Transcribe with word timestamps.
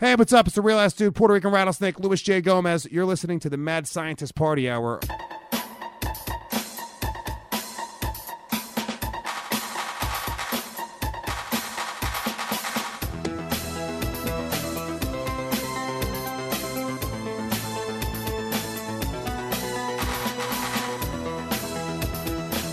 Hey, 0.00 0.14
what's 0.14 0.32
up? 0.32 0.46
It's 0.46 0.54
the 0.54 0.62
real 0.62 0.78
ass 0.78 0.92
dude, 0.92 1.16
Puerto 1.16 1.34
Rican 1.34 1.50
rattlesnake, 1.50 1.98
Louis 1.98 2.22
J. 2.22 2.40
Gomez. 2.40 2.86
You're 2.88 3.04
listening 3.04 3.40
to 3.40 3.50
the 3.50 3.56
Mad 3.56 3.88
Scientist 3.88 4.36
Party 4.36 4.70
Hour. 4.70 5.00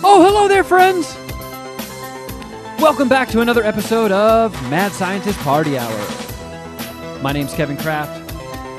Oh, 0.03 0.23
hello 0.23 0.47
there, 0.47 0.63
friends! 0.63 1.15
Welcome 2.79 3.09
back 3.09 3.29
to 3.29 3.41
another 3.41 3.63
episode 3.63 4.11
of 4.11 4.53
Mad 4.69 4.91
Scientist 4.91 5.39
Party 5.39 5.79
Hour. 5.79 6.25
My 7.25 7.31
name's 7.31 7.55
Kevin 7.55 7.75
Kraft, 7.75 8.21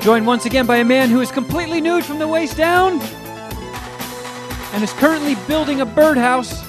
joined 0.01 0.25
once 0.25 0.45
again 0.45 0.65
by 0.65 0.77
a 0.77 0.85
man 0.85 1.09
who 1.09 1.19
is 1.19 1.31
completely 1.31 1.81
nude 1.81 2.05
from 2.05 2.17
the 2.17 2.29
waist 2.29 2.55
down 2.55 3.01
and 4.71 4.81
is 4.81 4.93
currently 4.93 5.35
building 5.49 5.81
a 5.81 5.85
birdhouse 5.85 6.63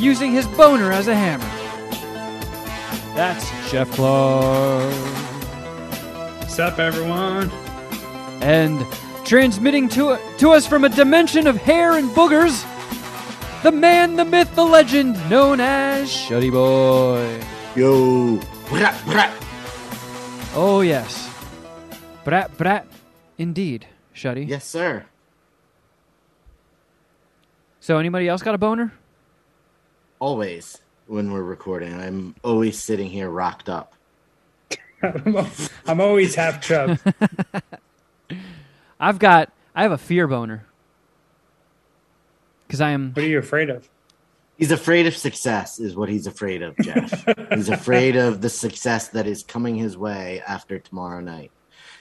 using 0.00 0.30
his 0.30 0.46
boner 0.46 0.92
as 0.92 1.08
a 1.08 1.14
hammer. 1.16 1.44
That's 3.16 3.50
Jeff 3.68 3.90
Clark. 3.90 4.94
What's 6.38 6.60
up, 6.60 6.78
everyone? 6.78 7.50
And 8.40 8.86
transmitting 9.24 9.88
to, 9.88 10.20
to 10.38 10.50
us 10.50 10.68
from 10.68 10.84
a 10.84 10.88
dimension 10.88 11.48
of 11.48 11.56
hair 11.56 11.96
and 11.96 12.10
boogers, 12.10 12.62
the 13.64 13.72
man, 13.72 14.14
the 14.14 14.24
myth, 14.24 14.54
the 14.54 14.64
legend, 14.64 15.14
known 15.28 15.58
as 15.58 16.08
Shuddy 16.08 16.52
Boy. 16.52 17.44
Yo, 17.74 18.36
brat, 18.68 19.04
brat. 19.04 19.47
Oh, 20.60 20.80
yes. 20.80 21.32
Brat, 22.24 22.58
brat, 22.58 22.84
indeed, 23.38 23.86
Shuddy. 24.12 24.48
Yes, 24.48 24.64
sir. 24.64 25.06
So, 27.78 27.98
anybody 27.98 28.26
else 28.26 28.42
got 28.42 28.56
a 28.56 28.58
boner? 28.58 28.92
Always 30.18 30.78
when 31.06 31.30
we're 31.30 31.44
recording, 31.44 31.94
I'm 31.94 32.34
always 32.42 32.76
sitting 32.76 33.08
here 33.08 33.30
rocked 33.30 33.68
up. 33.68 33.94
I'm 35.86 36.00
always 36.00 36.34
half 36.34 36.60
chub. 36.60 36.98
I've 38.98 39.20
got, 39.20 39.52
I 39.76 39.82
have 39.84 39.92
a 39.92 39.98
fear 39.98 40.26
boner. 40.26 40.66
Because 42.66 42.80
I 42.80 42.90
am, 42.90 43.12
What 43.12 43.24
are 43.24 43.28
you 43.28 43.38
afraid 43.38 43.70
of? 43.70 43.88
He's 44.58 44.72
afraid 44.72 45.06
of 45.06 45.16
success, 45.16 45.78
is 45.78 45.94
what 45.94 46.08
he's 46.08 46.26
afraid 46.26 46.62
of, 46.62 46.76
Jeff. 46.78 47.24
he's 47.54 47.68
afraid 47.68 48.16
of 48.16 48.40
the 48.40 48.50
success 48.50 49.08
that 49.08 49.26
is 49.26 49.44
coming 49.44 49.76
his 49.76 49.96
way 49.96 50.42
after 50.46 50.78
tomorrow 50.80 51.20
night. 51.20 51.52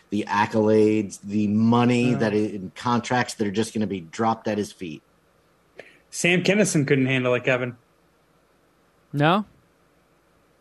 The 0.09 0.25
accolades, 0.27 1.19
the 1.23 1.47
money 1.47 2.15
Uh. 2.15 2.17
that 2.17 2.33
is 2.33 2.53
in 2.53 2.71
contracts 2.75 3.35
that 3.35 3.45
are 3.47 3.51
just 3.51 3.73
going 3.73 3.81
to 3.81 3.87
be 3.87 4.01
dropped 4.01 4.47
at 4.47 4.57
his 4.57 4.71
feet. 4.71 5.03
Sam 6.09 6.41
Kinison 6.43 6.87
couldn't 6.87 7.05
handle 7.05 7.33
it, 7.35 7.43
Kevin. 7.43 7.77
no? 9.13 9.45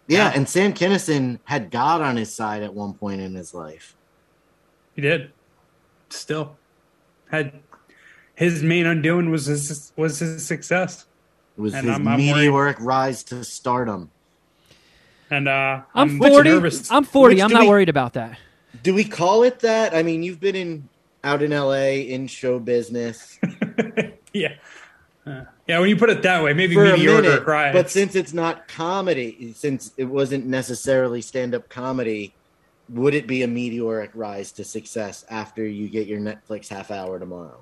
Yeah, 0.08 0.31
and 0.33 0.48
Sam 0.48 0.72
Kinison 0.72 1.41
had 1.44 1.70
God 1.72 2.00
on 2.00 2.16
his 2.16 2.33
side 2.33 2.62
at 2.62 2.72
one 2.72 2.94
point 2.94 3.20
in 3.20 3.34
his 3.34 3.53
life. 3.53 3.97
He 4.94 5.03
did. 5.03 5.33
Still 6.10 6.56
had 7.31 7.58
his 8.36 8.62
main 8.62 8.86
undoing 8.86 9.31
was 9.31 9.47
his 9.47 9.92
was 9.97 10.20
his 10.20 10.47
success, 10.47 11.06
It 11.57 11.61
was 11.61 11.75
And 11.75 11.87
his 11.87 11.93
I'm- 11.93 12.07
I'm 12.09 12.19
worried. 12.19 12.35
meteoric 12.35 12.77
rise 12.81 13.23
to 13.25 13.43
stardom. 13.45 14.11
and 15.31 15.49
uh, 15.49 15.81
I'm, 15.95 16.19
much 16.19 16.31
40. 16.33 16.51
nervous. 16.51 16.91
I'm 16.93 17.05
40. 17.05 17.35
Which 17.35 17.43
I'm 17.45 17.51
not 17.51 17.62
we- 17.62 17.69
worried 17.69 17.89
about 17.89 18.12
that. 18.15 18.39
Do 18.83 18.95
we 18.95 19.05
call 19.05 19.43
it 19.43 19.61
that? 19.61 19.95
I 19.95 20.03
mean, 20.03 20.23
you've 20.23 20.39
been 20.41 20.55
in 20.55 20.89
out 21.25 21.43
in 21.43 21.51
LA 21.51 22.05
in 22.07 22.27
show 22.29 22.59
business 22.61 23.41
yeah, 24.33 24.53
Uh, 25.27 25.43
yeah. 25.66 25.78
When 25.81 25.89
you 25.89 25.97
put 25.97 26.11
it 26.11 26.22
that 26.22 26.45
way, 26.45 26.53
maybe 26.53 26.75
for 26.75 26.84
meteoric 26.84 27.25
minute, 27.25 27.47
rise. 27.47 27.72
but 27.72 27.91
since 27.91 28.15
it's 28.15 28.33
not 28.33 28.69
comedy, 28.69 29.53
since 29.56 29.93
it 29.97 30.05
wasn't 30.05 30.47
necessarily 30.47 31.21
stand-up 31.22 31.69
comedy, 31.69 32.33
would 32.91 33.15
it 33.15 33.27
be 33.27 33.43
a 33.43 33.49
meteoric 33.49 34.11
rise 34.15 34.53
to 34.53 34.62
success 34.62 35.25
after 35.28 35.66
you 35.66 35.89
get 35.89 36.06
your 36.06 36.21
Netflix 36.21 36.69
half 36.69 36.93
hour 36.93 37.19
tomorrow? 37.19 37.59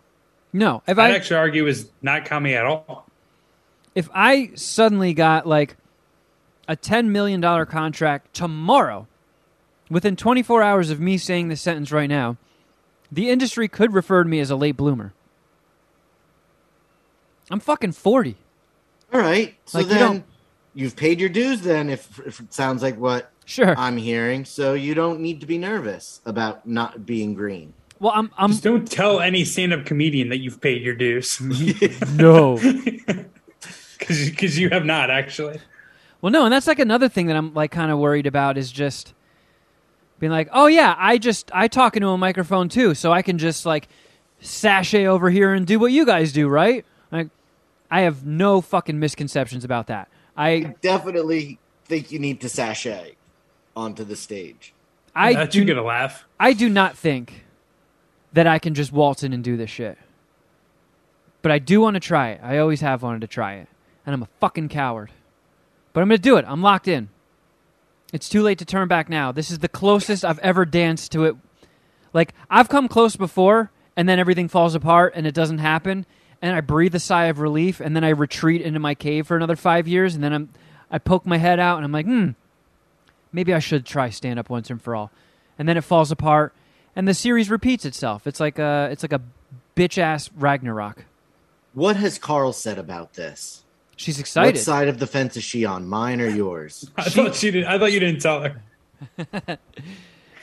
No. 0.53 0.83
If 0.87 0.99
I'd 0.99 1.13
I, 1.13 1.15
actually 1.15 1.37
argue 1.39 1.67
is 1.67 1.89
not 2.03 2.27
comedy 2.27 2.55
at 2.57 2.67
all. 2.67 3.04
If 3.95 4.09
I 4.15 4.51
suddenly 4.55 5.15
got 5.15 5.47
like 5.47 5.77
a 6.69 6.77
$10 6.77 7.07
million 7.09 7.41
contract 7.67 8.35
tomorrow, 8.35 9.07
within 9.91 10.17
24 10.17 10.63
hours 10.63 10.91
of 10.91 11.01
me 11.01 11.19
saying 11.19 11.49
this 11.49 11.61
sentence 11.61 11.93
right 11.93 12.09
now, 12.09 12.37
the 13.13 13.31
industry 13.31 13.69
could 13.69 13.93
refer 13.93 14.23
to 14.25 14.29
me 14.29 14.41
as 14.41 14.51
a 14.51 14.57
late 14.57 14.77
bloomer. 14.77 15.13
I'm 17.51 17.61
fucking 17.61 17.93
40. 17.93 18.37
All 19.13 19.21
right, 19.21 19.55
so 19.67 19.79
Like, 19.79 19.87
you 19.89 19.93
then 19.95 20.01
don't- 20.01 20.25
you 20.77 20.87
have 20.87 20.97
paid 20.97 21.21
your 21.21 21.29
dues. 21.29 21.61
Then, 21.61 21.89
if, 21.89 22.19
if 22.27 22.41
it 22.41 22.53
sounds 22.53 22.83
like 22.83 22.99
what 22.99 23.31
Sure. 23.45 23.79
I'm 23.79 23.97
hearing, 23.97 24.45
so 24.45 24.75
you 24.75 24.95
don't 24.95 25.21
need 25.21 25.41
to 25.43 25.47
be 25.47 25.57
nervous 25.59 26.21
about 26.27 26.67
not 26.67 27.07
being 27.07 27.35
green. 27.35 27.75
well, 28.01 28.13
I'm. 28.13 28.33
I'm 28.37 28.51
Just 28.51 28.65
don't 28.65 28.91
tell 28.91 29.21
any 29.21 29.45
stand-up 29.45 29.85
comedian 29.87 30.31
that 30.31 30.39
you've 30.39 30.61
paid 30.61 30.83
your 30.83 30.95
dues, 30.97 31.39
no. 32.15 32.59
because 34.07 34.59
you 34.59 34.71
have 34.71 34.85
not 34.85 35.11
actually. 35.11 35.61
Well, 36.21 36.33
no, 36.33 36.45
and 36.45 36.53
that's 36.53 36.67
like 36.67 36.79
another 36.79 37.09
thing 37.09 37.27
that 37.27 37.37
I'm 37.37 37.53
like 37.55 37.71
kind 37.71 37.91
of 37.91 37.99
worried 37.99 38.27
about 38.27 38.57
is 38.57 38.73
just 38.73 39.15
being 40.19 40.33
like, 40.33 40.49
oh 40.53 40.67
yeah, 40.67 40.95
I 40.99 41.19
just 41.19 41.51
I 41.53 41.69
talk 41.69 41.97
into 41.97 42.09
a 42.09 42.19
microphone 42.19 42.69
too, 42.69 42.95
so 42.95 43.13
I 43.13 43.23
can 43.23 43.39
just 43.39 43.67
like 43.67 43.89
sashay 44.41 45.07
over 45.07 45.31
here 45.31 45.53
and 45.53 45.67
do 45.67 45.79
what 45.79 45.93
you 45.93 46.07
guys 46.07 46.33
do, 46.33 46.49
right? 46.49 46.85
Like, 47.11 47.29
I 47.91 48.03
have 48.03 48.25
no 48.25 48.61
fucking 48.61 48.99
misconceptions 48.99 49.65
about 49.65 49.87
that. 49.89 50.09
I 50.37 50.49
I 50.49 50.75
definitely 50.81 51.59
think 51.85 52.11
you 52.11 52.19
need 52.19 52.41
to 52.41 52.49
sashay 52.49 53.17
onto 53.77 54.05
the 54.05 54.17
stage. 54.17 54.73
I 55.15 55.35
that 55.35 55.55
you 55.55 55.63
do, 55.63 55.67
get 55.67 55.77
a 55.77 55.83
laugh. 55.83 56.25
I 56.41 56.53
do 56.53 56.69
not 56.69 56.97
think 56.97 57.45
that 58.33 58.47
I 58.47 58.59
can 58.59 58.75
just 58.75 58.93
waltz 58.93 59.23
in 59.23 59.33
and 59.33 59.45
do 59.45 59.57
this 59.57 59.71
shit. 59.71 59.97
But 61.43 61.53
I 61.53 61.59
do 61.59 61.81
want 61.81 61.95
to 61.95 62.01
try 62.01 62.31
it. 62.31 62.41
I 62.43 62.59
always 62.59 62.81
have 62.81 63.03
wanted 63.03 63.21
to 63.21 63.27
try 63.27 63.55
it, 63.55 63.69
and 64.05 64.15
I'm 64.15 64.23
a 64.23 64.29
fucking 64.41 64.69
coward. 64.69 65.11
But 65.93 66.03
I'm 66.03 66.09
going 66.09 66.19
to 66.19 66.23
do 66.23 66.37
it. 66.37 66.45
I'm 66.47 66.63
locked 66.63 66.89
in. 66.89 67.09
It's 68.13 68.29
too 68.29 68.43
late 68.43 68.59
to 68.59 68.65
turn 68.65 68.87
back 68.87 69.09
now. 69.09 69.33
This 69.33 69.51
is 69.51 69.59
the 69.59 69.69
closest 69.69 70.25
I've 70.25 70.39
ever 70.39 70.65
danced 70.65 71.13
to 71.13 71.25
it. 71.25 71.37
Like 72.13 72.33
I've 72.49 72.69
come 72.69 72.87
close 72.87 73.17
before, 73.17 73.71
and 73.97 74.09
then 74.09 74.19
everything 74.19 74.49
falls 74.49 74.75
apart, 74.75 75.15
and 75.17 75.27
it 75.27 75.35
doesn't 75.35 75.59
happen, 75.59 76.07
and 76.41 76.55
I 76.55 76.61
breathe 76.61 76.95
a 76.95 77.01
sigh 77.01 77.25
of 77.25 77.41
relief, 77.41 77.81
and 77.81 77.97
then 77.97 78.05
I 78.05 78.11
retreat 78.11 78.63
into 78.63 78.79
my 78.79 78.95
cave 78.95 79.27
for 79.27 79.37
another 79.37 79.57
five 79.57 79.89
years, 79.89 80.15
and 80.15 80.23
then 80.23 80.33
I'm 80.33 80.49
I 80.91 80.99
poke 80.99 81.27
my 81.27 81.39
head 81.39 81.59
out, 81.59 81.77
and 81.77 81.85
I'm 81.85 81.91
like, 81.91 82.07
hmm, 82.07 82.31
maybe 83.33 83.53
I 83.53 83.59
should 83.59 83.85
try 83.85 84.11
stand 84.11 84.39
up 84.39 84.49
once 84.49 84.71
and 84.71 84.81
for 84.81 84.95
all, 84.95 85.11
and 85.59 85.69
then 85.69 85.77
it 85.77 85.83
falls 85.83 86.13
apart, 86.13 86.55
and 86.95 87.09
the 87.09 87.15
series 87.15 87.51
repeats 87.51 87.85
itself. 87.85 88.29
It's 88.29 88.39
like 88.39 88.61
a 88.61 88.89
it's 88.93 89.03
like 89.03 89.13
a 89.13 89.23
bitch 89.75 89.99
ass 89.99 90.31
Ragnarok. 90.37 91.05
What 91.73 91.97
has 91.97 92.19
Carl 92.19 92.53
said 92.53 92.79
about 92.79 93.15
this? 93.15 93.64
She's 93.97 94.19
excited. 94.19 94.47
What 94.47 94.55
excited. 94.57 94.65
side 94.65 94.89
of 94.89 94.99
the 94.99 95.07
fence 95.07 95.37
is 95.37 95.45
she 95.45 95.65
on? 95.65 95.87
Mine 95.87 96.21
or 96.21 96.29
yours? 96.29 96.91
I 96.97 97.05
thought 97.05 97.35
she 97.35 97.51
did. 97.51 97.65
I 97.65 97.79
thought 97.79 97.93
you 97.93 98.01
didn't 98.01 98.21
tell 98.21 98.43
her. 98.43 99.59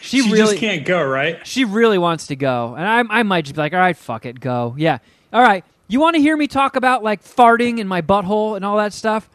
She, 0.03 0.23
She 0.23 0.31
really 0.31 0.53
just 0.53 0.57
can't 0.57 0.83
go, 0.83 1.03
right? 1.03 1.45
she 1.45 1.63
really 1.63 1.99
wants 1.99 2.25
to 2.27 2.35
go, 2.35 2.73
and 2.73 2.87
I 2.87 3.19
I 3.19 3.21
might 3.21 3.45
just 3.45 3.53
be 3.53 3.61
like, 3.61 3.71
all 3.73 3.79
right, 3.79 3.95
fuck 3.95 4.25
it, 4.25 4.39
go. 4.39 4.73
Yeah, 4.75 4.97
all 5.31 5.43
right. 5.43 5.63
You 5.87 5.99
want 5.99 6.15
to 6.15 6.21
hear 6.21 6.35
me 6.35 6.47
talk 6.47 6.75
about 6.75 7.03
like 7.03 7.23
farting 7.23 7.77
in 7.77 7.87
my 7.87 8.01
butthole 8.01 8.55
and 8.55 8.65
all 8.65 8.77
that 8.77 8.93
stuff? 8.93 9.29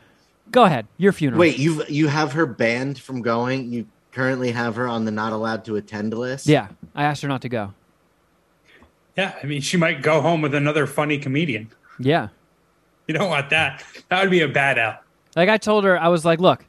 Go 0.50 0.64
ahead, 0.64 0.88
your 0.96 1.12
funeral. 1.12 1.38
Wait, 1.38 1.56
you 1.56 1.84
you 1.88 2.08
have 2.08 2.32
her 2.32 2.46
banned 2.46 2.98
from 2.98 3.22
going. 3.22 3.72
You 3.72 3.86
currently 4.10 4.50
have 4.50 4.74
her 4.74 4.88
on 4.88 5.04
the 5.04 5.12
not 5.12 5.32
allowed 5.32 5.64
to 5.66 5.76
attend 5.76 6.12
list. 6.12 6.48
Yeah, 6.48 6.68
I 6.96 7.04
asked 7.04 7.22
her 7.22 7.28
not 7.28 7.42
to 7.42 7.48
go. 7.48 7.72
Yeah, 9.16 9.34
I 9.40 9.46
mean, 9.46 9.60
she 9.60 9.76
might 9.76 10.02
go 10.02 10.20
home 10.20 10.42
with 10.42 10.54
another 10.54 10.86
funny 10.88 11.18
comedian. 11.18 11.70
Yeah. 12.00 12.28
You 13.06 13.14
don't 13.14 13.28
want 13.28 13.50
that. 13.50 13.84
That 14.08 14.22
would 14.22 14.30
be 14.30 14.40
a 14.40 14.48
bad 14.48 14.78
out. 14.78 15.02
Like 15.34 15.48
I 15.48 15.58
told 15.58 15.84
her, 15.84 15.98
I 15.98 16.08
was 16.08 16.24
like, 16.24 16.40
"Look, 16.40 16.64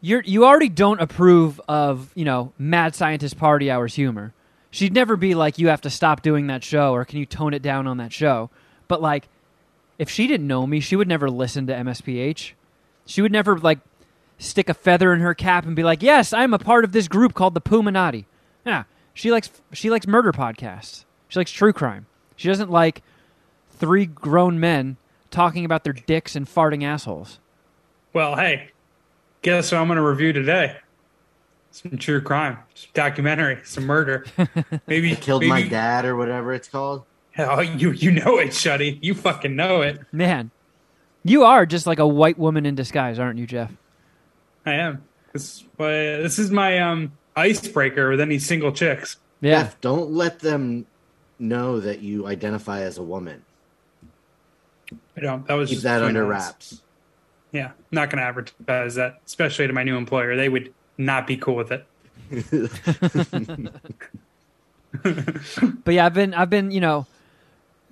you're 0.00 0.22
you 0.22 0.44
already 0.44 0.68
don't 0.68 1.00
approve 1.00 1.60
of 1.68 2.10
you 2.14 2.24
know 2.24 2.52
mad 2.58 2.94
scientist 2.94 3.36
party 3.38 3.70
hours 3.70 3.94
humor. 3.94 4.32
She'd 4.70 4.94
never 4.94 5.16
be 5.16 5.34
like, 5.34 5.58
you 5.58 5.68
have 5.68 5.80
to 5.80 5.90
stop 5.90 6.22
doing 6.22 6.46
that 6.46 6.62
show, 6.62 6.94
or 6.94 7.04
can 7.04 7.18
you 7.18 7.26
tone 7.26 7.54
it 7.54 7.62
down 7.62 7.88
on 7.88 7.96
that 7.96 8.12
show? 8.12 8.50
But 8.86 9.02
like, 9.02 9.28
if 9.98 10.08
she 10.08 10.28
didn't 10.28 10.46
know 10.46 10.66
me, 10.66 10.78
she 10.78 10.94
would 10.94 11.08
never 11.08 11.28
listen 11.28 11.66
to 11.66 11.74
MSPH. 11.74 12.52
She 13.04 13.20
would 13.20 13.32
never 13.32 13.58
like 13.58 13.80
stick 14.38 14.68
a 14.68 14.74
feather 14.74 15.12
in 15.12 15.20
her 15.20 15.34
cap 15.34 15.66
and 15.66 15.74
be 15.74 15.82
like, 15.82 16.02
yes, 16.02 16.32
I'm 16.32 16.54
a 16.54 16.58
part 16.58 16.84
of 16.84 16.92
this 16.92 17.08
group 17.08 17.34
called 17.34 17.54
the 17.54 17.60
Puminati. 17.60 18.26
Yeah, 18.64 18.84
she 19.12 19.30
likes 19.30 19.50
she 19.72 19.90
likes 19.90 20.06
murder 20.06 20.32
podcasts. 20.32 21.04
She 21.28 21.38
likes 21.38 21.50
true 21.50 21.72
crime. 21.72 22.06
She 22.36 22.48
doesn't 22.48 22.70
like 22.70 23.02
three 23.72 24.06
grown 24.06 24.60
men 24.60 24.96
talking 25.30 25.64
about 25.64 25.84
their 25.84 25.92
dicks 25.92 26.36
and 26.36 26.46
farting 26.46 26.84
assholes. 26.84 27.38
Well, 28.12 28.36
hey, 28.36 28.70
guess 29.42 29.72
what 29.72 29.80
I'm 29.80 29.86
going 29.86 29.96
to 29.96 30.02
review 30.02 30.32
today? 30.32 30.76
some 31.70 31.96
true 31.98 32.20
crime, 32.20 32.58
some 32.74 32.90
documentary, 32.94 33.58
some 33.64 33.84
murder. 33.86 34.26
Maybe 34.86 35.14
Killed 35.16 35.42
maybe, 35.42 35.50
my 35.50 35.62
dad 35.62 36.04
or 36.04 36.16
whatever 36.16 36.52
it's 36.52 36.68
called. 36.68 37.04
Oh, 37.38 37.60
you 37.60 37.92
you 37.92 38.10
know 38.10 38.38
it, 38.38 38.48
Shuddy. 38.48 38.98
You 39.00 39.14
fucking 39.14 39.54
know 39.54 39.82
it. 39.82 40.00
Man, 40.12 40.50
you 41.24 41.44
are 41.44 41.64
just 41.64 41.86
like 41.86 41.98
a 41.98 42.06
white 42.06 42.38
woman 42.38 42.66
in 42.66 42.74
disguise, 42.74 43.18
aren't 43.18 43.38
you, 43.38 43.46
Jeff? 43.46 43.72
I 44.66 44.74
am. 44.74 45.04
This 45.32 45.42
is 45.44 45.64
my, 45.78 45.86
this 45.86 46.38
is 46.38 46.50
my 46.50 46.78
um 46.80 47.12
icebreaker 47.36 48.10
with 48.10 48.20
any 48.20 48.38
single 48.38 48.72
chicks. 48.72 49.16
Yeah. 49.40 49.62
Jeff, 49.62 49.80
don't 49.80 50.10
let 50.10 50.40
them 50.40 50.86
know 51.38 51.80
that 51.80 52.00
you 52.00 52.26
identify 52.26 52.80
as 52.80 52.98
a 52.98 53.02
woman. 53.02 53.44
I 55.16 55.20
don't. 55.20 55.46
That 55.46 55.54
was 55.54 55.70
Keep 55.70 55.80
that 55.80 56.02
under 56.02 56.24
us. 56.32 56.46
wraps. 56.46 56.82
Yeah, 57.52 57.66
I'm 57.68 57.72
not 57.90 58.10
going 58.10 58.18
to 58.18 58.24
advertise 58.24 58.94
that, 58.94 59.20
especially 59.26 59.66
to 59.66 59.72
my 59.72 59.82
new 59.82 59.96
employer. 59.96 60.36
They 60.36 60.48
would 60.48 60.72
not 60.98 61.26
be 61.26 61.36
cool 61.36 61.56
with 61.56 61.72
it. 61.72 61.86
But 65.84 65.94
yeah, 65.94 66.06
I've 66.06 66.14
been 66.14 66.34
I've 66.34 66.50
been, 66.50 66.70
you 66.72 66.80
know, 66.80 67.06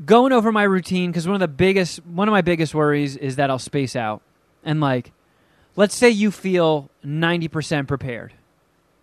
going 0.05 0.33
over 0.33 0.51
my 0.51 0.65
routine 0.65 1.13
cuz 1.13 1.27
one 1.27 1.35
of 1.35 1.41
the 1.41 1.47
biggest 1.49 2.05
one 2.05 2.27
of 2.29 2.33
my 2.33 2.41
biggest 2.41 2.75
worries 2.75 3.17
is 3.17 3.37
that 3.37 3.51
I'll 3.51 3.59
space 3.59 3.95
out. 3.95 4.21
And 4.65 4.81
like 4.81 5.13
let's 5.77 5.95
say 5.95 6.11
you 6.11 6.31
feel 6.33 6.91
90% 7.05 7.87
prepared. 7.87 8.33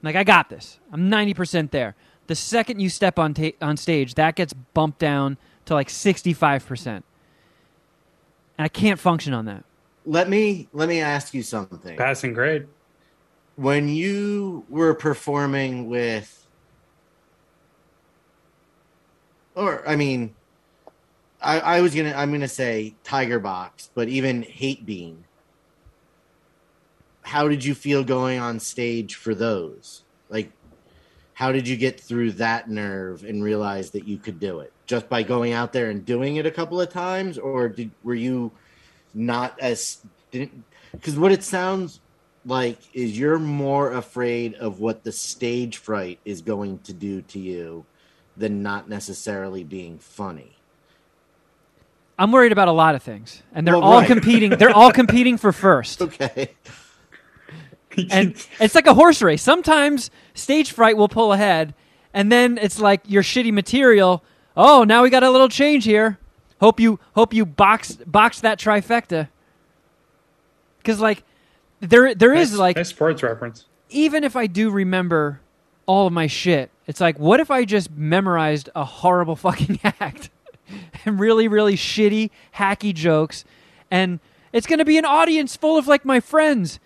Like 0.04 0.16
I 0.18 0.24
got 0.26 0.50
this. 0.50 0.80
I'm 0.92 1.10
90% 1.10 1.72
there. 1.72 1.96
The 2.28 2.36
second 2.36 2.82
you 2.82 2.90
step 2.90 3.18
on 3.18 3.34
ta- 3.34 3.52
on 3.62 3.78
stage, 3.78 4.16
that 4.16 4.36
gets 4.36 4.52
bumped 4.54 5.00
down 5.00 5.38
to 5.66 5.74
like 5.74 5.88
65%. 5.88 7.04
And 8.58 8.66
I 8.66 8.70
can't 8.70 9.00
function 9.00 9.34
on 9.34 9.46
that. 9.46 9.64
let 10.06 10.30
me 10.30 10.68
let 10.74 10.88
me 10.88 11.02
ask 11.02 11.34
you 11.34 11.44
something. 11.44 11.98
Passing 11.98 12.34
grade. 12.34 12.68
When 13.56 13.88
you 13.88 14.66
were 14.70 14.94
performing 14.94 15.90
with 15.90 16.46
or 19.56 19.88
I 19.88 19.96
mean 19.96 20.36
I, 21.42 21.60
I 21.60 21.82
was 21.82 21.96
gonna 21.96 22.14
I'm 22.16 22.32
gonna 22.32 22.48
say 22.48 22.96
Tiger 23.04 23.40
Box, 23.40 23.90
but 23.94 24.08
even 24.10 24.42
Hate 24.42 24.86
Bean. 24.86 25.26
How 27.22 27.48
did 27.48 27.64
you 27.66 27.74
feel 27.74 28.04
going 28.04 28.40
on 28.40 28.60
stage 28.60 29.16
for 29.16 29.34
those? 29.34 30.04
Like 30.30 30.52
how 31.34 31.52
did 31.52 31.68
you 31.68 31.76
get 31.76 32.00
through 32.00 32.32
that 32.34 32.70
nerve 32.70 33.24
and 33.24 33.44
realize 33.44 33.92
that 33.92 34.08
you 34.08 34.18
could 34.18 34.40
do 34.40 34.60
it? 34.60 34.72
Just 34.86 35.10
by 35.10 35.24
going 35.24 35.52
out 35.54 35.74
there 35.74 35.90
and 35.90 36.06
doing 36.06 36.36
it 36.36 36.46
a 36.46 36.52
couple 36.52 36.80
of 36.80 36.90
times, 36.90 37.38
or 37.38 37.70
did 37.70 37.90
were 38.04 38.14
you 38.16 38.52
not 39.14 39.60
as 39.60 40.00
didn't 40.32 40.64
because 40.92 41.18
what 41.18 41.32
it 41.32 41.44
sounds 41.44 42.00
like 42.46 42.78
is 42.94 43.18
you're 43.18 43.40
more 43.40 43.94
afraid 43.94 44.54
of 44.56 44.80
what 44.80 45.04
the 45.04 45.12
stage 45.12 45.78
fright 45.78 46.20
is 46.26 46.42
going 46.42 46.78
to 46.80 46.94
do 46.94 47.22
to 47.24 47.40
you 47.40 47.86
than 48.38 48.62
not 48.62 48.88
necessarily 48.88 49.64
being 49.64 49.98
funny. 49.98 50.56
I'm 52.20 52.32
worried 52.32 52.52
about 52.52 52.68
a 52.68 52.72
lot 52.72 52.96
of 52.96 53.02
things, 53.04 53.42
and 53.54 53.66
they're 53.68 53.74
Well, 53.74 53.84
all 53.84 54.00
right. 54.00 54.08
competing. 54.08 54.52
They're 54.52 54.70
all 54.76 54.92
competing 54.92 55.38
for 55.38 55.52
first. 55.52 56.02
Okay. 57.98 58.10
and 58.12 58.36
it's 58.60 58.76
like 58.76 58.88
a 58.88 58.94
horse 58.94 59.22
race. 59.22 59.42
Sometimes 59.42 60.12
stage 60.34 60.72
fright 60.72 60.98
will 60.98 61.08
pull 61.08 61.32
ahead, 61.34 61.74
and 62.14 62.30
then 62.32 62.58
it's 62.58 62.80
like 62.80 63.02
your 63.08 63.24
shitty 63.24 63.54
material. 63.54 64.22
Oh, 64.58 64.84
now 64.84 65.04
we 65.04 65.10
got 65.10 65.24
a 65.24 65.30
little 65.30 65.50
change 65.50 65.84
here. 65.86 66.18
Hope 66.62 66.80
you 66.80 67.00
hope 67.16 67.34
you 67.34 67.46
box 67.46 67.94
box 68.08 68.40
that 68.42 68.60
trifecta. 68.60 69.28
Because 70.78 71.00
like 71.00 71.24
there 71.80 72.16
there 72.16 72.34
is 72.34 72.52
Nice- 72.52 72.60
like 72.60 72.76
nice 72.78 72.90
sports 72.90 73.22
reference. 73.24 73.66
even 73.90 74.24
if 74.24 74.36
I 74.36 74.48
do 74.48 74.70
remember 74.70 75.42
all 75.86 76.08
of 76.08 76.14
my 76.14 76.28
shit, 76.28 76.72
it's 76.88 77.02
like 77.02 77.20
what 77.20 77.40
if 77.40 77.52
I 77.52 77.66
just 77.66 77.92
memorized 77.92 78.70
a 78.76 78.86
horrible 78.86 79.36
fucking 79.46 79.80
act 79.84 80.30
and 81.06 81.20
really 81.20 81.48
really 81.48 81.76
shitty 81.76 82.30
hacky 82.56 82.94
jokes 82.94 83.44
and 83.92 84.20
it's 84.52 84.66
going 84.66 84.80
to 84.80 84.86
be 84.86 84.98
an 84.98 85.06
audience 85.06 85.56
full 85.56 85.78
of 85.78 85.88
like 85.88 86.06
my 86.06 86.20
friends 86.20 86.80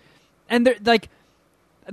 and 0.50 0.66
they're 0.66 0.76
like 0.84 1.08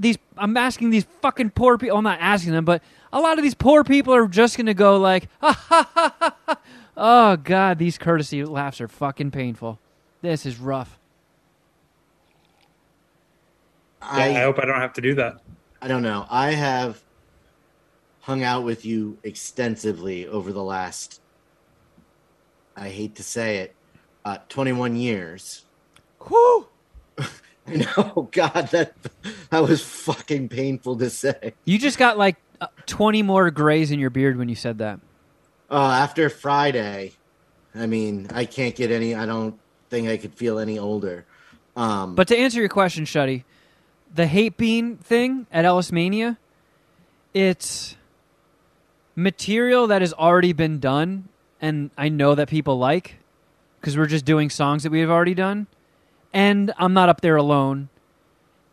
these 0.01 0.17
I'm 0.38 0.55
asking 0.57 0.89
these 0.91 1.05
fucking 1.21 1.51
poor 1.51 1.77
people 1.77 1.97
I'm 1.97 2.03
not 2.03 2.19
asking 2.21 2.53
them 2.53 2.65
but 2.65 2.81
a 3.13 3.19
lot 3.19 3.38
of 3.38 3.44
these 3.44 3.55
poor 3.55 3.83
people 3.83 4.13
are 4.13 4.27
just 4.27 4.57
going 4.57 4.67
to 4.67 4.73
go 4.73 4.97
like 4.97 5.29
oh 6.97 7.38
god 7.38 7.79
these 7.79 7.97
courtesy 7.97 8.44
laughs 8.44 8.81
are 8.81 8.88
fucking 8.88 9.31
painful 9.31 9.79
this 10.21 10.45
is 10.45 10.57
rough 10.59 10.99
Yeah, 14.01 14.09
I, 14.09 14.25
I 14.29 14.44
hope 14.44 14.59
I 14.59 14.65
don't 14.65 14.79
have 14.79 14.94
to 14.94 15.01
do 15.01 15.15
that. 15.15 15.41
I 15.81 15.88
don't 15.88 16.03
know. 16.03 16.25
I 16.29 16.51
have 16.51 17.01
hung 18.21 18.43
out 18.43 18.63
with 18.63 18.85
you 18.85 19.17
extensively 19.23 20.27
over 20.27 20.51
the 20.51 20.63
last 20.63 21.21
I 22.75 22.89
hate 22.89 23.15
to 23.15 23.23
say 23.23 23.57
it, 23.57 23.75
uh 24.25 24.38
21 24.50 24.95
years. 24.95 25.65
Whew. 26.27 26.67
I 27.69 27.75
know, 27.75 28.29
God, 28.31 28.69
that 28.71 28.93
that 29.49 29.59
was 29.63 29.83
fucking 29.83 30.49
painful 30.49 30.95
to 30.97 31.09
say. 31.09 31.53
you 31.65 31.77
just 31.77 31.97
got 31.97 32.17
like 32.17 32.37
uh, 32.61 32.67
20 32.85 33.21
more 33.23 33.51
grays 33.51 33.91
in 33.91 33.99
your 33.99 34.09
beard 34.09 34.37
when 34.37 34.49
you 34.49 34.55
said 34.55 34.77
that 34.79 34.99
Uh, 35.69 35.75
after 35.91 36.29
Friday, 36.29 37.11
I 37.75 37.85
mean, 37.85 38.27
I 38.33 38.45
can't 38.45 38.73
get 38.75 38.89
any. 38.91 39.13
I 39.15 39.25
don't 39.25 39.59
think 39.89 40.07
I 40.07 40.17
could 40.17 40.33
feel 40.33 40.59
any 40.59 40.79
older. 40.79 41.25
Um, 41.75 42.15
But 42.15 42.27
to 42.29 42.37
answer 42.37 42.59
your 42.59 42.69
question, 42.69 43.05
Shuddy, 43.05 43.43
the 44.13 44.27
hate 44.27 44.57
bean 44.57 44.97
thing 44.97 45.45
at 45.51 45.65
Ellis 45.65 45.91
Mania, 45.91 46.37
it's 47.33 47.95
material 49.15 49.87
that 49.87 50.01
has 50.01 50.13
already 50.13 50.53
been 50.53 50.79
done, 50.79 51.27
and 51.61 51.91
I 51.97 52.09
know 52.09 52.33
that 52.35 52.49
people 52.49 52.77
like 52.77 53.17
because 53.79 53.97
we're 53.97 54.07
just 54.07 54.25
doing 54.25 54.49
songs 54.49 54.83
that 54.83 54.91
we 54.91 55.01
have 55.01 55.09
already 55.09 55.35
done, 55.35 55.67
and 56.33 56.74
I'm 56.77 56.94
not 56.94 57.09
up 57.09 57.21
there 57.21 57.35
alone, 57.35 57.89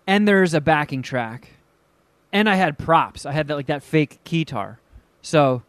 and 0.06 0.26
there's 0.28 0.54
a 0.54 0.60
backing 0.60 1.02
track, 1.02 1.50
and 2.32 2.48
I 2.48 2.54
had 2.56 2.78
props. 2.78 3.26
I 3.26 3.32
had 3.32 3.48
that 3.48 3.54
like 3.56 3.66
that 3.66 3.82
fake 3.82 4.18
keytar, 4.24 4.78
so 5.22 5.62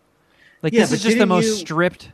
like 0.61 0.73
Yeah, 0.73 0.81
this 0.81 0.93
is 0.93 1.03
just 1.03 1.17
the 1.17 1.25
most 1.25 1.59
stripped. 1.59 2.11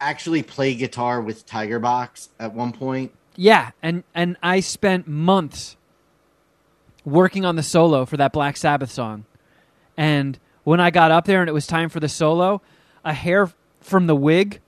actually 0.00 0.42
play 0.42 0.74
guitar 0.74 1.20
with 1.20 1.44
Tiger 1.46 1.78
Box 1.78 2.30
at 2.38 2.54
one 2.54 2.72
point. 2.72 3.12
Yeah, 3.36 3.70
and 3.82 4.04
and 4.14 4.36
I 4.42 4.60
spent 4.60 5.06
months 5.06 5.76
working 7.04 7.44
on 7.44 7.56
the 7.56 7.62
solo 7.62 8.04
for 8.04 8.16
that 8.18 8.32
Black 8.32 8.56
Sabbath 8.56 8.90
song. 8.90 9.24
And 9.96 10.38
when 10.64 10.80
I 10.80 10.90
got 10.90 11.10
up 11.10 11.24
there 11.24 11.40
and 11.40 11.48
it 11.48 11.52
was 11.52 11.66
time 11.66 11.88
for 11.88 11.98
the 12.00 12.08
solo, 12.08 12.60
a 13.04 13.12
hair 13.14 13.50
from 13.80 14.06
the 14.06 14.14
wig 14.14 14.60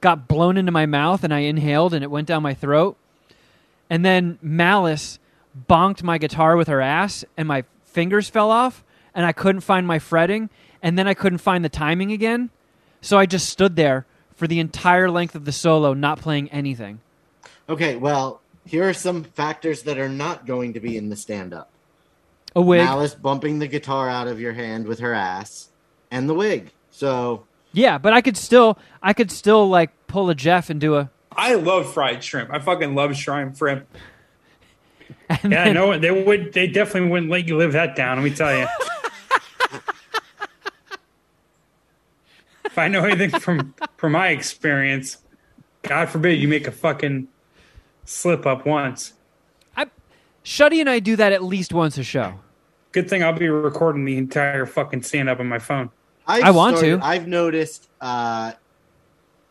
got 0.00 0.26
blown 0.28 0.56
into 0.56 0.72
my 0.72 0.84
mouth 0.86 1.22
and 1.24 1.32
I 1.32 1.40
inhaled 1.40 1.94
and 1.94 2.02
it 2.02 2.10
went 2.10 2.26
down 2.26 2.42
my 2.42 2.54
throat. 2.54 2.96
And 3.94 4.04
then 4.04 4.40
Malice 4.42 5.20
bonked 5.70 6.02
my 6.02 6.18
guitar 6.18 6.56
with 6.56 6.66
her 6.66 6.80
ass 6.80 7.24
and 7.36 7.46
my 7.46 7.62
fingers 7.84 8.28
fell 8.28 8.50
off 8.50 8.82
and 9.14 9.24
I 9.24 9.30
couldn't 9.30 9.60
find 9.60 9.86
my 9.86 10.00
fretting 10.00 10.50
and 10.82 10.98
then 10.98 11.06
I 11.06 11.14
couldn't 11.14 11.38
find 11.38 11.64
the 11.64 11.68
timing 11.68 12.10
again. 12.10 12.50
So 13.00 13.18
I 13.18 13.26
just 13.26 13.48
stood 13.48 13.76
there 13.76 14.04
for 14.34 14.48
the 14.48 14.58
entire 14.58 15.08
length 15.08 15.36
of 15.36 15.44
the 15.44 15.52
solo 15.52 15.94
not 15.94 16.18
playing 16.18 16.48
anything. 16.48 17.02
Okay, 17.68 17.94
well, 17.94 18.40
here 18.66 18.82
are 18.82 18.94
some 18.94 19.22
factors 19.22 19.84
that 19.84 19.96
are 19.96 20.08
not 20.08 20.44
going 20.44 20.72
to 20.72 20.80
be 20.80 20.96
in 20.96 21.08
the 21.08 21.14
stand 21.14 21.54
up. 21.54 21.70
A 22.56 22.60
wig. 22.60 22.84
Malice 22.84 23.14
bumping 23.14 23.60
the 23.60 23.68
guitar 23.68 24.08
out 24.08 24.26
of 24.26 24.40
your 24.40 24.54
hand 24.54 24.88
with 24.88 24.98
her 24.98 25.14
ass 25.14 25.68
and 26.10 26.28
the 26.28 26.34
wig. 26.34 26.72
So, 26.90 27.44
Yeah, 27.72 27.98
but 27.98 28.12
I 28.12 28.22
could 28.22 28.36
still 28.36 28.76
I 29.00 29.12
could 29.12 29.30
still 29.30 29.68
like 29.68 29.92
pull 30.08 30.30
a 30.30 30.34
Jeff 30.34 30.68
and 30.68 30.80
do 30.80 30.96
a 30.96 31.10
I 31.36 31.54
love 31.54 31.92
fried 31.92 32.22
shrimp. 32.22 32.50
I 32.52 32.58
fucking 32.58 32.94
love 32.94 33.16
shrimp 33.16 33.56
shrimp. 33.56 33.86
and 35.28 35.52
Yeah, 35.52 35.64
then- 35.64 35.74
no, 35.74 35.98
they 35.98 36.10
would. 36.10 36.52
They 36.52 36.66
definitely 36.66 37.10
wouldn't 37.10 37.30
let 37.30 37.46
you 37.48 37.56
live 37.56 37.72
that 37.72 37.96
down. 37.96 38.16
Let 38.18 38.24
me 38.24 38.34
tell 38.34 38.56
you. 38.56 38.66
if 42.64 42.78
I 42.78 42.88
know 42.88 43.04
anything 43.04 43.38
from 43.40 43.74
from 43.96 44.12
my 44.12 44.28
experience, 44.28 45.18
God 45.82 46.08
forbid 46.08 46.40
you 46.40 46.48
make 46.48 46.66
a 46.66 46.72
fucking 46.72 47.28
slip 48.04 48.46
up 48.46 48.66
once. 48.66 49.12
I, 49.76 49.86
Shuddy 50.44 50.80
and 50.80 50.88
I 50.90 50.98
do 51.00 51.16
that 51.16 51.32
at 51.32 51.42
least 51.42 51.72
once 51.72 51.98
a 51.98 52.02
show. 52.04 52.34
Good 52.92 53.08
thing 53.10 53.22
I'll 53.22 53.32
be 53.32 53.48
recording 53.48 54.04
the 54.04 54.16
entire 54.16 54.66
fucking 54.66 55.02
stand 55.02 55.28
up 55.28 55.40
on 55.40 55.48
my 55.48 55.58
phone. 55.58 55.90
I've 56.26 56.44
I 56.44 56.50
want 56.52 56.76
started- 56.78 57.00
to. 57.00 57.04
I've 57.06 57.26
noticed, 57.26 57.88
uh, 58.00 58.52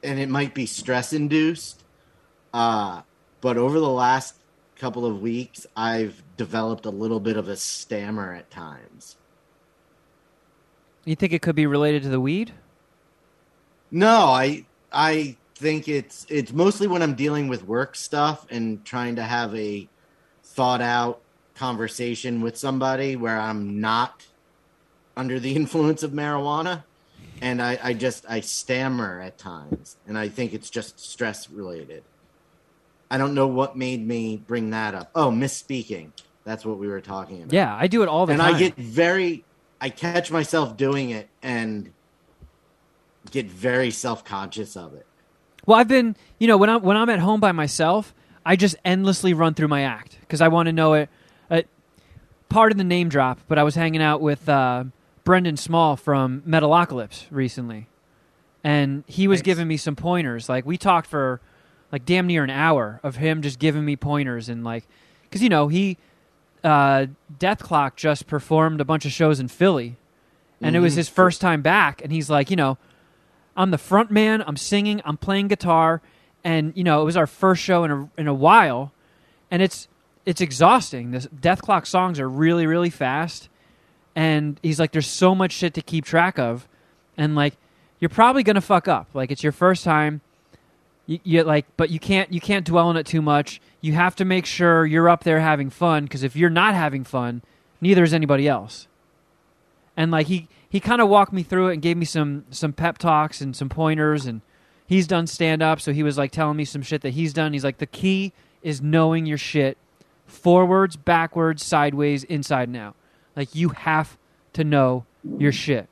and 0.04 0.20
it 0.20 0.30
might 0.30 0.54
be 0.54 0.66
stress 0.66 1.14
induced, 1.14 1.84
uh, 2.54 3.02
but 3.42 3.58
over 3.58 3.80
the 3.80 3.90
last 3.90 4.36
couple 4.76 5.06
of 5.06 5.22
weeks, 5.22 5.66
I've 5.76 6.22
developed 6.38 6.86
a 6.86 6.90
little 6.90 7.20
bit 7.20 7.38
of 7.38 7.48
a 7.48 7.56
stammer 7.56 8.34
at 8.34 8.50
times. 8.52 9.16
You 11.06 11.16
think 11.16 11.34
it 11.34 11.42
could 11.42 11.56
be 11.56 11.66
related 11.66 12.04
to 12.04 12.10
the 12.10 12.20
weed? 12.20 12.54
No, 13.92 14.28
I 14.28 14.66
I 14.92 15.38
think 15.56 15.88
it's 15.88 16.26
it's 16.30 16.52
mostly 16.52 16.88
when 16.88 17.02
I'm 17.02 17.16
dealing 17.16 17.48
with 17.48 17.68
work 17.68 17.96
stuff 17.96 18.46
and 18.50 18.84
trying 18.86 19.16
to 19.18 19.24
have 19.24 19.54
a 19.56 19.88
thought 20.44 20.82
out 20.82 21.22
conversation 21.56 22.42
with 22.42 22.58
somebody 22.58 23.16
where 23.16 23.40
I'm 23.40 23.80
not 23.80 24.26
under 25.16 25.40
the 25.40 25.56
influence 25.56 26.04
of 26.04 26.12
marijuana. 26.12 26.84
And 27.44 27.62
I, 27.62 27.78
I 27.84 27.94
just 27.94 28.26
I 28.28 28.40
stammer 28.40 29.20
at 29.22 29.38
times, 29.38 29.98
and 30.08 30.18
I 30.18 30.30
think 30.30 30.54
it's 30.54 30.70
just 30.70 31.00
stress 31.00 31.50
related. 31.50 32.04
I 33.12 33.18
don't 33.18 33.36
know 33.36 33.48
what 33.48 33.78
made 33.78 34.06
me 34.08 34.38
bring 34.38 34.72
that 34.72 34.96
up. 34.96 35.12
Oh, 35.14 35.30
misspeaking. 35.30 36.12
That's 36.46 36.66
what 36.66 36.80
we 36.80 36.88
were 36.88 37.02
talking 37.02 37.44
about. 37.44 37.54
Yeah, 37.54 37.76
I 37.76 37.88
do 37.88 38.02
it 38.02 38.10
all 38.10 38.26
the 38.26 38.34
and 38.34 38.42
time. 38.42 38.56
And 38.56 38.56
I 38.56 38.60
get 38.60 38.76
very, 38.76 39.44
I 39.80 39.90
catch 39.90 40.32
myself 40.32 40.76
doing 40.78 41.12
it 41.12 41.30
and 41.42 41.92
get 43.30 43.46
very 43.46 43.92
self 43.92 44.24
conscious 44.24 44.76
of 44.76 44.94
it. 44.94 45.06
Well, 45.66 45.78
I've 45.78 45.88
been, 45.88 46.16
you 46.40 46.48
know, 46.48 46.58
when 46.58 46.70
I'm 46.70 46.82
when 46.82 46.98
I'm 46.98 47.10
at 47.10 47.20
home 47.20 47.40
by 47.40 47.52
myself, 47.52 48.14
I 48.46 48.56
just 48.56 48.76
endlessly 48.84 49.34
run 49.34 49.54
through 49.54 49.70
my 49.70 49.82
act 49.82 50.18
because 50.22 50.42
I 50.42 50.48
want 50.48 50.68
to 50.68 50.74
know 50.74 50.94
it. 50.94 51.10
Uh, 51.50 51.62
part 52.50 52.72
of 52.72 52.78
the 52.78 52.84
name 52.84 53.10
drop, 53.10 53.40
but 53.48 53.58
I 53.58 53.64
was 53.64 53.76
hanging 53.76 54.02
out 54.02 54.22
with 54.22 54.48
uh, 54.50 54.86
Brendan 55.24 55.58
Small 55.58 55.96
from 55.96 56.42
Metalocalypse 56.48 57.26
recently, 57.32 57.88
and 58.64 59.04
he 59.08 59.28
was 59.28 59.42
giving 59.42 59.68
me 59.68 59.78
some 59.78 59.96
pointers. 59.96 60.50
Like 60.50 60.66
we 60.66 60.78
talked 60.78 61.08
for 61.08 61.40
like 61.92 62.06
damn 62.06 62.28
near 62.28 62.44
an 62.44 62.50
hour 62.50 63.00
of 63.04 63.16
him 63.18 63.42
just 63.42 63.60
giving 63.60 63.86
me 63.86 63.96
pointers 63.96 64.50
and 64.50 64.64
like, 64.64 64.86
because 65.24 65.42
you 65.42 65.50
know 65.50 65.68
he, 65.70 65.98
uh, 66.64 67.08
Dethklok 67.40 67.96
just 67.96 68.28
performed 68.28 68.82
a 68.82 68.86
bunch 68.86 69.06
of 69.06 69.12
shows 69.12 69.40
in 69.40 69.48
Philly, 69.48 69.96
and 70.62 70.76
it 70.76 70.80
was 70.80 70.94
Mhm. 70.94 70.98
his 70.98 71.10
first 71.10 71.40
time 71.42 71.62
back, 71.62 72.02
and 72.04 72.12
he's 72.12 72.30
like, 72.30 72.50
you 72.50 72.56
know. 72.56 72.78
I'm 73.56 73.70
the 73.70 73.78
front 73.78 74.10
man. 74.10 74.44
I'm 74.48 74.58
singing. 74.58 75.00
I'm 75.06 75.16
playing 75.16 75.48
guitar, 75.48 76.02
and 76.44 76.74
you 76.76 76.84
know 76.84 77.04
it 77.04 77.06
was 77.06 77.16
our 77.16 77.28
first 77.28 77.62
show 77.62 77.84
in 77.84 77.92
a 77.92 78.10
in 78.18 78.28
a 78.28 78.34
while, 78.34 78.92
and 79.52 79.62
it's 79.62 79.88
it's 80.26 80.42
exhausting. 80.42 81.12
This 81.12 81.28
Dethklok 81.28 81.86
songs 81.86 82.20
are 82.20 82.28
really 82.28 82.66
really 82.66 82.90
fast, 82.90 83.50
and 84.16 84.60
he's 84.64 84.80
like, 84.80 84.92
there's 84.92 85.08
so 85.08 85.34
much 85.34 85.52
shit 85.52 85.74
to 85.76 85.82
keep 85.82 86.06
track 86.06 86.38
of, 86.38 86.68
and 87.18 87.36
like 87.36 87.56
you're 88.00 88.10
probably 88.10 88.44
gonna 88.44 88.62
fuck 88.62 88.88
up. 88.88 89.10
Like 89.14 89.32
it's 89.32 89.44
your 89.44 89.52
first 89.52 89.84
time. 89.84 90.22
You, 91.06 91.20
you 91.24 91.44
like, 91.44 91.66
but 91.78 91.90
you 91.90 92.00
can't 92.00 92.32
you 92.32 92.40
can't 92.40 92.66
dwell 92.66 92.88
on 92.88 92.98
it 92.98 93.06
too 93.06 93.22
much. 93.22 93.62
You 93.82 93.94
have 93.94 94.16
to 94.18 94.26
make 94.26 94.46
sure 94.46 94.86
you're 94.86 95.10
up 95.10 95.24
there 95.24 95.40
having 95.40 95.70
fun 95.70 96.04
because 96.04 96.24
if 96.24 96.36
you're 96.36 96.50
not 96.50 96.74
having 96.76 97.04
fun, 97.04 97.42
neither 97.82 98.04
is 98.04 98.14
anybody 98.14 98.48
else 98.48 98.88
and 99.96 100.12
like 100.12 100.28
he 100.28 100.48
he 100.70 100.80
kind 100.80 101.02
of 101.02 101.10
walked 101.10 101.34
me 101.34 101.44
through 101.44 101.70
it 101.70 101.74
and 101.74 101.82
gave 101.82 101.98
me 101.98 102.06
some 102.06 102.46
some 102.50 102.74
pep 102.74 102.98
talks 102.98 103.42
and 103.42 103.56
some 103.56 103.70
pointers 103.70 104.26
and 104.26 104.42
he's 104.88 105.08
done 105.08 105.28
stand 105.28 105.62
up 105.62 105.80
so 105.80 105.94
he 105.94 106.04
was 106.04 106.18
like 106.18 106.32
telling 106.32 106.58
me 106.58 106.66
some 106.66 106.82
shit 106.82 107.02
that 107.02 107.12
he's 107.12 107.34
done 107.34 107.54
he's 107.54 107.64
like 107.64 107.78
the 107.78 107.86
key 107.86 108.34
is 108.62 108.82
knowing 108.82 109.26
your 109.26 109.38
shit 109.38 109.78
forwards 110.26 110.96
backwards 110.96 111.64
sideways 111.64 112.24
inside 112.26 112.68
and 112.68 112.78
out 112.78 112.96
like 113.36 113.54
you 113.56 113.70
have 113.70 114.18
to 114.54 114.64
know 114.64 115.06
your 115.38 115.52
shit 115.52 115.88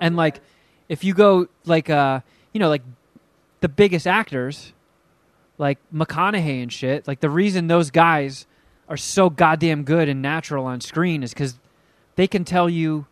and 0.00 0.16
like 0.16 0.40
if 0.88 1.04
you 1.04 1.14
go 1.14 1.48
like 1.64 1.90
uh 1.90 2.20
you 2.52 2.60
know 2.60 2.68
like 2.68 2.82
the 3.60 3.68
biggest 3.68 4.06
actors 4.06 4.72
like 5.58 5.78
McConaughey 5.92 6.62
and 6.62 6.72
shit 6.72 7.06
like 7.06 7.20
the 7.20 7.30
reason 7.30 7.66
those 7.66 7.90
guys 7.90 8.46
are 8.88 8.96
so 8.96 9.28
goddamn 9.30 9.84
good 9.84 10.08
and 10.08 10.22
natural 10.22 10.64
on 10.64 10.80
screen 10.80 11.22
is 11.22 11.32
because 11.32 11.58
they 12.16 12.26
can 12.26 12.44
tell 12.44 12.68
you 12.68 13.06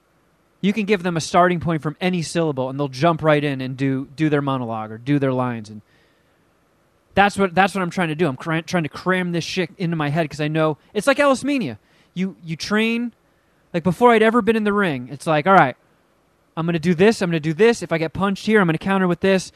you 0.61 0.73
can 0.73 0.85
give 0.85 1.03
them 1.03 1.17
a 1.17 1.21
starting 1.21 1.61
point 1.61 1.83
from 1.83 1.97
any 2.01 2.23
syllable 2.23 2.71
and 2.71 2.79
they'll 2.79 2.89
jump 2.89 3.23
right 3.23 3.45
in 3.45 3.61
and 3.61 3.77
do 3.77 4.07
do 4.17 4.29
their 4.29 4.43
monologue 4.43 4.91
or 4.91 4.99
do 4.99 5.19
their 5.19 5.33
lines 5.33 5.69
and 5.69 5.83
that's 7.15 7.39
what 7.39 7.55
that's 7.55 7.75
what 7.75 7.83
I'm 7.83 7.91
trying 7.91 8.09
to 8.09 8.15
do. 8.15 8.27
I'm 8.27 8.37
cra- 8.37 8.63
trying 8.63 8.83
to 8.83 8.89
cram 8.89 9.33
this 9.33 9.45
shit 9.45 9.71
into 9.79 9.97
my 9.97 10.09
head 10.11 10.25
because 10.25 10.41
I 10.41 10.49
know 10.49 10.79
it's 10.93 11.07
like 11.07 11.21
Ellis 11.21 11.45
Mania. 11.45 11.79
You 12.15 12.37
you 12.45 12.57
train 12.57 13.13
like 13.73 13.83
before 13.83 14.13
I'd 14.13 14.23
ever 14.23 14.41
been 14.43 14.57
in 14.57 14.65
the 14.65 14.73
ring. 14.73 15.09
It's 15.11 15.27
like 15.27 15.47
all 15.47 15.53
right, 15.55 15.77
I'm 16.57 16.67
gonna 16.67 16.79
do 16.79 16.95
this. 16.95 17.21
I'm 17.21 17.31
gonna 17.31 17.41
do 17.41 17.55
this. 17.55 17.83
If 17.83 17.93
I 17.93 17.99
get 17.99 18.13
punched 18.13 18.47
here, 18.47 18.61
I'm 18.61 18.67
gonna 18.67 18.79
counter 18.79 19.09
with 19.09 19.21
this. 19.21 19.53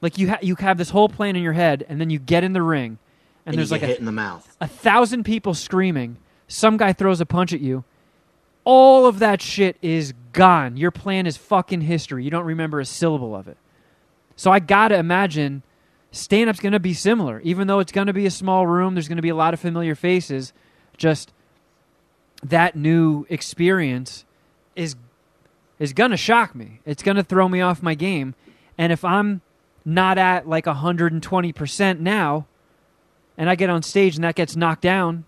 Like 0.00 0.18
you 0.18 0.30
ha- 0.30 0.38
you 0.42 0.54
have 0.56 0.78
this 0.78 0.90
whole 0.90 1.08
plan 1.08 1.36
in 1.36 1.42
your 1.42 1.52
head, 1.54 1.84
and 1.88 2.00
then 2.00 2.10
you 2.10 2.18
get 2.18 2.44
in 2.44 2.52
the 2.52 2.62
ring, 2.62 2.98
and, 3.46 3.54
And, 3.54 3.58
there's 3.58 3.70
like 3.70 3.82
a, 3.82 3.86
hit 3.86 3.98
in 3.98 4.04
the 4.04 4.12
mouth. 4.12 4.56
a 4.60 4.66
thousand 4.68 5.24
people 5.24 5.54
screaming. 5.54 6.16
Some 6.48 6.76
guy 6.76 6.92
throws 6.92 7.20
a 7.20 7.26
punch 7.26 7.52
at 7.52 7.60
you. 7.60 7.84
All 8.64 9.06
of 9.06 9.18
that 9.20 9.40
shit 9.42 9.76
is 9.80 10.12
gone. 10.32 10.76
Your 10.76 10.90
plan 10.90 11.26
is 11.26 11.36
fucking 11.36 11.80
history. 11.82 12.24
You 12.24 12.30
don't 12.30 12.44
remember 12.44 12.78
a 12.78 12.84
syllable 12.84 13.34
of 13.34 13.48
it. 13.48 13.56
So 14.36 14.50
I 14.50 14.58
gotta 14.58 14.96
imagine 14.96 15.62
stand 16.10 16.50
up's 16.50 16.60
gonna 16.60 16.78
be 16.80 16.94
similar. 16.94 17.40
Even 17.40 17.66
though 17.68 17.78
it's 17.80 17.92
gonna 17.92 18.12
be 18.12 18.26
a 18.26 18.30
small 18.30 18.66
room, 18.66 18.94
there's 18.94 19.08
gonna 19.08 19.22
be 19.22 19.28
a 19.30 19.34
lot 19.34 19.54
of 19.54 19.60
familiar 19.60 19.94
faces. 19.94 20.52
Just 20.96 21.32
that 22.42 22.76
new 22.76 23.26
experience 23.28 24.24
is 24.74 24.96
is 25.78 25.92
gonna 25.92 26.16
shock 26.16 26.54
me. 26.54 26.80
It's 26.84 27.02
gonna 27.02 27.24
throw 27.24 27.48
me 27.48 27.60
off 27.60 27.82
my 27.82 27.94
game. 27.94 28.34
And 28.78 28.92
if 28.92 29.04
I'm 29.04 29.40
not 29.84 30.16
at 30.16 30.48
like 30.48 30.66
120% 30.66 31.98
now, 31.98 32.46
and 33.36 33.50
I 33.50 33.54
get 33.54 33.70
on 33.70 33.82
stage 33.82 34.14
and 34.14 34.24
that 34.24 34.34
gets 34.34 34.54
knocked 34.54 34.82
down, 34.82 35.24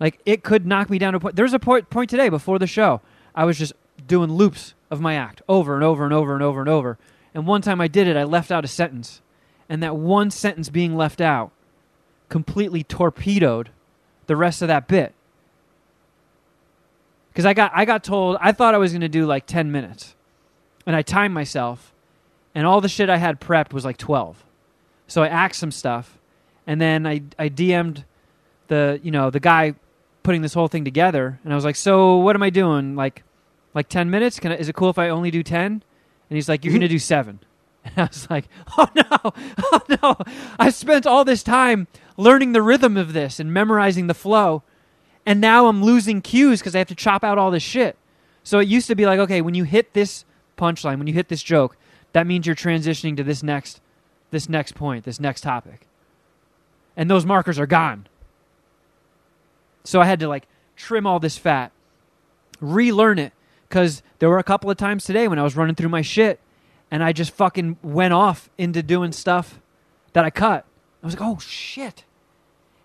like 0.00 0.20
it 0.26 0.42
could 0.42 0.66
knock 0.66 0.90
me 0.90 0.98
down 0.98 1.12
to 1.12 1.18
a 1.18 1.20
point. 1.20 1.36
There's 1.36 1.54
a 1.54 1.58
point, 1.58 1.90
point 1.90 2.10
today 2.10 2.28
before 2.28 2.58
the 2.58 2.66
show. 2.66 3.00
I 3.34 3.44
was 3.44 3.58
just 3.58 3.72
doing 4.06 4.32
loops 4.32 4.74
of 4.90 5.00
my 5.00 5.14
act 5.14 5.42
over 5.48 5.74
and 5.74 5.84
over 5.84 6.04
and 6.04 6.12
over 6.12 6.34
and 6.34 6.42
over 6.42 6.60
and 6.60 6.68
over. 6.68 6.98
And 7.34 7.46
one 7.46 7.62
time 7.62 7.80
I 7.80 7.88
did 7.88 8.06
it, 8.08 8.16
I 8.16 8.24
left 8.24 8.50
out 8.50 8.64
a 8.64 8.68
sentence. 8.68 9.22
And 9.68 9.82
that 9.82 9.96
one 9.96 10.30
sentence 10.30 10.68
being 10.68 10.96
left 10.96 11.20
out 11.20 11.50
completely 12.28 12.82
torpedoed 12.82 13.70
the 14.26 14.36
rest 14.36 14.60
of 14.60 14.68
that 14.68 14.88
bit. 14.88 15.14
Because 17.32 17.46
I 17.46 17.54
got, 17.54 17.72
I 17.74 17.86
got 17.86 18.04
told, 18.04 18.36
I 18.40 18.52
thought 18.52 18.74
I 18.74 18.78
was 18.78 18.92
going 18.92 19.00
to 19.00 19.08
do 19.08 19.24
like 19.24 19.46
10 19.46 19.72
minutes. 19.72 20.14
And 20.84 20.94
I 20.94 21.00
timed 21.00 21.32
myself. 21.32 21.94
And 22.54 22.66
all 22.66 22.82
the 22.82 22.88
shit 22.90 23.08
I 23.08 23.16
had 23.16 23.40
prepped 23.40 23.72
was 23.72 23.86
like 23.86 23.96
12. 23.96 24.44
So 25.06 25.22
I 25.22 25.28
axed 25.28 25.58
some 25.58 25.70
stuff. 25.70 26.18
And 26.66 26.78
then 26.78 27.06
I, 27.06 27.22
I 27.38 27.48
DM'd 27.48 28.04
the, 28.68 29.00
you 29.02 29.10
know, 29.10 29.30
the 29.30 29.40
guy 29.40 29.74
putting 30.22 30.42
this 30.42 30.52
whole 30.52 30.68
thing 30.68 30.84
together. 30.84 31.40
And 31.42 31.54
I 31.54 31.56
was 31.56 31.64
like, 31.64 31.76
so 31.76 32.16
what 32.18 32.36
am 32.36 32.42
I 32.42 32.50
doing? 32.50 32.96
Like, 32.96 33.22
like 33.72 33.88
10 33.88 34.10
minutes? 34.10 34.38
Can 34.38 34.52
I, 34.52 34.56
is 34.56 34.68
it 34.68 34.74
cool 34.74 34.90
if 34.90 34.98
I 34.98 35.08
only 35.08 35.30
do 35.30 35.42
10? 35.42 35.64
And 35.66 35.82
he's 36.36 36.50
like, 36.50 36.64
you're 36.64 36.72
going 36.72 36.82
to 36.82 36.88
do 36.88 36.98
seven. 36.98 37.40
And 37.84 37.94
I 37.98 38.04
was 38.04 38.30
like, 38.30 38.44
oh 38.78 38.86
no, 38.94 39.02
oh 39.58 39.80
no. 40.02 40.16
I 40.56 40.70
spent 40.70 41.04
all 41.04 41.24
this 41.24 41.42
time 41.42 41.88
learning 42.16 42.52
the 42.52 42.62
rhythm 42.62 42.96
of 42.96 43.12
this 43.12 43.40
and 43.40 43.52
memorizing 43.52 44.06
the 44.06 44.14
flow. 44.14 44.62
And 45.24 45.40
now 45.40 45.66
I'm 45.66 45.84
losing 45.84 46.20
cues 46.20 46.60
because 46.60 46.74
I 46.74 46.78
have 46.78 46.88
to 46.88 46.94
chop 46.94 47.22
out 47.22 47.38
all 47.38 47.50
this 47.50 47.62
shit. 47.62 47.96
So 48.42 48.58
it 48.58 48.68
used 48.68 48.88
to 48.88 48.94
be 48.94 49.06
like, 49.06 49.20
okay, 49.20 49.40
when 49.40 49.54
you 49.54 49.64
hit 49.64 49.92
this 49.92 50.24
punchline, 50.58 50.98
when 50.98 51.06
you 51.06 51.14
hit 51.14 51.28
this 51.28 51.42
joke, 51.42 51.76
that 52.12 52.26
means 52.26 52.46
you're 52.46 52.56
transitioning 52.56 53.16
to 53.16 53.24
this 53.24 53.42
next 53.42 53.80
this 54.30 54.48
next 54.48 54.74
point, 54.74 55.04
this 55.04 55.20
next 55.20 55.42
topic. 55.42 55.86
And 56.96 57.10
those 57.10 57.26
markers 57.26 57.58
are 57.58 57.66
gone. 57.66 58.06
So 59.84 60.00
I 60.00 60.06
had 60.06 60.20
to 60.20 60.28
like 60.28 60.48
trim 60.74 61.06
all 61.06 61.20
this 61.20 61.36
fat, 61.36 61.70
relearn 62.60 63.18
it 63.18 63.32
cuz 63.68 64.02
there 64.18 64.28
were 64.28 64.38
a 64.38 64.44
couple 64.44 64.70
of 64.70 64.76
times 64.76 65.04
today 65.04 65.28
when 65.28 65.38
I 65.38 65.42
was 65.42 65.56
running 65.56 65.74
through 65.74 65.90
my 65.90 66.02
shit 66.02 66.40
and 66.90 67.02
I 67.04 67.12
just 67.12 67.32
fucking 67.32 67.78
went 67.82 68.14
off 68.14 68.50
into 68.58 68.82
doing 68.82 69.12
stuff 69.12 69.60
that 70.12 70.24
I 70.24 70.30
cut. 70.30 70.64
I 71.02 71.06
was 71.06 71.18
like, 71.18 71.26
"Oh 71.26 71.38
shit." 71.38 72.04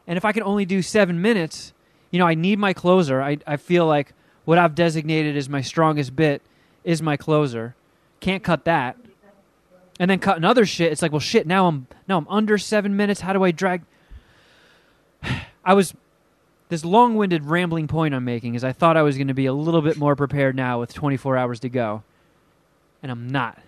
And 0.06 0.18
if 0.18 0.26
I 0.26 0.32
can 0.32 0.44
only 0.44 0.66
do 0.66 0.82
7 0.82 1.22
minutes, 1.22 1.74
you 2.12 2.20
know, 2.20 2.28
I 2.28 2.36
need 2.36 2.60
my 2.60 2.74
closer. 2.74 3.22
I 3.22 3.38
I 3.46 3.58
feel 3.58 3.86
like 3.86 4.14
what 4.46 4.58
I've 4.58 4.76
designated 4.76 5.36
as 5.36 5.50
my 5.50 5.62
strongest 5.62 6.16
bit 6.16 6.42
is 6.84 7.02
my 7.02 7.18
closer. 7.18 7.76
Can't 8.20 8.44
cut 8.44 8.64
that. 8.66 8.98
And 10.00 10.10
then 10.10 10.20
cutting 10.20 10.44
other 10.44 10.66
shit, 10.66 10.92
it's 10.92 11.02
like, 11.02 11.12
well, 11.12 11.20
shit. 11.20 11.48
Now 11.48 11.68
I'm 11.68 11.88
now 12.08 12.18
I'm 12.18 12.28
under 12.30 12.58
seven 12.58 12.96
minutes. 12.96 13.22
How 13.22 13.34
do 13.34 13.44
I 13.44 13.52
drag? 13.52 13.82
I 15.66 15.74
was 15.74 15.94
this 16.70 16.84
long-winded 16.84 17.46
rambling 17.46 17.88
point 17.88 18.14
I'm 18.14 18.26
making 18.26 18.56
is 18.56 18.64
I 18.64 18.74
thought 18.74 18.98
I 18.98 19.02
was 19.02 19.18
going 19.18 19.28
to 19.28 19.34
be 19.34 19.46
a 19.46 19.54
little 19.54 19.82
bit 19.82 19.98
more 19.98 20.16
prepared 20.16 20.56
now 20.56 20.80
with 20.80 20.94
24 20.94 21.38
hours 21.38 21.60
to 21.62 21.70
go, 21.70 22.04
and 23.02 23.12
I'm 23.12 23.28
not. 23.30 23.60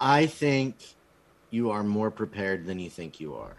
I 0.00 0.26
think 0.26 0.76
you 1.50 1.70
are 1.70 1.82
more 1.82 2.10
prepared 2.10 2.66
than 2.66 2.78
you 2.78 2.90
think 2.90 3.20
you 3.20 3.34
are. 3.34 3.56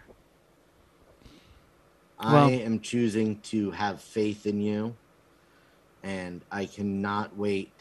Well- 2.22 2.48
I 2.48 2.50
am 2.52 2.80
choosing 2.80 3.40
to 3.42 3.70
have 3.70 4.00
faith 4.00 4.46
in 4.46 4.60
you, 4.60 4.94
and 6.02 6.42
I 6.50 6.66
cannot 6.66 7.36
wait 7.36 7.72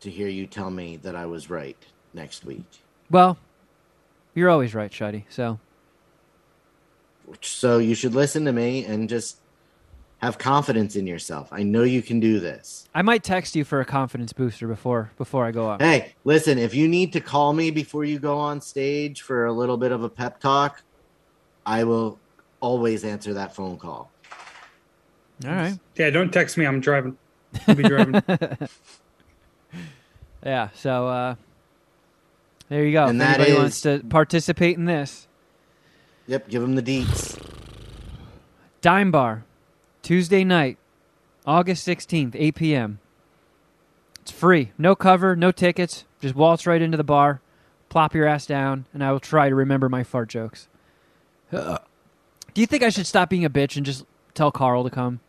to 0.00 0.10
hear 0.10 0.28
you 0.28 0.46
tell 0.46 0.70
me 0.70 0.96
that 0.98 1.16
I 1.16 1.26
was 1.26 1.50
right 1.50 1.76
next 2.14 2.44
week. 2.44 2.82
Well, 3.10 3.36
you're 4.34 4.50
always 4.50 4.74
right, 4.74 4.92
Shuddy. 4.92 5.24
So 5.28 5.58
So 7.42 7.78
you 7.78 7.94
should 7.94 8.14
listen 8.14 8.44
to 8.46 8.52
me 8.52 8.84
and 8.84 9.08
just 9.08 9.38
have 10.18 10.38
confidence 10.38 10.96
in 10.96 11.06
yourself. 11.06 11.48
I 11.52 11.62
know 11.62 11.82
you 11.82 12.00
can 12.02 12.20
do 12.20 12.40
this. 12.40 12.88
I 12.94 13.02
might 13.02 13.22
text 13.22 13.54
you 13.54 13.64
for 13.64 13.80
a 13.80 13.84
confidence 13.84 14.32
booster 14.32 14.66
before 14.66 15.10
before 15.18 15.44
I 15.44 15.50
go 15.50 15.68
up. 15.68 15.82
Hey, 15.82 16.14
listen, 16.24 16.58
if 16.58 16.74
you 16.74 16.88
need 16.88 17.12
to 17.12 17.20
call 17.20 17.52
me 17.52 17.70
before 17.70 18.04
you 18.04 18.18
go 18.18 18.38
on 18.38 18.60
stage 18.60 19.20
for 19.22 19.46
a 19.46 19.52
little 19.52 19.76
bit 19.76 19.92
of 19.92 20.02
a 20.02 20.08
pep 20.08 20.40
talk, 20.40 20.82
I 21.66 21.84
will 21.84 22.18
always 22.60 23.04
answer 23.04 23.34
that 23.34 23.54
phone 23.54 23.76
call. 23.78 24.10
All 25.44 25.50
right. 25.52 25.78
Yeah, 25.96 26.10
don't 26.10 26.32
text 26.32 26.56
me. 26.56 26.66
I'm 26.66 26.80
driving. 26.80 27.16
I'll 27.66 27.74
be 27.74 27.82
driving. 27.84 28.22
Yeah. 30.44 30.68
So 30.74 31.08
uh, 31.08 31.34
there 32.68 32.84
you 32.84 32.92
go. 32.92 33.06
And 33.06 33.20
if 33.20 33.26
that 33.26 33.34
anybody 33.40 33.52
is- 33.52 33.58
wants 33.58 33.80
to 33.82 34.00
participate 34.08 34.76
in 34.76 34.84
this, 34.84 35.26
Yep, 36.28 36.48
give 36.48 36.62
them 36.62 36.74
the 36.74 36.82
deets. 36.82 37.36
Dime 38.82 39.10
Bar, 39.10 39.44
Tuesday 40.02 40.44
night, 40.44 40.78
August 41.46 41.82
sixteenth, 41.82 42.36
eight 42.38 42.54
p.m. 42.54 43.00
It's 44.20 44.30
free. 44.30 44.72
No 44.78 44.94
cover. 44.94 45.34
No 45.34 45.50
tickets. 45.50 46.04
Just 46.20 46.34
waltz 46.34 46.66
right 46.66 46.80
into 46.82 46.96
the 46.96 47.04
bar, 47.04 47.40
plop 47.88 48.14
your 48.14 48.26
ass 48.26 48.46
down, 48.46 48.86
and 48.94 49.02
I 49.02 49.10
will 49.10 49.20
try 49.20 49.48
to 49.48 49.54
remember 49.54 49.88
my 49.88 50.04
fart 50.04 50.28
jokes. 50.28 50.68
Do 52.58 52.62
you 52.62 52.66
think 52.66 52.82
I 52.82 52.88
should 52.88 53.06
stop 53.06 53.30
being 53.30 53.44
a 53.44 53.50
bitch 53.50 53.76
and 53.76 53.86
just 53.86 54.04
tell 54.34 54.50
Carl 54.50 54.82
to 54.82 54.90
come? 54.90 55.20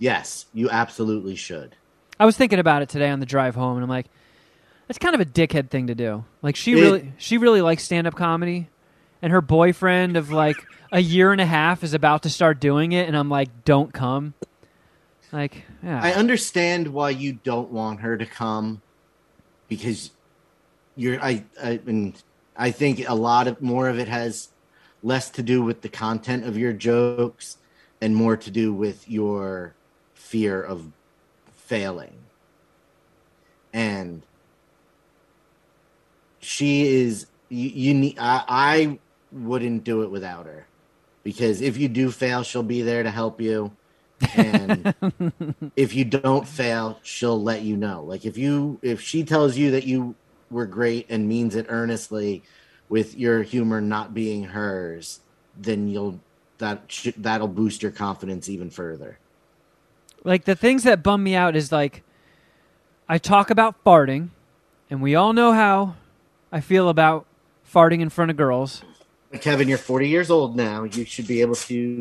Yes, 0.00 0.46
you 0.52 0.68
absolutely 0.68 1.36
should. 1.36 1.76
I 2.18 2.26
was 2.26 2.36
thinking 2.36 2.58
about 2.58 2.82
it 2.82 2.88
today 2.88 3.10
on 3.10 3.20
the 3.20 3.26
drive 3.26 3.54
home, 3.54 3.76
and 3.76 3.84
I'm 3.84 3.88
like, 3.88 4.06
that's 4.88 4.98
kind 4.98 5.14
of 5.14 5.20
a 5.20 5.24
dickhead 5.24 5.70
thing 5.70 5.86
to 5.86 5.94
do. 5.94 6.24
Like 6.42 6.56
she 6.56 6.72
It- 6.72 6.80
really, 6.80 7.12
she 7.16 7.38
really 7.38 7.60
likes 7.62 7.84
stand 7.84 8.08
up 8.08 8.16
comedy, 8.16 8.70
and 9.22 9.30
her 9.30 9.40
boyfriend 9.40 10.16
of 10.16 10.32
like 10.32 10.56
a 10.90 10.98
year 10.98 11.30
and 11.30 11.40
a 11.40 11.46
half 11.46 11.84
is 11.84 11.94
about 11.94 12.24
to 12.24 12.28
start 12.28 12.58
doing 12.58 12.90
it, 12.90 13.06
and 13.06 13.16
I'm 13.16 13.28
like, 13.28 13.64
don't 13.64 13.92
come. 13.92 14.34
Like, 15.30 15.62
yeah, 15.80 16.00
I 16.02 16.14
understand 16.14 16.88
why 16.88 17.10
you 17.10 17.34
don't 17.34 17.70
want 17.70 18.00
her 18.00 18.16
to 18.18 18.26
come 18.26 18.82
because 19.68 20.10
you're 20.96 21.22
I 21.22 21.44
I 21.62 21.78
and 21.86 22.20
I 22.56 22.72
think 22.72 23.08
a 23.08 23.14
lot 23.14 23.46
of 23.46 23.62
more 23.62 23.88
of 23.88 24.00
it 24.00 24.08
has 24.08 24.48
less 25.04 25.28
to 25.28 25.42
do 25.42 25.62
with 25.62 25.82
the 25.82 25.88
content 25.88 26.44
of 26.44 26.56
your 26.56 26.72
jokes 26.72 27.58
and 28.00 28.16
more 28.16 28.36
to 28.38 28.50
do 28.50 28.72
with 28.72 29.08
your 29.08 29.74
fear 30.14 30.60
of 30.60 30.90
failing. 31.52 32.16
And 33.72 34.22
she 36.40 36.86
is 36.86 37.26
you, 37.50 37.68
you 37.68 37.94
need 37.94 38.18
I, 38.18 38.44
I 38.48 38.98
wouldn't 39.30 39.84
do 39.84 40.02
it 40.02 40.10
without 40.10 40.46
her. 40.46 40.66
Because 41.22 41.60
if 41.60 41.76
you 41.76 41.88
do 41.88 42.10
fail 42.10 42.42
she'll 42.42 42.62
be 42.62 42.82
there 42.82 43.02
to 43.02 43.10
help 43.10 43.40
you. 43.40 43.72
And 44.34 44.94
if 45.76 45.94
you 45.94 46.06
don't 46.06 46.48
fail 46.48 46.98
she'll 47.02 47.42
let 47.42 47.60
you 47.62 47.76
know. 47.76 48.04
Like 48.04 48.24
if 48.24 48.38
you 48.38 48.78
if 48.80 49.02
she 49.02 49.22
tells 49.22 49.56
you 49.56 49.72
that 49.72 49.84
you 49.84 50.14
were 50.50 50.66
great 50.66 51.06
and 51.10 51.28
means 51.28 51.56
it 51.56 51.66
earnestly 51.68 52.42
with 52.94 53.16
your 53.16 53.42
humor 53.42 53.80
not 53.80 54.14
being 54.14 54.44
hers 54.44 55.20
then 55.68 55.88
you'll 55.88 56.20
that 56.58 56.76
should 56.86 57.14
that'll 57.28 57.48
boost 57.48 57.82
your 57.82 57.92
confidence 57.92 58.48
even 58.48 58.70
further 58.70 59.18
like 60.24 60.44
the 60.44 60.56
things 60.56 60.82
that 60.84 61.02
bum 61.02 61.22
me 61.22 61.34
out 61.34 61.54
is 61.54 61.70
like, 61.70 62.02
I 63.08 63.18
talk 63.18 63.50
about 63.50 63.82
farting, 63.84 64.30
and 64.88 65.02
we 65.02 65.14
all 65.14 65.34
know 65.34 65.52
how 65.52 65.96
I 66.50 66.60
feel 66.60 66.88
about 66.88 67.26
farting 67.70 68.00
in 68.00 68.08
front 68.08 68.30
of 68.30 68.36
girls. 68.36 68.82
kevin 69.40 69.68
you're 69.68 69.76
40 69.76 70.08
years 70.08 70.30
old 70.30 70.56
now 70.56 70.84
you 70.84 71.04
should 71.04 71.26
be 71.26 71.40
able 71.40 71.56
to 71.56 72.00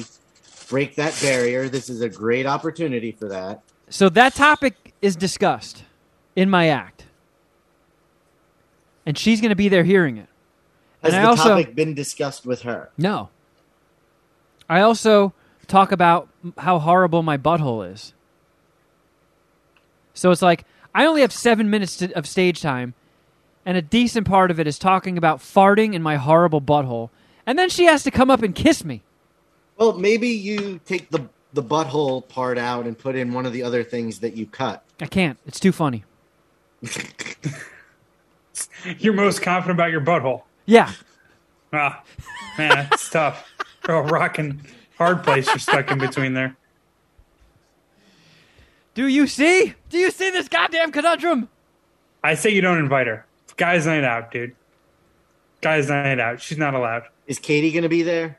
break 0.70 0.96
that 0.96 1.18
barrier 1.20 1.68
this 1.68 1.90
is 1.90 2.02
a 2.02 2.10
great 2.10 2.46
opportunity 2.46 3.12
for 3.12 3.28
that 3.28 3.64
So 3.90 4.08
that 4.10 4.36
topic 4.36 4.94
is 5.02 5.16
discussed 5.16 5.84
in 6.36 6.50
my 6.50 6.68
act. 6.68 7.06
And 9.06 9.18
she's 9.18 9.42
going 9.42 9.50
to 9.50 9.56
be 9.56 9.68
there 9.68 9.84
hearing 9.84 10.18
it. 10.18 10.30
Has 11.04 11.14
And 11.14 11.22
I 11.22 11.24
the 11.24 11.30
also 11.30 11.50
topic 11.50 11.76
been 11.76 11.94
discussed 11.94 12.46
with 12.46 12.62
her 12.64 12.90
No. 12.98 13.30
I 14.70 14.82
also 14.82 15.34
talk 15.68 15.92
about 15.92 16.30
how 16.58 16.80
horrible 16.80 17.22
my 17.22 17.38
butthole 17.38 17.92
is. 17.92 18.14
So 20.14 20.32
it's 20.32 20.42
like 20.42 20.66
I 20.96 21.06
only 21.06 21.22
have 21.22 21.34
7 21.34 21.70
minutes 21.70 21.98
to, 21.98 22.12
of 22.14 22.28
stage 22.28 22.62
time 22.62 22.94
and 23.66 23.78
a 23.78 23.82
decent 23.82 24.28
part 24.28 24.52
of 24.52 24.60
it 24.60 24.68
is 24.68 24.78
talking 24.80 25.18
about 25.18 25.40
farting 25.40 25.94
in 25.94 26.02
my 26.02 26.18
horrible 26.18 26.62
butthole. 26.62 27.10
And 27.46 27.58
then 27.60 27.70
she 27.70 27.86
has 27.86 28.04
to 28.04 28.12
come 28.12 28.32
up 28.32 28.42
and 28.42 28.56
kiss 28.56 28.84
me. 28.86 29.02
well 29.78 29.94
maybe 29.94 30.30
you 30.30 30.80
take 30.86 31.10
the 31.12 31.28
the 31.54 31.64
butthole 31.64 32.28
part 32.28 32.58
out 32.58 32.88
and 32.88 32.98
put 32.98 33.16
in 33.16 33.32
one 33.32 33.46
of 33.46 33.54
the 33.54 33.62
other 33.62 33.84
things 33.84 34.20
that 34.20 34.36
you 34.36 34.46
cut 34.48 34.84
I 35.02 35.06
can't. 35.06 35.38
It's 35.46 35.60
too 35.60 35.72
funny. 35.72 36.04
You're 39.00 39.14
most 39.14 39.42
confident 39.42 39.78
about 39.78 39.92
your 39.92 40.02
butthole. 40.02 40.44
Yeah. 40.66 40.92
Ah, 41.72 42.04
man, 42.58 42.88
it's 42.92 43.10
tough. 43.10 43.52
Oh, 43.90 44.00
rocking 44.02 44.62
hard 44.98 45.24
place 45.24 45.48
you're 45.48 45.58
stuck 45.58 45.90
in 45.92 45.98
between 45.98 46.34
there. 46.34 46.56
Do 48.94 49.08
you 49.08 49.26
see? 49.28 49.74
Do 49.90 49.98
you 49.98 50.12
see 50.12 50.30
this 50.30 50.48
goddamn 50.48 50.92
conundrum? 50.92 51.50
I 52.24 52.36
say 52.36 52.52
you 52.52 52.62
don't 52.62 52.78
invite 52.78 53.08
her. 53.08 53.26
Guys' 53.58 53.86
night 53.86 54.04
out, 54.04 54.32
dude. 54.32 54.56
Guys' 55.62 55.90
night 55.90 56.20
out. 56.20 56.40
She's 56.42 56.58
not 56.58 56.74
allowed. 56.76 57.04
is 57.28 57.40
katie 57.40 57.72
going 57.72 57.84
to 57.84 57.90
be 57.90 58.04
there 58.04 58.38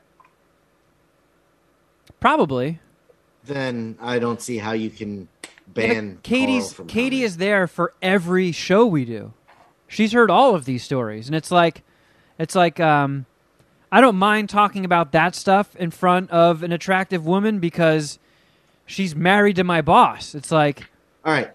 Probably. 2.19 2.79
then 3.43 3.97
I 4.01 4.17
don't 4.19 4.41
see 4.41 4.57
how 4.57 4.71
you 4.71 4.89
can 4.89 5.27
Yeah, 5.43 5.49
ban 5.67 6.19
Katie's 6.23 6.63
Carl 6.65 6.73
from 6.73 6.87
Katie 6.87 7.17
coming. 7.17 7.23
is 7.25 7.37
there 7.37 7.67
for 7.67 7.93
every 8.01 8.51
show 8.51 8.85
we 8.85 9.05
do. 9.05 9.33
She's 9.87 10.13
heard 10.13 10.31
all 10.31 10.55
of 10.55 10.65
these 10.65 10.83
stories, 10.83 11.27
and 11.27 11.35
it's 11.35 11.51
like, 11.51 11.83
it's 12.37 12.55
like, 12.55 12.79
um, 12.79 13.25
I 13.91 14.01
don't 14.01 14.15
mind 14.17 14.49
talking 14.49 14.85
about 14.85 15.11
that 15.13 15.35
stuff 15.35 15.75
in 15.75 15.91
front 15.91 16.29
of 16.31 16.63
an 16.63 16.71
attractive 16.71 17.25
woman 17.25 17.59
because 17.59 18.19
she's 18.85 19.15
married 19.15 19.55
to 19.57 19.63
my 19.63 19.81
boss. 19.81 20.35
It's 20.35 20.51
like 20.51 20.89
all 21.23 21.31
right. 21.33 21.51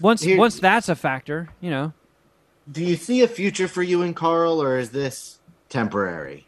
once 0.00 0.22
Here- 0.22 0.38
once 0.38 0.58
that's 0.58 0.88
a 0.88 0.96
factor, 0.96 1.48
you 1.60 1.70
know. 1.70 1.92
Do 2.70 2.82
you 2.82 2.96
see 2.96 3.20
a 3.22 3.28
future 3.28 3.68
for 3.68 3.82
you 3.82 4.00
and 4.02 4.16
Carl, 4.16 4.62
or 4.62 4.78
is 4.78 4.90
this 4.90 5.38
temporary? 5.68 6.46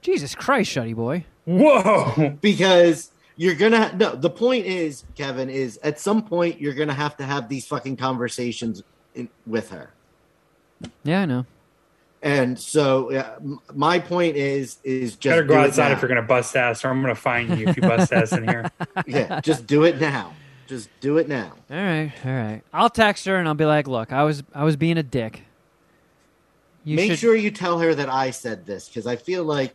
Jesus 0.00 0.34
Christ, 0.34 0.74
shutty 0.74 0.94
boy. 0.96 1.26
Whoa! 1.44 2.36
Because 2.40 3.10
you're 3.36 3.54
gonna 3.54 3.94
no. 3.96 4.14
The 4.14 4.30
point 4.30 4.66
is, 4.66 5.04
Kevin, 5.14 5.50
is 5.50 5.78
at 5.82 6.00
some 6.00 6.22
point 6.24 6.60
you're 6.60 6.74
gonna 6.74 6.94
have 6.94 7.16
to 7.18 7.24
have 7.24 7.48
these 7.48 7.66
fucking 7.66 7.96
conversations 7.98 8.82
in, 9.14 9.28
with 9.46 9.70
her. 9.70 9.90
Yeah, 11.04 11.22
I 11.22 11.26
know. 11.26 11.46
And 12.22 12.58
so 12.58 13.12
uh, 13.14 13.38
my 13.74 13.98
point 13.98 14.36
is, 14.36 14.78
is 14.84 15.12
just 15.16 15.24
Better 15.24 15.42
go 15.44 15.58
outside 15.58 15.88
now. 15.88 15.94
if 15.94 16.02
you're 16.02 16.08
gonna 16.10 16.22
bust 16.22 16.54
ass, 16.54 16.84
or 16.84 16.88
I'm 16.88 17.00
gonna 17.00 17.14
find 17.14 17.58
you 17.58 17.68
if 17.68 17.76
you 17.76 17.82
bust 17.82 18.12
ass 18.12 18.32
in 18.32 18.46
here. 18.46 18.70
yeah, 19.06 19.40
just 19.40 19.66
do 19.66 19.84
it 19.84 20.00
now. 20.00 20.34
Just 20.66 20.88
do 21.00 21.16
it 21.16 21.28
now. 21.28 21.52
All 21.70 21.76
right, 21.76 22.12
all 22.24 22.32
right. 22.32 22.62
I'll 22.72 22.90
text 22.90 23.24
her 23.24 23.36
and 23.36 23.48
I'll 23.48 23.54
be 23.54 23.64
like, 23.64 23.88
"Look, 23.88 24.12
I 24.12 24.22
was 24.24 24.42
I 24.54 24.64
was 24.64 24.76
being 24.76 24.98
a 24.98 25.02
dick." 25.02 25.42
You 26.84 26.96
Make 26.96 27.10
should, 27.10 27.18
sure 27.18 27.34
you 27.36 27.50
tell 27.50 27.78
her 27.78 27.94
that 27.94 28.08
I 28.08 28.30
said 28.30 28.66
this 28.66 28.88
because 28.88 29.06
I 29.06 29.16
feel 29.16 29.44
like 29.44 29.74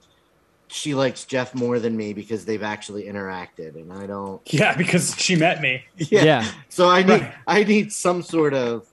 she 0.67 0.95
likes 0.95 1.25
Jeff 1.25 1.53
more 1.53 1.79
than 1.79 1.95
me 1.95 2.13
because 2.13 2.45
they've 2.45 2.63
actually 2.63 3.03
interacted, 3.03 3.75
and 3.75 3.91
I 3.93 4.07
don't. 4.07 4.41
Yeah, 4.53 4.75
because 4.75 5.15
she 5.17 5.35
met 5.35 5.61
me. 5.61 5.83
Yeah. 5.97 6.45
So 6.69 6.89
I 6.89 7.03
need 7.03 7.31
I 7.47 7.63
need 7.63 7.91
some 7.91 8.21
sort 8.21 8.53
of 8.53 8.85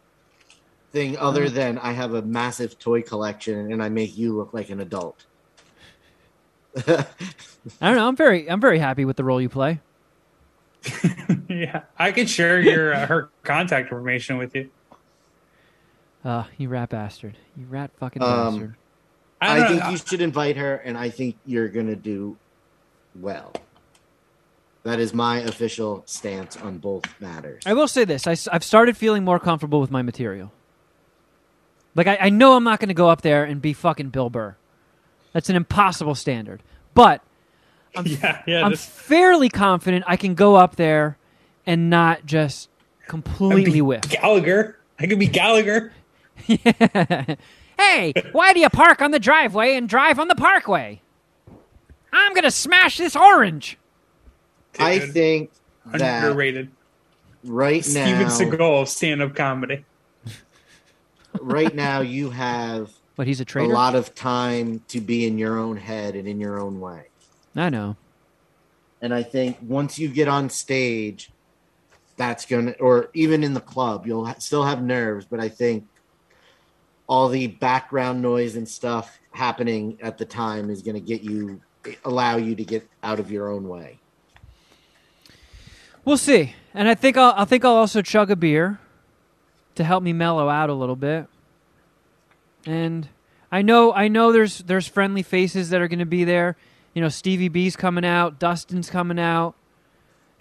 thing 0.93 1.17
other 1.19 1.47
Mm-hmm. 1.47 1.55
than 1.55 1.79
I 1.79 1.93
have 1.93 2.15
a 2.15 2.23
massive 2.23 2.79
toy 2.79 3.03
collection 3.03 3.73
and 3.73 3.83
I 3.83 3.89
make 3.89 4.17
you 4.17 4.37
look 4.37 4.53
like 4.55 4.71
an 4.71 4.81
adult. 4.81 5.25
I 6.87 7.05
don't 7.81 7.97
know. 7.97 8.09
I'm 8.09 8.17
very 8.17 8.49
I'm 8.51 8.61
very 8.61 8.79
happy 8.79 9.05
with 9.05 9.17
the 9.17 9.25
role 9.25 9.41
you 9.41 9.49
play. 9.49 9.81
yeah, 11.49 11.83
I 11.99 12.13
could 12.13 12.29
share 12.29 12.61
your 12.61 12.95
uh, 12.95 13.07
her 13.07 13.29
contact 13.43 13.91
information 13.93 14.37
with 14.39 14.55
you. 14.55 14.71
Uh, 16.25 16.45
you 16.57 16.69
rat 16.69 16.89
bastard. 16.89 17.37
You 17.57 17.67
rat 17.67 17.91
fucking 17.99 18.23
Um, 18.23 18.55
bastard. 18.55 18.75
I, 19.41 19.65
I, 19.65 19.69
think 19.69 19.91
you 19.91 19.97
should 19.97 20.21
invite 20.21 20.57
her, 20.57 20.77
and 20.77 20.97
I 20.97 21.11
think 21.11 21.37
you're 21.45 21.69
gonna 21.69 21.97
do 21.97 22.37
well. 23.21 23.53
That 24.85 24.99
is 25.01 25.13
my 25.13 25.39
official 25.41 26.03
stance 26.07 26.57
on 26.57 26.79
both 26.79 27.05
matters. 27.21 27.63
I 27.67 27.75
will 27.75 27.89
say 27.89 28.05
this: 28.05 28.27
I, 28.27 28.37
have 28.53 28.65
started 28.65 28.97
feeling 28.97 29.25
more 29.25 29.39
comfortable 29.41 29.81
with 29.81 29.91
my 29.91 30.03
material. 30.03 30.53
Like 31.95 32.07
I, 32.07 32.19
I 32.21 32.29
know 32.31 32.55
I'm 32.57 32.65
not 32.65 32.81
going 32.81 32.89
to 32.89 32.95
go 32.95 33.09
up 33.09 33.23
there 33.23 33.45
and 33.45 33.61
be 33.61 33.73
fucking 33.73 34.11
Bill 34.11 34.31
Burr. 34.31 34.57
That's 35.33 35.49
an 35.49 35.57
impossible 35.57 36.15
standard. 36.15 36.63
But 36.95 37.23
yeah, 38.05 38.43
yeah. 38.47 38.65
I'm 38.65 38.71
this- 38.73 38.85
fairly 38.85 39.49
confident 39.49 40.05
I 40.07 40.17
can 40.17 40.35
go 40.35 40.57
up 40.57 40.77
there 40.77 41.19
and 41.67 41.91
not 41.91 42.27
just 42.27 42.69
completely 43.07 43.73
be 43.73 43.83
whiff. 43.83 44.03
Gallagher. 44.09 44.79
I 44.99 45.07
could 45.07 45.19
be 45.19 45.27
Gallagher. 45.27 45.93
hey, 46.47 47.37
why 48.33 48.53
do 48.53 48.61
you 48.61 48.69
park 48.69 49.03
on 49.03 49.11
the 49.11 49.19
driveway 49.19 49.75
and 49.75 49.89
drive 49.89 50.19
on 50.19 50.29
the 50.29 50.35
parkway? 50.35 51.01
I'm 52.13 52.33
going 52.33 52.45
to 52.45 52.51
smash 52.51 52.99
this 52.99 53.17
orange. 53.17 53.79
I 54.79 54.99
think 54.99 55.51
that 55.87 56.25
underrated. 56.25 56.71
right 57.45 57.85
Steven 57.85 58.23
now, 58.23 58.29
Seagal 58.29 58.89
stand-up 58.89 59.35
comedy. 59.35 59.85
Right 61.41 61.75
now 61.75 62.01
you 62.01 62.31
have 62.31 62.91
But 63.17 63.27
he's 63.27 63.41
a 63.41 63.59
a 63.59 63.65
lot 63.65 63.95
of 63.95 64.15
time 64.15 64.83
to 64.89 65.01
be 65.01 65.27
in 65.27 65.37
your 65.39 65.59
own 65.59 65.77
head 65.77 66.17
and 66.17 66.27
in 66.27 66.41
your 66.41 66.59
own 66.59 66.81
way. 66.81 67.05
I 67.55 67.69
know. 67.69 67.97
And 69.03 69.13
I 69.13 69.23
think 69.23 69.59
once 69.61 69.99
you 69.99 70.09
get 70.09 70.29
on 70.29 70.49
stage, 70.49 71.31
that's 72.17 72.47
going 72.47 72.67
to, 72.67 72.79
or 72.81 73.11
even 73.13 73.45
in 73.45 73.53
the 73.53 73.61
club, 73.61 74.07
you'll 74.07 74.27
ha- 74.27 74.37
still 74.39 74.65
have 74.65 74.83
nerves, 74.83 75.27
but 75.27 75.41
I 75.41 75.49
think 75.49 75.87
all 77.07 77.29
the 77.29 77.49
background 77.49 78.23
noise 78.23 78.57
and 78.57 78.67
stuff 78.67 79.19
happening 79.33 79.99
at 80.01 80.17
the 80.17 80.25
time 80.25 80.71
is 80.71 80.83
going 80.83 80.95
to 80.95 81.01
get 81.01 81.23
you, 81.23 81.61
allow 82.05 82.37
you 82.37 82.55
to 82.55 82.65
get 82.65 82.89
out 83.03 83.21
of 83.21 83.31
your 83.31 83.51
own 83.51 83.69
way. 83.69 83.99
We'll 86.05 86.17
see. 86.17 86.55
And 86.75 86.89
I 86.89 86.95
think 86.95 87.17
I'll 87.17 87.35
I 87.37 87.45
think 87.45 87.65
I'll 87.65 87.75
also 87.75 88.03
chug 88.03 88.31
a 88.31 88.37
beer 88.37 88.81
to 89.75 89.85
help 89.85 90.03
me 90.03 90.13
mellow 90.13 90.49
out 90.49 90.71
a 90.71 90.75
little 90.75 90.97
bit. 90.97 91.27
And 92.67 93.09
I 93.51 93.63
know 93.63 93.93
I 93.93 94.09
know 94.09 94.33
there's 94.33 94.59
there's 94.59 94.87
friendly 94.87 95.23
faces 95.23 95.71
that 95.71 95.81
are 95.81 95.89
going 95.89 95.99
to 95.99 96.07
be 96.07 96.25
there. 96.25 96.57
You 96.95 97.03
know, 97.03 97.09
Stevie 97.09 97.49
B's 97.49 97.77
coming 97.77 98.05
out, 98.05 98.39
Dustin's 98.39 98.91
coming 98.91 99.19
out. 99.19 99.55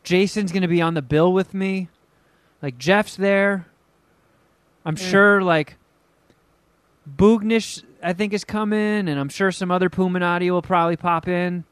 Jason's 0.04 0.52
going 0.52 0.64
to 0.64 0.68
be 0.68 0.82
on 0.82 0.94
the 0.94 1.02
bill 1.02 1.32
with 1.32 1.54
me. 1.54 1.90
Like 2.62 2.78
Jeff's 2.78 3.16
there. 3.16 3.68
I'm 4.86 4.96
mm. 4.96 5.12
sure 5.12 5.42
like 5.42 5.78
Boognish 7.10 7.84
I 8.04 8.14
think 8.14 8.34
is 8.34 8.44
coming 8.44 9.08
and 9.08 9.20
I'm 9.20 9.30
sure 9.30 9.52
some 9.52 9.72
other 9.72 9.90
Puminati 9.90 10.50
will 10.50 10.62
probably 10.62 10.98
pop 10.98 11.28
in. 11.28 11.64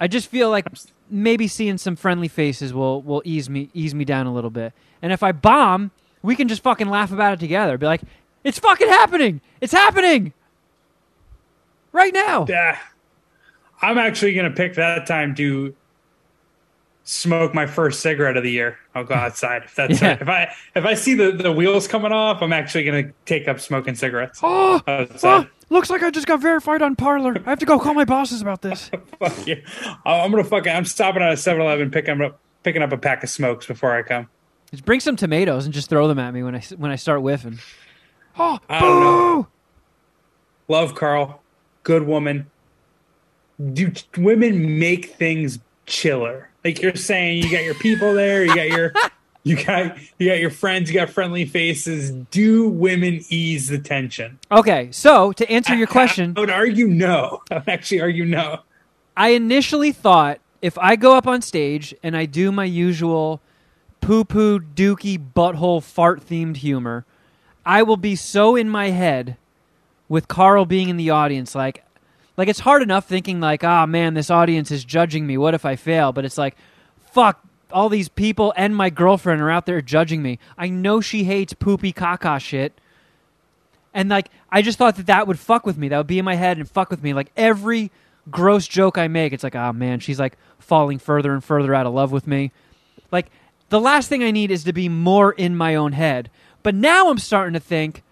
I 0.00 0.06
just 0.06 0.28
feel 0.28 0.50
like 0.50 0.66
maybe 1.10 1.48
seeing 1.48 1.78
some 1.78 1.96
friendly 1.96 2.28
faces 2.28 2.72
will 2.72 3.02
will 3.02 3.22
ease 3.24 3.48
me 3.48 3.70
ease 3.74 3.94
me 3.94 4.04
down 4.04 4.26
a 4.26 4.32
little 4.32 4.50
bit. 4.50 4.72
And 5.02 5.12
if 5.12 5.22
I 5.22 5.32
bomb, 5.32 5.90
we 6.22 6.36
can 6.36 6.48
just 6.48 6.62
fucking 6.62 6.88
laugh 6.88 7.12
about 7.12 7.34
it 7.34 7.40
together. 7.40 7.78
Be 7.78 7.86
like, 7.86 8.02
it's 8.44 8.58
fucking 8.58 8.88
happening. 8.88 9.40
It's 9.60 9.72
happening 9.72 10.32
right 11.92 12.12
now. 12.12 12.46
Yeah. 12.48 12.78
I'm 13.80 13.98
actually 13.98 14.34
to 14.50 14.56
pick 14.56 14.74
that 14.74 15.06
time 15.06 15.34
to 15.36 15.74
smoke 17.10 17.54
my 17.54 17.66
first 17.66 18.00
cigarette 18.00 18.36
of 18.36 18.42
the 18.42 18.50
year. 18.50 18.78
I'll 18.94 19.04
go 19.04 19.14
outside. 19.14 19.64
If 19.64 19.74
that's 19.74 20.00
Yeah. 20.02 20.18
if 20.20 20.28
I 20.28 20.54
if 20.74 20.84
I 20.84 20.92
see 20.94 21.14
the, 21.14 21.32
the 21.32 21.50
wheels 21.50 21.88
coming 21.88 22.12
off, 22.12 22.42
I'm 22.42 22.52
actually 22.52 22.84
going 22.84 23.06
to 23.06 23.12
take 23.24 23.48
up 23.48 23.60
smoking 23.60 23.94
cigarettes. 23.94 24.40
Oh, 24.44 24.82
outside. 24.86 25.46
Oh, 25.46 25.50
looks 25.70 25.88
like 25.88 26.02
I 26.02 26.10
just 26.10 26.26
got 26.26 26.40
verified 26.40 26.82
on 26.82 26.96
Parler. 26.96 27.34
I 27.46 27.50
have 27.50 27.58
to 27.60 27.66
go 27.66 27.78
call 27.78 27.94
my 27.94 28.04
bosses 28.04 28.42
about 28.42 28.60
this. 28.62 28.90
Fuck 29.18 29.46
you. 29.46 29.62
I'm 30.04 30.32
to 30.32 30.44
fucking 30.44 30.70
I'm 30.70 30.84
stopping 30.84 31.22
at 31.22 31.32
a 31.32 31.36
7-Eleven 31.36 31.90
picking 31.90 32.20
up 32.20 32.38
picking 32.62 32.82
up 32.82 32.92
a 32.92 32.98
pack 32.98 33.22
of 33.24 33.30
smokes 33.30 33.66
before 33.66 33.94
I 33.96 34.02
come. 34.02 34.28
Just 34.70 34.84
bring 34.84 35.00
some 35.00 35.16
tomatoes 35.16 35.64
and 35.64 35.72
just 35.72 35.88
throw 35.88 36.08
them 36.08 36.18
at 36.18 36.34
me 36.34 36.42
when 36.42 36.54
I 36.54 36.60
when 36.76 36.90
I 36.90 36.96
start 36.96 37.20
whiffing. 37.22 37.58
Oh, 38.40 38.56
I 38.68 38.80
don't 38.80 39.00
know. 39.00 39.42
boo! 39.42 39.46
Love 40.68 40.94
Carl. 40.94 41.40
Good 41.82 42.04
woman. 42.06 42.48
Do 43.72 43.90
women 44.16 44.78
make 44.78 45.06
things 45.16 45.58
chiller? 45.88 46.50
Like 46.64 46.80
you're 46.80 46.94
saying, 46.94 47.42
you 47.42 47.50
got 47.50 47.64
your 47.64 47.74
people 47.74 48.14
there, 48.14 48.44
you 48.44 48.54
got 48.54 48.68
your 48.68 48.92
you 49.42 49.56
got 49.56 49.96
you 50.18 50.28
got 50.28 50.38
your 50.38 50.50
friends, 50.50 50.90
you 50.90 50.94
got 50.94 51.10
friendly 51.10 51.46
faces. 51.46 52.10
Do 52.30 52.68
women 52.68 53.24
ease 53.28 53.68
the 53.68 53.78
tension? 53.78 54.38
Okay, 54.50 54.90
so 54.92 55.32
to 55.32 55.50
answer 55.50 55.74
your 55.74 55.86
question, 55.86 56.34
I 56.36 56.40
would 56.40 56.50
argue 56.50 56.86
no. 56.86 57.42
I 57.50 57.56
would 57.56 57.68
actually 57.68 58.00
argue 58.00 58.24
no. 58.24 58.60
I 59.16 59.30
initially 59.30 59.92
thought 59.92 60.40
if 60.62 60.78
I 60.78 60.96
go 60.96 61.16
up 61.16 61.26
on 61.26 61.42
stage 61.42 61.94
and 62.02 62.16
I 62.16 62.26
do 62.26 62.52
my 62.52 62.64
usual 62.64 63.40
poo 64.00 64.24
poo 64.24 64.60
dookie 64.60 65.18
butthole 65.34 65.82
fart 65.82 66.24
themed 66.24 66.58
humor, 66.58 67.04
I 67.64 67.82
will 67.82 67.96
be 67.96 68.16
so 68.16 68.56
in 68.56 68.68
my 68.68 68.90
head 68.90 69.36
with 70.08 70.28
Carl 70.28 70.64
being 70.64 70.88
in 70.88 70.96
the 70.96 71.10
audience. 71.10 71.54
Like, 71.54 71.84
like 72.38 72.48
it's 72.48 72.60
hard 72.60 72.82
enough 72.82 73.06
thinking 73.06 73.40
like, 73.40 73.62
ah 73.64 73.84
man, 73.84 74.14
this 74.14 74.30
audience 74.30 74.70
is 74.70 74.84
judging 74.84 75.26
me. 75.26 75.36
What 75.36 75.52
if 75.52 75.66
I 75.66 75.76
fail? 75.76 76.12
But 76.12 76.24
it's 76.24 76.38
like, 76.38 76.56
fuck. 77.10 77.44
All 77.70 77.90
these 77.90 78.08
people 78.08 78.54
and 78.56 78.74
my 78.74 78.88
girlfriend 78.88 79.42
are 79.42 79.50
out 79.50 79.66
there 79.66 79.82
judging 79.82 80.22
me. 80.22 80.38
I 80.56 80.70
know 80.70 81.02
she 81.02 81.24
hates 81.24 81.52
poopy 81.52 81.92
caca 81.92 82.40
shit. 82.40 82.72
And 83.92 84.08
like, 84.08 84.30
I 84.50 84.62
just 84.62 84.78
thought 84.78 84.96
that 84.96 85.06
that 85.06 85.26
would 85.26 85.38
fuck 85.38 85.66
with 85.66 85.76
me. 85.76 85.88
That 85.88 85.98
would 85.98 86.06
be 86.06 86.18
in 86.18 86.24
my 86.24 86.36
head 86.36 86.56
and 86.56 86.70
fuck 86.70 86.88
with 86.88 87.02
me. 87.02 87.12
Like 87.12 87.30
every 87.36 87.90
gross 88.30 88.66
joke 88.66 88.96
I 88.96 89.08
make, 89.08 89.34
it's 89.34 89.44
like, 89.44 89.54
oh 89.54 89.72
man, 89.74 90.00
she's 90.00 90.18
like 90.18 90.38
falling 90.58 90.98
further 90.98 91.34
and 91.34 91.44
further 91.44 91.74
out 91.74 91.86
of 91.86 91.92
love 91.92 92.10
with 92.10 92.26
me. 92.26 92.52
Like, 93.10 93.26
the 93.68 93.80
last 93.80 94.08
thing 94.08 94.22
I 94.22 94.30
need 94.30 94.50
is 94.50 94.64
to 94.64 94.72
be 94.72 94.88
more 94.88 95.32
in 95.32 95.56
my 95.56 95.74
own 95.74 95.92
head. 95.92 96.30
But 96.62 96.74
now 96.74 97.10
I'm 97.10 97.18
starting 97.18 97.54
to 97.54 97.60
think, 97.60 98.02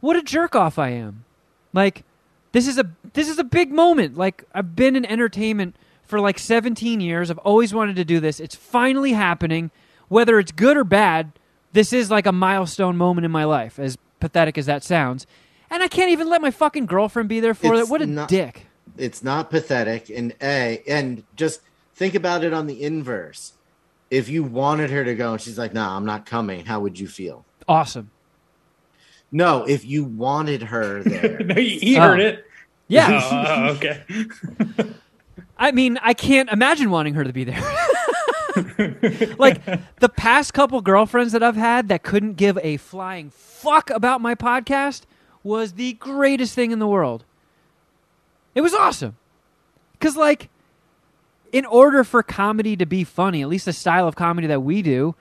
what 0.00 0.16
a 0.16 0.22
jerk 0.22 0.56
off 0.56 0.78
I 0.78 0.90
am. 0.90 1.24
Like, 1.72 2.04
this 2.52 2.66
is 2.66 2.78
a 2.78 2.90
this 3.14 3.28
is 3.28 3.38
a 3.38 3.44
big 3.44 3.70
moment. 3.72 4.16
Like, 4.16 4.44
I've 4.54 4.74
been 4.76 4.96
in 4.96 5.04
entertainment 5.04 5.76
for 6.04 6.20
like 6.20 6.38
17 6.38 7.00
years. 7.00 7.30
I've 7.30 7.38
always 7.38 7.74
wanted 7.74 7.96
to 7.96 8.04
do 8.04 8.20
this. 8.20 8.40
It's 8.40 8.54
finally 8.54 9.12
happening. 9.12 9.70
Whether 10.08 10.38
it's 10.38 10.52
good 10.52 10.76
or 10.76 10.84
bad, 10.84 11.32
this 11.72 11.92
is 11.92 12.10
like 12.10 12.24
a 12.26 12.32
milestone 12.32 12.96
moment 12.96 13.24
in 13.26 13.30
my 13.30 13.44
life, 13.44 13.78
as 13.78 13.98
pathetic 14.20 14.56
as 14.56 14.66
that 14.66 14.82
sounds. 14.82 15.26
And 15.70 15.82
I 15.82 15.88
can't 15.88 16.10
even 16.10 16.30
let 16.30 16.40
my 16.40 16.50
fucking 16.50 16.86
girlfriend 16.86 17.28
be 17.28 17.40
there 17.40 17.52
for 17.52 17.74
It's 17.74 17.88
it. 17.88 17.90
What 17.90 18.00
a 18.00 18.06
not- 18.06 18.28
dick. 18.28 18.66
It's 18.96 19.22
not 19.22 19.50
pathetic. 19.50 20.08
And 20.10 20.34
a 20.42 20.82
and 20.88 21.24
just 21.36 21.60
think 21.94 22.14
about 22.14 22.42
it 22.42 22.52
on 22.54 22.66
the 22.66 22.82
inverse. 22.82 23.52
If 24.10 24.30
you 24.30 24.42
wanted 24.42 24.90
her 24.90 25.04
to 25.04 25.14
go 25.14 25.32
and 25.32 25.40
she's 25.40 25.58
like, 25.58 25.74
"Nah, 25.74 25.94
I'm 25.94 26.06
not 26.06 26.24
coming," 26.24 26.64
how 26.64 26.80
would 26.80 26.98
you 26.98 27.06
feel? 27.06 27.44
Awesome. 27.68 28.10
No, 29.30 29.64
if 29.64 29.84
you 29.84 30.04
wanted 30.04 30.62
her 30.62 31.02
there, 31.04 31.38
no, 31.40 31.54
he 31.54 31.78
he 31.78 31.96
Oh. 31.96 32.00
heard 32.02 32.20
it. 32.20 32.44
Yeah. 32.90 33.20
Oh, 33.22 33.44
oh, 33.46 33.68
okay. 33.74 34.02
I 35.58 35.72
mean, 35.72 35.98
I 36.00 36.14
can't 36.14 36.48
imagine 36.48 36.88
wanting 36.88 37.12
her 37.14 37.22
to 37.24 37.34
be 37.34 37.44
there. 37.44 37.60
like 39.38 39.62
the 40.00 40.08
past 40.08 40.54
couple 40.54 40.80
girlfriends 40.80 41.32
that 41.32 41.42
I've 41.42 41.56
had 41.56 41.88
that 41.88 42.02
couldn't 42.02 42.34
give 42.38 42.56
a 42.62 42.78
flying 42.78 43.28
fuck 43.28 43.90
about 43.90 44.22
my 44.22 44.34
podcast 44.34 45.02
was 45.42 45.72
the 45.74 45.92
greatest 45.94 46.54
thing 46.54 46.70
in 46.70 46.78
the 46.78 46.86
world. 46.86 47.24
It 48.54 48.62
was 48.62 48.72
awesome. 48.72 49.16
Cuz 50.00 50.16
like 50.16 50.48
in 51.52 51.64
order 51.66 52.04
for 52.04 52.22
comedy 52.22 52.74
to 52.76 52.86
be 52.86 53.04
funny, 53.04 53.42
at 53.42 53.48
least 53.48 53.66
the 53.66 53.72
style 53.74 54.08
of 54.08 54.16
comedy 54.16 54.46
that 54.46 54.62
we 54.62 54.80
do, 54.82 55.14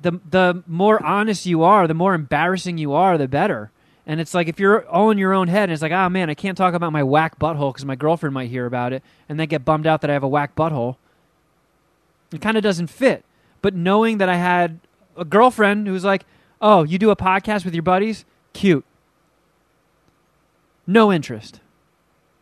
the 0.00 0.20
the 0.28 0.62
more 0.66 1.04
honest 1.04 1.46
you 1.46 1.62
are, 1.62 1.86
the 1.86 1.94
more 1.94 2.14
embarrassing 2.14 2.78
you 2.78 2.92
are, 2.92 3.18
the 3.18 3.28
better. 3.28 3.70
And 4.06 4.20
it's 4.20 4.32
like 4.32 4.48
if 4.48 4.58
you're 4.58 4.86
all 4.88 5.10
in 5.10 5.18
your 5.18 5.34
own 5.34 5.48
head, 5.48 5.64
and 5.64 5.72
it's 5.72 5.82
like, 5.82 5.92
oh 5.92 6.08
man, 6.08 6.30
I 6.30 6.34
can't 6.34 6.56
talk 6.56 6.74
about 6.74 6.92
my 6.92 7.02
whack 7.02 7.38
butthole 7.38 7.72
because 7.72 7.84
my 7.84 7.96
girlfriend 7.96 8.32
might 8.32 8.48
hear 8.48 8.64
about 8.64 8.92
it, 8.92 9.02
and 9.28 9.38
then 9.38 9.48
get 9.48 9.64
bummed 9.64 9.86
out 9.86 10.00
that 10.00 10.10
I 10.10 10.14
have 10.14 10.22
a 10.22 10.28
whack 10.28 10.54
butthole. 10.54 10.96
It 12.32 12.40
kind 12.40 12.56
of 12.56 12.62
doesn't 12.62 12.88
fit. 12.88 13.24
But 13.60 13.74
knowing 13.74 14.18
that 14.18 14.28
I 14.28 14.36
had 14.36 14.80
a 15.16 15.24
girlfriend 15.24 15.86
who 15.86 15.92
was 15.92 16.04
like, 16.04 16.24
oh, 16.60 16.84
you 16.84 16.98
do 16.98 17.10
a 17.10 17.16
podcast 17.16 17.64
with 17.64 17.74
your 17.74 17.82
buddies? 17.82 18.24
Cute. 18.52 18.84
No 20.86 21.12
interest. 21.12 21.60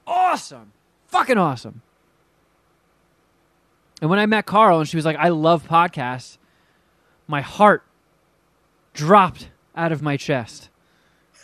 Awesome. 0.06 0.72
Fucking 1.08 1.38
awesome. 1.38 1.82
And 4.00 4.10
when 4.10 4.18
I 4.18 4.26
met 4.26 4.46
Carl 4.46 4.78
and 4.78 4.88
she 4.88 4.96
was 4.96 5.04
like, 5.04 5.16
I 5.16 5.30
love 5.30 5.66
podcasts, 5.66 6.38
my 7.26 7.40
heart 7.40 7.82
dropped 8.94 9.48
out 9.74 9.92
of 9.92 10.02
my 10.02 10.16
chest. 10.16 10.68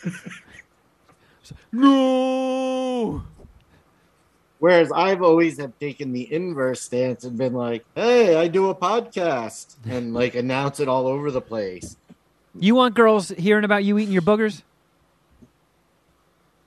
no. 1.71 3.23
Whereas 4.59 4.91
I've 4.93 5.21
always 5.21 5.59
have 5.59 5.77
taken 5.77 6.13
the 6.13 6.33
inverse 6.33 6.81
stance 6.81 7.25
and 7.25 7.37
been 7.37 7.53
like, 7.53 7.83
"Hey, 7.95 8.35
I 8.37 8.47
do 8.47 8.69
a 8.69 8.75
podcast," 8.75 9.75
and 9.85 10.13
like 10.13 10.35
announce 10.35 10.79
it 10.79 10.87
all 10.87 11.05
over 11.05 11.31
the 11.31 11.41
place. 11.41 11.97
You 12.57 12.75
want 12.75 12.95
girls 12.95 13.29
hearing 13.29 13.65
about 13.65 13.83
you 13.83 13.97
eating 13.97 14.13
your 14.13 14.21
boogers? 14.21 14.61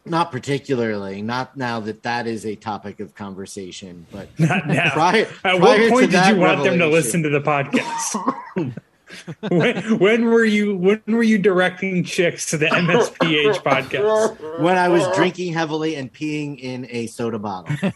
Not 0.05 0.31
particularly, 0.31 1.22
not 1.22 1.57
now 1.57 1.81
that 1.81 2.02
that 2.05 2.26
is 2.26 2.44
a 2.44 2.55
topic 2.55 3.00
of 3.00 3.14
conversation, 3.14 4.07
but 4.12 4.29
Not 4.38 4.66
now. 4.66 4.90
prior. 4.90 5.22
At 5.22 5.33
prior 5.42 5.59
what 5.61 5.90
point 5.90 6.11
did 6.12 6.26
you 6.26 6.37
want 6.37 6.62
them 6.62 6.79
to 6.79 6.87
listen 6.87 7.22
to 7.22 7.29
the 7.29 7.40
podcast? 7.40 8.76
when, 9.40 9.98
when 9.98 10.24
were 10.26 10.44
you 10.44 10.76
when 10.76 11.00
were 11.06 11.22
you 11.22 11.38
directing 11.38 12.02
chicks 12.04 12.46
to 12.50 12.56
the 12.56 12.66
MSPH 12.66 13.62
podcast? 13.62 14.60
When 14.60 14.76
I 14.78 14.88
was 14.88 15.06
drinking 15.16 15.52
heavily 15.52 15.94
and 15.96 16.12
peeing 16.12 16.58
in 16.58 16.86
a 16.90 17.06
soda 17.06 17.38
bottle. 17.38 17.74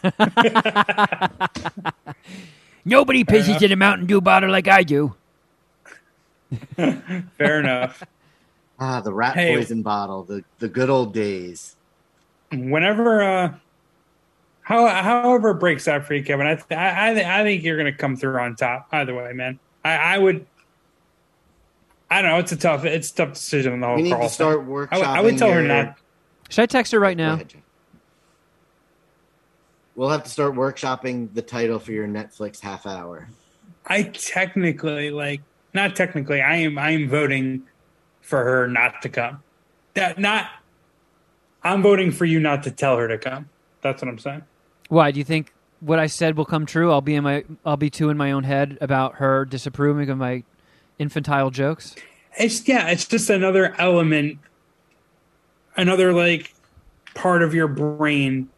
Nobody 2.85 3.23
pisses 3.23 3.61
in 3.61 3.71
a 3.71 3.75
Mountain 3.75 4.07
Dew 4.07 4.21
bottle 4.21 4.49
like 4.49 4.67
I 4.67 4.83
do. 4.83 5.13
Fair 6.75 7.59
enough. 7.59 8.03
Ah, 8.79 8.99
the 9.01 9.13
rat 9.13 9.35
Hey. 9.35 9.55
poison 9.55 9.81
bottle, 9.83 10.23
the 10.23 10.43
the 10.59 10.67
good 10.67 10.89
old 10.89 11.13
days. 11.13 11.75
Whenever, 12.51 13.21
uh, 13.21 13.53
how 14.63 14.87
however 14.87 15.51
it 15.51 15.55
breaks 15.59 15.87
out 15.87 16.03
for 16.05 16.15
you, 16.15 16.23
Kevin, 16.23 16.47
I 16.47 16.55
th- 16.55 16.71
I 16.71 17.11
I, 17.11 17.13
th- 17.13 17.25
I 17.25 17.43
think 17.43 17.63
you're 17.63 17.77
gonna 17.77 17.93
come 17.93 18.15
through 18.17 18.39
on 18.39 18.55
top. 18.55 18.87
Either 18.91 19.13
way, 19.15 19.31
man. 19.33 19.59
I, 19.85 19.95
I 20.15 20.17
would. 20.17 20.45
I 22.11 22.21
don't 22.21 22.31
know. 22.31 22.37
It's 22.39 22.51
a 22.51 22.57
tough. 22.57 22.83
It's 22.83 23.09
a 23.09 23.15
tough 23.15 23.33
decision 23.33 23.71
on 23.73 23.79
the 23.79 23.87
whole. 23.87 23.95
We 23.95 24.01
need 24.03 24.11
Carl 24.11 24.27
to 24.27 24.33
start 24.33 24.67
workshopping. 24.67 24.87
I 24.91 24.97
would- 24.97 25.07
I 25.07 25.21
would 25.21 25.37
tell 25.37 25.51
her 25.51 25.61
not. 25.61 25.97
Should 26.49 26.63
I 26.63 26.65
text 26.65 26.91
her 26.91 26.99
right 26.99 27.15
now? 27.15 27.35
ahead, 27.35 27.53
We'll 29.95 30.09
have 30.09 30.23
to 30.23 30.29
start 30.29 30.53
workshopping 30.53 31.33
the 31.33 31.41
title 31.41 31.79
for 31.79 31.93
your 31.93 32.07
Netflix 32.07 32.59
half 32.59 32.85
hour. 32.85 33.29
I 33.87 34.03
technically 34.03 35.09
like 35.09 35.41
not 35.73 35.95
technically. 35.95 36.41
I 36.41 36.57
am 36.57 36.77
I 36.77 36.91
am 36.91 37.09
voting 37.09 37.63
for 38.21 38.43
her 38.43 38.67
not 38.67 39.01
to 39.03 39.09
come. 39.09 39.39
That 39.93 40.19
not. 40.19 40.49
I'm 41.63 41.81
voting 41.81 42.11
for 42.11 42.25
you 42.25 42.39
not 42.39 42.63
to 42.63 42.71
tell 42.71 42.97
her 42.97 43.07
to 43.07 43.17
come. 43.17 43.47
That's 43.81 44.01
what 44.01 44.09
I'm 44.09 44.19
saying. 44.19 44.43
Why 44.89 45.11
do 45.11 45.19
you 45.19 45.23
think 45.23 45.53
what 45.79 45.99
I 45.99 46.07
said 46.07 46.35
will 46.35 46.45
come 46.45 46.65
true? 46.65 46.91
I'll 46.91 47.01
be 47.01 47.15
in 47.15 47.23
my 47.23 47.45
I'll 47.65 47.77
be 47.77 47.89
too 47.89 48.09
in 48.09 48.17
my 48.17 48.31
own 48.33 48.43
head 48.43 48.77
about 48.81 49.15
her 49.15 49.45
disapproving 49.45 50.09
of 50.09 50.17
my 50.17 50.43
infantile 51.01 51.49
jokes. 51.49 51.95
It's 52.39 52.65
yeah. 52.67 52.87
It's 52.87 53.05
just 53.05 53.29
another 53.29 53.75
element, 53.77 54.37
another 55.75 56.13
like 56.13 56.53
part 57.13 57.41
of 57.43 57.53
your 57.53 57.67
brain 57.67 58.49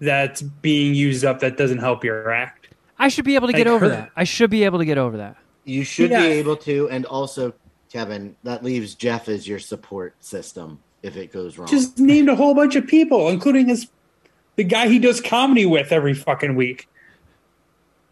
that's 0.00 0.42
being 0.42 0.94
used 0.94 1.24
up 1.24 1.40
that 1.40 1.56
doesn't 1.56 1.78
help 1.78 2.02
your 2.02 2.30
act. 2.32 2.68
I 2.98 3.08
should 3.08 3.24
be 3.24 3.34
able 3.34 3.46
to 3.46 3.52
get 3.52 3.66
Like 3.66 3.74
over 3.74 3.84
her. 3.86 3.90
that. 3.90 4.10
I 4.16 4.24
should 4.24 4.50
be 4.50 4.64
able 4.64 4.78
to 4.78 4.84
get 4.84 4.98
over 4.98 5.16
that. 5.18 5.36
You 5.64 5.84
should 5.84 6.10
Yeah. 6.10 6.20
be 6.22 6.26
able 6.28 6.56
to, 6.56 6.88
and 6.90 7.06
also, 7.06 7.52
Kevin, 7.92 8.34
that 8.42 8.64
leaves 8.64 8.94
Jeff 8.94 9.28
as 9.28 9.46
your 9.46 9.58
support 9.58 10.14
system 10.20 10.80
if 11.02 11.16
it 11.16 11.32
goes 11.32 11.56
wrong. 11.56 11.68
Just 11.68 11.98
named 11.98 12.28
a 12.28 12.34
whole 12.34 12.54
bunch 12.54 12.76
of 12.76 12.86
people, 12.86 13.28
including 13.28 13.68
his 13.68 13.88
the 14.56 14.64
guy 14.64 14.88
he 14.88 14.98
does 14.98 15.20
comedy 15.20 15.64
with 15.64 15.92
every 15.92 16.12
fucking 16.14 16.54
week. 16.56 16.88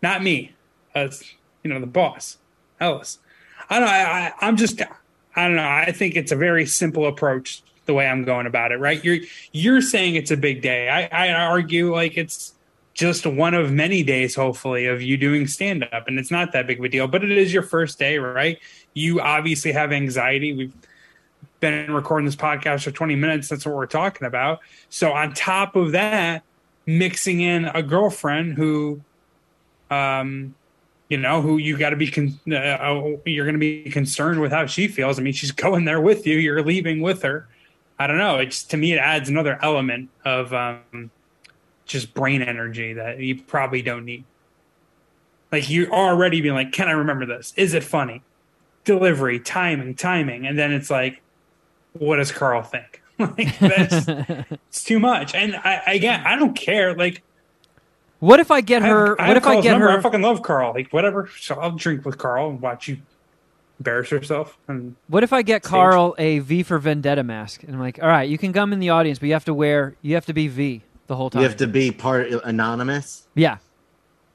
Not 0.03 0.22
me, 0.22 0.53
as 0.94 1.22
you 1.64 1.70
know, 1.70 1.81
the 1.81 1.87
boss, 1.87 2.38
Ellis. 2.81 3.18
I 3.70 3.78
don't 3.78 3.88
know. 3.88 3.94
I, 3.94 4.02
I, 4.02 4.33
I'm 4.40 4.57
just. 4.57 4.81
I 5.37 5.46
don't 5.46 5.57
know. 5.57 5.68
I 5.68 5.92
think 5.92 6.16
it's 6.16 6.33
a 6.33 6.37
very 6.37 6.66
simple 6.66 7.07
approach 7.07 7.62
the 7.87 7.94
way 7.94 8.09
I'm 8.09 8.24
going 8.24 8.46
about 8.46 8.72
it. 8.72 8.76
Right? 8.76 9.02
You're 9.04 9.18
you're 9.52 9.83
saying 9.83 10.16
it's 10.16 10.31
a 10.31 10.37
big 10.37 10.62
day. 10.62 10.88
I, 10.88 11.28
I 11.28 11.33
argue 11.33 11.92
like 11.92 12.16
it's 12.16 12.54
just 12.94 13.26
one 13.26 13.54
of 13.54 13.70
many 13.70 14.02
days, 14.02 14.35
hopefully, 14.35 14.87
of 14.87 15.00
you 15.00 15.16
doing 15.16 15.46
stand 15.46 15.87
up, 15.92 16.09
and 16.09 16.18
it's 16.18 16.33
not 16.33 16.52
that 16.52 16.66
big 16.66 16.81
of 16.81 16.85
a 16.85 16.88
deal. 16.88 17.07
But 17.07 17.22
it 17.22 17.31
is 17.31 17.52
your 17.52 17.62
first 17.62 17.98
day, 17.98 18.18
right? 18.18 18.59
You 18.94 19.20
obviously 19.20 19.70
have 19.70 19.92
anxiety. 19.92 20.52
We've 20.52 20.72
been 21.61 21.92
recording 21.92 22.26
this 22.26 22.37
podcast 22.37 22.85
for 22.85 22.90
20 22.90 23.14
minutes. 23.14 23.48
That's 23.48 23.64
what 23.64 23.76
we're 23.76 23.87
talking 23.87 24.26
about. 24.26 24.61
So 24.90 25.12
on 25.12 25.33
top 25.35 25.76
of 25.76 25.92
that, 25.92 26.42
mixing 26.87 27.40
in 27.40 27.66
a 27.66 27.83
girlfriend 27.83 28.54
who, 28.54 29.00
um, 29.90 30.54
you 31.09 31.16
know, 31.16 31.40
who 31.40 31.57
you 31.57 31.77
got 31.77 31.90
to 31.90 31.97
be, 31.97 32.11
con- 32.11 32.38
uh, 32.51 32.55
uh, 32.55 33.16
you're 33.25 33.47
going 33.47 33.55
to 33.55 33.59
be 33.59 33.90
concerned 33.90 34.40
with 34.40 34.53
how 34.53 34.66
she 34.66 34.88
feels. 34.88 35.18
I 35.18 35.23
mean, 35.23 35.33
she's 35.33 35.53
going 35.53 35.85
there 35.85 36.01
with 36.01 36.27
you. 36.27 36.37
You're 36.37 36.62
leaving 36.62 37.01
with 37.01 37.23
her. 37.23 37.49
I 37.99 38.07
don't 38.07 38.18
know. 38.18 38.37
It's 38.37 38.62
to 38.64 38.77
me, 38.77 38.92
it 38.92 38.99
adds 38.99 39.29
another 39.29 39.59
element 39.62 40.11
of 40.25 40.53
um, 40.55 41.11
just 41.87 42.14
brain 42.14 42.42
energy 42.42 42.92
that 42.92 43.18
you 43.18 43.42
probably 43.42 43.83
don't 43.83 44.05
need. 44.05 44.25
Like 45.51 45.68
you're 45.68 45.92
already 45.92 46.40
being 46.40 46.55
like, 46.55 46.73
can 46.73 46.88
I 46.88 46.92
remember 46.92 47.27
this? 47.27 47.53
Is 47.57 47.75
it 47.75 47.83
funny? 47.83 48.23
Delivery, 48.85 49.40
timing, 49.40 49.94
timing, 49.94 50.47
and 50.47 50.59
then 50.59 50.73
it's 50.73 50.90
like, 50.90 51.23
what 51.94 52.16
does 52.16 52.31
Carl 52.31 52.62
think? 52.62 53.03
like 53.18 53.59
that's 53.59 54.07
it's 54.68 54.85
too 54.85 55.01
much. 55.01 55.35
And 55.35 55.57
I 55.57 55.83
again, 55.87 56.23
I 56.25 56.37
don't 56.37 56.55
care. 56.55 56.94
Like 56.94 57.23
What 58.20 58.40
if 58.40 58.50
I 58.50 58.61
get 58.61 58.83
I 58.83 58.87
have- 58.87 58.96
her? 58.96 59.20
I 59.20 59.28
what 59.28 59.37
have 59.37 59.44
if 59.44 59.46
I 59.46 59.61
get 59.61 59.72
number. 59.72 59.90
her? 59.90 59.98
I 59.98 60.00
fucking 60.00 60.22
love 60.22 60.42
Carl. 60.42 60.72
Like 60.74 60.92
whatever. 60.92 61.28
So 61.38 61.54
I'll 61.57 61.72
drink 61.72 62.04
with 62.04 62.18
Carl 62.18 62.50
and 62.50 62.61
watch 62.61 62.88
you 62.88 62.98
embarrass 63.78 64.11
yourself. 64.11 64.59
And 64.66 64.96
What 65.07 65.22
if 65.22 65.33
I 65.33 65.42
get 65.42 65.64
Stage. 65.64 65.70
Carl 65.70 66.14
a 66.18 66.40
V 66.40 66.62
for 66.64 66.78
Vendetta 66.78 67.22
mask? 67.22 67.62
And 67.62 67.74
I'm 67.74 67.81
like, 67.81 68.02
all 68.02 68.09
right, 68.09 68.28
you 68.28 68.37
can 68.38 68.52
come 68.52 68.72
in 68.72 68.81
the 68.81 68.90
audience, 68.90 69.18
but 69.20 69.26
you 69.26 69.35
have 69.35 69.44
to 69.44 69.54
wear, 69.54 69.94
you 70.02 70.14
have 70.14 70.26
to 70.26 70.33
be 70.33 70.48
V 70.48 70.83
the 71.07 71.14
whole 71.16 71.31
time. 71.31 71.42
you 71.42 71.48
have 71.48 71.57
to 71.59 71.66
be 71.68 71.90
part 71.92 72.28
anonymous. 72.44 73.28
yeah, 73.35 73.59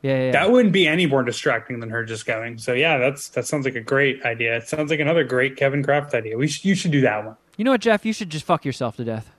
yeah, 0.01 0.11
yeah. 0.17 0.23
yeah. 0.27 0.31
that 0.31 0.49
wouldn't 0.51 0.71
be 0.73 0.87
any 0.87 1.05
more 1.05 1.23
distracting 1.23 1.79
than 1.81 1.89
her 1.89 2.05
just 2.05 2.25
going. 2.25 2.57
So 2.57 2.71
yeah, 2.73 2.97
that's 2.99 3.29
that 3.29 3.45
sounds 3.45 3.65
like 3.65 3.75
a 3.75 3.81
great 3.81 4.23
idea. 4.23 4.55
It 4.57 4.67
sounds 4.69 4.89
like 4.89 4.99
another 5.01 5.23
great 5.25 5.55
Kevin 5.57 5.83
Kraft 5.83 6.13
idea. 6.13 6.37
We 6.37 6.47
should 6.47 6.63
you 6.65 6.73
should 6.75 6.91
do 6.91 7.01
that 7.01 7.25
one. 7.25 7.35
you 7.57 7.65
know 7.65 7.71
what, 7.71 7.81
Jeff? 7.81 8.05
You 8.05 8.13
should 8.13 8.29
just 8.29 8.45
fuck 8.45 8.63
yourself 8.65 8.95
to 8.97 9.03
death. 9.03 9.29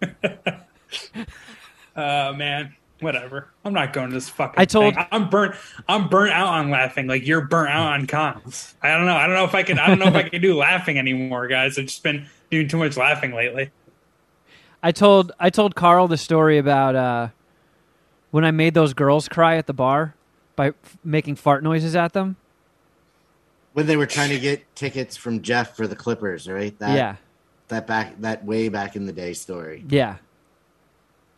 Uh 1.96 2.32
man, 2.36 2.74
whatever. 3.00 3.48
I'm 3.64 3.72
not 3.72 3.92
going 3.92 4.08
to 4.08 4.14
this 4.14 4.28
fucking. 4.28 4.60
I 4.60 4.64
told- 4.64 4.94
thing. 4.94 5.06
I'm 5.12 5.28
burnt. 5.30 5.54
I'm 5.88 6.08
burnt 6.08 6.32
out 6.32 6.48
on 6.48 6.70
laughing. 6.70 7.06
Like 7.06 7.26
you're 7.26 7.42
burnt 7.42 7.70
out 7.70 7.92
on 7.92 8.06
cons. 8.06 8.74
I 8.82 8.88
don't 8.96 9.06
know. 9.06 9.14
I 9.16 9.26
don't 9.26 9.36
know 9.36 9.44
if 9.44 9.54
I 9.54 9.62
can. 9.62 9.78
I 9.78 9.86
don't 9.88 9.98
know 9.98 10.06
if 10.06 10.14
I 10.14 10.28
can 10.28 10.40
do 10.42 10.56
laughing 10.56 10.98
anymore, 10.98 11.46
guys. 11.48 11.78
I've 11.78 11.86
just 11.86 12.02
been 12.02 12.26
doing 12.50 12.68
too 12.68 12.78
much 12.78 12.96
laughing 12.96 13.32
lately. 13.34 13.70
I 14.82 14.92
told 14.92 15.32
I 15.40 15.50
told 15.50 15.74
Carl 15.74 16.06
the 16.08 16.16
story 16.16 16.58
about 16.58 16.94
uh, 16.96 17.28
when 18.30 18.44
I 18.44 18.50
made 18.52 18.74
those 18.74 18.94
girls 18.94 19.28
cry 19.28 19.56
at 19.56 19.66
the 19.66 19.72
bar 19.74 20.14
by 20.56 20.68
f- 20.68 20.96
making 21.04 21.36
fart 21.36 21.62
noises 21.64 21.96
at 21.96 22.12
them. 22.12 22.36
When 23.74 23.86
they 23.86 23.96
were 23.96 24.06
trying 24.06 24.30
to 24.30 24.38
get 24.40 24.74
tickets 24.74 25.16
from 25.16 25.42
Jeff 25.42 25.76
for 25.76 25.86
the 25.86 25.94
Clippers, 25.94 26.48
right? 26.48 26.76
That, 26.80 26.96
yeah, 26.96 27.16
That 27.68 27.86
back, 27.86 28.20
that 28.22 28.44
way 28.44 28.68
back 28.68 28.96
in 28.96 29.06
the 29.06 29.12
day 29.12 29.34
story. 29.34 29.84
yeah. 29.88 30.16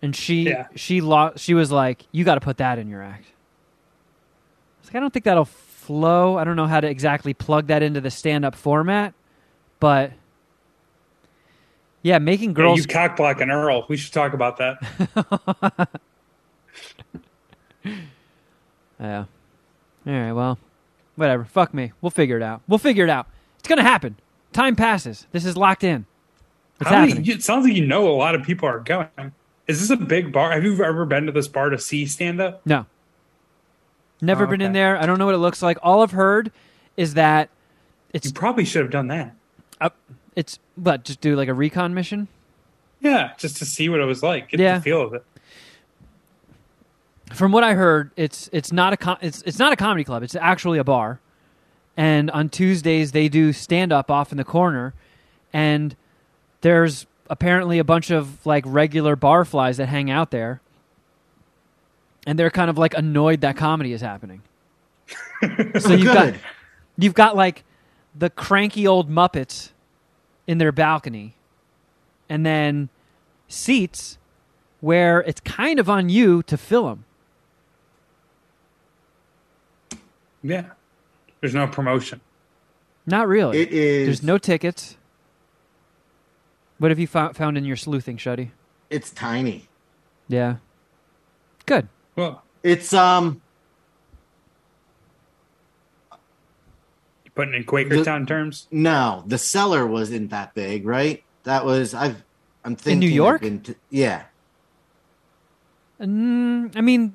And 0.03 0.15
she 0.17 0.43
Yeah. 0.49 0.67
she 0.77 1.01
lost. 1.01 1.39
she 1.41 1.53
was 1.55 1.71
like, 1.71 2.07
"You 2.13 2.25
got 2.25 2.37
to 2.37 2.41
put 2.41 2.57
that 2.59 2.79
in 2.79 2.89
your 2.89 3.03
act." 3.03 3.27
I 3.27 4.81
was 4.81 4.89
like, 4.89 4.97
"I 4.97 5.01
don't 5.01 5.13
think 5.13 5.25
that'll 5.27 5.45
flow. 5.45 6.39
I 6.39 6.45
don't 6.45 6.57
know 6.57 6.67
how 6.67 6.81
to 6.81 6.89
exactly 6.89 7.35
plug 7.35 7.67
that 7.67 7.83
into 7.83 8.01
the 8.01 8.11
stand-up 8.11 8.55
format, 8.55 9.13
but 9.79 10.13
yeah, 12.03 12.19
making 12.19 12.51
Yeah, 12.51 12.55
girls 12.55 12.79
you 12.81 12.87
cock 12.87 13.19
Earl. 13.21 13.85
We 13.89 13.97
should 13.99 14.13
talk 14.13 14.33
about 14.33 14.57
that. 14.59 15.89
Yeah. 19.01 19.25
All 20.07 20.13
right. 20.13 20.33
Well, 20.33 20.59
whatever. 21.17 21.45
Fuck 21.45 21.73
me. 21.73 21.93
We'll 22.03 22.11
figure 22.11 22.37
it 22.37 22.43
out. 22.43 22.61
We'll 22.69 22.79
figure 22.79 23.05
it 23.05 23.11
out. 23.11 23.27
It's 23.59 23.69
gonna 23.69 23.83
happen. 23.83 24.17
Time 24.53 24.77
passes. 24.77 25.27
This 25.33 25.45
is 25.47 25.57
locked 25.57 25.85
in. 25.85 26.05
It's 26.81 26.89
How 26.91 27.01
many- 27.01 27.13
happening. 27.13 27.31
it 27.37 27.43
sounds 27.43 27.65
like 27.67 27.75
you 27.75 27.87
know 27.87 28.09
a 28.09 28.13
lot 28.17 28.35
of 28.35 28.43
people 28.43 28.69
are 28.69 28.81
going. 28.81 29.09
Is 29.71 29.81
this 29.81 29.91
a 29.91 29.97
big 29.97 30.33
bar? 30.33 30.51
Have 30.53 30.65
you 30.65 30.83
ever 30.85 31.05
been 31.07 31.27
to 31.27 31.33
this 31.33 31.49
bar 31.49 31.71
to 31.71 31.79
see 31.79 32.05
stand 32.07 32.41
up? 32.41 32.61
No. 32.67 32.87
Never 34.21 34.45
Oh, 34.45 34.47
been 34.49 34.61
in 34.61 34.73
there. 34.73 34.97
I 35.01 35.07
don't 35.07 35.19
know 35.19 35.27
what 35.27 35.35
it 35.35 35.39
looks 35.39 35.63
like. 35.63 35.79
All 35.83 36.03
I've 36.03 36.11
heard 36.11 36.51
is 36.97 37.15
that 37.15 37.49
it's 38.13 38.27
You 38.27 38.33
probably 38.33 38.65
should 38.65 38.83
have 38.83 38.91
done 38.91 39.07
that. 39.09 39.35
up. 39.81 39.97
It's 40.37 40.59
but 40.77 41.05
Just 41.05 41.21
do 41.21 41.37
like 41.37 41.49
a 41.49 41.55
recon 41.55 41.95
mission. 41.95 42.29
Yeah, 43.01 43.33
just 43.39 43.57
to 43.59 43.65
see 43.65 43.89
what 43.89 44.01
it 44.01 44.05
was 44.05 44.23
like, 44.23 44.51
get 44.51 44.61
Yeah. 44.61 44.77
the 44.79 44.83
feel 44.83 45.01
of 45.03 45.15
it. 45.15 45.25
From 47.33 47.53
what 47.53 47.63
I 47.65 47.75
heard, 47.75 48.11
it's 48.17 48.51
it's 48.53 48.73
not 48.73 48.93
a 48.93 48.97
com- 48.97 49.19
it's 49.23 49.41
it's 49.43 49.59
not 49.59 49.73
a 49.73 49.77
comedy 49.77 50.03
club. 50.05 50.23
It's 50.25 50.35
actually 50.35 50.79
a 50.79 50.85
bar. 50.85 51.21
And 51.97 52.31
on 52.33 52.49
Tuesdays 52.49 53.13
they 53.13 53.29
do 53.29 53.53
stand 53.53 53.93
up 53.93 54.11
off 54.11 54.33
in 54.33 54.37
the 54.39 54.45
corner, 54.45 54.95
and 55.53 55.95
there's 56.63 57.07
apparently 57.31 57.79
a 57.79 57.85
bunch 57.85 58.11
of 58.11 58.45
like 58.45 58.65
regular 58.67 59.17
bar 59.17 59.47
flies 59.47 59.79
that 59.79 59.87
hang 59.87 60.11
out 60.11 60.31
there, 60.31 60.61
and 62.27 62.39
they're 62.39 62.51
kind 62.51 62.69
of 62.69 62.77
like 62.77 62.93
annoyed 62.93 63.41
that 63.41 63.57
comedy 63.57 63.95
is 63.95 64.03
happening. 64.03 64.43
so 65.79 65.95
you've 65.95 66.13
got 66.13 66.35
you've 66.99 67.15
got 67.15 67.37
like 67.37 67.65
the 68.15 68.29
cranky 68.29 68.87
old 68.87 69.09
Muppets 69.09 69.71
in 70.47 70.59
their 70.59 70.73
balcony, 70.73 71.35
and 72.29 72.45
then 72.45 72.91
seats 73.49 74.19
where 74.81 75.21
it's 75.21 75.41
kind 75.41 75.79
of 75.79 75.89
on 75.89 76.09
you 76.11 76.43
to 76.43 76.59
fill 76.59 76.87
them. 76.89 77.05
Yeah. 80.43 80.71
There's 81.41 81.55
no 81.55 81.67
promotion. 81.67 82.21
Not 83.07 83.29
really. 83.29 83.61
It 83.61 83.73
is. 83.73 84.07
There's 84.07 84.23
no 84.23 84.39
tickets. 84.39 84.97
What 86.81 86.91
have 86.91 86.99
you 86.99 87.07
fou- 87.07 87.35
found 87.35 87.59
in 87.59 87.67
your 87.67 87.77
sleuthing, 87.77 88.17
Shuddy? 88.17 88.53
It's 88.89 89.11
tiny. 89.11 89.69
Yeah. 90.29 90.57
Good. 91.67 91.89
Well, 92.17 92.43
It's 92.63 92.93
um. 92.95 93.43
you 97.25 97.31
putting 97.35 97.53
in 97.55 97.65
Quakertown 97.65 98.21
The- 98.21 98.27
terms. 98.27 98.67
No, 98.71 99.23
the 99.27 99.37
cellar 99.37 99.87
wasn't 99.87 100.31
that 100.31 100.55
big, 100.55 100.87
right? 100.87 101.23
That 101.45 101.67
was 101.67 101.93
I've. 101.93 102.23
I'm 102.65 102.77
thinking. 102.77 103.09
I've 103.11 103.15
York? 103.15 103.41
been 103.43 103.61
to- 103.61 103.77
yeah. 103.91 104.23
Mm, 106.01 106.75
I 106.77 106.81
mean, 106.81 107.15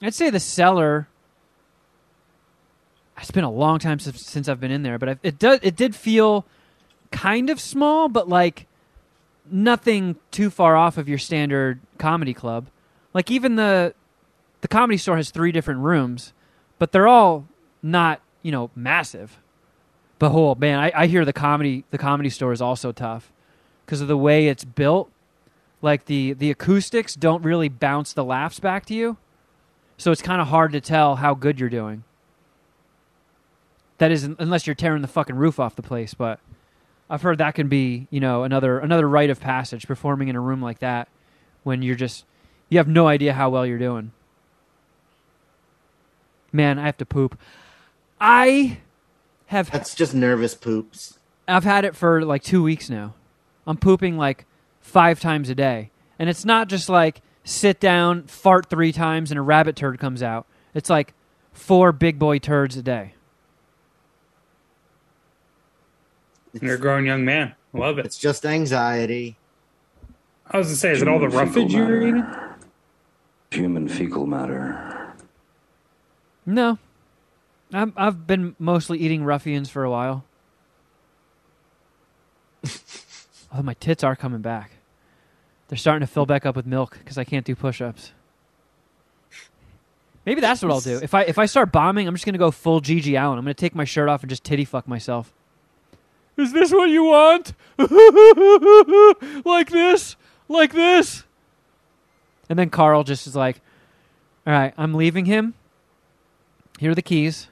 I'd 0.00 0.14
say 0.14 0.30
the 0.30 0.40
cellar. 0.40 1.06
It's 3.18 3.30
been 3.30 3.44
a 3.44 3.50
long 3.50 3.78
time 3.78 3.98
since, 3.98 4.22
since 4.22 4.48
I've 4.48 4.60
been 4.60 4.70
in 4.70 4.82
there, 4.82 4.98
but 4.98 5.08
I, 5.10 5.16
it 5.22 5.38
does. 5.38 5.60
It 5.62 5.76
did 5.76 5.94
feel 5.94 6.46
kind 7.10 7.50
of 7.50 7.60
small, 7.60 8.08
but 8.08 8.26
like 8.28 8.66
nothing 9.50 10.16
too 10.30 10.50
far 10.50 10.76
off 10.76 10.98
of 10.98 11.08
your 11.08 11.18
standard 11.18 11.80
comedy 11.98 12.34
club. 12.34 12.68
Like 13.14 13.30
even 13.30 13.56
the 13.56 13.94
the 14.62 14.68
comedy 14.68 14.98
store 14.98 15.16
has 15.16 15.30
three 15.30 15.52
different 15.52 15.80
rooms, 15.80 16.32
but 16.78 16.92
they're 16.92 17.08
all 17.08 17.46
not 17.82 18.20
you 18.42 18.52
know 18.52 18.70
massive. 18.76 19.38
But 20.18 20.32
oh 20.32 20.54
man, 20.56 20.78
I, 20.80 20.92
I 20.94 21.06
hear 21.08 21.24
the 21.24 21.32
comedy 21.32 21.84
the 21.90 21.98
comedy 21.98 22.30
store 22.30 22.52
is 22.52 22.62
also 22.62 22.92
tough 22.92 23.32
because 23.86 24.00
of 24.00 24.08
the 24.08 24.16
way 24.16 24.48
it's 24.48 24.64
built 24.64 25.10
like 25.82 26.06
the 26.06 26.34
the 26.34 26.50
acoustics 26.50 27.14
don't 27.14 27.42
really 27.44 27.68
bounce 27.68 28.12
the 28.12 28.24
laughs 28.24 28.60
back 28.60 28.86
to 28.86 28.94
you 28.94 29.16
So 29.96 30.12
it's 30.12 30.22
kind 30.22 30.40
of 30.40 30.48
hard 30.48 30.72
to 30.72 30.80
tell 30.80 31.16
how 31.16 31.34
good 31.34 31.60
you're 31.60 31.68
doing. 31.70 32.04
That 33.98 34.10
is, 34.12 34.24
unless 34.24 34.66
you're 34.66 34.74
tearing 34.74 35.02
the 35.02 35.08
fucking 35.08 35.36
roof 35.36 35.58
off 35.60 35.76
the 35.76 35.82
place. 35.82 36.14
But 36.14 36.40
I've 37.08 37.22
heard 37.22 37.38
that 37.38 37.54
can 37.54 37.68
be, 37.68 38.08
you 38.10 38.20
know, 38.20 38.42
another 38.42 38.78
another 38.78 39.08
rite 39.08 39.30
of 39.30 39.40
passage 39.40 39.86
performing 39.86 40.28
in 40.28 40.36
a 40.36 40.40
room 40.40 40.60
like 40.60 40.80
that 40.80 41.08
when 41.62 41.82
you're 41.82 41.94
just 41.94 42.24
you 42.68 42.78
have 42.78 42.88
no 42.88 43.06
idea 43.06 43.32
how 43.32 43.50
well 43.50 43.64
you're 43.64 43.78
doing. 43.78 44.12
Man, 46.52 46.78
I 46.78 46.86
have 46.86 46.96
to 46.98 47.06
poop. 47.06 47.38
I 48.20 48.78
have 49.46 49.70
That's 49.70 49.94
just 49.94 50.14
nervous 50.14 50.54
poops. 50.54 51.18
I've 51.46 51.64
had 51.64 51.84
it 51.84 51.94
for 51.94 52.24
like 52.24 52.42
two 52.42 52.62
weeks 52.62 52.90
now. 52.90 53.14
I'm 53.66 53.76
pooping 53.76 54.16
like 54.16 54.46
five 54.80 55.20
times 55.20 55.48
a 55.50 55.54
day. 55.54 55.90
And 56.18 56.28
it's 56.28 56.44
not 56.44 56.68
just 56.68 56.88
like 56.88 57.20
sit 57.44 57.78
down, 57.78 58.24
fart 58.24 58.70
three 58.70 58.92
times, 58.92 59.30
and 59.30 59.38
a 59.38 59.42
rabbit 59.42 59.76
turd 59.76 59.98
comes 59.98 60.22
out. 60.22 60.46
It's 60.74 60.90
like 60.90 61.14
four 61.52 61.92
big 61.92 62.18
boy 62.18 62.38
turds 62.38 62.76
a 62.76 62.82
day. 62.82 63.14
You're 66.62 66.76
a 66.76 66.78
grown 66.78 67.06
young 67.06 67.24
man. 67.24 67.54
Love 67.72 67.98
it. 67.98 68.06
It's 68.06 68.18
just 68.18 68.46
anxiety. 68.46 69.36
I 70.50 70.58
was 70.58 70.68
gonna 70.68 70.76
say, 70.76 70.92
is 70.92 71.02
it 71.02 71.08
all 71.08 71.18
the 71.18 71.28
Human 71.28 71.48
roughage 71.48 71.72
you're 71.72 72.02
eating? 72.02 72.26
Human 73.50 73.88
fecal 73.88 74.26
matter. 74.26 75.14
No. 76.44 76.78
I'm, 77.72 77.92
I've 77.96 78.26
been 78.26 78.54
mostly 78.58 78.98
eating 78.98 79.24
ruffians 79.24 79.68
for 79.68 79.82
a 79.82 79.90
while. 79.90 80.24
oh, 83.52 83.62
my 83.62 83.74
tits 83.74 84.04
are 84.04 84.14
coming 84.14 84.40
back. 84.40 84.70
They're 85.68 85.76
starting 85.76 86.06
to 86.06 86.12
fill 86.12 86.26
back 86.26 86.46
up 86.46 86.54
with 86.54 86.64
milk 86.64 86.96
because 86.98 87.18
I 87.18 87.24
can't 87.24 87.44
do 87.44 87.56
push-ups. 87.56 88.12
Maybe 90.24 90.40
that's 90.40 90.62
what 90.62 90.72
I'll 90.72 90.80
do. 90.80 90.98
If 91.00 91.14
I 91.14 91.22
if 91.22 91.38
I 91.38 91.46
start 91.46 91.70
bombing, 91.70 92.08
I'm 92.08 92.14
just 92.14 92.26
gonna 92.26 92.36
go 92.36 92.50
full 92.50 92.80
GG 92.80 93.16
Allen. 93.16 93.38
I'm 93.38 93.44
gonna 93.44 93.54
take 93.54 93.76
my 93.76 93.84
shirt 93.84 94.08
off 94.08 94.22
and 94.22 94.30
just 94.30 94.42
titty 94.42 94.64
fuck 94.64 94.88
myself. 94.88 95.32
Is 96.36 96.52
this 96.52 96.70
what 96.72 96.90
you 96.90 97.04
want? 97.04 97.54
like 99.44 99.70
this? 99.70 100.16
Like 100.48 100.72
this? 100.72 101.24
And 102.48 102.58
then 102.58 102.70
Carl 102.70 103.04
just 103.04 103.26
is 103.26 103.34
like, 103.34 103.60
"All 104.46 104.52
right, 104.52 104.72
I'm 104.76 104.94
leaving 104.94 105.24
him. 105.24 105.54
Here 106.78 106.90
are 106.90 106.94
the 106.94 107.02
keys. 107.02 107.48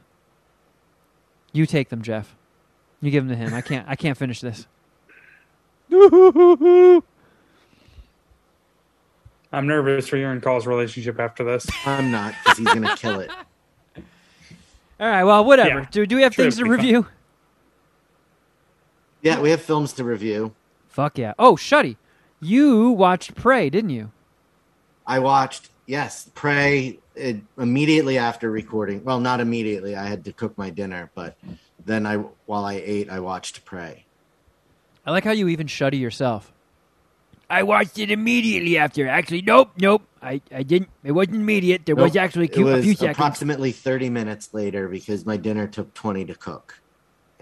You 1.53 1.67
take 1.67 1.89
them, 1.89 2.03
Jeff. 2.03 2.37
You 3.01 3.11
give 3.11 3.27
them 3.27 3.37
to 3.37 3.43
him. 3.43 3.55
I 3.55 3.61
can't. 3.63 3.89
I 3.89 3.97
can't 3.97 4.17
finish 4.19 4.41
this." 4.41 4.67
I'm 9.53 9.67
nervous 9.69 10.09
for 10.09 10.17
your 10.17 10.33
and 10.33 10.43
Carl's 10.43 10.67
relationship 10.67 11.21
after 11.21 11.45
this. 11.45 11.67
I'm 11.87 12.11
not 12.11 12.35
because 12.43 12.59
he's 12.59 12.67
gonna 12.67 12.97
kill 12.97 13.21
it. 13.21 13.31
All 15.01 15.09
right. 15.09 15.25
Well, 15.25 15.45
whatever. 15.45 15.81
Yeah. 15.81 15.87
Do 15.91 16.07
do 16.07 16.17
we 16.17 16.23
have 16.23 16.35
Sure, 16.35 16.45
things 16.45 16.57
to 16.57 16.63
it'll 16.63 16.73
be 16.73 16.77
fun. 16.77 16.87
review? 16.87 17.07
Yeah, 19.25 19.41
we 19.41 19.51
have 19.51 19.63
films 19.63 19.95
to 19.95 20.05
review. 20.05 20.55
Fuck 20.89 21.17
yeah. 21.17 21.33
Oh, 21.39 21.57
Shuddy, 21.57 21.97
you 22.41 22.91
watched 22.91 23.35
Prey, 23.35 23.71
didn't 23.71 23.91
you? 23.91 24.13
I 25.07 25.19
watched 25.19 25.71
yes, 25.87 26.31
Prey 26.35 26.99
it, 27.15 27.39
immediately 27.57 28.19
after 28.19 28.51
recording. 28.51 29.03
Well, 29.03 29.21
not 29.21 29.41
immediately. 29.41 29.97
I 29.97 30.07
had 30.07 30.27
to 30.27 30.33
cook 30.33 30.59
my 30.59 30.69
dinner, 30.69 31.11
but 31.15 31.39
then 31.87 32.05
I 32.05 32.17
while 32.17 32.67
I 32.67 32.75
ate, 32.75 33.09
I 33.09 33.21
watched 33.21 33.65
Prey. 33.65 34.05
I 35.07 35.11
like 35.11 35.25
how 35.25 35.33
you 35.33 35.49
even 35.49 35.69
Shuddy 35.69 35.99
yourself. 35.99 36.53
I 37.49 37.63
watched 37.63 37.99
it 37.99 38.11
immediately 38.11 38.77
after. 38.77 39.09
Actually, 39.09 39.43
nope, 39.43 39.71
nope. 39.79 40.03
I, 40.23 40.43
I 40.53 40.65
didn't. 40.65 40.91
It 41.03 41.13
wasn't 41.13 41.37
immediate. 41.37 41.87
There 41.87 41.97
was 41.97 42.15
actually 42.15 42.49
a, 42.49 42.51
it 42.51 42.55
few, 42.55 42.69
a 42.69 42.83
few 42.83 42.95
seconds. 42.95 43.17
approximately 43.17 43.73
30 43.73 44.11
minutes 44.11 44.53
later 44.53 44.89
because 44.89 45.25
my 45.25 45.39
dinner 45.39 45.67
took 45.67 45.95
20 45.95 46.27
to 46.27 46.35
cook. 46.35 46.81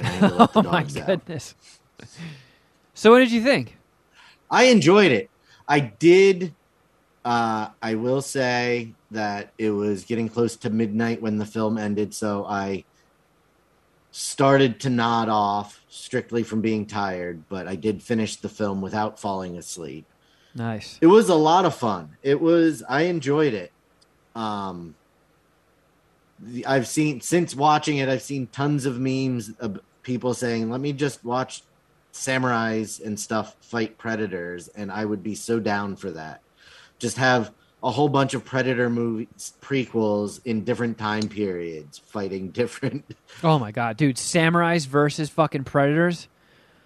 Oh 0.22 0.48
my 0.54 0.62
dogs 0.62 0.96
out. 0.96 1.06
goodness. 1.06 1.54
So, 2.94 3.10
what 3.10 3.18
did 3.20 3.30
you 3.32 3.42
think? 3.42 3.76
I 4.50 4.64
enjoyed 4.64 5.12
it. 5.12 5.30
I 5.68 5.80
did. 5.80 6.54
Uh, 7.24 7.68
I 7.80 7.94
will 7.94 8.20
say 8.20 8.92
that 9.12 9.52
it 9.58 9.70
was 9.70 10.04
getting 10.04 10.28
close 10.28 10.56
to 10.56 10.70
midnight 10.70 11.22
when 11.22 11.38
the 11.38 11.46
film 11.46 11.78
ended, 11.78 12.12
so 12.14 12.44
I 12.44 12.84
started 14.10 14.80
to 14.80 14.90
nod 14.90 15.28
off 15.28 15.82
strictly 15.88 16.42
from 16.42 16.60
being 16.60 16.84
tired, 16.84 17.44
but 17.48 17.66
I 17.66 17.76
did 17.76 18.02
finish 18.02 18.36
the 18.36 18.48
film 18.48 18.80
without 18.82 19.18
falling 19.18 19.56
asleep. 19.56 20.04
Nice. 20.54 20.98
It 21.00 21.06
was 21.06 21.28
a 21.30 21.34
lot 21.34 21.64
of 21.64 21.74
fun. 21.74 22.16
It 22.22 22.38
was 22.40 22.82
I 22.86 23.02
enjoyed 23.02 23.54
it. 23.54 23.72
Um 24.34 24.94
the- 26.38 26.66
I've 26.66 26.86
seen 26.86 27.20
since 27.22 27.54
watching 27.54 27.98
it 27.98 28.08
I've 28.10 28.20
seen 28.22 28.48
tons 28.48 28.84
of 28.84 28.98
memes 29.00 29.52
people 30.02 30.34
saying, 30.34 30.70
"Let 30.70 30.80
me 30.80 30.92
just 30.92 31.24
watch 31.24 31.62
samurais 32.12 33.04
and 33.04 33.18
stuff 33.18 33.56
fight 33.60 33.98
predators," 33.98 34.68
and 34.68 34.90
I 34.92 35.04
would 35.04 35.22
be 35.22 35.34
so 35.34 35.58
down 35.60 35.96
for 35.96 36.10
that. 36.12 36.40
Just 36.98 37.16
have 37.16 37.52
a 37.82 37.90
whole 37.90 38.08
bunch 38.08 38.32
of 38.32 38.44
predator 38.44 38.88
movies 38.88 39.54
prequels 39.60 40.40
in 40.44 40.62
different 40.62 40.98
time 40.98 41.28
periods 41.28 41.98
fighting 41.98 42.48
different 42.60 43.04
Oh 43.42 43.58
my 43.58 43.72
god, 43.72 43.96
dude! 43.96 44.16
Samurais 44.16 44.86
versus 44.86 45.28
fucking 45.28 45.64
predators. 45.64 46.28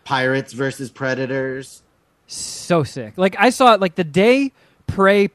pirates 0.04 0.52
versus 0.52 0.88
predators. 0.90 1.82
so 2.26 2.82
sick. 2.82 3.14
Like 3.18 3.36
I 3.38 3.50
saw 3.50 3.74
it 3.74 3.80
like 3.80 3.96
the 3.96 4.04
day 4.04 4.52
Prey 4.86 5.30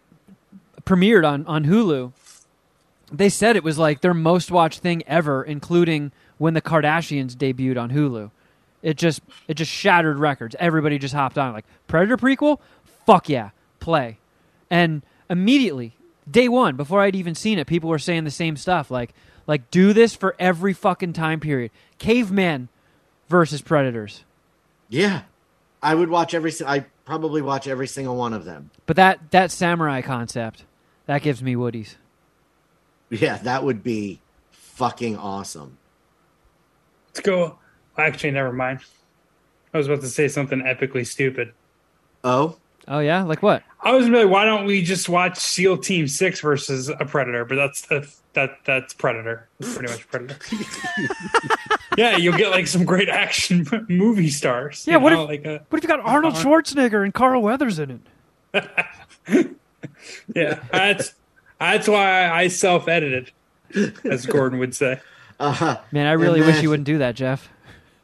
premiered 0.84 1.28
on 1.28 1.46
on 1.46 1.66
Hulu. 1.66 2.12
They 3.12 3.28
said 3.30 3.56
it 3.58 3.64
was 3.64 3.78
like 3.78 4.00
their 4.02 4.14
most 4.14 4.50
watched 4.52 4.80
thing 4.80 5.04
ever, 5.06 5.44
including 5.44 6.12
when 6.42 6.56
the 6.56 6.62
Kardashians 6.62 7.36
debuted 7.36 7.80
on 7.80 7.92
Hulu. 7.92 8.32
It 8.82 8.98
just 8.98 9.22
it 9.48 9.54
just 9.54 9.72
shattered 9.72 10.18
records. 10.18 10.56
Everybody 10.58 10.98
just 10.98 11.14
hopped 11.14 11.38
on 11.38 11.54
like 11.54 11.66
Predator 11.86 12.18
prequel. 12.18 12.58
Fuck 13.06 13.30
yeah, 13.30 13.52
play. 13.80 14.18
And 14.68 15.04
immediately, 15.30 15.96
day 16.30 16.50
one, 16.50 16.76
before 16.78 17.02
I'd 17.02 17.16
even 17.16 17.36
seen 17.36 17.60
it, 17.60 17.68
people 17.68 17.92
were 17.92 18.00
saying 18.00 18.24
the 18.24 18.32
same 18.32 18.58
stuff. 18.58 18.90
Like 18.90 19.14
like 19.46 19.70
do 19.70 19.94
this 19.94 20.16
for 20.16 20.36
every 20.40 20.74
fucking 20.74 21.14
time 21.14 21.40
period. 21.40 21.70
Caveman 22.00 22.70
versus 23.30 23.62
predators. 23.62 24.24
Yeah. 24.90 25.22
I 25.84 25.94
would 25.94 26.10
watch 26.10 26.34
every 26.34 26.52
I 26.66 26.86
probably 27.06 27.44
watch 27.44 27.68
every 27.68 27.88
single 27.88 28.16
one 28.16 28.34
of 28.34 28.46
them. 28.46 28.72
But 28.88 28.96
that 28.96 29.30
that 29.30 29.52
samurai 29.52 30.02
concept, 30.02 30.64
that 31.06 31.22
gives 31.22 31.44
me 31.44 31.54
woodies. 31.54 31.98
Yeah, 33.12 33.38
that 33.38 33.64
would 33.64 33.84
be 33.84 34.22
fucking 34.50 35.18
awesome. 35.18 35.78
Let's 37.14 37.22
go. 37.22 37.58
Actually, 37.98 38.32
never 38.32 38.54
mind. 38.54 38.80
I 39.74 39.78
was 39.78 39.88
about 39.88 40.02
to 40.02 40.08
say 40.10 40.28
something 40.28 40.62
epically 40.62 41.06
stupid. 41.06 41.54
Oh, 42.24 42.58
Oh 42.88 43.00
yeah, 43.00 43.24
like 43.24 43.44
what? 43.44 43.64
I 43.82 43.94
was 43.94 44.10
really, 44.10 44.26
why 44.26 44.44
don't 44.44 44.66
we 44.66 44.82
just 44.84 45.08
watch 45.08 45.38
SEAL 45.38 45.78
Team 45.78 46.08
Six 46.08 46.42
versus 46.42 46.90
a 46.90 47.06
Predator? 47.06 47.46
But 47.46 47.56
that's 47.56 47.82
the 47.84 48.12
that 48.34 48.58
that's 48.66 48.94
Predator, 48.94 49.48
pretty 49.62 49.92
much 49.92 50.08
Predator. 50.10 50.38
yeah, 51.98 52.18
you'll 52.18 52.38
get 52.38 52.50
like 52.50 52.66
some 52.68 52.84
great 52.84 53.08
action 53.08 53.68
movie 53.90 54.30
stars. 54.30 54.86
Yeah, 54.88 54.98
what 54.98 55.12
know, 55.12 55.24
if- 55.24 55.30
like 55.30 55.46
a, 55.46 55.64
What 55.70 55.78
if 55.78 55.84
you 55.84 55.88
got 55.88 56.00
Arnold 56.00 56.34
Schwarzenegger 56.34 57.04
and 57.04 57.14
Carl 57.14 57.42
Weathers 57.44 57.78
in 57.80 58.02
it? 58.54 58.72
yeah, 60.36 60.60
that's 60.72 61.14
that's 61.60 61.88
why 61.88 62.30
I 62.30 62.48
self 62.48 62.88
edited, 62.88 63.32
as 64.04 64.26
Gordon 64.26 64.58
would 64.60 64.76
say. 64.76 65.00
Uh, 65.42 65.78
Man, 65.92 66.08
I 66.08 66.14
really 66.14 66.42
wish 66.42 66.62
you 66.62 66.70
wouldn't 66.70 66.86
do 66.86 67.00
that, 67.00 67.16
Jeff. 67.16 67.50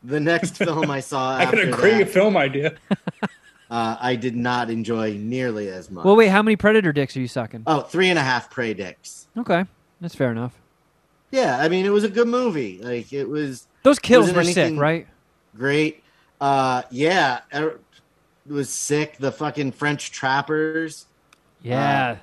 the 0.03 0.19
next 0.19 0.57
film 0.63 0.89
I 0.91 0.99
saw 0.99 1.37
I 1.37 1.43
after 1.43 1.57
got 1.57 1.67
a 1.67 1.71
great 1.71 1.97
that, 2.05 2.09
film 2.09 2.35
idea. 2.37 2.75
uh, 3.69 3.97
I 3.99 4.15
did 4.15 4.35
not 4.35 4.69
enjoy 4.69 5.13
nearly 5.17 5.69
as 5.69 5.89
much. 5.91 6.05
Well, 6.05 6.15
wait, 6.15 6.27
how 6.29 6.41
many 6.41 6.55
predator 6.55 6.91
dicks 6.93 7.15
are 7.15 7.19
you 7.21 7.27
sucking? 7.27 7.63
Oh, 7.67 7.81
three 7.81 8.09
and 8.09 8.17
a 8.19 8.23
half 8.23 8.49
prey 8.49 8.73
dicks. 8.73 9.27
Okay, 9.37 9.65
that's 10.01 10.15
fair 10.15 10.31
enough. 10.31 10.53
Yeah, 11.31 11.57
I 11.59 11.67
mean 11.69 11.85
it 11.85 11.89
was 11.89 12.03
a 12.05 12.09
good 12.09 12.27
movie. 12.27 12.79
Like 12.81 13.11
it 13.11 13.25
was 13.25 13.67
Those 13.83 13.99
kills 13.99 14.31
were 14.31 14.43
sick, 14.43 14.77
right? 14.79 15.07
great. 15.55 16.03
Uh, 16.39 16.83
yeah, 16.91 17.39
er- 17.53 17.79
it 18.47 18.53
was 18.53 18.69
sick. 18.69 19.17
The 19.17 19.31
fucking 19.31 19.73
French 19.73 20.11
trappers. 20.11 21.05
Yeah. 21.61 22.17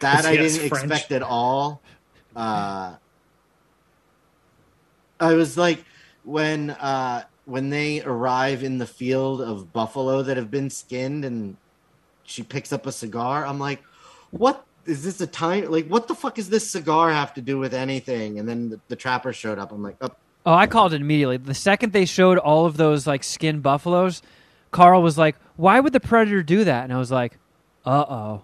That 0.00 0.24
I 0.24 0.36
didn't 0.36 0.68
French. 0.68 0.84
expect 0.84 1.12
at 1.12 1.22
all. 1.22 1.82
Uh, 2.34 2.94
I 5.20 5.34
was 5.34 5.56
like 5.56 5.84
when 6.24 6.70
uh, 6.70 7.24
when 7.44 7.70
they 7.70 8.02
arrive 8.02 8.62
in 8.62 8.78
the 8.78 8.86
field 8.86 9.40
of 9.40 9.72
buffalo 9.72 10.22
that 10.22 10.36
have 10.36 10.50
been 10.50 10.70
skinned, 10.70 11.24
and 11.24 11.56
she 12.24 12.42
picks 12.42 12.72
up 12.72 12.86
a 12.86 12.92
cigar. 12.92 13.46
I'm 13.46 13.58
like, 13.58 13.82
what 14.30 14.64
is 14.84 15.04
this 15.04 15.20
a 15.20 15.26
time? 15.26 15.70
Like, 15.70 15.86
what 15.88 16.08
the 16.08 16.14
fuck 16.14 16.34
does 16.34 16.48
this 16.48 16.68
cigar 16.70 17.10
have 17.12 17.34
to 17.34 17.40
do 17.40 17.58
with 17.58 17.74
anything? 17.74 18.38
And 18.38 18.48
then 18.48 18.70
the, 18.70 18.80
the 18.88 18.96
trapper 18.96 19.32
showed 19.32 19.58
up. 19.58 19.72
I'm 19.72 19.82
like, 19.82 19.96
oh, 20.00 20.10
oh, 20.44 20.52
I 20.52 20.66
called 20.66 20.92
it 20.92 21.00
immediately. 21.00 21.36
The 21.36 21.54
second 21.54 21.92
they 21.92 22.04
showed 22.04 22.38
all 22.38 22.66
of 22.66 22.76
those 22.76 23.06
like 23.06 23.24
skinned 23.24 23.62
buffaloes, 23.62 24.22
Carl 24.70 25.02
was 25.02 25.16
like, 25.16 25.36
"Why 25.56 25.80
would 25.80 25.92
the 25.92 26.00
predator 26.00 26.42
do 26.42 26.64
that?" 26.64 26.84
And 26.84 26.92
I 26.92 26.98
was 26.98 27.10
like, 27.10 27.38
"Uh 27.84 28.04
oh, 28.08 28.42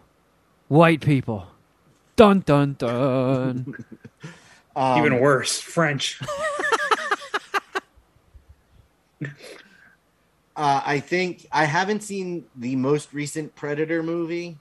white 0.69 1.01
people." 1.01 1.49
Dun 2.17 2.41
dun 2.41 2.77
dun. 2.79 3.85
Um, 4.75 4.99
Even 4.99 5.21
worse, 5.21 5.61
French. 5.61 6.21
Uh, 10.55 10.83
I 10.85 11.01
think 11.01 11.47
I 11.51 11.65
haven't 11.65 12.03
seen 12.03 12.45
the 12.57 12.77
most 12.77 13.15
recent 13.15 13.55
Predator 13.55 14.03
movie. 14.03 14.59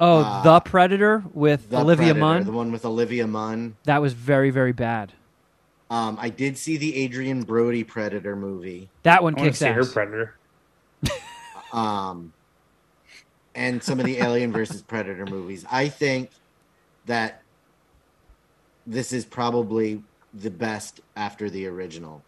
Oh, 0.00 0.22
Uh, 0.24 0.42
the 0.42 0.60
Predator 0.60 1.22
with 1.32 1.70
The 1.70 1.78
Olivia 1.78 2.06
Predator, 2.06 2.20
Munn. 2.20 2.44
the 2.44 2.50
one 2.52 2.72
with 2.72 2.84
Olivia 2.84 3.28
Munn. 3.28 3.76
That 3.84 4.02
was 4.02 4.12
very 4.12 4.50
very 4.50 4.72
bad. 4.72 5.12
Um, 5.88 6.18
I 6.20 6.30
did 6.30 6.58
see 6.58 6.76
the 6.76 7.04
Adrien 7.04 7.42
Brody 7.42 7.84
Predator 7.84 8.34
movie. 8.34 8.90
That 9.04 9.22
one 9.22 9.36
I 9.38 9.42
kicks 9.44 9.58
see 9.58 9.66
her 9.66 9.80
ass. 9.82 9.92
predator. 9.92 10.34
um, 11.72 12.32
and 13.54 13.80
some 13.84 14.00
of 14.00 14.06
the 14.06 14.18
Alien 14.18 14.50
versus 14.50 14.82
Predator 14.82 15.26
movies. 15.26 15.64
I 15.70 15.88
think 15.88 16.30
that 17.06 17.43
this 18.86 19.12
is 19.12 19.24
probably 19.24 20.02
the 20.32 20.50
best 20.50 21.00
after 21.16 21.48
the 21.48 21.66
original. 21.66 22.22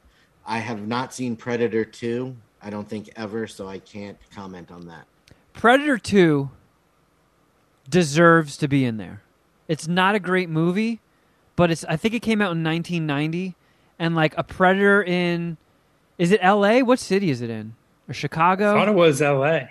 I 0.47 0.59
have 0.59 0.87
not 0.87 1.13
seen 1.13 1.37
Predator 1.37 1.85
2, 1.85 2.37
I 2.63 2.71
don't 2.71 2.89
think 2.89 3.11
ever, 3.17 3.47
so 3.47 3.69
I 3.69 3.79
can't 3.79 4.19
comment 4.35 4.71
on 4.71 4.87
that. 4.87 5.07
Predator 5.53 5.99
2 5.99 6.51
deserves 7.89 8.57
to 8.59 8.69
be 8.69 8.85
in 8.85 8.97
there. 8.97 9.23
It's 9.69 9.89
not 9.89 10.15
a 10.15 10.21
great 10.21 10.49
movie, 10.49 11.01
but 11.57 11.71
it's 11.71 11.85
I 11.85 11.97
think 11.97 12.15
it 12.15 12.21
came 12.21 12.41
out 12.41 12.53
in 12.53 12.63
1990 12.63 13.55
and 13.99 14.15
like 14.15 14.37
a 14.37 14.45
Predator 14.45 15.03
in 15.03 15.57
is 16.19 16.31
it 16.31 16.43
LA? 16.43 16.81
What 16.81 16.99
city 16.99 17.31
is 17.31 17.43
it 17.43 17.51
in? 17.51 17.75
Or 18.09 18.15
Chicago? 18.15 18.75
I 18.75 18.79
thought 18.79 18.89
it 18.89 18.95
was 18.95 19.21
L.A. 19.21 19.71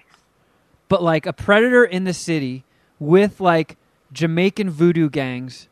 but 0.88 1.02
like 1.02 1.26
a 1.26 1.34
predator 1.34 1.84
in 1.84 2.04
the 2.04 2.14
city 2.14 2.64
with 3.00 3.40
like 3.40 3.78
Jamaican 4.12 4.70
voodoo 4.70 5.10
gangs 5.10 5.68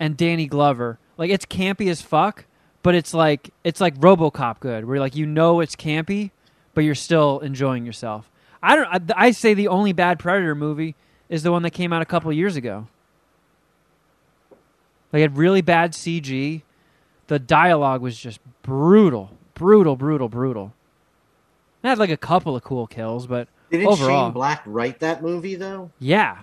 and 0.00 0.16
Danny 0.16 0.46
Glover. 0.46 0.98
Like 1.16 1.30
it's 1.30 1.44
campy 1.44 1.88
as 1.90 2.02
fuck, 2.02 2.46
but 2.82 2.94
it's 2.96 3.14
like 3.14 3.50
it's 3.62 3.80
like 3.80 3.96
RoboCop 3.98 4.58
good, 4.58 4.86
where 4.86 4.98
like 4.98 5.14
you 5.14 5.26
know 5.26 5.60
it's 5.60 5.76
campy, 5.76 6.30
but 6.74 6.82
you're 6.82 6.94
still 6.96 7.38
enjoying 7.40 7.86
yourself. 7.86 8.28
I 8.62 8.74
don't. 8.74 9.12
I, 9.12 9.26
I 9.26 9.30
say 9.30 9.54
the 9.54 9.68
only 9.68 9.92
bad 9.92 10.18
Predator 10.18 10.54
movie 10.54 10.96
is 11.28 11.42
the 11.44 11.52
one 11.52 11.62
that 11.62 11.70
came 11.70 11.92
out 11.92 12.02
a 12.02 12.06
couple 12.06 12.32
years 12.32 12.56
ago. 12.56 12.88
Like 15.12 15.20
it 15.20 15.22
had 15.22 15.36
really 15.36 15.60
bad 15.60 15.92
CG. 15.92 16.62
The 17.26 17.38
dialogue 17.38 18.00
was 18.00 18.18
just 18.18 18.40
brutal, 18.62 19.30
brutal, 19.54 19.96
brutal, 19.96 20.28
brutal. 20.28 20.72
It 21.82 21.88
had 21.88 21.98
like 21.98 22.10
a 22.10 22.16
couple 22.16 22.56
of 22.56 22.64
cool 22.64 22.86
kills, 22.86 23.26
but 23.26 23.48
Didn't 23.70 23.86
Overall. 23.86 24.26
Shane 24.26 24.32
Black 24.32 24.62
write 24.66 25.00
that 25.00 25.22
movie, 25.22 25.54
though? 25.54 25.90
yeah. 25.98 26.38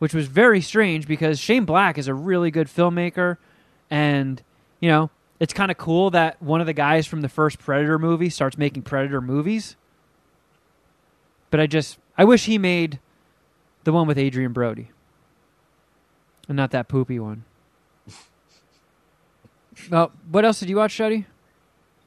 Which 0.00 0.12
was 0.12 0.26
very 0.26 0.60
strange 0.60 1.06
because 1.06 1.38
Shane 1.38 1.64
Black 1.64 1.96
is 1.96 2.08
a 2.08 2.14
really 2.14 2.50
good 2.50 2.66
filmmaker 2.66 3.36
and 3.88 4.42
you 4.80 4.88
know, 4.88 5.10
it's 5.38 5.52
kind 5.52 5.70
of 5.70 5.78
cool 5.78 6.10
that 6.10 6.42
one 6.42 6.60
of 6.60 6.66
the 6.66 6.72
guys 6.72 7.06
from 7.06 7.20
the 7.20 7.28
first 7.28 7.58
Predator 7.58 7.98
movie 7.98 8.28
starts 8.28 8.58
making 8.58 8.82
Predator 8.82 9.20
movies. 9.20 9.76
But 11.50 11.60
I 11.60 11.66
just 11.66 11.98
I 12.16 12.24
wish 12.24 12.46
he 12.46 12.58
made 12.58 12.98
the 13.84 13.92
one 13.92 14.06
with 14.06 14.18
Adrien 14.18 14.52
Brody. 14.52 14.90
And 16.48 16.56
not 16.56 16.70
that 16.72 16.88
poopy 16.88 17.18
one. 17.18 17.44
well, 19.90 20.12
what 20.30 20.44
else 20.44 20.60
did 20.60 20.68
you 20.68 20.76
watch, 20.76 20.96
Shuddy? 20.96 21.26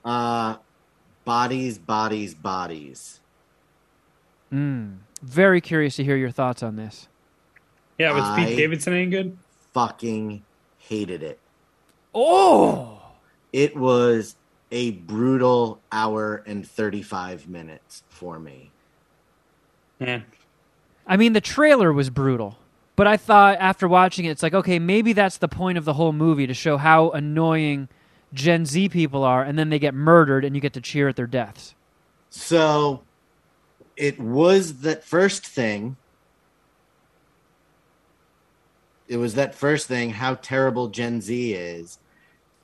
Uh, 0.04 0.58
bodies, 1.24 1.78
bodies, 1.78 2.34
bodies. 2.34 3.22
Mm. 4.52 4.98
Very 5.22 5.62
curious 5.62 5.96
to 5.96 6.04
hear 6.04 6.18
your 6.18 6.30
thoughts 6.30 6.62
on 6.62 6.76
this. 6.76 7.08
Yeah, 8.04 8.14
was 8.14 8.24
I- 8.24 8.46
Pete 8.46 8.58
Davidson 8.58 8.94
any 8.94 9.06
good? 9.06 9.38
Fucking 9.74 10.44
hated 10.78 11.24
it. 11.24 11.40
Oh, 12.14 13.00
It 13.54 13.78
was 13.78 14.36
a 14.72 14.92
brutal 14.92 15.80
hour 15.92 16.44
and 16.48 16.68
35 16.68 17.48
minutes 17.48 18.04
for 18.10 18.40
me. 18.40 18.72
Yeah. 20.00 20.22
I 21.06 21.18
mean, 21.18 21.34
the 21.34 21.42
trailer 21.42 21.94
was 21.94 22.10
brutal, 22.10 22.58
but 22.96 23.06
I 23.08 23.16
thought 23.18 23.58
after 23.60 23.88
watching 23.88 24.26
it, 24.26 24.32
it's 24.32 24.42
like, 24.44 24.54
okay, 24.56 24.80
maybe 24.80 25.14
that's 25.14 25.38
the 25.38 25.48
point 25.48 25.78
of 25.78 25.86
the 25.86 25.94
whole 25.94 26.14
movie 26.14 26.48
to 26.48 26.54
show 26.54 26.78
how 26.78 27.12
annoying 27.12 27.88
Gen 28.34 28.66
Z 28.66 28.90
people 28.90 29.24
are, 29.24 29.44
and 29.44 29.58
then 29.58 29.70
they 29.70 29.78
get 29.80 29.94
murdered, 29.94 30.44
and 30.44 30.56
you 30.56 30.62
get 30.62 30.74
to 30.74 30.82
cheer 30.82 31.08
at 31.08 31.16
their 31.16 31.28
deaths. 31.28 31.76
So 32.32 33.04
it 33.96 34.20
was 34.20 34.80
that 34.80 35.04
first 35.04 35.46
thing. 35.46 35.96
It 39.14 39.18
was 39.18 39.36
that 39.36 39.54
first 39.54 39.88
thing, 39.88 40.10
how 40.10 40.34
terrible 40.34 40.88
Gen 40.88 41.22
Z 41.22 41.54
is. 41.54 42.00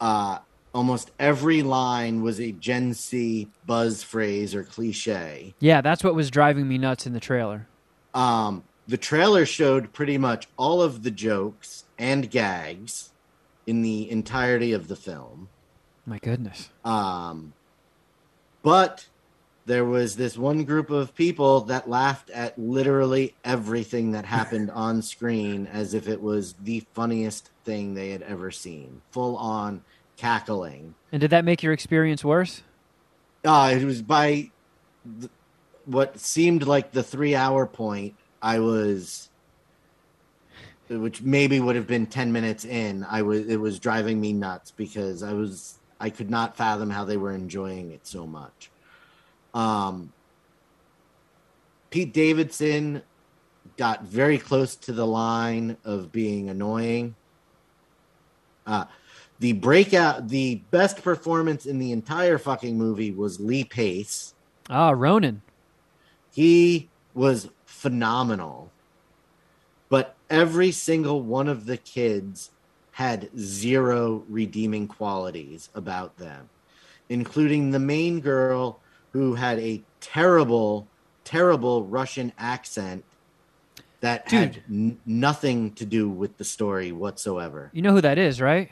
Uh, 0.02 0.40
almost 0.74 1.12
every 1.20 1.62
line 1.62 2.24
was 2.24 2.40
a 2.40 2.52
Gen 2.54 2.94
Z 2.94 3.48
buzz 3.68 4.02
phrase 4.02 4.56
or 4.56 4.64
cliche. 4.64 5.54
Yeah, 5.60 5.82
that's 5.82 6.04
what 6.04 6.16
was 6.16 6.32
driving 6.32 6.68
me 6.68 6.80
nuts 6.80 7.06
in 7.06 7.14
the 7.14 7.20
trailer. 7.20 7.68
Um, 8.16 8.64
the 8.88 8.98
trailer 8.98 9.46
showed 9.46 9.94
pretty 9.94 10.18
much 10.18 10.48
all 10.58 10.82
of 10.82 11.04
the 11.04 11.12
jokes 11.12 11.84
and 12.00 12.32
gags 12.32 13.12
in 13.68 13.84
the 13.84 14.10
entirety 14.10 14.74
of 14.74 14.88
the 14.88 14.96
film. 14.96 15.50
My 16.08 16.18
goodness. 16.18 16.72
Um, 16.84 17.54
but 18.64 19.06
there 19.70 19.86
was 19.86 20.16
this 20.16 20.36
one 20.36 20.64
group 20.64 20.90
of 20.90 21.14
people 21.14 21.62
that 21.62 21.88
laughed 21.88 22.32
at 22.32 22.58
literally 22.58 23.36
everything 23.46 24.14
that 24.14 24.26
happened 24.26 24.72
on 24.74 25.00
screen 25.00 25.68
as 25.68 25.94
if 25.94 26.08
it 26.08 26.20
was 26.20 26.56
the 26.64 26.84
funniest 26.96 27.52
thing 27.66 27.94
they 27.94 28.10
had 28.10 28.24
ever 28.24 28.50
seen. 28.50 29.00
Full 29.12 29.38
on 29.38 29.84
cackling. 30.18 30.96
And 31.12 31.22
did 31.22 31.30
that 31.30 31.46
make 31.46 31.62
your 31.62 31.72
experience 31.72 32.26
worse? 32.26 32.64
Uh, 33.46 33.76
it 33.80 33.86
was 33.86 34.02
by 34.02 34.50
th- 35.20 35.32
what 35.86 36.20
seemed 36.20 36.66
like 36.66 36.92
the 36.92 37.04
three 37.04 37.36
hour 37.36 37.68
point. 37.68 38.16
I 38.42 38.58
was, 38.58 39.30
which 40.90 41.22
maybe 41.22 41.60
would 41.60 41.76
have 41.76 41.86
been 41.86 42.08
10 42.08 42.32
minutes 42.32 42.66
in. 42.66 43.04
I 43.04 43.22
was, 43.22 43.48
it 43.48 43.58
was 43.58 43.78
driving 43.78 44.20
me 44.20 44.34
nuts 44.34 44.72
because 44.72 45.22
I 45.22 45.34
was, 45.34 45.78
I 46.00 46.10
could 46.10 46.32
not 46.32 46.58
fathom 46.58 46.90
how 46.90 47.06
they 47.06 47.18
were 47.18 47.36
enjoying 47.36 47.92
it 47.92 48.08
so 48.08 48.26
much. 48.26 48.72
Um, 49.54 50.12
Pete 51.90 52.14
Davidson 52.14 53.02
got 53.78 54.04
very 54.04 54.38
close 54.38 54.76
to 54.76 54.92
the 54.92 55.06
line 55.06 55.78
of 55.84 56.12
being 56.12 56.50
annoying. 56.50 57.16
Uh, 58.68 58.86
the 59.40 59.54
breakout, 59.54 60.28
the 60.28 60.56
best 60.70 61.02
performance 61.02 61.66
in 61.66 61.80
the 61.80 61.92
entire 61.92 62.38
fucking 62.38 62.78
movie 62.78 63.12
was 63.12 63.40
Lee 63.40 63.64
Pace. 63.64 64.36
Ah, 64.70 64.92
Ronan. 64.92 65.42
He 66.32 66.90
was 67.14 67.50
phenomenal. 67.66 68.72
But 69.88 70.16
every 70.30 70.72
single 70.72 71.22
one 71.22 71.48
of 71.48 71.66
the 71.66 71.78
kids 71.78 72.52
had 72.92 73.30
zero 73.38 74.24
redeeming 74.28 74.88
qualities 74.88 75.70
about 75.74 76.18
them, 76.18 76.50
including 77.08 77.72
the 77.72 77.80
main 77.80 78.20
girl 78.20 78.82
who 79.14 79.36
had 79.36 79.60
a 79.60 79.82
terrible, 80.02 80.88
terrible 81.24 81.84
Russian 81.86 82.32
accent 82.38 83.04
that 84.02 84.30
had 84.32 84.64
n- 84.70 84.98
nothing 85.06 85.74
to 85.74 85.86
do 85.86 86.08
with 86.10 86.38
the 86.38 86.44
story 86.44 86.92
whatsoever. 86.92 87.70
You 87.74 87.82
know 87.82 87.92
who 87.94 88.02
that 88.02 88.18
is, 88.18 88.40
right? 88.40 88.70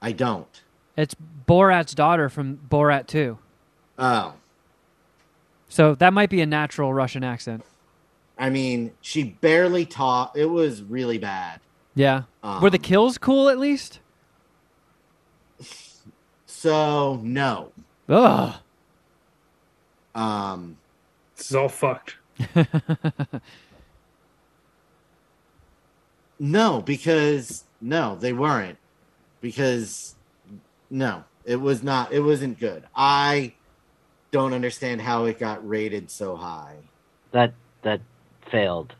I 0.00 0.12
don't. 0.12 0.62
It's 0.96 1.14
Borat's 1.48 1.94
daughter 1.94 2.28
from 2.28 2.58
Borat 2.68 3.06
2. 3.06 3.38
Oh, 3.98 4.34
So 5.68 5.94
that 5.94 6.12
might 6.12 6.30
be 6.30 6.40
a 6.40 6.46
natural 6.46 6.92
Russian 6.92 7.22
accent. 7.22 7.64
I 8.38 8.50
mean, 8.50 8.92
she 9.00 9.22
barely 9.24 9.86
talked. 9.86 10.36
It 10.36 10.46
was 10.46 10.82
really 10.82 11.18
bad. 11.18 11.60
Yeah. 11.94 12.22
Were 12.60 12.70
the 12.70 12.78
Um, 12.78 12.82
kills 12.82 13.18
cool 13.18 13.48
at 13.48 13.58
least? 13.58 14.00
So 16.46 17.20
no. 17.22 17.72
Ugh. 18.08 18.54
Um, 20.14 20.76
This 21.36 21.50
is 21.50 21.56
all 21.56 21.68
fucked. 21.68 22.16
no, 26.38 26.82
because 26.82 27.64
no, 27.80 28.16
they 28.16 28.32
weren't. 28.32 28.78
Because 29.40 30.14
no, 30.90 31.24
it 31.44 31.56
was 31.56 31.82
not. 31.82 32.12
It 32.12 32.20
wasn't 32.20 32.58
good. 32.58 32.84
I 32.94 33.54
don't 34.30 34.52
understand 34.54 35.00
how 35.00 35.24
it 35.24 35.38
got 35.38 35.66
rated 35.66 36.10
so 36.10 36.36
high. 36.36 36.76
That 37.32 37.54
that 37.82 38.00
failed. 38.50 38.94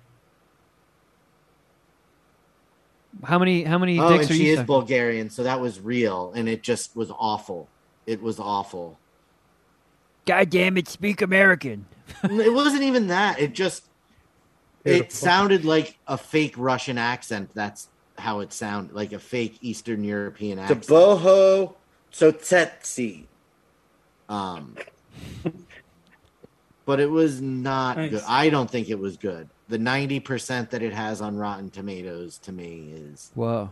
How 3.25 3.39
many 3.39 3.63
how 3.65 3.79
many 3.79 3.99
Oh, 4.01 4.09
dicks 4.09 4.23
and 4.27 4.31
are 4.31 4.35
she 4.35 4.47
you 4.47 4.53
is 4.53 4.57
sucking? 4.59 4.67
Bulgarian, 4.67 5.31
so 5.31 5.43
that 5.43 5.61
was 5.61 5.81
real, 5.81 6.33
and 6.35 6.49
it 6.49 6.63
just 6.63 6.97
was 6.97 7.11
awful. 7.11 7.69
It 8.07 8.23
was 8.23 8.41
awful. 8.41 8.99
God 10.27 10.51
damn 10.51 10.77
it, 10.77 10.89
speak 10.89 11.21
American. 11.23 11.87
it 12.25 12.53
wasn't 12.53 12.83
even 12.83 13.09
that. 13.09 13.39
It 13.41 13.55
just 13.55 13.85
It 14.85 15.13
sounded 15.13 15.65
like 15.65 15.99
a 16.07 16.17
fake 16.19 16.55
Russian 16.57 16.99
accent. 16.99 17.51
That's 17.55 17.89
how 18.19 18.41
it 18.41 18.53
sounded, 18.53 18.95
like 18.95 19.13
a 19.13 19.19
fake 19.19 19.59
Eastern 19.63 20.05
European 20.05 20.59
accent. 20.59 20.83
The 20.85 20.95
accent. 20.95 21.21
boho 21.21 21.75
sotetsi. 22.13 23.25
Um, 24.29 24.77
but 26.85 27.01
it 27.01 27.11
was 27.11 27.41
not 27.41 27.97
Nice. 27.97 28.11
good. 28.11 28.23
I 28.29 28.49
don't 28.51 28.71
think 28.71 28.89
it 28.91 28.99
was 28.99 29.17
good. 29.17 29.49
The 29.69 29.79
ninety 29.79 30.21
percent 30.21 30.71
that 30.71 30.83
it 30.83 30.93
has 30.93 31.21
on 31.21 31.37
Rotten 31.37 31.71
Tomatoes 31.71 32.39
to 32.39 32.53
me 32.53 32.93
is 32.95 33.31
Whoa. 33.35 33.71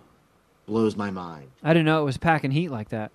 blows 0.67 0.97
my 0.97 1.11
mind. 1.11 1.49
I 1.63 1.73
didn't 1.73 1.87
know 1.87 2.01
it 2.01 2.05
was 2.05 2.17
packing 2.17 2.51
heat 2.51 2.71
like 2.71 2.89
that. 2.91 3.11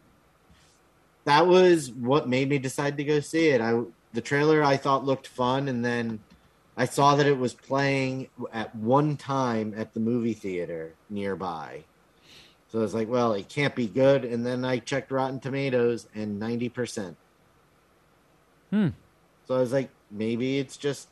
That 1.25 1.47
was 1.47 1.91
what 1.91 2.29
made 2.29 2.49
me 2.49 2.57
decide 2.57 2.97
to 2.97 3.03
go 3.03 3.19
see 3.19 3.49
it. 3.49 3.61
I 3.61 3.81
the 4.13 4.21
trailer 4.21 4.63
I 4.63 4.77
thought 4.77 5.03
looked 5.03 5.27
fun, 5.27 5.67
and 5.67 5.83
then 5.83 6.19
I 6.77 6.85
saw 6.85 7.15
that 7.15 7.25
it 7.25 7.37
was 7.37 7.53
playing 7.53 8.29
at 8.53 8.75
one 8.75 9.17
time 9.17 9.73
at 9.75 9.93
the 9.93 9.99
movie 9.99 10.33
theater 10.33 10.93
nearby. 11.09 11.83
So 12.71 12.79
I 12.79 12.81
was 12.81 12.93
like, 12.93 13.07
well, 13.07 13.33
it 13.33 13.49
can't 13.49 13.75
be 13.75 13.87
good. 13.87 14.25
And 14.25 14.45
then 14.45 14.65
I 14.65 14.79
checked 14.79 15.11
Rotten 15.11 15.39
Tomatoes 15.39 16.07
and 16.13 16.39
ninety 16.39 16.69
percent. 16.69 17.17
Hmm. 18.69 18.89
So 19.47 19.55
I 19.55 19.59
was 19.59 19.71
like, 19.71 19.89
maybe 20.11 20.59
it's 20.59 20.77
just, 20.77 21.07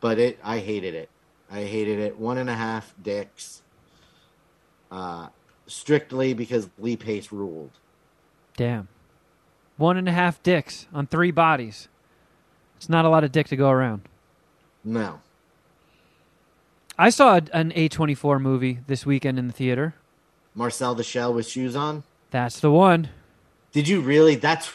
but 0.00 0.18
it. 0.18 0.38
I 0.42 0.58
hated 0.58 0.94
it. 0.94 1.08
I 1.50 1.62
hated 1.62 1.98
it. 2.00 2.18
One 2.18 2.38
and 2.38 2.50
a 2.50 2.54
half 2.54 2.94
dicks. 3.02 3.62
Uh, 4.90 5.28
strictly 5.66 6.34
because 6.34 6.68
Lee 6.78 6.96
Pace 6.96 7.32
ruled. 7.32 7.70
Damn. 8.56 8.88
One 9.76 9.96
and 9.96 10.08
a 10.08 10.12
half 10.12 10.42
dicks 10.42 10.86
on 10.92 11.06
three 11.06 11.30
bodies. 11.30 11.88
It's 12.76 12.88
not 12.88 13.04
a 13.04 13.08
lot 13.08 13.24
of 13.24 13.32
dick 13.32 13.48
to 13.48 13.56
go 13.56 13.70
around. 13.70 14.02
No, 14.84 15.20
I 16.98 17.10
saw 17.10 17.40
an 17.52 17.72
A24 17.72 18.40
movie 18.40 18.78
this 18.86 19.04
weekend 19.04 19.38
in 19.38 19.48
the 19.48 19.52
theater. 19.52 19.94
Marcel 20.54 20.94
the 20.94 21.04
Shell 21.04 21.34
with 21.34 21.46
shoes 21.46 21.76
on. 21.76 22.04
That's 22.30 22.58
the 22.60 22.70
one. 22.70 23.08
Did 23.72 23.86
you 23.88 24.00
really? 24.00 24.36
That's. 24.36 24.72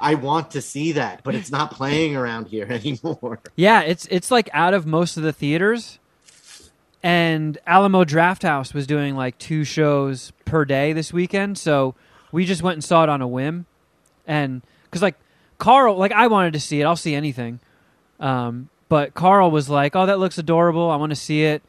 I 0.00 0.14
want 0.14 0.52
to 0.52 0.62
see 0.62 0.92
that, 0.92 1.22
but 1.22 1.34
it's 1.34 1.50
not 1.50 1.70
playing 1.70 2.16
around 2.16 2.48
here 2.48 2.66
anymore. 2.70 3.40
Yeah, 3.54 3.82
it's 3.82 4.06
it's 4.10 4.30
like 4.30 4.48
out 4.52 4.74
of 4.74 4.86
most 4.86 5.16
of 5.16 5.22
the 5.22 5.32
theaters. 5.32 5.98
And 7.02 7.56
Alamo 7.66 8.04
Drafthouse 8.04 8.74
was 8.74 8.86
doing 8.86 9.14
like 9.14 9.38
two 9.38 9.64
shows 9.64 10.32
per 10.44 10.64
day 10.64 10.92
this 10.92 11.12
weekend, 11.12 11.56
so 11.56 11.94
we 12.32 12.44
just 12.44 12.62
went 12.62 12.74
and 12.74 12.84
saw 12.84 13.04
it 13.04 13.08
on 13.08 13.22
a 13.22 13.28
whim. 13.28 13.66
And 14.30 14.62
cuz 14.92 15.02
like 15.02 15.16
Carl, 15.58 15.96
like 15.96 16.12
I 16.12 16.28
wanted 16.28 16.52
to 16.52 16.60
see 16.60 16.80
it. 16.80 16.84
I'll 16.84 16.96
see 16.96 17.14
anything. 17.14 17.58
Um, 18.20 18.68
but 18.88 19.14
Carl 19.14 19.50
was 19.50 19.68
like, 19.68 19.96
"Oh, 19.96 20.06
that 20.06 20.18
looks 20.18 20.38
adorable. 20.38 20.90
I 20.90 20.96
want 20.96 21.10
to 21.10 21.16
see 21.16 21.44
it." 21.44 21.62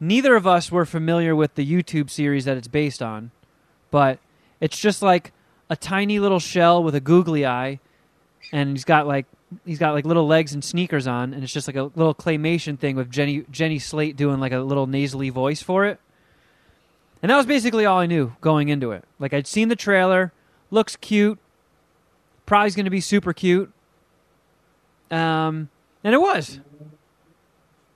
Neither 0.00 0.36
of 0.36 0.46
us 0.46 0.70
were 0.70 0.86
familiar 0.86 1.34
with 1.34 1.54
the 1.54 1.66
YouTube 1.66 2.08
series 2.08 2.44
that 2.44 2.56
it's 2.56 2.68
based 2.68 3.02
on, 3.02 3.30
but 3.90 4.18
it's 4.60 4.78
just 4.78 5.02
like 5.02 5.32
a 5.68 5.76
tiny 5.76 6.18
little 6.18 6.38
shell 6.38 6.82
with 6.82 6.94
a 6.94 7.00
googly 7.00 7.44
eye, 7.44 7.80
and 8.52 8.70
he's 8.70 8.84
got 8.84 9.06
like 9.06 9.26
he's 9.66 9.78
got 9.78 9.92
like 9.92 10.04
little 10.04 10.26
legs 10.26 10.52
and 10.54 10.64
sneakers 10.64 11.06
on, 11.06 11.34
and 11.34 11.42
it's 11.42 11.52
just 11.52 11.66
like 11.66 11.76
a 11.76 11.90
little 11.94 12.14
claymation 12.14 12.78
thing 12.78 12.96
with 12.96 13.10
Jenny 13.10 13.44
Jenny 13.50 13.78
Slate 13.78 14.16
doing 14.16 14.40
like 14.40 14.52
a 14.52 14.60
little 14.60 14.86
nasally 14.86 15.30
voice 15.30 15.62
for 15.62 15.84
it. 15.84 16.00
And 17.22 17.30
that 17.30 17.36
was 17.36 17.46
basically 17.46 17.84
all 17.84 17.98
I 17.98 18.06
knew 18.06 18.36
going 18.40 18.68
into 18.68 18.92
it. 18.92 19.04
Like 19.18 19.34
I'd 19.34 19.46
seen 19.46 19.68
the 19.68 19.76
trailer, 19.76 20.32
looks 20.70 20.94
cute, 20.96 21.38
probably 22.48 22.70
going 22.70 22.84
to 22.86 22.90
be 22.90 23.00
super 23.00 23.32
cute. 23.32 23.70
Um, 25.10 25.68
and 26.02 26.14
it 26.14 26.20
was. 26.20 26.58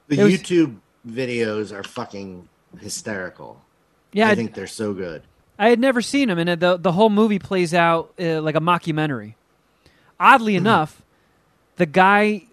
The 0.09 0.21
It 0.21 0.25
was- 0.25 0.35
YouTube 0.35 0.77
videos 1.09 1.73
are 1.73 1.83
fucking 1.83 2.49
hysterical. 2.79 3.63
Yeah, 4.13 4.29
I 4.29 4.33
I, 4.33 4.35
think 4.35 4.55
they're 4.55 4.67
so 4.67 4.93
good. 4.93 5.23
I 5.59 5.71
had 5.71 5.81
never 5.81 6.03
seen 6.03 6.29
them, 6.29 6.39
and 6.39 6.61
the 6.61 6.77
the 6.77 6.93
whole 6.93 7.09
movie 7.09 7.39
plays 7.39 7.73
out 7.73 8.13
uh, 8.21 8.43
like 8.43 8.55
a 8.55 8.61
mockumentary. 8.61 9.35
Oddly 10.21 10.55
enough, 10.55 11.03
the 11.77 11.87
guy 11.87 12.45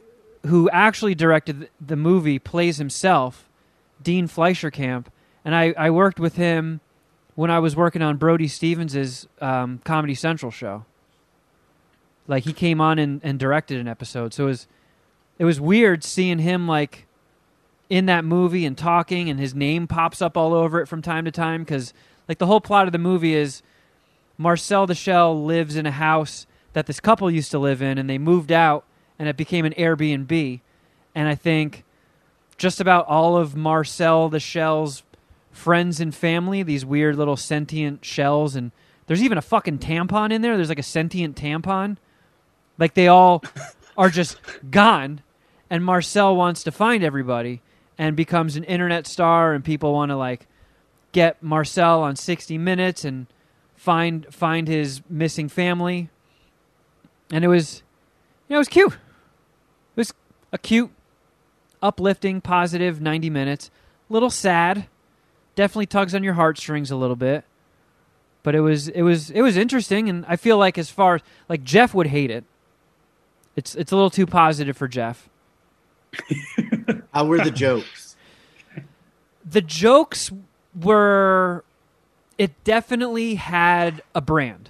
who 0.45 0.69
actually 0.69 1.15
directed 1.15 1.69
the 1.85 1.97
movie 1.97 2.39
plays 2.39 2.77
himself, 2.77 3.49
Dean 4.01 4.25
Fleischer 4.27 4.71
Camp, 4.71 5.11
and 5.43 5.53
I, 5.53 5.73
I 5.77 5.89
worked 5.89 6.19
with 6.19 6.37
him 6.37 6.79
when 7.35 7.51
I 7.51 7.59
was 7.59 7.75
working 7.75 8.01
on 8.01 8.15
Brody 8.15 8.47
Stevens's 8.47 9.27
um, 9.41 9.81
Comedy 9.83 10.15
Central 10.15 10.51
show. 10.51 10.85
Like 12.29 12.43
he 12.43 12.53
came 12.53 12.79
on 12.79 12.99
and, 12.99 13.19
and 13.23 13.39
directed 13.39 13.79
an 13.79 13.87
episode, 13.87 14.33
so 14.33 14.43
it 14.43 14.47
was 14.47 14.67
it 15.39 15.45
was 15.45 15.59
weird 15.59 16.03
seeing 16.03 16.39
him 16.39 16.67
like 16.67 17.07
in 17.89 18.05
that 18.05 18.23
movie 18.23 18.65
and 18.65 18.77
talking, 18.77 19.29
and 19.29 19.39
his 19.39 19.55
name 19.55 19.87
pops 19.87 20.21
up 20.21 20.37
all 20.37 20.53
over 20.53 20.79
it 20.79 20.85
from 20.85 21.01
time 21.01 21.25
to 21.25 21.31
time 21.31 21.63
because 21.63 21.91
like 22.27 22.37
the 22.37 22.45
whole 22.45 22.61
plot 22.61 22.85
of 22.85 22.91
the 22.91 22.99
movie 22.99 23.33
is 23.33 23.63
Marcel 24.37 24.85
the 24.85 24.93
Shell 24.93 25.43
lives 25.43 25.75
in 25.75 25.87
a 25.87 25.91
house 25.91 26.45
that 26.73 26.85
this 26.85 26.99
couple 26.99 27.31
used 27.31 27.49
to 27.49 27.57
live 27.57 27.81
in, 27.81 27.97
and 27.97 28.07
they 28.07 28.19
moved 28.19 28.51
out, 28.51 28.85
and 29.17 29.27
it 29.27 29.35
became 29.35 29.65
an 29.65 29.73
Airbnb. 29.73 30.61
And 31.15 31.27
I 31.27 31.33
think 31.33 31.83
just 32.57 32.79
about 32.79 33.07
all 33.07 33.37
of 33.37 33.55
Marcel 33.55 34.29
the 34.29 34.39
Shell's 34.39 35.01
friends 35.51 35.99
and 35.99 36.13
family, 36.13 36.61
these 36.61 36.85
weird 36.85 37.15
little 37.15 37.35
sentient 37.35 38.05
shells, 38.05 38.55
and 38.55 38.71
there's 39.07 39.23
even 39.23 39.39
a 39.39 39.41
fucking 39.41 39.79
tampon 39.79 40.31
in 40.31 40.43
there. 40.43 40.55
There's 40.55 40.69
like 40.69 40.77
a 40.77 40.83
sentient 40.83 41.35
tampon. 41.35 41.97
Like 42.79 42.93
they 42.93 43.07
all 43.07 43.43
are 43.97 44.09
just 44.09 44.37
gone, 44.71 45.21
and 45.69 45.83
Marcel 45.83 46.35
wants 46.35 46.63
to 46.63 46.71
find 46.71 47.03
everybody 47.03 47.61
and 47.97 48.15
becomes 48.15 48.55
an 48.55 48.63
internet 48.63 49.05
star, 49.05 49.53
and 49.53 49.63
people 49.63 49.93
want 49.93 50.09
to 50.09 50.15
like 50.15 50.47
get 51.11 51.43
Marcel 51.43 52.01
on 52.01 52.15
60 52.15 52.57
Minutes 52.57 53.03
and 53.03 53.27
find 53.75 54.33
find 54.33 54.67
his 54.67 55.01
missing 55.09 55.49
family. 55.49 56.09
And 57.31 57.45
it 57.45 57.47
was, 57.47 57.83
you 58.47 58.53
know, 58.53 58.57
it 58.57 58.59
was 58.59 58.67
cute. 58.67 58.93
It 58.93 59.97
was 59.97 60.13
a 60.51 60.57
cute, 60.57 60.91
uplifting, 61.81 62.41
positive 62.41 62.99
90 63.01 63.29
minutes. 63.29 63.69
A 64.09 64.13
little 64.13 64.29
sad, 64.29 64.87
definitely 65.55 65.85
tugs 65.85 66.15
on 66.15 66.23
your 66.23 66.33
heartstrings 66.33 66.89
a 66.89 66.95
little 66.95 67.15
bit. 67.15 67.45
But 68.43 68.55
it 68.55 68.61
was 68.61 68.87
it 68.87 69.01
was 69.01 69.29
it 69.29 69.41
was 69.41 69.57
interesting, 69.57 70.09
and 70.09 70.25
I 70.27 70.35
feel 70.35 70.57
like 70.57 70.77
as 70.77 70.89
far 70.89 71.19
like 71.47 71.63
Jeff 71.63 71.93
would 71.93 72.07
hate 72.07 72.31
it. 72.31 72.43
It's 73.59 73.75
it's 73.75 73.91
a 73.91 73.95
little 73.95 74.09
too 74.09 74.25
positive 74.25 74.77
for 74.77 74.87
Jeff. 74.87 75.27
How 77.13 77.25
were 77.25 77.43
the 77.43 77.51
jokes? 77.51 78.15
the 79.45 79.59
jokes 79.59 80.31
were 80.81 81.65
it 82.37 82.63
definitely 82.63 83.35
had 83.35 84.01
a 84.15 84.21
brand 84.21 84.69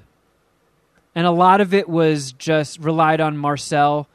and 1.14 1.28
a 1.28 1.32
lot 1.32 1.62
of 1.62 1.72
it 1.72 1.88
was 1.88 2.32
just 2.32 2.80
relied 2.80 3.22
on 3.22 3.38
marcel 3.38 4.08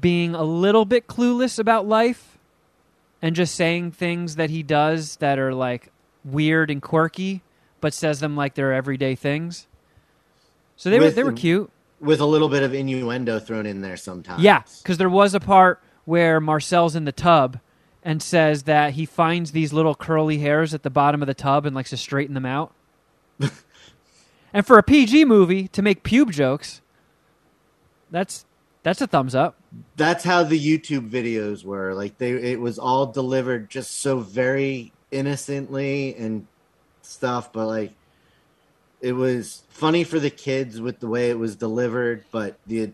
being 0.00 0.34
a 0.34 0.42
little 0.42 0.84
bit 0.84 1.06
clueless 1.06 1.58
about 1.58 1.86
life 1.86 2.36
and 3.22 3.34
just 3.34 3.54
saying 3.54 3.92
things 3.92 4.36
that 4.36 4.50
he 4.50 4.62
does 4.62 5.16
that 5.16 5.38
are 5.38 5.54
like 5.54 5.90
weird 6.24 6.70
and 6.70 6.82
quirky 6.82 7.42
but 7.80 7.94
says 7.94 8.20
them 8.20 8.36
like 8.36 8.54
they're 8.54 8.74
everyday 8.74 9.14
things 9.14 9.66
so 10.76 10.90
they 10.90 10.98
were 10.98 11.10
they 11.10 11.24
were 11.24 11.32
cute 11.32 11.70
With 12.00 12.20
a 12.20 12.26
little 12.26 12.48
bit 12.48 12.62
of 12.62 12.72
innuendo 12.74 13.38
thrown 13.38 13.66
in 13.66 13.82
there 13.82 13.96
sometimes. 13.96 14.42
yeah, 14.42 14.62
because 14.82 14.98
there 14.98 15.10
was 15.10 15.34
a 15.34 15.40
part 15.40 15.82
where 16.04 16.40
Marcel's 16.40 16.96
in 16.96 17.04
the 17.04 17.12
tub 17.12 17.60
and 18.02 18.22
says 18.22 18.62
that 18.64 18.94
he 18.94 19.04
finds 19.04 19.52
these 19.52 19.72
little 19.72 19.94
curly 19.94 20.38
hairs 20.38 20.72
at 20.72 20.82
the 20.82 20.90
bottom 20.90 21.22
of 21.22 21.26
the 21.26 21.34
tub 21.34 21.66
and 21.66 21.74
likes 21.74 21.90
to 21.90 21.96
straighten 21.96 22.34
them 22.34 22.46
out. 22.46 22.72
and 24.52 24.66
for 24.66 24.78
a 24.78 24.82
PG 24.82 25.26
movie 25.26 25.68
to 25.68 25.82
make 25.82 26.02
pube 26.02 26.30
jokes, 26.30 26.80
that's 28.10 28.46
that's 28.82 29.00
a 29.00 29.06
thumbs 29.06 29.34
up. 29.34 29.56
That's 29.96 30.24
how 30.24 30.42
the 30.42 30.58
YouTube 30.58 31.10
videos 31.10 31.64
were. 31.64 31.94
Like 31.94 32.18
they 32.18 32.30
it 32.30 32.60
was 32.60 32.78
all 32.78 33.06
delivered 33.06 33.70
just 33.70 34.00
so 34.00 34.20
very 34.20 34.92
innocently 35.10 36.14
and 36.16 36.46
stuff, 37.02 37.52
but 37.52 37.66
like 37.66 37.92
it 39.00 39.12
was 39.12 39.62
funny 39.70 40.04
for 40.04 40.20
the 40.20 40.30
kids 40.30 40.80
with 40.80 41.00
the 41.00 41.08
way 41.08 41.30
it 41.30 41.38
was 41.38 41.56
delivered, 41.56 42.24
but 42.30 42.58
the 42.66 42.90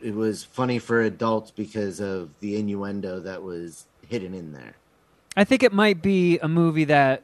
it 0.00 0.14
was 0.14 0.42
funny 0.42 0.80
for 0.80 1.00
adults 1.00 1.52
because 1.52 2.00
of 2.00 2.30
the 2.40 2.56
innuendo 2.56 3.20
that 3.20 3.42
was 3.42 3.86
hidden 4.08 4.34
in 4.34 4.52
there. 4.52 4.74
I 5.36 5.44
think 5.44 5.62
it 5.62 5.72
might 5.72 6.02
be 6.02 6.38
a 6.40 6.48
movie 6.48 6.84
that 6.84 7.22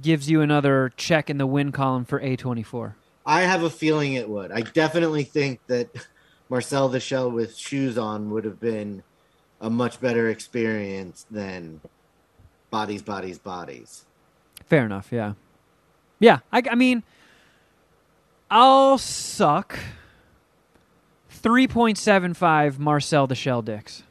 gives 0.00 0.30
you 0.30 0.40
another 0.40 0.92
check 0.96 1.28
in 1.28 1.38
the 1.38 1.46
win 1.46 1.72
column 1.72 2.04
for 2.04 2.20
A24. 2.20 2.94
I 3.26 3.42
have 3.42 3.62
a 3.62 3.70
feeling 3.70 4.14
it 4.14 4.28
would. 4.28 4.52
I 4.52 4.60
definitely 4.60 5.24
think 5.24 5.60
that 5.66 5.88
Marcel 6.48 6.88
the 6.88 7.00
Shell 7.00 7.30
with 7.30 7.56
shoes 7.56 7.98
on 7.98 8.30
would 8.30 8.44
have 8.44 8.60
been 8.60 9.02
a 9.60 9.68
much 9.68 10.00
better 10.00 10.28
experience 10.28 11.26
than 11.30 11.80
Bodies, 12.70 13.02
Bodies, 13.02 13.38
Bodies. 13.38 14.04
Fair 14.66 14.84
enough, 14.86 15.12
yeah. 15.12 15.34
Yeah, 16.18 16.38
I, 16.52 16.62
I 16.70 16.74
mean, 16.74 17.02
I'll 18.54 18.98
suck 18.98 19.78
3.75 21.42 22.78
Marcel 22.78 23.26
the 23.26 23.34
Shell 23.34 23.62
Dicks. 23.62 24.02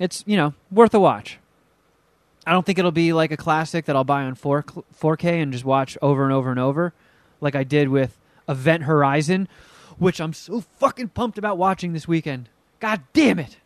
it's 0.00 0.24
you 0.26 0.36
know 0.36 0.54
worth 0.72 0.92
a 0.92 0.98
watch. 0.98 1.38
I 2.44 2.50
don't 2.50 2.66
think 2.66 2.80
it'll 2.80 2.90
be 2.90 3.12
like 3.12 3.30
a 3.30 3.36
classic 3.36 3.84
that 3.84 3.94
I'll 3.94 4.02
buy 4.02 4.24
on 4.24 4.34
4 4.34 4.64
4K 4.64 5.40
and 5.40 5.52
just 5.52 5.64
watch 5.64 5.96
over 6.02 6.24
and 6.24 6.32
over 6.32 6.50
and 6.50 6.58
over, 6.58 6.92
like 7.40 7.54
I 7.54 7.62
did 7.62 7.90
with 7.90 8.18
Event 8.48 8.82
Horizon, 8.82 9.46
which 9.98 10.20
I'm 10.20 10.32
so 10.32 10.62
fucking 10.62 11.10
pumped 11.10 11.38
about 11.38 11.58
watching 11.58 11.92
this 11.92 12.08
weekend. 12.08 12.48
God 12.80 13.02
damn 13.12 13.38
it! 13.38 13.58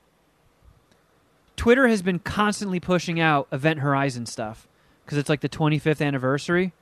Twitter 1.57 1.89
has 1.89 2.03
been 2.03 2.19
constantly 2.19 2.79
pushing 2.79 3.19
out 3.19 3.49
Event 3.51 3.81
Horizon 3.81 4.27
stuff 4.27 4.69
because 5.03 5.17
it's 5.17 5.31
like 5.31 5.41
the 5.41 5.49
25th 5.49 6.05
anniversary. 6.05 6.75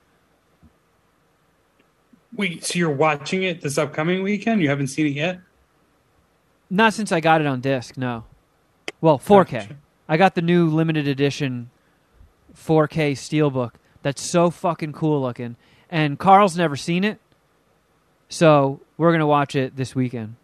Wait, 2.35 2.63
so 2.63 2.77
you're 2.77 2.89
watching 2.91 3.43
it 3.43 3.61
this 3.61 3.77
upcoming 3.77 4.21
weekend? 4.23 4.61
You 4.61 4.69
haven't 4.69 4.87
seen 4.87 5.07
it 5.07 5.13
yet? 5.13 5.39
Not 6.69 6.93
since 6.93 7.11
I 7.11 7.19
got 7.19 7.41
it 7.41 7.47
on 7.47 7.61
disc, 7.61 7.97
no. 7.97 8.25
Well, 8.99 9.19
4K. 9.19 9.51
Gotcha. 9.51 9.77
I 10.07 10.17
got 10.17 10.35
the 10.35 10.41
new 10.41 10.67
limited 10.67 11.07
edition 11.07 11.69
4K 12.55 13.13
steelbook. 13.13 13.71
That's 14.01 14.21
so 14.21 14.49
fucking 14.49 14.93
cool 14.93 15.21
looking. 15.21 15.55
And 15.89 16.19
Carl's 16.19 16.57
never 16.57 16.75
seen 16.75 17.03
it. 17.03 17.19
So, 18.27 18.81
we're 18.97 19.11
going 19.11 19.19
to 19.19 19.27
watch 19.27 19.55
it 19.55 19.75
this 19.75 19.95
weekend. 19.95 20.35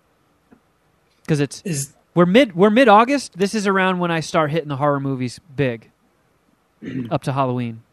Cuz 1.28 1.40
it's 1.40 1.62
Is 1.64 1.94
we're 2.14 2.26
mid 2.26 2.56
we're 2.56 2.70
mid 2.70 2.88
August. 2.88 3.38
This 3.38 3.56
is 3.56 3.68
around 3.68 4.00
when 4.00 4.12
I 4.12 4.20
start 4.20 4.52
hitting 4.52 4.70
the 4.70 4.78
horror 4.78 5.00
movies 5.00 5.40
big. 5.56 5.92
up 7.12 7.24
to 7.24 7.34
Halloween. 7.34 7.84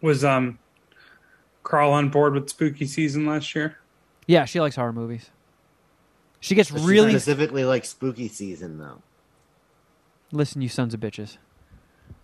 was 0.00 0.24
um 0.24 0.58
Carl 1.66 1.90
on 1.90 2.10
board 2.10 2.34
with 2.34 2.48
spooky 2.48 2.86
season 2.86 3.26
last 3.26 3.52
year? 3.56 3.76
Yeah, 4.26 4.44
she 4.44 4.60
likes 4.60 4.76
horror 4.76 4.92
movies. 4.92 5.30
She 6.38 6.54
gets 6.54 6.70
But 6.70 6.80
she 6.82 6.86
really 6.86 7.10
specifically 7.10 7.64
like 7.64 7.84
spooky 7.84 8.28
season 8.28 8.78
though. 8.78 9.02
Listen, 10.30 10.62
you 10.62 10.68
sons 10.68 10.94
of 10.94 11.00
bitches. 11.00 11.38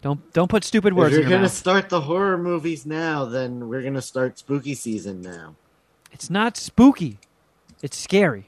Don't 0.01 0.33
don't 0.33 0.49
put 0.49 0.63
stupid 0.63 0.95
words. 0.95 1.13
If 1.13 1.13
words 1.13 1.13
you're 1.13 1.23
in 1.25 1.29
your 1.31 1.37
gonna 1.39 1.43
mouth. 1.47 1.53
start 1.53 1.89
the 1.89 2.03
horror 2.03 2.39
movies 2.39 2.87
now, 2.87 3.25
then 3.25 3.69
we're 3.69 3.83
gonna 3.83 4.01
start 4.01 4.39
spooky 4.39 4.75
season 4.75 5.21
now. 5.23 5.57
It's 6.13 6.31
not 6.31 6.57
spooky. 6.57 7.19
It's 7.83 7.97
scary. 7.97 8.47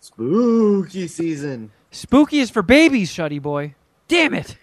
Spooky 0.00 1.08
season. 1.08 1.70
Spooky 1.90 2.40
is 2.40 2.50
for 2.50 2.60
babies, 2.62 3.10
Shuddy 3.10 3.40
boy. 3.40 3.74
Damn 4.08 4.34
it. 4.34 4.56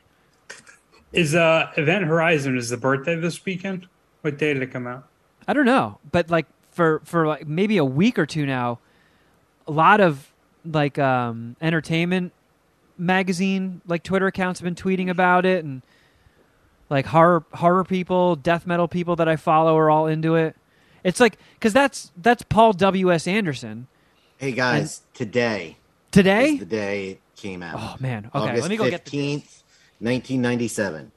Is 1.14 1.34
uh 1.34 1.72
Event 1.78 2.06
Horizon 2.06 2.56
is 2.58 2.70
the 2.70 2.78
birthday 2.78 3.16
this 3.16 3.44
weekend? 3.44 3.88
What 4.22 4.38
day 4.38 4.54
did 4.54 4.64
it 4.64 4.72
come 4.72 4.88
out? 4.88 5.08
I 5.48 5.54
don't 5.54 5.66
know, 5.66 6.00
but 6.12 6.30
like 6.30 6.46
for 6.72 7.02
for 7.06 7.28
like 7.28 7.48
maybe 7.48 7.78
a 7.78 7.86
week 7.86 8.20
or 8.20 8.26
two 8.26 8.46
now, 8.46 8.80
a 9.68 9.72
lot 9.72 10.02
of 10.02 10.32
like 10.66 11.00
um 11.00 11.56
entertainment 11.62 12.34
magazine 12.98 13.82
like 13.88 14.04
Twitter 14.04 14.28
accounts 14.28 14.60
have 14.60 14.66
been 14.66 14.76
tweeting 14.76 15.10
about 15.10 15.46
it 15.46 15.64
and 15.64 15.82
like 16.90 17.06
horror 17.06 17.46
horror 17.54 17.84
people, 17.84 18.36
death 18.36 18.68
metal 18.68 18.88
people 18.88 19.16
that 19.16 19.28
I 19.28 19.36
follow 19.36 19.78
are 19.78 19.90
all 19.90 20.08
into 20.08 20.36
it. 20.36 20.56
It's 21.04 21.20
like 21.20 21.38
cuz 21.60 21.72
that's 21.74 22.12
that's 22.18 22.44
Paul 22.44 22.74
W.S. 22.74 23.28
Anderson. 23.28 23.88
Hey 24.38 24.52
guys, 24.52 25.02
and 25.06 25.16
today. 25.16 25.78
Today? 26.12 26.58
the 26.58 26.66
day 26.66 27.10
it 27.12 27.22
came 27.36 27.62
out. 27.62 27.76
Oh 27.80 27.96
man. 28.00 28.26
Okay, 28.34 28.50
August 28.50 28.62
let 28.64 28.70
me 28.70 28.78
go 28.78 28.86
15th, 28.86 28.92
get 28.92 29.64
1997. 30.00 31.12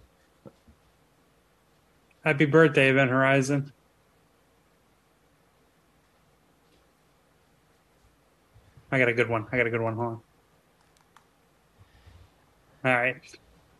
Happy 2.25 2.45
birthday, 2.45 2.89
Event 2.91 3.11
Horizon. 3.11 3.73
I 8.93 8.99
got 8.99 9.09
a 9.09 9.15
good 9.15 9.29
one. 9.29 9.47
I 9.51 9.57
got 9.57 9.67
a 9.67 9.71
good 9.71 9.81
one. 9.81 9.95
Hold 9.97 10.07
on. 10.07 10.21
All 12.85 12.95
right. 12.97 13.17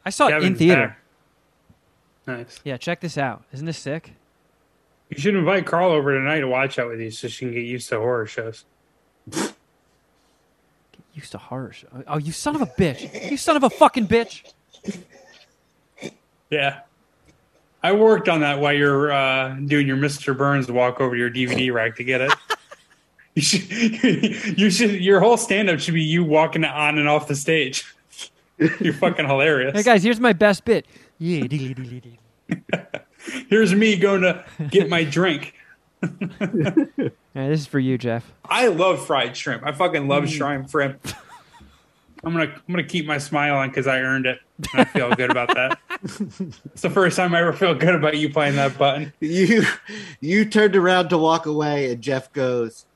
I 0.05 0.11
saw 0.11 0.29
it 0.29 0.43
in 0.43 0.57
theater. 0.57 0.97
back. 2.27 2.39
Nice. 2.39 2.61
Yeah, 2.65 2.77
check 2.77 3.01
this 3.01 3.19
out. 3.19 3.45
Isn't 3.53 3.67
this 3.67 3.79
sick? 3.79 4.13
You 5.11 5.19
should 5.21 5.35
invite 5.35 5.67
Carl 5.67 5.91
over 5.91 6.17
tonight 6.17 6.41
to 6.41 6.49
watch 6.49 6.79
out 6.79 6.89
with 6.89 7.01
you 7.01 7.11
so 7.11 7.29
she 7.29 7.45
can 7.45 7.53
get 7.53 7.65
used 7.65 7.89
to 7.91 7.99
horror 7.99 8.27
shows. 8.27 8.65
Get 9.31 9.55
used 11.13 11.33
to 11.33 11.39
horror 11.39 11.73
show. 11.73 11.89
Oh, 12.07 12.17
you 12.19 12.33
son 12.33 12.57
of 12.57 12.63
a 12.63 12.67
bitch. 12.67 13.31
You 13.31 13.37
son 13.37 13.57
of 13.57 13.65
a 13.65 13.71
fucking 13.71 14.09
bitch. 14.09 14.51
Yeah. 16.49 16.81
I 17.83 17.93
worked 17.93 18.29
on 18.29 18.41
that 18.41 18.61
while 18.61 18.73
you're 18.73 19.11
uh, 19.13 19.57
doing 19.65 19.87
your 19.87 19.97
Mr. 19.97 20.37
Burns 20.37 20.71
walk 20.71 21.01
over 21.01 21.15
to 21.15 21.19
your 21.19 21.31
DVD 21.31 21.73
rack 21.73 21.97
to 21.97 22.05
get 22.05 22.21
it. 22.21 22.33
you 23.35 23.43
should, 23.43 23.71
you 24.59 24.71
should, 24.71 25.01
your 25.01 25.21
whole 25.21 25.37
stand 25.37 25.69
up 25.69 25.81
should 25.81 25.95
be 25.95 26.03
you 26.03 26.23
walking 26.25 26.65
on 26.65 26.99
and 26.99 27.09
off 27.09 27.27
the 27.27 27.35
stage. 27.35 27.85
You're 28.81 28.95
fucking 28.95 29.27
hilarious. 29.27 29.75
Hey 29.75 29.83
guys, 29.83 30.05
here's 30.05 30.21
my 30.21 30.33
best 30.33 30.65
bit. 30.65 30.87
Yeah. 31.19 31.45
Here's 33.49 33.75
me 33.75 33.97
going 33.97 34.21
to 34.23 34.45
get 34.71 34.89
my 34.89 35.03
drink. 35.03 35.55
Yeah, 37.35 37.49
this 37.49 37.61
is 37.61 37.67
for 37.67 37.81
you, 37.81 37.99
Jeff. 37.99 38.31
I 38.45 38.69
love 38.69 39.05
fried 39.05 39.37
shrimp. 39.37 39.65
I 39.65 39.73
fucking 39.73 40.07
love 40.07 40.29
shrimp 40.29 40.71
shrimp. 40.71 41.05
I'm 42.25 42.33
gonna 42.33 42.45
I'm 42.45 42.63
gonna 42.73 42.85
keep 42.85 43.07
my 43.07 43.19
smile 43.19 43.57
on 43.57 43.69
because 43.69 43.87
I 43.87 43.99
earned 44.01 44.27
it. 44.27 44.39
I 44.75 44.85
feel 44.85 45.13
good 45.15 45.31
about 45.31 45.49
that. 45.55 45.79
it's 46.03 46.83
the 46.83 46.91
first 46.91 47.17
time 47.17 47.35
I 47.35 47.41
ever 47.41 47.53
feel 47.53 47.75
good 47.75 47.95
about 47.97 48.17
you 48.17 48.31
playing 48.31 48.57
that 48.57 48.79
button. 48.79 49.13
You 49.21 49.65
you 50.21 50.45
turned 50.45 50.77
around 50.77 51.09
to 51.09 51.19
walk 51.19 51.47
away, 51.47 51.91
and 51.91 52.01
Jeff 52.01 52.33
goes, 52.33 52.87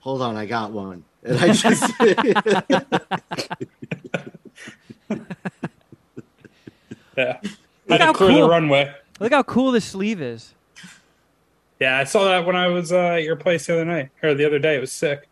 "Hold 0.00 0.20
on, 0.22 0.36
I 0.36 0.46
got 0.46 0.72
one." 0.72 1.04
And 1.22 1.38
I 1.38 1.52
just 1.52 1.92
Yeah, 7.16 7.38
Look 7.42 7.52
had 7.88 8.00
how 8.00 8.12
to 8.12 8.18
clear 8.18 8.30
cool. 8.30 8.42
the 8.42 8.48
runway. 8.48 8.94
Look 9.18 9.32
how 9.32 9.42
cool 9.42 9.72
this 9.72 9.84
sleeve 9.84 10.22
is. 10.22 10.54
Yeah, 11.78 11.98
I 11.98 12.04
saw 12.04 12.24
that 12.24 12.46
when 12.46 12.56
I 12.56 12.68
was 12.68 12.92
uh, 12.92 12.96
at 13.14 13.22
your 13.24 13.36
place 13.36 13.66
the 13.66 13.74
other 13.74 13.84
night 13.84 14.10
or 14.22 14.34
the 14.34 14.44
other 14.46 14.58
day. 14.58 14.76
It 14.76 14.80
was 14.80 14.92
sick. 14.92 15.28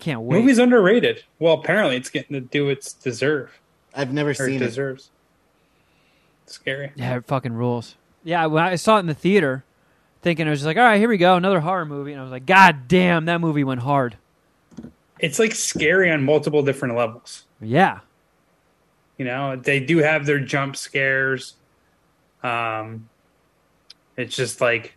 I 0.00 0.02
can't 0.02 0.20
wait. 0.22 0.40
Movie's 0.40 0.58
underrated. 0.58 1.24
Well, 1.38 1.54
apparently 1.54 1.96
it's 1.96 2.08
getting 2.10 2.32
to 2.34 2.40
do 2.40 2.68
its 2.70 2.92
deserve 2.94 3.58
I've 3.94 4.12
never 4.12 4.30
or 4.30 4.34
seen 4.34 4.54
it. 4.54 4.58
deserves. 4.60 5.10
Scary. 6.46 6.92
Yeah, 6.96 7.16
it 7.16 7.26
fucking 7.26 7.52
rules. 7.52 7.96
Yeah, 8.24 8.46
when 8.46 8.64
I 8.64 8.76
saw 8.76 8.96
it 8.96 9.00
in 9.00 9.06
the 9.06 9.14
theater, 9.14 9.64
thinking 10.22 10.46
I 10.46 10.50
was 10.50 10.60
just 10.60 10.66
like, 10.66 10.76
all 10.76 10.82
right, 10.84 10.98
here 10.98 11.08
we 11.08 11.18
go, 11.18 11.36
another 11.36 11.60
horror 11.60 11.84
movie, 11.86 12.12
and 12.12 12.20
I 12.20 12.22
was 12.24 12.32
like, 12.32 12.46
God 12.46 12.88
damn, 12.88 13.26
that 13.26 13.40
movie 13.40 13.62
went 13.64 13.80
hard. 13.80 14.16
It's 15.18 15.38
like 15.38 15.54
scary 15.54 16.10
on 16.10 16.24
multiple 16.24 16.62
different 16.62 16.96
levels. 16.96 17.44
Yeah, 17.60 18.00
You 19.18 19.26
know, 19.26 19.54
they 19.56 19.80
do 19.80 19.98
have 19.98 20.24
their 20.24 20.40
jump 20.40 20.76
scares. 20.76 21.54
Um, 22.42 23.08
it's 24.16 24.34
just 24.34 24.60
like 24.62 24.94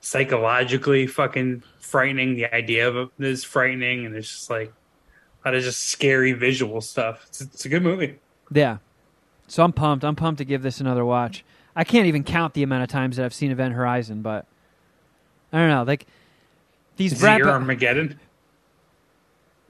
psychologically 0.00 1.06
fucking 1.06 1.62
frightening. 1.80 2.34
The 2.36 2.52
idea 2.54 2.88
of 2.88 2.96
it 2.96 3.10
is 3.24 3.44
frightening, 3.44 4.06
and 4.06 4.14
it's 4.16 4.28
just 4.28 4.50
like 4.50 4.72
a 5.44 5.48
lot 5.48 5.54
of 5.54 5.62
just 5.62 5.80
scary 5.86 6.32
visual 6.32 6.80
stuff. 6.80 7.24
It's, 7.28 7.40
it's 7.40 7.64
a 7.64 7.68
good 7.68 7.82
movie. 7.82 8.18
yeah. 8.52 8.78
So 9.50 9.62
I'm 9.62 9.72
pumped. 9.72 10.04
I'm 10.04 10.14
pumped 10.14 10.38
to 10.38 10.44
give 10.44 10.60
this 10.62 10.78
another 10.78 11.06
watch. 11.06 11.42
I 11.74 11.82
can't 11.82 12.06
even 12.06 12.22
count 12.22 12.52
the 12.52 12.62
amount 12.62 12.82
of 12.82 12.90
times 12.90 13.16
that 13.16 13.24
I've 13.24 13.32
seen 13.32 13.50
Event 13.50 13.72
Horizon, 13.72 14.20
but 14.20 14.44
I 15.52 15.58
don't 15.58 15.70
know. 15.70 15.84
Like 15.84 16.06
these 16.96 17.12
Is 17.14 17.22
it 17.22 17.24
wrap 17.24 17.38
your 17.38 17.50
Armageddon? 17.50 18.20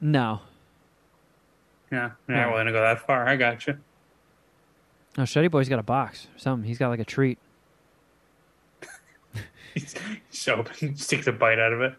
No, 0.01 0.41
Yeah, 1.93 2.11
I'm 2.29 2.35
not 2.35 2.51
willing 2.51 2.67
to 2.67 2.73
go 2.73 2.81
that 2.81 3.07
far. 3.07 3.27
I 3.27 3.37
got 3.37 3.67
you. 3.67 3.79
no. 5.17 5.25
Shetty 5.25 5.51
Boy's 5.51 5.69
got 5.69 5.79
a 5.79 5.85
box 5.85 6.27
or 6.35 6.39
something. 6.39 6.67
He's 6.67 6.79
got 6.79 6.89
like 6.89 7.01
a 7.01 7.05
treat. 7.05 7.39
Just 10.31 10.49
open, 10.49 10.97
sticks 10.97 11.27
a 11.27 11.33
bite 11.33 11.59
out 11.59 11.73
of 11.73 11.81
it. 11.81 11.95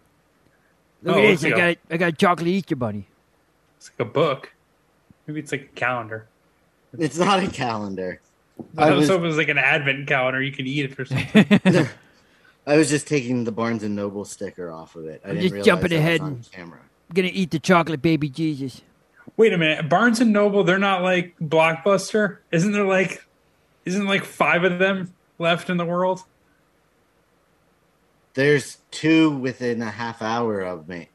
Look 1.03 1.15
Oh, 1.15 1.19
at 1.19 1.27
this. 1.39 1.43
I 1.45 1.49
go. 1.49 1.57
got 1.57 1.77
I 1.91 1.97
got 1.97 2.17
chocolate 2.17 2.47
Easter 2.47 2.75
bunny. 2.75 3.07
It's 3.77 3.89
like 3.91 4.07
a 4.07 4.11
book. 4.11 4.53
Maybe 5.27 5.39
it's 5.39 5.51
like 5.51 5.61
a 5.61 5.75
calendar. 5.79 6.27
It's 6.97 7.17
not 7.17 7.41
a 7.43 7.47
calendar. 7.47 8.19
I 8.77 8.87
I 8.87 8.91
was 8.91 8.99
was 9.01 9.09
hoping 9.09 9.25
it 9.25 9.27
was 9.27 9.37
like 9.37 9.47
an 9.49 9.57
advent 9.57 10.07
calendar. 10.07 10.41
You 10.41 10.51
could 10.51 10.67
eat 10.67 10.91
it 10.91 10.99
or 10.99 11.05
something. 11.05 11.59
I 12.67 12.77
was 12.77 12.89
just 12.89 13.07
taking 13.07 13.45
the 13.45 13.51
Barnes 13.51 13.83
and 13.83 13.95
Noble 13.95 14.25
sticker 14.25 14.71
off 14.71 14.95
of 14.95 15.05
it. 15.05 15.21
I 15.23 15.29
I'm 15.29 15.35
didn't 15.35 15.41
just 15.43 15.53
realize 15.53 15.65
jumping 15.65 15.93
ahead 15.97 16.21
on 16.21 16.27
and- 16.27 16.51
camera. 16.51 16.79
gonna 17.13 17.29
eat 17.31 17.51
the 17.51 17.59
chocolate 17.59 18.01
baby 18.01 18.29
Jesus. 18.29 18.81
Wait 19.37 19.53
a 19.53 19.57
minute, 19.57 19.87
Barnes 19.87 20.19
and 20.19 20.33
Noble, 20.33 20.63
they're 20.63 20.77
not 20.79 21.01
like 21.03 21.35
Blockbuster? 21.39 22.37
Isn't 22.51 22.71
there 22.73 22.85
like 22.85 23.25
isn't 23.85 24.05
like 24.05 24.25
five 24.25 24.63
of 24.65 24.79
them 24.79 25.13
left 25.37 25.69
in 25.69 25.77
the 25.77 25.85
world? 25.85 26.23
There's 28.33 28.77
two 28.91 29.31
within 29.31 29.81
a 29.81 29.89
half 29.91 30.21
hour 30.21 30.61
of 30.61 30.87
me. 30.87 31.09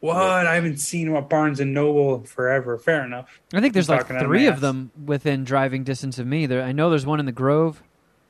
What? 0.00 0.16
I 0.46 0.54
haven't 0.54 0.78
seen 0.78 1.12
what 1.12 1.28
Barnes 1.30 1.60
and 1.60 1.72
Noble 1.74 2.24
forever. 2.24 2.76
Fair 2.78 3.04
enough. 3.04 3.40
I 3.54 3.60
think 3.60 3.72
there's 3.74 3.88
You're 3.88 3.96
like 3.96 4.06
talking 4.06 4.16
out 4.16 4.22
of 4.24 4.28
three 4.28 4.42
my 4.44 4.48
of 4.48 4.54
ass. 4.56 4.60
them 4.60 4.90
within 5.04 5.44
driving 5.44 5.82
distance 5.84 6.18
of 6.18 6.26
me. 6.26 6.46
There, 6.46 6.62
I 6.62 6.72
know 6.72 6.90
there's 6.90 7.06
one 7.06 7.20
in 7.20 7.26
the 7.26 7.32
Grove. 7.32 7.82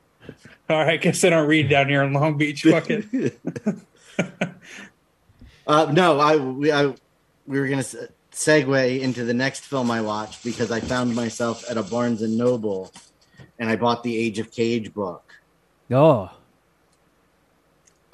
All 0.71 0.79
right, 0.79 0.91
I 0.91 0.97
guess 0.97 1.23
I 1.25 1.31
don't 1.31 1.49
read 1.49 1.69
down 1.69 1.89
here 1.89 2.03
in 2.03 2.13
Long 2.13 2.39
Beach. 2.39 2.63
Fuck 2.63 2.87
it. 2.91 3.39
Uh, 5.67 5.91
no, 5.93 6.21
I 6.21 6.37
we 6.37 6.71
I, 6.71 6.95
we 7.47 7.59
were 7.59 7.67
gonna 7.67 7.79
s- 7.79 7.97
segue 8.33 9.01
into 9.01 9.25
the 9.25 9.33
next 9.33 9.61
film 9.65 9.91
I 9.91 10.03
watched 10.03 10.45
because 10.45 10.71
I 10.71 10.81
found 10.81 11.15
myself 11.17 11.65
at 11.71 11.79
a 11.79 11.83
Barnes 11.83 12.21
and 12.21 12.37
Noble, 12.37 12.93
and 13.59 13.71
I 13.71 13.77
bought 13.77 14.03
the 14.03 14.15
Age 14.15 14.39
of 14.39 14.51
Cage 14.51 14.93
book 14.93 15.23
Oh, 15.91 16.31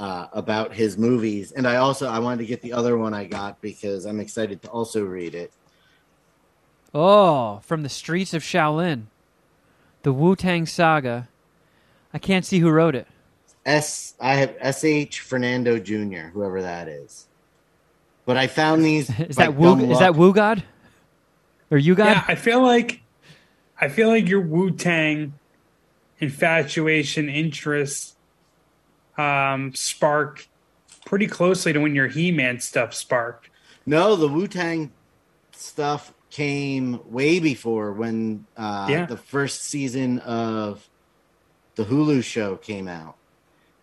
uh, 0.01 0.29
about 0.33 0.73
his 0.73 0.97
movies, 0.97 1.53
and 1.53 1.69
I 1.69 1.77
also 1.77 2.09
I 2.09 2.21
wanted 2.21 2.39
to 2.39 2.47
get 2.47 2.63
the 2.63 2.73
other 2.73 2.97
one 2.97 3.13
I 3.13 3.27
got 3.27 3.61
because 3.61 4.07
I'm 4.07 4.19
excited 4.19 4.63
to 4.63 4.69
also 4.69 5.05
read 5.05 5.35
it. 5.35 5.53
oh, 6.95 7.61
from 7.65 7.83
the 7.83 7.91
streets 7.91 8.33
of 8.33 8.43
Shaolin, 8.43 9.05
the 10.03 10.13
Wu 10.13 10.35
Tang 10.35 10.65
Saga. 10.65 11.29
I 12.15 12.19
can't 12.19 12.47
see 12.47 12.61
who 12.61 12.71
wrote 12.71 12.95
it. 12.95 13.07
S 13.67 14.15
I 14.19 14.37
have 14.37 14.57
S 14.59 14.85
H 14.85 15.21
Fernando 15.21 15.79
Jr. 15.79 16.29
Whoever 16.33 16.63
that 16.63 16.89
is, 16.89 17.27
but 18.25 18.39
I 18.39 18.47
found 18.47 18.83
these. 18.83 19.11
Is 19.21 19.37
that 19.37 19.55
Wu? 19.55 19.79
Is 19.81 19.99
that. 19.99 20.17
Wu 20.17 20.33
God? 20.33 20.65
Or 21.71 21.77
you 21.77 21.95
God? 21.95 22.07
Yeah, 22.07 22.25
I 22.27 22.37
feel 22.37 22.63
like 22.63 23.03
I 23.79 23.89
feel 23.89 24.09
like 24.09 24.27
your 24.31 24.41
Wu 24.41 24.71
Tang 24.71 25.35
infatuation 26.21 27.29
interests 27.29 28.17
um, 29.21 29.75
spark 29.75 30.47
pretty 31.07 31.27
closely 31.27 31.73
to 31.73 31.81
when 31.81 31.95
your 31.95 32.09
He 32.09 32.31
Man 32.33 32.61
stuff 32.61 32.95
sparked. 32.95 33.51
No, 33.87 34.17
the 34.17 34.29
Wu 34.29 34.47
Tang 34.47 34.93
stuff 35.53 36.13
came 36.31 37.01
way 37.11 37.39
before 37.41 37.93
when 37.93 38.47
uh, 38.57 38.87
Yeah. 38.89 39.07
the 39.07 39.17
first 39.17 39.65
season 39.65 40.19
of 40.21 40.89
the 41.75 41.85
Hulu 41.85 42.23
show 42.23 42.57
came 42.57 42.87
out. 42.89 43.17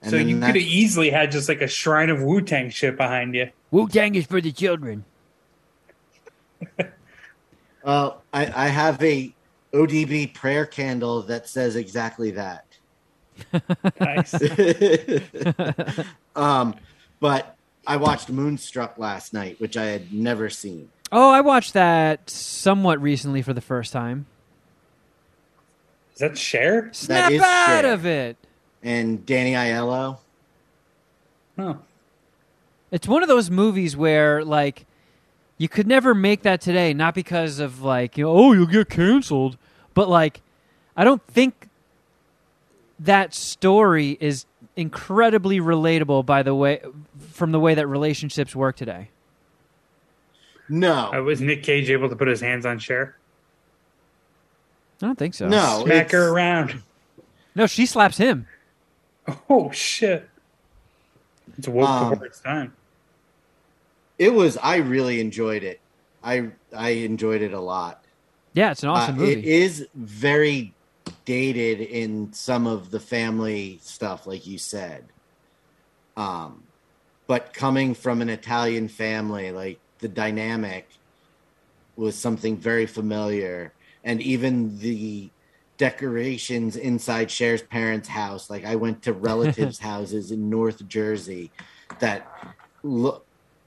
And 0.02 0.12
so 0.12 0.18
you 0.18 0.40
that- 0.40 0.48
could 0.54 0.62
have 0.62 0.70
easily 0.70 1.10
had 1.10 1.32
just 1.32 1.50
like 1.50 1.62
a 1.62 1.68
shrine 1.68 2.10
of 2.10 2.22
Wu 2.22 2.42
Tang 2.42 2.70
shit 2.70 2.96
behind 2.98 3.36
you. 3.36 3.50
Wu 3.72 3.88
Tang 3.88 4.16
is 4.16 4.26
for 4.26 4.40
the 4.42 4.52
children. 4.52 5.04
Well, 7.84 8.22
I, 8.34 8.66
I 8.66 8.68
have 8.68 9.02
a 9.02 9.34
ODB 9.74 10.34
prayer 10.34 10.66
candle 10.66 11.22
that 11.24 11.48
says 11.48 11.78
exactly 11.78 12.32
that. 12.32 12.66
Nice. 14.00 14.34
um, 16.36 16.76
but 17.20 17.56
I 17.86 17.98
watched 17.98 18.30
Moonstruck 18.30 18.98
last 18.98 19.34
night, 19.34 19.60
which 19.60 19.78
I 19.78 19.86
had 19.86 20.14
never 20.14 20.50
seen. 20.50 20.90
Oh, 21.12 21.32
I 21.32 21.42
watched 21.42 21.74
that 21.74 22.30
somewhat 22.30 23.02
recently 23.02 23.42
for 23.42 23.54
the 23.54 23.62
first 23.62 23.94
time. 23.94 24.26
Is 26.14 26.20
that 26.20 26.38
Cher? 26.38 26.90
Snap 26.94 27.32
is 27.32 27.42
out 27.42 27.82
Cher. 27.82 27.94
of 27.94 28.06
it. 28.06 28.38
And 28.84 29.26
Danny 29.26 29.54
Aiello. 29.54 30.18
Oh. 31.58 31.78
It's 32.92 33.08
one 33.08 33.22
of 33.22 33.30
those 33.30 33.50
movies 33.50 33.96
where 33.96 34.44
like 34.44 34.86
you 35.58 35.70
could 35.70 35.88
never 35.88 36.14
make 36.14 36.44
that 36.44 36.62
today, 36.62 36.94
not 36.94 37.16
because 37.16 37.60
of 37.60 37.82
like 37.82 38.18
you 38.18 38.26
know, 38.26 38.32
oh 38.32 38.54
you'll 38.54 38.66
get 38.66 38.90
canceled, 38.90 39.58
but 39.94 40.10
like 40.10 40.42
I 40.96 41.04
don't 41.04 41.22
think 41.28 41.66
that 43.00 43.34
story 43.34 44.18
is 44.20 44.45
incredibly 44.76 45.60
relatable 45.60 46.26
by 46.26 46.43
the 46.43 46.54
way 46.56 46.82
from 47.32 47.52
the 47.52 47.60
way 47.60 47.76
that 47.76 47.88
relationships 47.88 48.56
work 48.56 48.76
today. 48.76 49.10
No, 50.70 51.12
Uh, 51.14 51.22
was 51.22 51.39
Nick 51.41 51.64
Cage 51.64 51.89
able 51.89 52.10
to 52.10 52.16
put 52.16 52.28
his 52.28 52.41
hands 52.41 52.66
on 52.66 52.78
Cher? 52.80 53.16
I 55.02 55.06
don't 55.06 55.18
think 55.18 55.34
so. 55.34 55.48
no, 55.48 55.84
Smack 55.86 56.12
her 56.12 56.30
around. 56.30 56.82
No, 57.56 57.68
she 57.68 57.86
slaps 57.86 58.18
him. 58.18 58.48
Oh 59.50 59.72
shit! 59.72 60.30
It's 61.58 61.68
a 61.68 61.72
woke 61.72 61.88
Um, 61.89 62.10
before 62.12 62.26
its 62.28 62.39
time. 62.39 62.74
It 64.18 64.34
was. 64.34 64.58
I 64.58 64.78
really 64.78 65.20
enjoyed 65.20 65.64
it. 65.64 65.80
I 66.24 66.50
I 66.76 66.89
enjoyed 66.91 67.41
it 67.41 67.54
a 67.54 67.60
lot. 67.60 68.04
Yeah, 68.54 68.72
it's 68.72 68.84
an 68.84 68.89
awesome 68.89 69.16
Uh, 69.16 69.20
movie. 69.20 69.34
It 69.34 69.45
is 69.45 69.88
very 69.95 70.74
dated 71.26 71.82
in 71.82 72.32
some 72.34 72.68
of 72.68 72.91
the 72.91 72.99
family 72.99 73.80
stuff, 73.82 74.28
like 74.28 74.47
you 74.47 74.58
said. 74.58 75.05
Um, 76.16 76.64
but 77.28 77.53
coming 77.53 77.93
from 77.93 78.22
an 78.22 78.30
Italian 78.30 78.88
family, 78.88 79.51
like 79.51 79.80
the 79.99 80.08
dynamic 80.08 80.88
was 81.95 82.16
something 82.16 82.58
very 82.58 82.86
familiar, 82.86 83.74
and 84.03 84.22
even 84.22 84.78
the 84.80 85.30
decorations 85.78 86.76
inside 86.76 87.30
Cher's 87.30 87.62
parents' 87.62 88.08
house. 88.08 88.49
Like 88.49 88.66
I 88.66 88.76
went 88.76 89.03
to 89.03 89.14
relatives' 89.14 89.80
houses 89.91 90.32
in 90.32 90.49
North 90.49 90.88
Jersey 90.88 91.51
that 91.99 92.53
look 92.84 93.24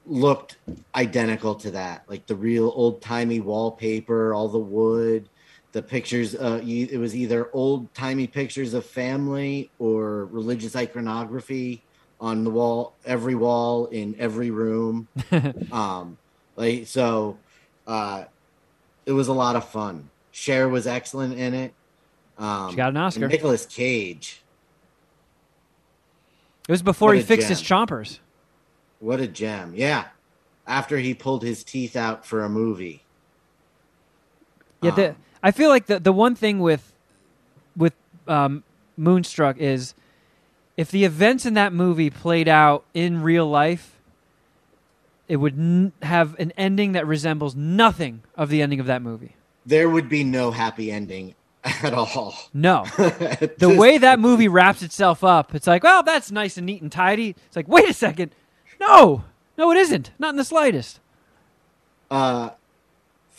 looked 0.07 0.57
identical 0.95 1.53
to 1.53 1.69
that 1.69 2.03
like 2.09 2.25
the 2.25 2.35
real 2.35 2.71
old 2.73 2.99
timey 3.03 3.39
wallpaper 3.39 4.33
all 4.33 4.47
the 4.47 4.57
wood 4.57 5.29
the 5.73 5.81
pictures 5.81 6.35
uh 6.35 6.59
it 6.65 6.97
was 6.99 7.15
either 7.15 7.49
old 7.53 7.93
timey 7.93 8.27
pictures 8.27 8.73
of 8.73 8.85
family 8.85 9.69
or 9.79 10.25
religious 10.25 10.75
iconography 10.75 11.81
on 12.19 12.43
the 12.43 12.49
wall 12.49 12.93
every 13.05 13.35
wall 13.35 13.85
in 13.87 14.15
every 14.19 14.51
room. 14.51 15.07
Um 15.71 16.17
like 16.57 16.87
so 16.87 17.37
uh 17.87 18.25
it 19.05 19.13
was 19.13 19.27
a 19.29 19.33
lot 19.33 19.55
of 19.55 19.67
fun. 19.67 20.09
Cher 20.31 20.67
was 20.69 20.87
excellent 20.87 21.37
in 21.39 21.53
it. 21.53 21.73
Um 22.37 22.71
She 22.71 22.75
got 22.75 22.89
an 22.89 22.97
Oscar. 22.97 23.27
Nicolas 23.27 23.65
Cage. 23.65 24.41
It 26.67 26.71
was 26.71 26.81
before 26.81 27.09
What 27.09 27.17
he 27.17 27.23
fixed 27.23 27.47
his 27.49 27.61
chompers. 27.61 28.19
what 28.99 29.19
a 29.19 29.27
gem. 29.27 29.73
Yeah. 29.75 30.05
After 30.67 30.97
he 30.99 31.13
pulled 31.13 31.43
his 31.43 31.63
teeth 31.63 31.95
out 31.95 32.25
for 32.25 32.43
a 32.43 32.49
movie. 32.49 33.03
Yeah, 34.81 34.91
the, 34.91 35.09
Um, 35.09 35.15
I 35.43 35.51
feel 35.51 35.69
like 35.69 35.85
the 35.87 35.99
the 35.99 36.11
one 36.13 36.35
thing 36.35 36.59
with 36.59 36.93
with 37.75 37.93
um, 38.27 38.63
Moonstruck 38.97 39.57
is 39.57 39.93
if 40.77 40.91
the 40.91 41.03
events 41.05 41.45
in 41.45 41.53
that 41.55 41.73
movie 41.73 42.09
played 42.09 42.47
out 42.47 42.85
in 42.93 43.21
real 43.21 43.47
life, 43.47 43.99
it 45.27 45.37
would 45.37 45.53
n- 45.57 45.91
have 46.01 46.37
an 46.39 46.51
ending 46.57 46.91
that 46.93 47.05
resembles 47.07 47.55
nothing 47.55 48.21
of 48.35 48.49
the 48.49 48.61
ending 48.61 48.79
of 48.79 48.85
that 48.87 49.01
movie. 49.01 49.35
there 49.65 49.89
would 49.89 50.09
be 50.09 50.23
no 50.23 50.51
happy 50.51 50.91
ending 50.91 51.35
at 51.63 51.93
all. 51.93 52.33
No, 52.53 52.85
the 52.97 53.51
the 53.57 53.69
way 53.75 53.97
that 53.97 54.19
movie 54.19 54.47
wraps 54.47 54.81
itself 54.81 55.23
up, 55.23 55.53
it's 55.55 55.67
like, 55.67 55.83
well, 55.83 56.03
that's 56.03 56.31
nice 56.31 56.57
and 56.57 56.65
neat 56.65 56.81
and 56.81 56.91
tidy. 56.91 57.35
It's 57.47 57.55
like, 57.55 57.67
wait 57.67 57.87
a 57.89 57.93
second, 57.93 58.33
no, 58.79 59.23
no, 59.57 59.71
it 59.71 59.77
isn't, 59.77 60.11
not 60.19 60.29
in 60.31 60.37
the 60.37 60.43
slightest. 60.45 60.99
uh, 62.09 62.49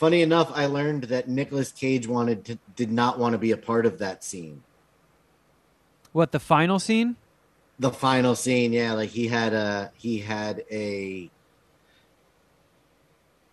funny 0.02 0.20
enough, 0.20 0.50
I 0.52 0.66
learned 0.66 1.04
that 1.04 1.28
Nicolas 1.28 1.70
Cage 1.70 2.08
wanted 2.08 2.44
to 2.46 2.58
did 2.74 2.90
not 2.90 3.20
want 3.20 3.34
to 3.34 3.38
be 3.38 3.52
a 3.52 3.56
part 3.56 3.86
of 3.86 3.98
that 3.98 4.24
scene. 4.24 4.64
What 6.10 6.32
the 6.32 6.40
final 6.40 6.80
scene? 6.80 7.14
The 7.78 7.92
final 7.92 8.34
scene, 8.34 8.72
yeah, 8.72 8.94
like 8.94 9.10
he 9.10 9.28
had 9.28 9.54
a 9.54 9.92
he 9.96 10.18
had 10.18 10.64
a 10.72 11.30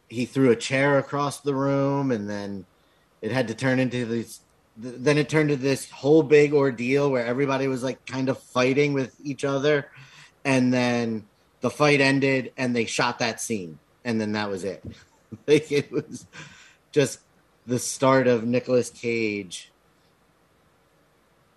he 0.10 0.26
threw 0.26 0.50
a 0.50 0.56
chair 0.56 0.98
across 0.98 1.40
the 1.40 1.54
room, 1.54 2.10
and 2.10 2.28
then 2.28 2.66
it 3.22 3.32
had 3.32 3.48
to 3.50 3.54
turn 3.54 3.78
into 3.78 4.08
this. 4.08 4.40
Then 4.76 5.20
it 5.20 5.30
turned 5.30 5.52
into 5.52 5.62
this 5.62 5.92
whole 5.92 6.24
big 6.24 6.52
ordeal 6.52 7.12
where 7.12 7.28
everybody 7.28 7.68
was 7.68 7.84
like 7.84 8.04
kind 8.08 8.28
of 8.28 8.40
fighting 8.40 8.94
with 8.94 9.16
each 9.24 9.46
other, 9.46 9.92
and 10.44 10.74
then 10.74 11.28
the 11.62 11.70
fight 11.70 12.02
ended, 12.02 12.54
and 12.58 12.76
they 12.76 12.86
shot 12.86 13.20
that 13.20 13.40
scene, 13.40 13.78
and 14.04 14.20
then 14.20 14.32
that 14.32 14.50
was 14.50 14.64
it. 14.64 14.84
like 15.48 15.72
it 15.72 15.92
was 15.92 16.28
just 16.92 17.20
the 17.66 17.80
start 17.80 18.28
of 18.28 18.46
Nicolas 18.46 18.90
Cage 18.90 19.72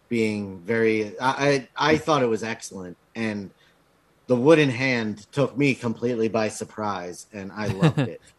being 0.09 0.59
very. 0.61 1.19
I 1.19 1.69
I, 1.77 1.93
I 1.93 1.97
thought 1.97 2.23
it 2.23 2.27
was 2.27 2.43
excellent, 2.43 2.97
and 3.15 3.51
the 4.27 4.37
wooden 4.37 4.71
hand 4.71 5.27
took 5.33 5.57
me 5.57 5.75
completely 5.75 6.29
by 6.29 6.49
surprise, 6.49 7.27
and 7.33 7.51
I 7.53 7.67
loved 7.69 7.99
it. 8.01 8.21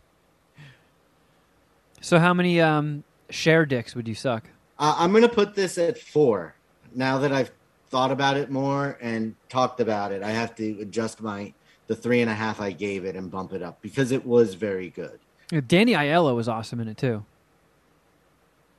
So 2.04 2.20
how 2.20 2.34
many 2.34 2.60
um, 2.60 3.06
Cher 3.30 3.66
dicks 3.66 3.96
would 3.96 4.10
you 4.10 4.14
suck? 4.14 4.50
Uh, 4.78 4.94
I'm 4.98 5.14
gonna 5.14 5.30
put 5.30 5.56
this 5.56 5.78
at 5.78 5.98
four. 5.98 6.54
Now 6.94 7.18
that 7.20 7.32
I've 7.32 7.50
thought 7.88 8.12
about 8.12 8.36
it 8.36 8.52
more 8.52 8.98
and 9.02 9.36
talked 9.48 9.80
about 9.80 10.12
it, 10.12 10.22
I 10.22 10.32
have 10.32 10.54
to 10.56 10.82
adjust 10.82 11.22
my 11.22 11.54
the 11.88 11.96
three 11.96 12.20
and 12.20 12.30
a 12.30 12.34
half 12.34 12.60
I 12.60 12.72
gave 12.72 13.06
it 13.06 13.16
and 13.16 13.32
bump 13.32 13.54
it 13.54 13.64
up 13.64 13.82
because 13.82 14.12
it 14.12 14.26
was 14.26 14.54
very 14.56 14.90
good. 14.90 15.20
Danny 15.68 15.94
Aiello 15.94 16.36
was 16.36 16.48
awesome 16.48 16.80
in 16.80 16.88
it 16.88 16.98
too. 16.98 17.24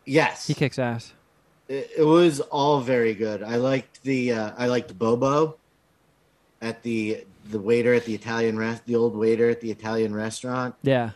Yes, 0.07 0.47
He 0.47 0.55
kicks 0.55 0.79
ass. 0.79 1.12
it, 1.69 1.91
it 1.99 2.03
was 2.05 2.41
all 2.41 2.81
very 2.81 3.15
good. 3.15 3.43
I 3.43 3.57
liked 3.57 4.03
the 4.03 4.33
uh, 4.33 4.53
I 4.59 4.67
liked 4.67 4.99
Bobo 4.99 5.57
at 6.61 6.83
the 6.83 7.25
the 7.51 7.59
waiter 7.59 7.95
at 7.95 8.05
the 8.05 8.15
Italian 8.15 8.59
rest 8.59 8.85
the 8.87 8.97
old 8.97 9.15
waiter 9.17 9.49
at 9.51 9.61
the 9.61 9.71
Italian 9.71 10.15
restaurant 10.15 10.75
Yeah. 10.83 11.11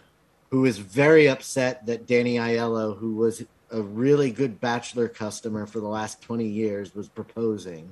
who 0.51 0.61
was 0.63 0.79
very 0.79 1.29
upset 1.29 1.85
that 1.87 2.07
Danny 2.07 2.37
Aiello, 2.37 2.97
who 2.99 3.15
was 3.17 3.45
a 3.71 3.83
really 3.83 4.31
good 4.31 4.61
bachelor 4.61 5.09
customer 5.09 5.67
for 5.67 5.81
the 5.81 5.89
last 5.89 6.23
20 6.23 6.47
years, 6.47 6.95
was 6.95 7.09
proposing. 7.09 7.91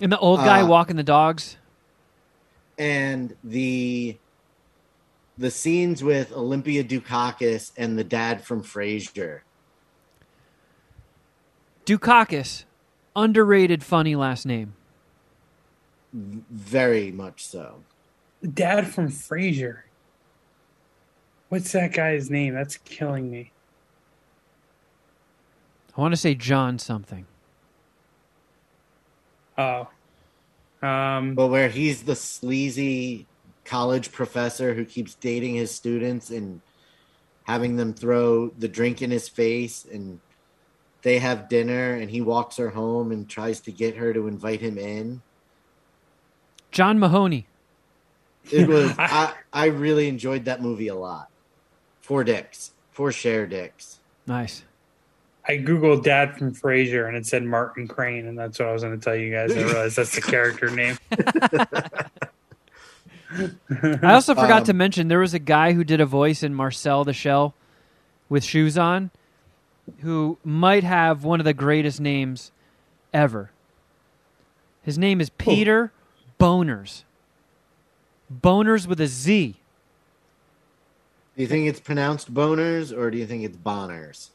And 0.00 0.10
the 0.10 0.18
old 0.18 0.40
guy 0.40 0.62
Uh, 0.62 0.66
walking 0.66 0.96
the 0.96 1.02
dogs. 1.04 1.56
And 2.78 3.36
the 3.44 4.16
the 5.38 5.50
scenes 5.50 6.04
with 6.04 6.32
Olympia 6.32 6.84
Dukakis 6.84 7.72
and 7.76 7.98
the 7.98 8.04
dad 8.04 8.44
from 8.44 8.62
Frasier. 8.62 9.40
Dukakis, 11.86 12.64
underrated, 13.16 13.82
funny 13.82 14.14
last 14.14 14.46
name. 14.46 14.74
Very 16.12 17.10
much 17.10 17.44
so. 17.46 17.82
Dad 18.54 18.86
from 18.88 19.08
Frasier. 19.08 19.82
What's 21.48 21.72
that 21.72 21.92
guy's 21.92 22.30
name? 22.30 22.54
That's 22.54 22.76
killing 22.78 23.30
me. 23.30 23.52
I 25.96 26.00
want 26.00 26.12
to 26.12 26.16
say 26.16 26.34
John 26.34 26.78
something. 26.78 27.26
Oh. 29.58 29.88
Um, 30.82 31.34
But 31.34 31.48
where 31.48 31.68
he's 31.68 32.02
the 32.02 32.16
sleazy 32.16 33.26
college 33.64 34.10
professor 34.12 34.74
who 34.74 34.84
keeps 34.84 35.14
dating 35.14 35.54
his 35.54 35.70
students 35.70 36.30
and 36.30 36.60
having 37.44 37.76
them 37.76 37.94
throw 37.94 38.48
the 38.48 38.68
drink 38.68 39.02
in 39.02 39.10
his 39.10 39.28
face 39.28 39.86
and 39.90 40.20
they 41.02 41.18
have 41.18 41.48
dinner 41.48 41.94
and 41.94 42.10
he 42.10 42.20
walks 42.20 42.56
her 42.56 42.70
home 42.70 43.12
and 43.12 43.28
tries 43.28 43.60
to 43.60 43.72
get 43.72 43.96
her 43.96 44.12
to 44.12 44.26
invite 44.26 44.60
him 44.60 44.78
in. 44.78 45.22
John 46.70 46.98
Mahoney. 46.98 47.46
It 48.50 48.68
was 48.68 48.92
I, 48.98 49.34
I 49.52 49.66
really 49.66 50.08
enjoyed 50.08 50.44
that 50.46 50.62
movie 50.62 50.88
a 50.88 50.94
lot. 50.94 51.28
Four 52.00 52.24
dicks. 52.24 52.72
Four 52.90 53.12
Cher 53.12 53.46
dicks. 53.46 54.00
Nice. 54.26 54.64
I 55.46 55.58
googled 55.58 56.04
Dad 56.04 56.36
from 56.36 56.54
Frasier 56.54 57.08
and 57.08 57.16
it 57.16 57.26
said 57.26 57.42
Martin 57.44 57.88
Crane, 57.88 58.26
and 58.26 58.38
that's 58.38 58.58
what 58.58 58.68
I 58.68 58.72
was 58.72 58.82
going 58.82 58.98
to 58.98 59.04
tell 59.04 59.16
you 59.16 59.32
guys. 59.32 59.52
I 59.56 59.62
realized 59.62 59.96
that's 59.96 60.14
the 60.14 60.20
character 60.30 60.70
name. 60.70 60.96
I 64.02 64.12
also 64.14 64.34
forgot 64.34 64.58
Um, 64.60 64.64
to 64.64 64.72
mention 64.74 65.08
there 65.08 65.18
was 65.18 65.34
a 65.34 65.38
guy 65.38 65.72
who 65.72 65.84
did 65.84 66.00
a 66.00 66.06
voice 66.06 66.42
in 66.42 66.54
Marcel 66.54 67.02
the 67.04 67.12
Shell 67.14 67.54
with 68.28 68.44
shoes 68.44 68.76
on 68.76 69.10
who 70.00 70.38
might 70.44 70.84
have 70.84 71.24
one 71.24 71.40
of 71.40 71.44
the 71.44 71.54
greatest 71.54 72.00
names 72.00 72.52
ever. 73.12 73.50
His 74.82 74.98
name 74.98 75.20
is 75.20 75.30
Peter 75.30 75.92
Bonerz. 76.38 77.04
Boners 78.32 78.86
with 78.86 79.00
a 79.00 79.06
Z. 79.06 79.56
Do 81.36 81.42
you 81.42 81.48
think 81.48 81.66
it's 81.68 81.80
pronounced 81.80 82.32
boners 82.34 82.96
or 82.96 83.10
do 83.10 83.16
you 83.18 83.26
think 83.26 83.44
it's 83.44 83.56
boners? 83.56 84.28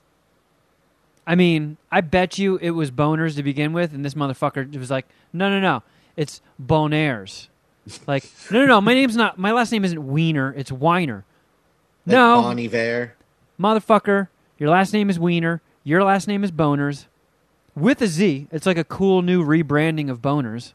I 1.28 1.36
mean, 1.36 1.76
I 1.92 2.00
bet 2.00 2.38
you 2.40 2.56
it 2.58 2.72
was 2.72 2.90
boners 2.90 3.36
to 3.36 3.44
begin 3.44 3.74
with, 3.74 3.94
and 3.94 4.04
this 4.06 4.14
motherfucker 4.14 4.74
was 4.78 4.90
like, 4.90 5.06
no, 5.34 5.50
no, 5.50 5.60
no, 5.60 5.84
it's 6.16 6.42
bonairs. 6.60 7.50
Like, 8.08 8.24
no, 8.52 8.62
no, 8.62 8.66
no, 8.66 8.82
my 8.82 8.94
name's 8.94 9.18
not, 9.18 9.38
my 9.38 9.52
last 9.52 9.72
name 9.74 9.84
isn't 9.84 10.08
Wiener, 10.08 10.54
it's 10.58 10.72
Weiner. 10.72 11.26
Like 12.06 12.14
no, 12.16 12.42
Bon 12.42 12.58
Iver. 12.58 13.14
motherfucker, 13.60 14.30
your 14.58 14.70
last 14.70 14.94
name 14.94 15.10
is 15.10 15.20
Wiener, 15.20 15.62
your 15.84 16.02
last 16.02 16.30
name 16.30 16.46
is 16.46 16.52
Boners, 16.52 17.06
with 17.76 18.02
a 18.02 18.08
Z. 18.08 18.48
It's 18.50 18.66
like 18.66 18.78
a 18.78 18.86
cool 18.86 19.22
new 19.22 19.46
rebranding 19.46 20.10
of 20.10 20.22
Boners. 20.22 20.72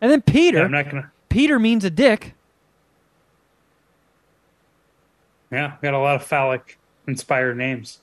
And 0.00 0.10
then 0.10 0.22
Peter, 0.22 0.58
Yeah, 0.60 0.64
I'm 0.64 0.70
not 0.70 0.90
going 0.90 1.02
to. 1.02 1.10
Peter 1.28 1.58
means 1.58 1.84
a 1.84 1.90
dick. 1.90 2.34
Yeah, 5.52 5.76
got 5.82 5.92
a 5.94 5.98
lot 5.98 6.16
of 6.16 6.24
phallic 6.24 6.78
inspired 7.06 7.56
names. 7.56 7.98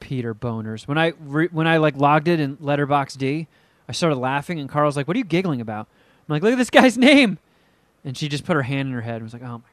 Peter 0.00 0.34
Bonerz. 0.34 0.88
When 0.88 0.98
I 0.98 1.12
re- 1.20 1.48
when 1.52 1.66
I 1.66 1.76
like 1.76 1.96
logged 1.96 2.28
it 2.28 2.40
in 2.40 2.56
Letterboxd, 2.56 3.46
I 3.88 3.92
started 3.92 4.16
laughing, 4.16 4.58
and 4.58 4.68
Carl's 4.68 4.96
like, 4.96 5.06
"What 5.06 5.14
are 5.14 5.18
you 5.18 5.24
giggling 5.24 5.60
about?" 5.60 5.86
I'm 6.28 6.32
like, 6.32 6.42
"Look 6.42 6.52
at 6.52 6.58
this 6.58 6.70
guy's 6.70 6.96
name," 6.98 7.38
and 8.04 8.16
she 8.16 8.28
just 8.28 8.44
put 8.44 8.56
her 8.56 8.62
hand 8.62 8.88
in 8.88 8.94
her 8.94 9.02
head 9.02 9.16
and 9.16 9.24
was 9.24 9.32
like, 9.32 9.42
"Oh 9.42 9.58
my." 9.58 9.64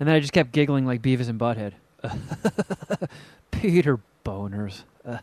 And 0.00 0.08
then 0.08 0.16
I 0.16 0.20
just 0.20 0.32
kept 0.32 0.52
giggling 0.52 0.86
like 0.86 1.02
Beavis 1.02 1.28
and 1.28 1.38
Butthead. 1.38 1.74
Peter 3.50 4.00
Bonerz. 4.24 4.82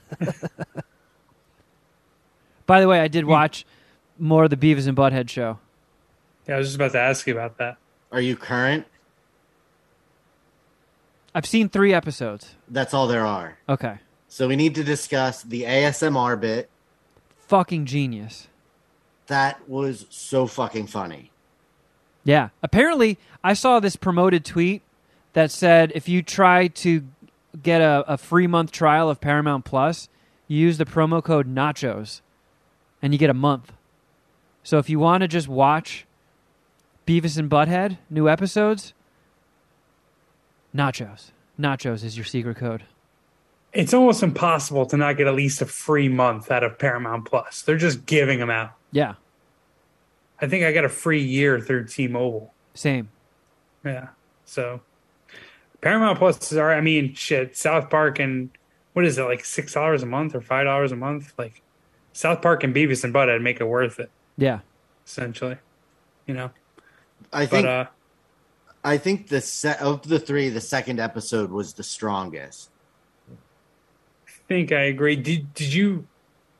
By 2.66 2.80
the 2.80 2.88
way, 2.88 3.02
I 3.02 3.08
did 3.10 3.26
watch 3.26 3.66
more 4.18 4.46
of 4.46 4.50
the 4.50 4.56
Beavis 4.56 4.88
and 4.88 4.96
Butthead 4.96 5.30
show. 5.30 5.60
Yeah, 6.48 6.56
I 6.56 6.58
was 6.60 6.68
just 6.68 6.76
about 6.78 6.94
to 6.94 7.00
ask 7.00 7.28
you 7.28 7.34
about 7.34 7.58
that. 7.58 7.78
Are 8.12 8.22
you 8.22 8.38
current? 8.38 8.86
I've 11.34 11.46
seen 11.46 11.70
three 11.70 11.94
episodes. 11.94 12.56
That's 12.68 12.94
all 12.94 13.08
there 13.08 13.26
are. 13.26 13.58
Okay. 13.70 14.00
So 14.28 14.48
we 14.48 14.56
need 14.56 14.76
to 14.76 14.84
discuss 14.84 15.44
the 15.44 15.64
ASMR 15.64 16.40
bit. 16.40 16.70
Fucking 17.48 17.86
genius. 17.86 18.48
That 19.28 19.68
was 19.68 20.06
so 20.10 20.48
fucking 20.48 20.88
funny. 20.88 21.32
Yeah. 22.24 22.50
Apparently, 22.62 23.18
I 23.44 23.54
saw 23.54 23.80
this 23.80 23.96
promoted 23.96 24.44
tweet 24.46 24.82
that 25.34 25.52
said 25.52 25.92
if 25.96 26.10
you 26.10 26.22
try 26.22 26.68
to 26.68 27.06
get 27.62 27.82
a, 27.82 28.04
a 28.08 28.18
free 28.18 28.48
month 28.48 28.72
trial 28.72 29.10
of 29.10 29.22
Paramount 29.22 29.66
Plus, 29.66 30.10
you 30.48 30.60
use 30.60 30.78
the 30.78 30.86
promo 30.86 31.24
code 31.24 31.54
Nachos 31.54 32.22
and 33.02 33.14
you 33.14 33.20
get 33.20 33.30
a 33.30 33.34
month. 33.34 33.72
So 34.64 34.78
if 34.78 34.90
you 34.90 35.00
want 35.00 35.22
to 35.22 35.28
just 35.28 35.48
watch 35.48 36.06
Beavis 37.08 37.38
and 37.38 37.50
Butthead, 37.50 37.98
new 38.10 38.30
episodes, 38.30 38.94
Nachos. 40.76 41.32
Nachos 41.60 42.04
is 42.04 42.18
your 42.18 42.26
secret 42.26 42.58
code. 42.58 42.84
It's 43.74 43.94
almost 43.94 44.22
impossible 44.24 44.86
to 44.88 44.98
not 44.98 45.18
get 45.18 45.28
at 45.28 45.34
least 45.36 45.62
a 45.62 45.66
free 45.66 46.10
month 46.10 46.52
out 46.52 46.64
of 46.64 46.78
Paramount 46.78 47.26
Plus. 47.26 47.62
They're 47.62 47.78
just 47.78 48.06
giving 48.06 48.40
them 48.40 48.50
out. 48.50 48.72
Yeah. 48.92 49.16
I 50.42 50.48
think 50.48 50.66
I 50.66 50.72
got 50.74 50.84
a 50.84 50.90
free 50.90 51.22
year 51.24 51.60
through 51.60 51.86
T-Mobile. 51.88 52.54
Same. 52.74 53.10
Yeah. 53.86 54.10
So 54.46 54.82
Paramount 55.82 56.18
Plus 56.18 56.52
is 56.52 56.58
all 56.58 56.66
right. 56.66 56.78
I 56.78 56.82
mean, 56.82 57.14
shit, 57.14 57.56
South 57.56 57.90
Park 57.90 58.20
and 58.20 58.50
what 58.94 59.06
is 59.06 59.18
it, 59.18 59.24
like 59.24 59.46
six 59.46 59.74
dollars 59.74 60.04
a 60.04 60.06
month 60.06 60.36
or 60.36 60.42
five 60.42 60.66
dollars 60.66 60.92
a 60.92 60.96
month? 60.98 61.34
Like 61.38 61.62
South 62.12 62.42
Park 62.42 62.64
and 62.64 62.76
Beavis 62.76 63.04
and 63.06 63.14
Butthead 63.14 63.42
make 63.42 63.62
it 63.62 63.66
worth 63.66 64.00
it, 64.00 64.10
Yeah. 64.38 64.60
essentially. 65.06 65.58
You 66.28 66.34
know? 66.34 66.52
I 67.32 67.46
But 67.46 67.50
think 67.50 67.68
uh 67.68 67.86
I 68.84 68.98
think 68.98 69.28
the 69.28 69.42
set 69.42 69.80
of 69.82 70.08
the 70.08 70.20
three, 70.20 70.50
the 70.50 70.62
second 70.62 71.00
episode 71.00 71.52
was 71.52 71.74
the 71.74 71.84
strongest. 71.84 72.70
I 74.28 74.32
think 74.48 74.72
I 74.72 74.82
agree. 74.82 75.16
Did 75.16 75.54
did 75.54 75.74
you 75.74 76.08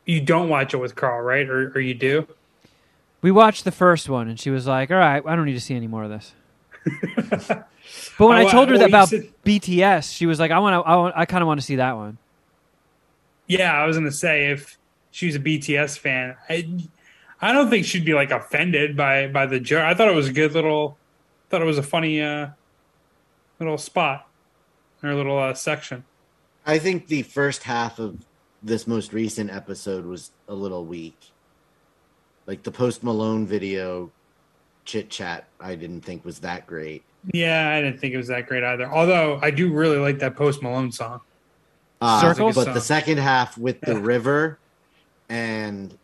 you 0.06 0.22
don't 0.22 0.50
watch 0.50 0.74
it 0.74 0.78
with 0.78 0.96
Carl, 0.96 1.22
right? 1.22 1.48
Or 1.50 1.72
or 1.76 1.80
you 1.80 1.94
do? 1.94 2.28
We 3.22 3.32
watched 3.32 3.64
the 3.66 3.72
first 3.72 4.10
one, 4.10 4.28
and 4.28 4.40
she 4.40 4.50
was 4.50 4.66
like, 4.68 4.92
"All 4.92 4.98
right, 4.98 5.22
I 5.26 5.36
don't 5.36 5.46
need 5.46 5.54
to 5.54 5.60
see 5.62 5.76
any 5.76 5.88
more 5.88 6.04
of 6.04 6.10
this." 6.10 6.34
but 7.48 7.68
when 8.28 8.38
I 8.38 8.44
Oh, 8.46 8.50
told 8.50 8.70
her 8.70 8.74
well, 8.76 8.80
that 8.80 8.90
you 8.90 8.96
about 8.96 9.10
said- 9.10 9.30
BTS, 9.46 10.14
she 10.16 10.26
was 10.26 10.40
like, 10.40 10.52
"I 10.52 10.60
want 10.60 10.84
to. 10.84 10.90
I, 10.90 10.96
want, 10.96 11.14
I 11.18 11.26
kind 11.26 11.42
of 11.42 11.48
want 11.48 11.60
to 11.60 11.66
see 11.66 11.76
that 11.78 11.96
one." 11.96 12.18
Yeah, 13.48 13.74
I 13.74 13.86
was 13.86 13.98
gonna 13.98 14.12
say 14.12 14.52
if 14.52 14.78
she 15.12 15.26
was 15.26 15.36
a 15.36 15.40
BTS 15.40 15.98
fan, 15.98 16.36
I 16.50 16.68
I 17.42 17.52
don't 17.54 17.70
think 17.70 17.86
she'd 17.86 18.06
be 18.06 18.14
like 18.14 18.32
offended 18.32 18.96
by 18.96 19.28
by 19.28 19.46
the 19.46 19.60
joke. 19.60 19.84
I 19.84 19.94
thought 19.94 20.08
it 20.08 20.16
was 20.16 20.30
a 20.30 20.34
good 20.34 20.54
little, 20.54 20.98
thought 21.52 21.62
it 21.62 21.66
was 21.66 21.78
a 21.78 21.84
funny 21.84 22.22
uh 22.22 22.48
little 23.60 23.78
spot 23.78 24.28
or 25.04 25.14
little 25.14 25.38
uh, 25.38 25.54
section. 25.54 26.04
I 26.66 26.80
think 26.80 27.08
the 27.08 27.24
first 27.24 27.64
half 27.64 28.00
of 28.00 28.26
this 28.64 28.88
most 28.88 29.14
recent 29.14 29.52
episode 29.52 30.06
was 30.06 30.32
a 30.48 30.54
little 30.54 30.86
weak. 30.86 31.18
Like 32.48 32.64
the 32.64 32.72
post 32.72 33.04
Malone 33.04 33.46
video 33.46 34.12
chit 34.86 35.10
chat, 35.10 35.48
I 35.60 35.76
didn't 35.76 36.02
think 36.02 36.24
was 36.26 36.40
that 36.40 36.68
great. 36.68 37.04
Yeah, 37.34 37.70
I 37.70 37.82
didn't 37.82 38.00
think 38.00 38.14
it 38.14 38.18
was 38.18 38.28
that 38.28 38.48
great 38.48 38.64
either. 38.64 38.92
Although 38.92 39.40
I 39.42 39.52
do 39.52 39.72
really 39.72 39.98
like 39.98 40.20
that 40.20 40.36
Post 40.36 40.64
Malone 40.64 40.92
song. 40.92 41.22
Uh, 42.00 42.22
Circles? 42.22 42.56
But 42.56 42.74
the 42.74 42.82
second 42.82 43.20
half 43.20 43.58
with 43.58 43.80
the 43.82 44.00
river 44.00 44.58
and 45.30 45.96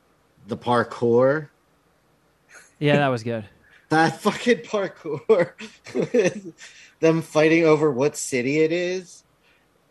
the 0.47 0.57
parkour, 0.57 1.49
Yeah, 2.79 2.97
that 2.97 3.07
was 3.07 3.23
good. 3.23 3.45
That 3.89 4.17
fucking 4.21 4.59
parkour, 4.59 5.51
them 6.99 7.21
fighting 7.21 7.63
over 7.65 7.91
what 7.91 8.15
city 8.17 8.59
it 8.59 8.71
is, 8.71 9.23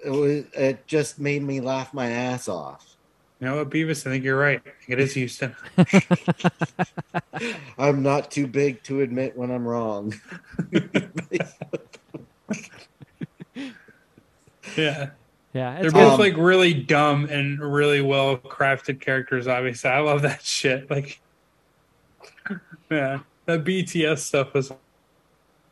it 0.04 0.10
was 0.10 0.44
it 0.54 0.86
just 0.86 1.18
made 1.18 1.42
me 1.42 1.60
laugh 1.60 1.92
my 1.94 2.08
ass 2.10 2.48
off. 2.48 2.96
You 3.40 3.48
know 3.48 3.56
what, 3.56 3.68
Beavis? 3.70 4.06
I 4.06 4.10
think 4.10 4.24
you're 4.24 4.38
right. 4.38 4.62
I 4.64 4.70
think 4.86 4.88
it 4.88 5.00
is 5.00 5.12
Houston. 5.14 5.54
I'm 7.78 8.02
not 8.02 8.30
too 8.30 8.46
big 8.46 8.82
to 8.84 9.02
admit 9.02 9.36
when 9.36 9.50
I'm 9.50 9.66
wrong. 9.66 10.14
Yeah, 14.76 15.10
Yeah, 15.54 15.80
they're 15.80 15.90
both 15.90 16.18
good. 16.18 16.20
like 16.20 16.36
really 16.36 16.74
dumb 16.74 17.26
and 17.26 17.58
really 17.60 18.00
well 18.02 18.36
crafted 18.36 19.00
characters. 19.00 19.46
Obviously, 19.46 19.90
I 19.90 20.00
love 20.00 20.22
that 20.22 20.42
shit. 20.42 20.90
Like, 20.90 21.20
yeah, 22.90 23.20
that 23.46 23.64
BTS 23.64 24.18
stuff 24.18 24.54
was 24.54 24.72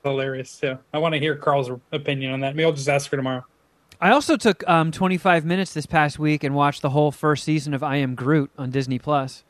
hilarious 0.03 0.57
too. 0.59 0.79
I 0.93 0.99
want 0.99 1.15
to 1.15 1.19
hear 1.21 1.37
Carl's 1.37 1.71
opinion 1.93 2.33
on 2.33 2.41
that. 2.41 2.55
Maybe 2.57 2.65
I'll 2.67 2.73
just 2.73 2.89
ask 2.89 3.11
her 3.11 3.17
tomorrow. 3.17 3.45
I 4.01 4.11
also 4.11 4.37
took 4.37 4.67
um, 4.69 4.91
25 4.91 5.45
minutes 5.45 5.73
this 5.73 5.87
past 5.87 6.19
week 6.19 6.45
and 6.45 6.55
watched 6.55 6.83
the 6.83 6.91
whole 6.91 7.11
first 7.13 7.45
season 7.45 7.73
of 7.75 7.83
I 7.83 7.97
Am 7.97 8.15
Groot 8.15 8.51
on 8.59 8.71
Disney 8.71 8.99
Plus. 8.99 9.45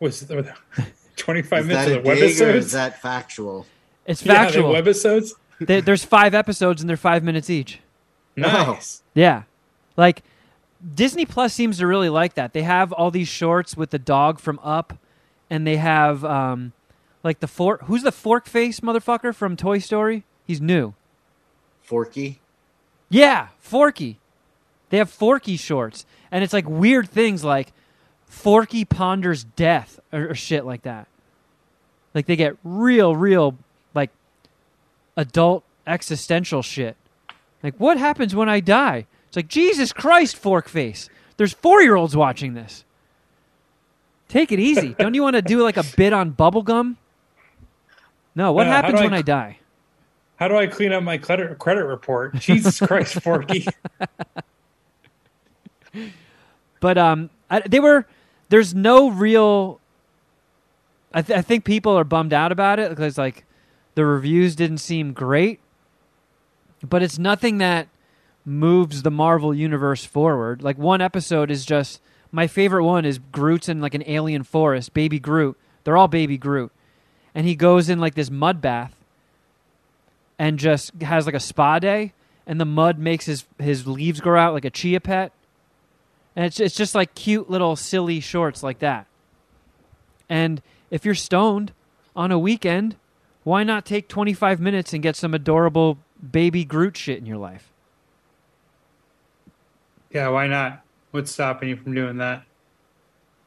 Was 0.00 0.22
it 0.30 0.46
25 1.16 1.66
minutes 1.66 1.86
that 1.88 1.98
of 1.98 2.04
a 2.04 2.08
the 2.08 2.14
dig 2.14 2.22
is 2.30 2.40
webisodes? 2.40 2.72
that 2.72 3.00
factual? 3.00 3.66
It's 4.06 4.24
Yeah, 4.24 4.32
the 4.32 4.38
factual. 4.38 4.72
webisodes? 4.72 5.30
There- 5.60 5.80
there's 5.80 6.04
five 6.04 6.34
episodes 6.34 6.82
and 6.82 6.88
they're 6.88 6.96
five 6.96 7.22
minutes 7.24 7.48
each. 7.48 7.80
Nice. 8.36 9.02
Yeah. 9.14 9.44
Like 9.96 10.22
Disney 10.94 11.24
Plus 11.24 11.54
seems 11.54 11.78
to 11.78 11.86
really 11.86 12.08
like 12.10 12.34
that. 12.34 12.52
They 12.52 12.62
have 12.62 12.92
all 12.92 13.10
these 13.10 13.28
shorts 13.28 13.76
with 13.76 13.90
the 13.90 13.98
dog 13.98 14.38
from 14.40 14.58
Up 14.62 14.98
and 15.50 15.66
they 15.66 15.76
have 15.76 16.24
um 16.24 16.72
like 17.22 17.40
the 17.40 17.46
fork 17.46 17.82
who's 17.82 18.02
the 18.02 18.12
fork 18.12 18.46
face 18.46 18.80
motherfucker 18.80 19.34
from 19.34 19.56
Toy 19.56 19.78
Story? 19.78 20.24
He's 20.46 20.60
new. 20.60 20.94
Forky. 21.82 22.40
Yeah, 23.08 23.48
Forky. 23.58 24.18
They 24.90 24.98
have 24.98 25.10
Forky 25.10 25.56
shorts 25.56 26.06
and 26.30 26.44
it's 26.44 26.52
like 26.52 26.68
weird 26.68 27.08
things 27.08 27.44
like 27.44 27.72
Forky 28.26 28.84
ponders 28.84 29.44
death 29.44 30.00
or, 30.12 30.30
or 30.30 30.34
shit 30.34 30.64
like 30.64 30.82
that. 30.82 31.06
Like 32.14 32.26
they 32.26 32.36
get 32.36 32.56
real 32.62 33.14
real 33.14 33.56
like 33.94 34.10
adult 35.16 35.64
existential 35.86 36.62
shit. 36.62 36.96
Like, 37.62 37.76
what 37.78 37.96
happens 37.96 38.34
when 38.34 38.48
I 38.48 38.60
die? 38.60 39.06
It's 39.28 39.36
like, 39.36 39.48
Jesus 39.48 39.92
Christ, 39.92 40.36
fork 40.36 40.68
face. 40.68 41.08
There's 41.36 41.52
four 41.52 41.82
year 41.82 41.96
olds 41.96 42.16
watching 42.16 42.54
this. 42.54 42.84
Take 44.28 44.52
it 44.52 44.58
easy. 44.58 44.94
Don't 44.98 45.14
you 45.14 45.22
want 45.22 45.36
to 45.36 45.42
do 45.42 45.62
like 45.62 45.76
a 45.76 45.84
bit 45.96 46.12
on 46.12 46.32
bubblegum? 46.32 46.96
No, 48.34 48.52
what 48.52 48.66
Uh, 48.66 48.70
happens 48.70 49.00
I 49.00 49.04
when 49.04 49.14
I 49.14 49.22
die? 49.22 49.58
How 50.36 50.48
do 50.48 50.56
I 50.56 50.66
clean 50.66 50.92
up 50.92 51.02
my 51.02 51.16
credit 51.18 51.58
credit 51.58 51.84
report? 51.84 52.34
Jesus 52.34 52.80
Christ, 52.80 53.22
Forky. 53.22 53.66
But 56.80 56.98
um, 56.98 57.30
I, 57.48 57.60
they 57.60 57.80
were. 57.80 58.06
There's 58.50 58.74
no 58.74 59.10
real. 59.10 59.80
I, 61.14 61.22
th- 61.22 61.38
I 61.38 61.42
think 61.42 61.64
people 61.64 61.96
are 61.98 62.04
bummed 62.04 62.32
out 62.32 62.52
about 62.52 62.78
it 62.78 62.90
because 62.90 63.16
like 63.16 63.44
the 63.94 64.04
reviews 64.04 64.54
didn't 64.54 64.78
seem 64.78 65.12
great, 65.12 65.60
but 66.82 67.02
it's 67.02 67.18
nothing 67.18 67.58
that 67.58 67.88
moves 68.44 69.02
the 69.02 69.10
Marvel 69.10 69.54
universe 69.54 70.04
forward. 70.04 70.62
Like 70.62 70.76
one 70.76 71.00
episode 71.00 71.50
is 71.50 71.64
just 71.64 72.00
my 72.34 72.48
favorite 72.48 72.82
one 72.82 73.04
is 73.04 73.20
Groot's 73.30 73.68
in 73.68 73.80
like 73.80 73.94
an 73.94 74.02
alien 74.08 74.42
forest, 74.42 74.92
baby 74.92 75.20
Groot. 75.20 75.56
They're 75.84 75.96
all 75.96 76.08
baby 76.08 76.36
Groot, 76.36 76.72
and 77.32 77.46
he 77.46 77.54
goes 77.54 77.88
in 77.88 78.00
like 78.00 78.14
this 78.14 78.28
mud 78.28 78.60
bath 78.60 78.92
and 80.36 80.58
just 80.58 81.00
has 81.00 81.26
like 81.26 81.36
a 81.36 81.40
spa 81.40 81.78
day, 81.78 82.12
and 82.44 82.60
the 82.60 82.64
mud 82.64 82.98
makes 82.98 83.26
his 83.26 83.44
his 83.60 83.86
leaves 83.86 84.20
grow 84.20 84.40
out 84.40 84.52
like 84.52 84.64
a 84.64 84.70
chia 84.70 84.98
pet. 84.98 85.30
And 86.34 86.44
it's 86.44 86.58
it's 86.58 86.74
just 86.74 86.96
like 86.96 87.14
cute 87.14 87.48
little 87.48 87.76
silly 87.76 88.18
shorts 88.18 88.64
like 88.64 88.80
that. 88.80 89.06
And 90.28 90.60
if 90.90 91.04
you're 91.04 91.14
stoned 91.14 91.70
on 92.16 92.32
a 92.32 92.38
weekend, 92.38 92.96
why 93.44 93.62
not 93.62 93.86
take 93.86 94.08
25 94.08 94.58
minutes 94.58 94.92
and 94.92 95.04
get 95.04 95.14
some 95.14 95.34
adorable 95.34 95.98
baby 96.32 96.64
Groot 96.64 96.96
shit 96.96 97.18
in 97.18 97.26
your 97.26 97.38
life? 97.38 97.70
yeah, 100.10 100.28
why 100.28 100.46
not? 100.48 100.83
What's 101.14 101.30
stopping 101.30 101.68
you 101.68 101.76
from 101.76 101.94
doing 101.94 102.16
that? 102.16 102.42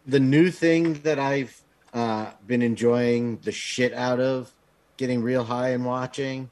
The 0.06 0.22
new 0.22 0.52
thing 0.52 1.02
that 1.02 1.20
I've 1.20 1.60
uh, 1.94 2.32
been 2.48 2.62
enjoying 2.62 3.40
the 3.40 3.52
shit 3.52 3.94
out 3.94 4.22
of, 4.22 4.54
getting 4.96 5.22
real 5.22 5.44
high 5.44 5.72
and 5.72 5.84
watching. 5.84 6.50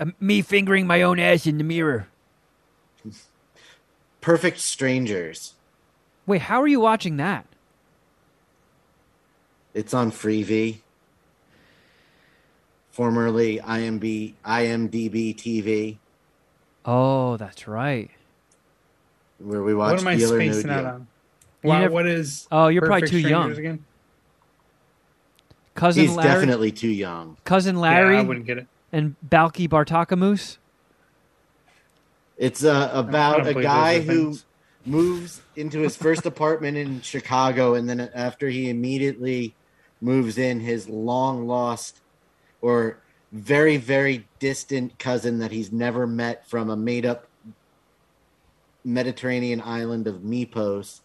Um, 0.00 0.16
me 0.18 0.42
fingering 0.42 0.84
my 0.84 1.00
own 1.00 1.20
ass 1.20 1.46
in 1.46 1.58
the 1.58 1.62
mirror. 1.62 2.08
Perfect 4.20 4.58
Strangers. 4.58 5.54
Wait, 6.26 6.40
how 6.40 6.60
are 6.60 6.66
you 6.66 6.80
watching 6.80 7.18
that? 7.18 7.46
It's 9.74 9.94
on 9.94 10.10
Freevee. 10.10 10.78
Formerly 12.90 13.60
IMB, 13.60 14.32
IMDb 14.44 15.36
TV, 15.36 15.98
Oh, 16.84 17.36
that's 17.36 17.68
right. 17.68 18.10
Where 19.42 19.62
we 19.62 19.74
watch 19.74 19.92
what 19.92 20.00
am 20.00 20.08
I 20.08 20.16
Deal 20.16 20.32
or 20.32 20.38
No 20.38 20.52
spacing 20.52 20.70
out 20.70 20.84
on? 20.84 21.06
Why, 21.62 21.80
never- 21.80 21.92
what 21.94 22.06
is? 22.06 22.46
Oh, 22.50 22.68
you're 22.68 22.82
probably 22.82 23.08
too 23.08 23.18
young. 23.18 23.42
Strangers 23.52 23.58
Again? 23.58 23.84
Cousin 25.74 26.02
He's 26.02 26.14
Larry, 26.16 26.28
definitely 26.28 26.70
too 26.72 26.88
young. 26.88 27.36
cousin 27.44 27.76
Larry. 27.76 27.94
Yeah, 27.96 28.04
Larry, 28.04 28.16
I 28.18 28.22
wouldn't 28.22 28.46
get 28.46 28.58
it. 28.58 28.66
and 28.92 29.16
Balki 29.26 29.68
Bartokomous. 29.68 30.58
It's 32.36 32.62
uh, 32.64 32.90
about 32.92 33.46
a 33.46 33.54
guy 33.54 34.00
who 34.00 34.24
things. 34.24 34.44
moves 34.84 35.40
into 35.56 35.80
his 35.80 35.96
first 35.96 36.26
apartment 36.26 36.76
in 36.76 37.00
Chicago, 37.00 37.74
and 37.74 37.88
then 37.88 38.00
after 38.00 38.48
he 38.48 38.68
immediately 38.68 39.54
moves 40.00 40.36
in, 40.38 40.60
his 40.60 40.88
long 40.88 41.46
lost 41.46 42.00
or 42.60 42.98
very, 43.30 43.76
very 43.78 44.26
distant 44.40 44.98
cousin 44.98 45.38
that 45.38 45.52
he's 45.52 45.72
never 45.72 46.06
met 46.06 46.46
from 46.46 46.68
a 46.68 46.76
made 46.76 47.06
up 47.06 47.26
Mediterranean 48.84 49.60
island 49.60 50.06
of 50.06 50.22
Mypos 50.22 51.00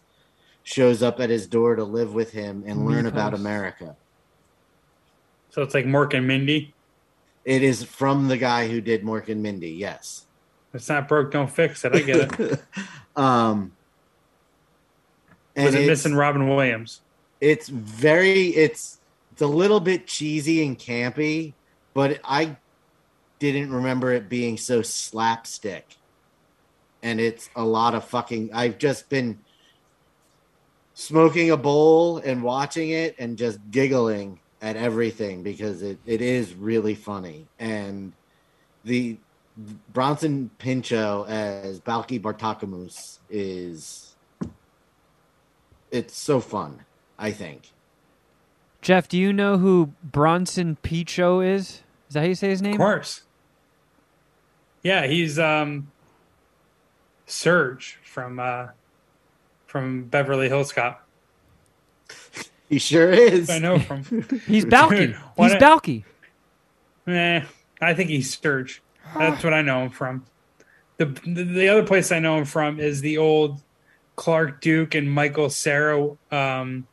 shows 0.62 1.02
up 1.02 1.20
at 1.20 1.30
his 1.30 1.46
door 1.46 1.76
to 1.76 1.84
live 1.84 2.14
with 2.14 2.32
him 2.32 2.64
and 2.66 2.86
learn 2.86 3.06
about 3.06 3.34
America. 3.34 3.96
So 5.50 5.62
it's 5.62 5.74
like 5.74 5.86
Mork 5.86 6.14
and 6.14 6.26
Mindy. 6.26 6.74
It 7.44 7.62
is 7.62 7.82
from 7.82 8.28
the 8.28 8.36
guy 8.36 8.68
who 8.68 8.80
did 8.80 9.02
Mork 9.02 9.28
and 9.28 9.42
Mindy, 9.42 9.70
yes. 9.70 10.26
It's 10.74 10.88
not 10.88 11.08
broke, 11.08 11.30
don't 11.30 11.50
fix 11.50 11.84
it. 11.84 11.94
I 11.94 12.00
get 12.00 12.40
it. 12.40 12.60
um, 13.16 13.72
Was 15.56 15.74
it 15.74 15.86
missing 15.86 16.14
Robin 16.14 16.46
Williams? 16.48 17.00
it's 17.40 17.68
very 17.68 18.48
it's 18.48 18.98
it's 19.32 19.42
a 19.42 19.46
little 19.46 19.80
bit 19.80 20.06
cheesy 20.06 20.64
and 20.64 20.78
campy 20.78 21.54
but 21.94 22.20
i 22.24 22.56
didn't 23.38 23.72
remember 23.72 24.12
it 24.12 24.28
being 24.28 24.56
so 24.56 24.82
slapstick 24.82 25.96
and 27.02 27.20
it's 27.20 27.50
a 27.56 27.64
lot 27.64 27.94
of 27.94 28.04
fucking 28.04 28.50
i've 28.52 28.78
just 28.78 29.08
been 29.08 29.38
smoking 30.94 31.50
a 31.50 31.56
bowl 31.56 32.18
and 32.18 32.42
watching 32.42 32.90
it 32.90 33.14
and 33.18 33.38
just 33.38 33.58
giggling 33.70 34.40
at 34.60 34.76
everything 34.76 35.42
because 35.42 35.82
it, 35.82 35.98
it 36.06 36.20
is 36.20 36.54
really 36.54 36.94
funny 36.94 37.46
and 37.58 38.12
the 38.84 39.16
bronson 39.92 40.50
pinchot 40.58 41.28
as 41.28 41.80
balki 41.80 42.20
bartokomous 42.20 43.18
is 43.30 44.16
it's 45.90 46.16
so 46.16 46.40
fun 46.40 46.84
I 47.18 47.32
think. 47.32 47.72
Jeff, 48.80 49.08
do 49.08 49.18
you 49.18 49.32
know 49.32 49.58
who 49.58 49.92
Bronson 50.02 50.76
Pinchot 50.76 51.44
is? 51.44 51.82
Is 52.08 52.14
that 52.14 52.20
how 52.20 52.26
you 52.26 52.34
say 52.36 52.50
his 52.50 52.62
name? 52.62 52.74
Of 52.74 52.78
course. 52.78 53.22
Yeah, 54.82 55.06
he's 55.06 55.38
um 55.38 55.90
Serge 57.28 57.98
from 58.04 58.38
uh 58.38 58.68
from 59.66 60.04
Beverly 60.04 60.48
Hills 60.48 60.72
Cop. 60.72 61.06
He 62.68 62.78
sure 62.78 63.10
is. 63.10 63.48
I 63.50 63.58
know 63.58 63.78
from 63.78 64.02
He's 64.46 64.64
Balki. 64.64 65.16
He's 65.36 65.52
not- 65.52 65.60
Balki. 65.60 66.04
Eh, 67.06 67.42
I 67.80 67.94
think 67.94 68.10
he's 68.10 68.30
Sturge. 68.32 68.82
That's 69.16 69.42
what 69.42 69.54
I 69.54 69.62
know 69.62 69.84
him 69.84 69.90
from. 69.90 70.26
The, 70.98 71.06
the 71.06 71.44
the 71.44 71.68
other 71.68 71.84
place 71.84 72.12
I 72.12 72.18
know 72.18 72.36
him 72.38 72.44
from 72.44 72.78
is 72.80 73.00
the 73.00 73.16
old 73.16 73.62
Clark 74.16 74.60
Duke 74.60 74.94
and 74.94 75.10
Michael 75.10 75.48
Cera. 75.48 75.98
Um, 76.30 76.86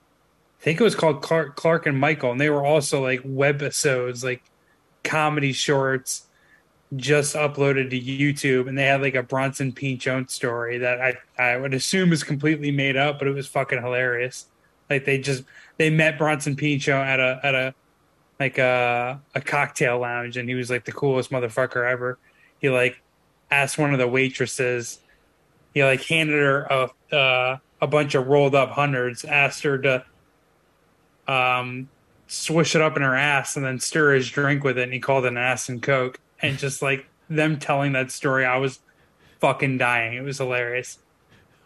I 0.62 0.64
think 0.64 0.80
it 0.80 0.84
was 0.84 0.96
called 0.96 1.22
Clark 1.22 1.58
Clark 1.58 1.86
and 1.86 2.00
Michael, 2.00 2.32
and 2.32 2.40
they 2.40 2.50
were 2.50 2.64
also 2.64 3.02
like 3.02 3.24
webisodes, 3.24 4.24
like 4.24 4.42
comedy 5.04 5.52
shorts, 5.52 6.25
just 6.96 7.36
uploaded 7.36 7.90
to 7.90 8.00
YouTube, 8.00 8.68
and 8.68 8.78
they 8.78 8.86
had 8.86 9.02
like 9.02 9.16
a 9.16 9.24
Bronson 9.24 9.72
P. 9.72 9.96
Jones 9.96 10.34
story 10.34 10.78
that 10.80 11.02
I 11.02 11.18
I 11.38 11.58
would 11.58 11.74
assume 11.74 12.14
is 12.14 12.24
completely 12.24 12.72
made 12.72 12.96
up, 12.96 13.20
but 13.20 13.28
it 13.28 13.34
was 13.34 13.48
fucking 13.48 13.82
hilarious. 13.82 14.48
Like 14.90 15.06
they 15.06 15.18
just 15.18 15.44
they 15.78 15.90
met 15.90 16.18
Bronson 16.18 16.56
Pinchot 16.56 17.08
at 17.08 17.20
a 17.20 17.40
at 17.44 17.56
a 17.56 17.76
like 18.40 18.58
a 18.58 19.22
a 19.34 19.42
cocktail 19.42 20.00
lounge 20.00 20.38
and 20.38 20.48
he 20.48 20.56
was 20.56 20.70
like 20.70 20.86
the 20.86 20.92
coolest 20.92 21.32
motherfucker 21.32 21.90
ever. 21.90 22.20
He 22.60 22.70
like 22.70 23.02
asked 23.50 23.78
one 23.78 23.94
of 23.94 24.00
the 24.00 24.08
waitresses, 24.08 25.00
he 25.74 25.84
like 25.84 26.04
handed 26.04 26.36
her 26.36 26.64
a 26.64 27.16
uh, 27.16 27.58
a 27.82 27.88
bunch 27.88 28.16
of 28.16 28.28
rolled 28.28 28.56
up 28.56 28.72
hundreds, 28.72 29.26
asked 29.26 29.64
her 29.64 29.78
to 29.80 30.06
um 31.28 31.90
swish 32.28 32.76
it 32.76 32.82
up 32.82 32.96
in 32.96 33.02
her 33.02 33.16
ass 33.16 33.56
and 33.56 33.66
then 33.66 33.80
stir 33.80 34.14
his 34.14 34.30
drink 34.30 34.64
with 34.64 34.78
it 34.78 34.84
and 34.84 34.94
he 34.94 35.00
called 35.00 35.26
it 35.26 35.30
an 35.30 35.38
ass 35.38 35.70
and 35.70 35.82
coke. 35.82 36.20
And 36.46 36.60
just 36.60 36.82
like 36.82 37.08
them 37.30 37.58
telling 37.60 37.94
that 37.94 38.12
story, 38.12 38.46
I 38.46 38.58
was 38.58 38.80
fucking 39.40 39.78
dying. 39.78 40.14
It 40.14 40.22
was 40.22 40.38
hilarious. 40.38 41.00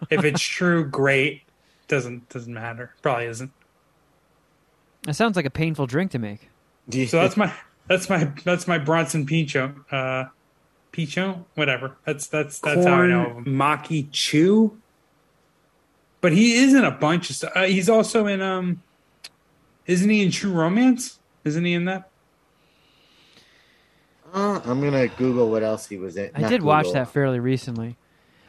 If 0.10 0.24
it's 0.24 0.42
true, 0.58 0.86
great. 0.86 1.44
Doesn't 1.88 2.30
doesn't 2.30 2.54
matter. 2.54 2.94
Probably 3.02 3.26
isn't. 3.26 3.52
That 5.04 5.16
sounds 5.16 5.36
like 5.36 5.46
a 5.46 5.50
painful 5.50 5.88
drink 5.88 6.12
to 6.12 6.20
make. 6.20 6.50
So 7.08 7.18
that's 7.18 7.36
my 7.36 7.54
that's 7.88 8.10
my 8.10 8.32
that's 8.44 8.68
my 8.68 8.78
Bronson 8.78 9.26
Pinchot 9.26 9.72
uh, 9.92 10.26
Pichon, 10.94 11.46
whatever. 11.56 11.98
That's 12.06 12.28
that's 12.28 12.60
that's 12.60 12.86
how 12.86 13.02
I 13.02 13.08
know 13.08 13.26
of 13.26 13.38
him. 13.38 13.46
Maki 13.46 14.10
Chu. 14.12 14.78
But 16.22 16.34
he 16.34 16.56
is 16.56 16.74
in 16.74 16.84
a 16.84 16.92
bunch 16.92 17.30
of 17.30 17.38
stuff. 17.38 17.52
Uh, 17.56 17.64
he's 17.64 17.90
also 17.90 18.28
in 18.28 18.42
um, 18.42 18.82
isn't 19.88 20.10
he 20.10 20.22
in 20.22 20.32
True 20.32 20.52
Romance? 20.52 21.20
Isn't 21.44 21.66
he 21.66 21.74
in 21.74 21.86
that? 21.86 22.09
Uh, 24.34 24.62
I'm 24.66 24.82
gonna 24.82 25.08
Google 25.08 25.50
what 25.50 25.64
else 25.64 25.88
he 25.88 25.98
was 25.98 26.18
in. 26.18 26.32
I 26.36 26.42
Not 26.42 26.50
did 26.50 26.62
watch 26.62 26.92
that 26.92 27.10
fairly 27.10 27.40
recently. 27.40 27.98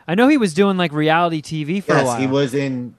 I 0.07 0.15
know 0.15 0.29
he 0.29 0.37
was 0.37 0.55
doing 0.55 0.77
like 0.77 0.93
reality 0.93 1.41
TV 1.41 1.83
for 1.83 1.95
a 1.95 2.05
while. 2.05 2.19
he 2.19 2.27
was 2.27 2.55
in 2.55 2.97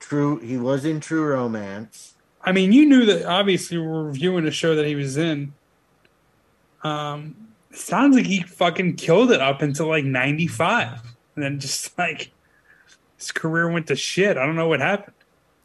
True. 0.00 0.38
He 0.38 0.56
was 0.56 0.84
in 0.84 1.00
True 1.00 1.24
Romance. 1.24 2.14
I 2.42 2.52
mean, 2.52 2.72
you 2.72 2.86
knew 2.86 3.04
that. 3.06 3.26
Obviously, 3.26 3.78
we're 3.78 4.04
reviewing 4.04 4.46
a 4.46 4.50
show 4.50 4.74
that 4.76 4.86
he 4.86 4.94
was 4.94 5.16
in. 5.16 5.52
Um, 6.82 7.48
sounds 7.72 8.16
like 8.16 8.26
he 8.26 8.42
fucking 8.42 8.96
killed 8.96 9.30
it 9.32 9.40
up 9.40 9.62
until 9.62 9.88
like 9.88 10.04
'95, 10.04 11.00
and 11.34 11.44
then 11.44 11.60
just 11.60 11.96
like 11.98 12.30
his 13.16 13.32
career 13.32 13.70
went 13.70 13.86
to 13.88 13.96
shit. 13.96 14.36
I 14.36 14.46
don't 14.46 14.56
know 14.56 14.68
what 14.68 14.80
happened. 14.80 15.14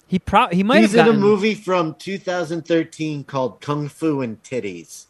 He 0.07 0.20
pro 0.20 0.47
he 0.49 0.64
might 0.64 0.82
He's 0.82 0.93
have 0.93 1.07
in 1.07 1.16
a 1.16 1.18
movie 1.18 1.55
from 1.55 1.95
2013 1.95 3.24
called 3.24 3.62
Kung 3.62 3.88
Fu 3.88 4.20
and 4.22 4.43
Titties. 4.43 5.05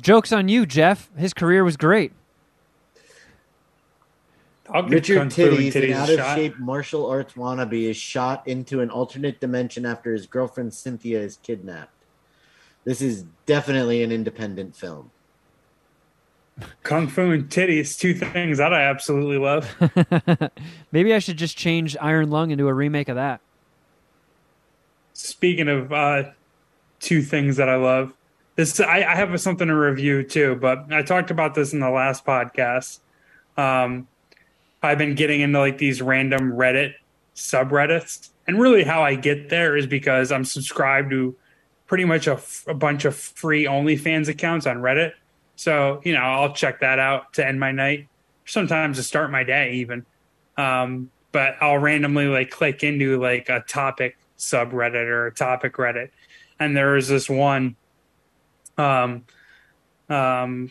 Jokes 0.00 0.32
on 0.32 0.48
you, 0.48 0.66
Jeff. 0.66 1.10
His 1.16 1.34
career 1.34 1.64
was 1.64 1.76
great. 1.76 2.12
I'll 4.70 4.88
Richard 4.88 5.18
Kung 5.18 5.30
Fu 5.30 5.42
and 5.42 5.54
Titties, 5.56 5.84
an 5.84 5.92
out 5.92 6.08
of 6.08 6.16
shot. 6.16 6.36
shape 6.36 6.58
martial 6.58 7.06
arts 7.06 7.34
wannabe, 7.34 7.90
is 7.90 7.96
shot 7.96 8.46
into 8.48 8.80
an 8.80 8.88
alternate 8.88 9.38
dimension 9.38 9.84
after 9.84 10.12
his 10.12 10.26
girlfriend 10.26 10.72
Cynthia 10.72 11.20
is 11.20 11.36
kidnapped. 11.42 11.92
This 12.84 13.02
is 13.02 13.24
definitely 13.44 14.02
an 14.02 14.10
independent 14.10 14.74
film. 14.74 15.10
Kung 16.82 17.06
Fu 17.06 17.30
and 17.30 17.48
Titties, 17.48 17.98
two 17.98 18.14
things 18.14 18.58
that 18.58 18.72
I 18.72 18.82
absolutely 18.82 19.38
love. 19.38 19.68
Maybe 20.92 21.12
I 21.12 21.18
should 21.18 21.36
just 21.36 21.56
change 21.56 21.96
Iron 22.00 22.30
Lung 22.30 22.50
into 22.50 22.66
a 22.68 22.74
remake 22.74 23.08
of 23.08 23.16
that. 23.16 23.40
Speaking 25.12 25.68
of 25.68 25.92
uh, 25.92 26.30
two 26.98 27.20
things 27.20 27.56
that 27.56 27.68
I 27.68 27.76
love, 27.76 28.14
this 28.56 28.80
I, 28.80 29.02
I 29.02 29.14
have 29.14 29.40
something 29.40 29.68
to 29.68 29.74
review 29.74 30.22
too, 30.22 30.56
but 30.56 30.92
I 30.92 31.02
talked 31.02 31.30
about 31.30 31.54
this 31.54 31.72
in 31.72 31.80
the 31.80 31.90
last 31.90 32.24
podcast. 32.24 33.00
Um, 33.56 34.08
I've 34.82 34.98
been 34.98 35.14
getting 35.14 35.40
into 35.40 35.58
like 35.58 35.78
these 35.78 36.02
random 36.02 36.52
Reddit 36.52 36.94
subreddits, 37.34 38.30
and 38.46 38.60
really 38.60 38.84
how 38.84 39.02
I 39.02 39.14
get 39.14 39.48
there 39.48 39.76
is 39.76 39.86
because 39.86 40.32
I'm 40.32 40.44
subscribed 40.44 41.10
to 41.10 41.34
pretty 41.86 42.04
much 42.04 42.26
a, 42.26 42.40
bunch 42.74 43.04
of 43.04 43.14
free 43.14 43.64
OnlyFans 43.64 44.28
accounts 44.28 44.66
on 44.66 44.78
Reddit. 44.78 45.12
So 45.56 46.00
you 46.04 46.12
know 46.12 46.20
I'll 46.20 46.52
check 46.52 46.80
that 46.80 46.98
out 46.98 47.32
to 47.34 47.46
end 47.46 47.58
my 47.58 47.72
night, 47.72 48.08
sometimes 48.44 48.98
to 48.98 49.02
start 49.02 49.30
my 49.30 49.44
day 49.44 49.74
even. 49.74 50.04
Um, 50.56 51.10
but 51.30 51.56
I'll 51.62 51.78
randomly 51.78 52.26
like 52.26 52.50
click 52.50 52.84
into 52.84 53.18
like 53.18 53.48
a 53.48 53.60
topic 53.60 54.18
subreddit 54.36 55.06
or 55.06 55.28
a 55.28 55.32
topic 55.32 55.74
Reddit, 55.74 56.10
and 56.60 56.76
there 56.76 56.92
was 56.92 57.08
this 57.08 57.30
one. 57.30 57.76
Um, 58.78 59.24
um, 60.08 60.70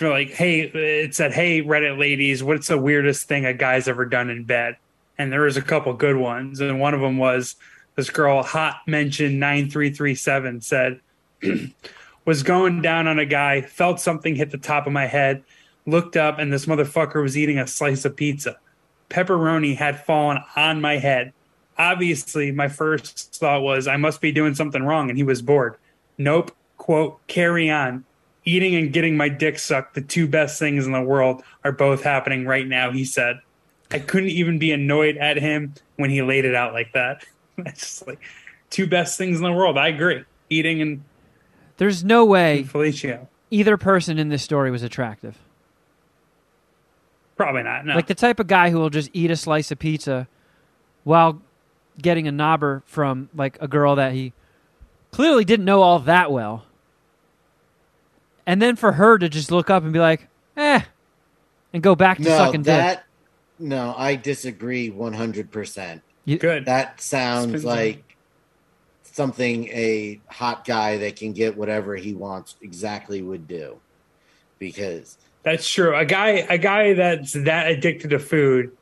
like, 0.00 0.30
hey, 0.30 0.60
it 0.62 1.14
said, 1.14 1.32
hey, 1.32 1.62
Reddit 1.62 1.98
ladies, 1.98 2.42
what's 2.42 2.68
the 2.68 2.78
weirdest 2.78 3.28
thing 3.28 3.44
a 3.44 3.52
guy's 3.52 3.88
ever 3.88 4.04
done 4.04 4.30
in 4.30 4.44
bed? 4.44 4.76
And 5.18 5.30
there 5.30 5.42
was 5.42 5.56
a 5.56 5.62
couple 5.62 5.92
good 5.92 6.16
ones, 6.16 6.60
and 6.60 6.80
one 6.80 6.94
of 6.94 7.00
them 7.00 7.18
was 7.18 7.56
this 7.96 8.10
girl, 8.10 8.42
hot 8.42 8.80
mention 8.86 9.38
nine 9.38 9.70
three 9.70 9.90
three 9.90 10.14
seven, 10.14 10.60
said, 10.60 11.00
was 12.24 12.42
going 12.42 12.80
down 12.82 13.06
on 13.06 13.18
a 13.18 13.26
guy, 13.26 13.60
felt 13.60 14.00
something 14.00 14.34
hit 14.34 14.50
the 14.50 14.58
top 14.58 14.86
of 14.86 14.92
my 14.92 15.06
head, 15.06 15.44
looked 15.86 16.16
up, 16.16 16.38
and 16.38 16.52
this 16.52 16.66
motherfucker 16.66 17.22
was 17.22 17.36
eating 17.36 17.58
a 17.58 17.66
slice 17.66 18.04
of 18.04 18.16
pizza. 18.16 18.56
Pepperoni 19.10 19.76
had 19.76 20.04
fallen 20.04 20.38
on 20.56 20.80
my 20.80 20.96
head. 20.96 21.32
Obviously, 21.76 22.50
my 22.50 22.68
first 22.68 23.34
thought 23.34 23.62
was 23.62 23.86
I 23.86 23.96
must 23.96 24.20
be 24.20 24.32
doing 24.32 24.54
something 24.54 24.82
wrong, 24.82 25.10
and 25.10 25.18
he 25.18 25.24
was 25.24 25.42
bored. 25.42 25.76
Nope. 26.16 26.52
Quote, 26.92 27.26
carry 27.26 27.70
on. 27.70 28.04
Eating 28.44 28.74
and 28.74 28.92
getting 28.92 29.16
my 29.16 29.30
dick 29.30 29.58
sucked, 29.58 29.94
the 29.94 30.02
two 30.02 30.28
best 30.28 30.58
things 30.58 30.84
in 30.84 30.92
the 30.92 31.00
world, 31.00 31.42
are 31.64 31.72
both 31.72 32.02
happening 32.02 32.44
right 32.44 32.66
now, 32.68 32.90
he 32.90 33.02
said. 33.02 33.40
I 33.90 33.98
couldn't 33.98 34.28
even 34.28 34.58
be 34.58 34.72
annoyed 34.72 35.16
at 35.16 35.38
him 35.38 35.72
when 35.96 36.10
he 36.10 36.20
laid 36.20 36.44
it 36.44 36.54
out 36.54 36.74
like 36.74 36.92
that. 36.92 37.24
It's 37.56 37.80
just 37.80 38.06
like 38.06 38.20
two 38.68 38.86
best 38.86 39.16
things 39.16 39.38
in 39.38 39.42
the 39.42 39.52
world. 39.54 39.78
I 39.78 39.88
agree. 39.88 40.22
Eating 40.50 40.82
and 40.82 41.02
There's 41.78 42.04
no 42.04 42.26
way 42.26 42.66
fellatio. 42.68 43.26
either 43.50 43.78
person 43.78 44.18
in 44.18 44.28
this 44.28 44.42
story 44.42 44.70
was 44.70 44.82
attractive. 44.82 45.38
Probably 47.38 47.62
not. 47.62 47.86
No. 47.86 47.94
Like 47.94 48.06
the 48.06 48.14
type 48.14 48.38
of 48.38 48.48
guy 48.48 48.68
who 48.68 48.78
will 48.78 48.90
just 48.90 49.08
eat 49.14 49.30
a 49.30 49.36
slice 49.36 49.70
of 49.70 49.78
pizza 49.78 50.28
while 51.04 51.40
getting 51.96 52.28
a 52.28 52.32
knobber 52.32 52.82
from 52.84 53.30
like 53.34 53.56
a 53.62 53.68
girl 53.68 53.96
that 53.96 54.12
he 54.12 54.34
clearly 55.10 55.46
didn't 55.46 55.64
know 55.64 55.80
all 55.80 55.98
that 56.00 56.30
well. 56.30 56.66
And 58.46 58.60
then 58.60 58.76
for 58.76 58.92
her 58.92 59.18
to 59.18 59.28
just 59.28 59.50
look 59.50 59.70
up 59.70 59.84
and 59.84 59.92
be 59.92 59.98
like, 59.98 60.28
eh, 60.56 60.82
and 61.72 61.82
go 61.82 61.94
back 61.94 62.18
to 62.18 62.24
No, 62.24 62.30
sucking 62.30 62.62
dick. 62.62 62.76
that 62.76 63.04
no, 63.58 63.94
I 63.96 64.16
disagree 64.16 64.90
100%. 64.90 66.00
Good. 66.38 66.64
That 66.64 67.00
sounds 67.00 67.48
Spins 67.48 67.64
like 67.64 68.16
something 69.04 69.68
a 69.68 70.20
hot 70.28 70.64
guy 70.64 70.96
that 70.98 71.16
can 71.16 71.32
get 71.32 71.56
whatever 71.56 71.94
he 71.94 72.12
wants 72.14 72.56
exactly 72.60 73.22
would 73.22 73.46
do. 73.46 73.78
Because 74.58 75.18
That's 75.44 75.68
true. 75.68 75.96
A 75.96 76.04
guy, 76.04 76.46
a 76.50 76.58
guy 76.58 76.94
that's 76.94 77.32
that 77.34 77.70
addicted 77.70 78.10
to 78.10 78.18
food, 78.18 78.76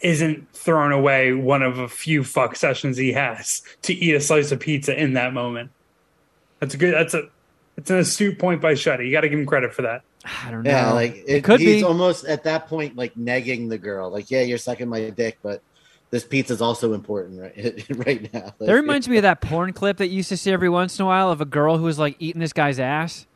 isn't 0.00 0.48
throwing 0.54 0.92
away 0.92 1.32
one 1.32 1.62
of 1.62 1.78
a 1.78 1.88
few 1.88 2.24
fuck 2.24 2.56
sessions 2.56 2.96
he 2.96 3.12
has 3.12 3.62
to 3.82 3.92
eat 3.92 4.14
a 4.14 4.20
slice 4.20 4.50
of 4.50 4.60
pizza 4.60 4.98
in 4.98 5.12
that 5.14 5.32
moment. 5.32 5.70
That's 6.58 6.74
a 6.74 6.76
good. 6.76 6.94
That's 6.94 7.14
a. 7.14 7.28
It's 7.80 7.90
an 7.90 7.98
astute 7.98 8.38
point 8.38 8.60
by 8.60 8.74
Shuddy. 8.74 9.06
You 9.06 9.12
got 9.12 9.22
to 9.22 9.28
give 9.28 9.38
him 9.38 9.46
credit 9.46 9.72
for 9.74 9.82
that. 9.82 10.02
I 10.44 10.50
don't 10.50 10.62
know. 10.62 10.70
yeah, 10.70 10.92
like 10.92 11.24
it, 11.26 11.44
could 11.44 11.60
he's 11.60 11.82
be. 11.82 11.84
almost 11.84 12.24
at 12.24 12.44
that 12.44 12.68
point 12.68 12.96
like 12.96 13.14
negging 13.14 13.68
the 13.68 13.78
girl. 13.78 14.10
Like, 14.10 14.30
yeah, 14.30 14.42
you're 14.42 14.58
sucking 14.58 14.88
my 14.88 15.10
dick, 15.10 15.38
but 15.42 15.62
this 16.10 16.24
pizza 16.24 16.52
is 16.52 16.60
also 16.60 16.92
important 16.92 17.40
right 17.40 17.86
right 18.06 18.32
now. 18.32 18.52
That 18.58 18.74
reminds 18.74 19.08
me 19.08 19.16
of 19.16 19.22
that 19.22 19.40
porn 19.40 19.72
clip 19.72 19.98
that 19.98 20.08
you 20.08 20.16
used 20.16 20.28
to 20.30 20.36
see 20.36 20.52
every 20.52 20.68
once 20.68 20.98
in 20.98 21.04
a 21.04 21.06
while 21.06 21.30
of 21.30 21.40
a 21.40 21.44
girl 21.46 21.78
who 21.78 21.84
was 21.84 21.98
like 21.98 22.16
eating 22.18 22.40
this 22.40 22.52
guy's 22.52 22.78
ass, 22.78 23.26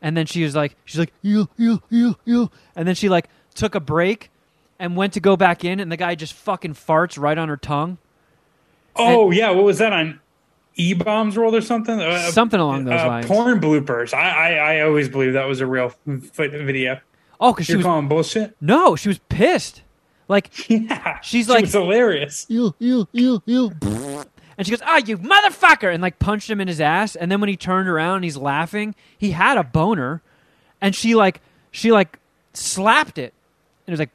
and 0.00 0.16
then 0.16 0.26
she 0.26 0.42
was 0.42 0.54
like, 0.54 0.76
she's 0.84 0.98
like, 0.98 1.12
ew, 1.22 1.48
ew, 1.56 1.82
ew, 1.90 2.16
ew, 2.24 2.50
and 2.74 2.88
then 2.88 2.94
she 2.94 3.08
like 3.08 3.28
took 3.54 3.74
a 3.74 3.80
break 3.80 4.30
and 4.78 4.96
went 4.96 5.12
to 5.12 5.20
go 5.20 5.36
back 5.36 5.64
in, 5.64 5.80
and 5.80 5.92
the 5.92 5.96
guy 5.96 6.14
just 6.14 6.32
fucking 6.32 6.74
farts 6.74 7.18
right 7.18 7.38
on 7.38 7.48
her 7.48 7.56
tongue, 7.56 7.98
Oh 8.96 9.30
yeah, 9.30 9.50
what 9.50 9.64
was 9.64 9.78
that 9.78 9.92
on? 9.92 10.20
E 10.74 10.94
bombs 10.94 11.36
rolled 11.36 11.54
or 11.54 11.60
something, 11.60 12.00
uh, 12.00 12.30
something 12.30 12.58
along 12.58 12.86
uh, 12.86 12.90
those 12.90 13.00
uh, 13.00 13.06
lines. 13.06 13.26
Porn 13.26 13.60
bloopers. 13.60 14.14
I, 14.14 14.54
I, 14.54 14.76
I 14.76 14.80
always 14.82 15.08
believe 15.08 15.34
that 15.34 15.46
was 15.46 15.60
a 15.60 15.66
real 15.66 15.92
video. 16.06 17.00
Oh, 17.40 17.52
because 17.52 17.66
she 17.66 17.76
was 17.76 17.84
calling 17.84 18.08
bullshit. 18.08 18.56
No, 18.60 18.96
she 18.96 19.08
was 19.08 19.18
pissed. 19.28 19.82
Like, 20.28 20.70
yeah, 20.70 21.20
she's 21.20 21.46
she 21.46 21.52
like 21.52 21.62
was 21.62 21.72
hilarious. 21.72 22.46
You 22.48 22.74
you 22.78 23.08
you 23.12 23.42
you. 23.44 23.72
And 24.58 24.66
she 24.66 24.70
goes, 24.70 24.82
"Ah, 24.82 24.94
oh, 24.94 25.06
you 25.06 25.18
motherfucker!" 25.18 25.92
and 25.92 26.02
like 26.02 26.18
punched 26.18 26.48
him 26.48 26.60
in 26.60 26.68
his 26.68 26.80
ass. 26.80 27.16
And 27.16 27.30
then 27.30 27.40
when 27.40 27.48
he 27.48 27.56
turned 27.56 27.88
around 27.88 28.16
and 28.16 28.24
he's 28.24 28.36
laughing, 28.36 28.94
he 29.18 29.32
had 29.32 29.58
a 29.58 29.64
boner, 29.64 30.22
and 30.80 30.94
she 30.94 31.14
like 31.14 31.40
she 31.70 31.90
like 31.90 32.18
slapped 32.54 33.18
it 33.18 33.34
and 33.86 33.92
it 33.92 33.98
was 33.98 33.98
like 33.98 34.10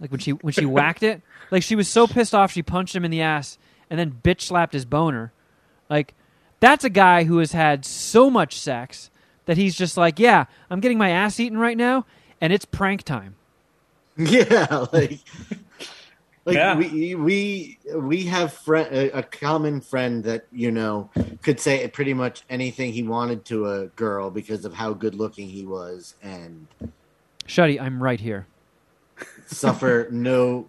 like 0.00 0.10
when 0.10 0.20
she 0.20 0.30
when 0.32 0.52
she 0.52 0.64
whacked 0.64 1.02
it 1.02 1.22
like 1.50 1.62
she 1.62 1.74
was 1.74 1.88
so 1.88 2.06
pissed 2.06 2.34
off 2.34 2.52
she 2.52 2.62
punched 2.62 2.94
him 2.94 3.04
in 3.04 3.10
the 3.10 3.20
ass 3.20 3.58
and 3.92 4.00
then 4.00 4.20
bitch 4.24 4.40
slapped 4.40 4.72
his 4.72 4.86
boner. 4.86 5.34
Like 5.90 6.14
that's 6.60 6.82
a 6.82 6.88
guy 6.90 7.24
who 7.24 7.36
has 7.38 7.52
had 7.52 7.84
so 7.84 8.30
much 8.30 8.58
sex 8.58 9.10
that 9.44 9.58
he's 9.58 9.76
just 9.76 9.98
like, 9.98 10.18
"Yeah, 10.18 10.46
I'm 10.70 10.80
getting 10.80 10.96
my 10.96 11.10
ass 11.10 11.38
eaten 11.38 11.58
right 11.58 11.76
now, 11.76 12.06
and 12.40 12.54
it's 12.54 12.64
prank 12.64 13.02
time." 13.02 13.36
Yeah, 14.16 14.86
like 14.92 15.20
like 16.44 16.54
Yeah. 16.56 16.76
we 16.76 17.14
we 17.14 17.78
we 17.94 18.24
have 18.24 18.52
friend 18.52 18.88
a, 18.94 19.18
a 19.18 19.22
common 19.22 19.80
friend 19.80 20.24
that 20.24 20.46
you 20.52 20.70
know 20.70 21.10
could 21.42 21.60
say 21.60 21.86
pretty 21.88 22.14
much 22.14 22.44
anything 22.50 22.92
he 22.92 23.02
wanted 23.02 23.44
to 23.46 23.68
a 23.70 23.86
girl 23.88 24.30
because 24.30 24.64
of 24.64 24.74
how 24.74 24.92
good 24.94 25.14
looking 25.14 25.48
he 25.48 25.64
was 25.66 26.14
and 26.22 26.66
Shuddy, 27.46 27.80
I'm 27.80 28.02
right 28.02 28.20
here. 28.20 28.46
suffer 29.46 30.08
no 30.10 30.66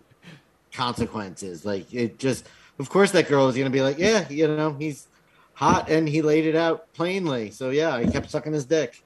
consequences. 0.73 1.65
Like 1.65 1.93
it 1.93 2.19
just, 2.19 2.47
of 2.79 2.89
course, 2.89 3.11
that 3.11 3.27
girl 3.27 3.47
is 3.49 3.57
gonna 3.57 3.69
be 3.69 3.81
like, 3.81 3.97
yeah, 3.99 4.27
you 4.29 4.47
know, 4.47 4.73
he's 4.73 5.07
hot 5.53 5.89
and 5.89 6.07
he 6.09 6.21
laid 6.21 6.45
it 6.45 6.55
out 6.55 6.91
plainly. 6.93 7.51
So 7.51 7.69
yeah, 7.69 7.99
he 7.99 8.11
kept 8.11 8.29
sucking 8.29 8.53
his 8.53 8.65
dick. 8.65 9.03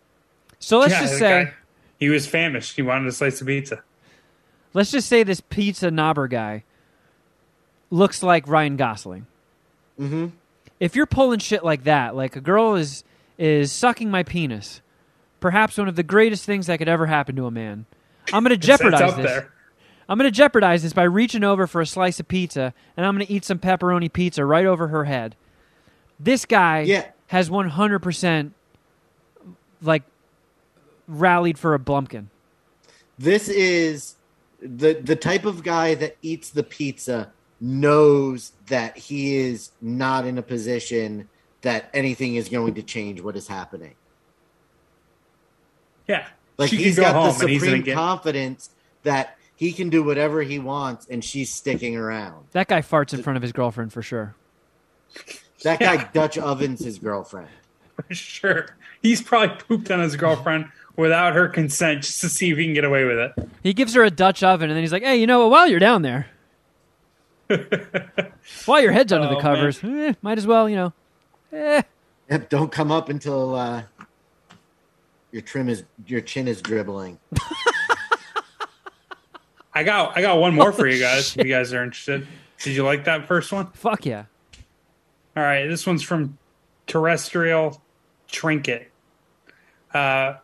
So 0.60 0.80
let's 0.80 0.94
Yeah, 0.94 1.02
just 1.02 1.18
say. 1.20 1.44
guy, 1.46 1.54
he 2.00 2.10
was 2.10 2.26
famished. 2.28 2.76
He 2.76 2.82
wanted 2.82 3.08
a 3.08 3.12
slice 3.12 3.42
of 3.42 3.48
pizza. 3.48 3.84
let's 4.74 4.92
just 4.92 5.08
say 5.10 5.24
this 5.24 5.42
pizza 5.42 5.90
knobber 5.90 6.30
guy 6.30 6.64
looks 7.90 8.22
like 8.24 8.48
Ryan 8.48 8.78
Gosling. 8.78 9.28
Mm-hmm. 10.00 10.28
If 10.80 10.96
you're 10.96 11.06
pulling 11.08 11.40
shit 11.40 11.64
like 11.64 11.84
that, 11.86 12.16
like 12.16 12.36
a 12.36 12.42
girl 12.42 12.76
is 12.76 13.04
is 13.38 13.72
sucking 13.72 14.10
my 14.10 14.24
penis 14.24 14.82
perhaps 15.40 15.78
one 15.78 15.88
of 15.88 15.96
the 15.96 16.02
greatest 16.02 16.44
things 16.46 16.66
that 16.66 16.80
could 16.80 16.88
ever 16.90 17.06
happen 17.06 17.36
to 17.36 17.46
a 17.46 17.52
man. 17.52 17.86
I'm 18.34 18.44
going 18.44 18.50
to 18.50 18.54
It's- 18.56 18.66
jeopardize 18.66 19.02
it's 19.02 19.12
up 19.12 19.18
this. 19.18 19.26
there. 19.32 19.52
I'm 20.10 20.18
going 20.18 20.30
to 20.32 20.36
jeopardize 20.36 20.84
this 20.84 20.94
by 20.94 21.04
reaching 21.04 21.44
over 21.44 21.68
for 21.68 21.82
a 21.82 21.86
slice 21.86 22.20
of 22.20 22.28
pizza 22.28 22.74
and 22.96 23.06
I'm 23.06 23.16
going 23.16 23.26
to 23.28 23.32
eat 23.34 23.46
some 23.46 23.60
pepperoni 23.60 24.12
pizza 24.12 24.46
right 24.46 24.66
over 24.66 24.88
her 24.88 25.06
head. 25.06 25.36
This 26.20 26.46
guy 26.46 26.82
Yeah. 26.82 27.06
has 27.28 27.50
100% 27.50 28.52
like 29.82 30.04
rallied 31.08 31.60
for 31.60 31.74
a 31.74 31.80
Blumpkin. 31.80 32.28
This 33.20 33.50
is 33.50 34.16
the 34.60 34.94
the 34.94 35.16
type 35.16 35.46
of 35.46 35.64
guy 35.64 35.94
that 35.96 36.18
eats 36.22 36.50
the 36.50 36.64
pizza 36.64 37.32
knows 37.60 38.52
that 38.68 38.98
he 38.98 39.36
is 39.38 39.72
not 39.82 40.26
in 40.26 40.38
a 40.38 40.42
position 40.42 41.28
that 41.62 41.90
anything 41.94 42.36
is 42.36 42.50
going 42.50 42.74
to 42.76 42.84
change 42.84 43.22
what 43.22 43.36
is 43.36 43.48
happening. 43.48 43.96
Yeah. 46.08 46.28
Like 46.58 46.70
she 46.70 46.78
he's 46.78 46.96
can 46.96 47.04
go 47.04 47.12
got 47.12 47.14
the 47.14 47.20
home 47.20 47.50
and 47.50 47.62
supreme 47.62 47.82
get 47.84 47.96
confidence 47.96 48.70
that 49.04 49.37
he 49.58 49.74
can 49.74 49.90
do 49.90 50.02
whatever 50.04 50.42
he 50.44 50.58
wants 50.60 51.06
and 51.10 51.22
she's 51.24 51.52
sticking 51.54 51.98
around. 51.98 52.46
That 52.54 52.68
guy 52.70 52.82
farts 52.82 53.14
in 53.14 53.22
front 53.22 53.36
of 53.36 53.44
his 53.44 53.52
girlfriend 53.52 53.92
for 53.92 54.02
sure. 54.02 54.34
That 55.64 55.82
Yeah. 55.82 55.96
guy 55.98 56.10
Dutch 56.14 56.38
ovens 56.38 56.80
his 56.86 56.98
girlfriend. 57.00 57.50
for 57.96 58.06
sure. 58.14 58.76
He's 59.02 59.22
probably 59.22 59.58
pooped 59.68 59.92
on 59.92 60.00
his 60.00 60.16
girlfriend 60.16 60.68
without 60.96 61.34
her 61.34 61.48
consent 61.50 62.04
just 62.04 62.22
to 62.22 62.30
see 62.30 62.52
if 62.52 62.58
he 62.58 62.66
can 62.66 62.74
get 62.76 62.84
away 62.86 63.04
with 63.04 63.18
it. 63.18 63.50
He 63.64 63.74
gives 63.74 63.94
her 63.96 64.04
a 64.04 64.10
Dutch 64.12 64.42
oven, 64.44 64.70
and 64.70 64.76
then 64.78 64.84
he's 64.84 64.92
like, 64.92 65.04
"Hey, 65.04 65.18
you 65.18 65.28
know 65.28 65.40
what? 65.42 65.52
While 65.52 65.68
you're 65.68 65.80
down 65.80 66.02
there, 66.02 66.28
while 68.66 68.82
your 68.82 68.92
head's 68.92 69.12
under 69.14 69.28
Oh, 69.28 69.36
the 69.36 69.42
covers, 69.42 69.84
eh, 69.84 70.14
might 70.22 70.38
as 70.38 70.48
well, 70.48 70.68
you 70.70 70.76
know." 70.76 70.94
Eh. 71.54 71.82
Yep, 72.30 72.50
don't 72.50 72.72
come 72.72 72.92
up 72.92 73.10
until 73.10 73.56
uh, 73.56 73.84
your 75.32 75.42
trim 75.44 75.70
is 75.70 75.84
your 76.06 76.22
chin 76.22 76.48
is 76.48 76.62
dribbling. 76.62 77.18
I 79.78 79.84
got 79.84 80.18
I 80.18 80.22
got 80.22 80.40
one 80.40 80.56
more 80.56 80.72
for 80.72 80.88
you 80.88 81.00
guys 81.00 81.38
if 81.38 81.46
you 81.46 81.54
guys 81.54 81.72
are 81.72 81.84
interested. 81.84 82.26
Did 82.64 82.76
you 82.76 82.84
like 82.84 83.04
that 83.04 83.28
first 83.28 83.52
one? 83.52 83.68
Fuck 83.74 84.08
yeah! 84.08 84.26
All 85.36 85.44
right, 85.44 85.68
this 85.68 85.86
one's 85.86 86.02
from 86.02 86.40
Terrestrial 86.88 87.80
Trinket. 88.28 88.90
Uh, 89.94 90.38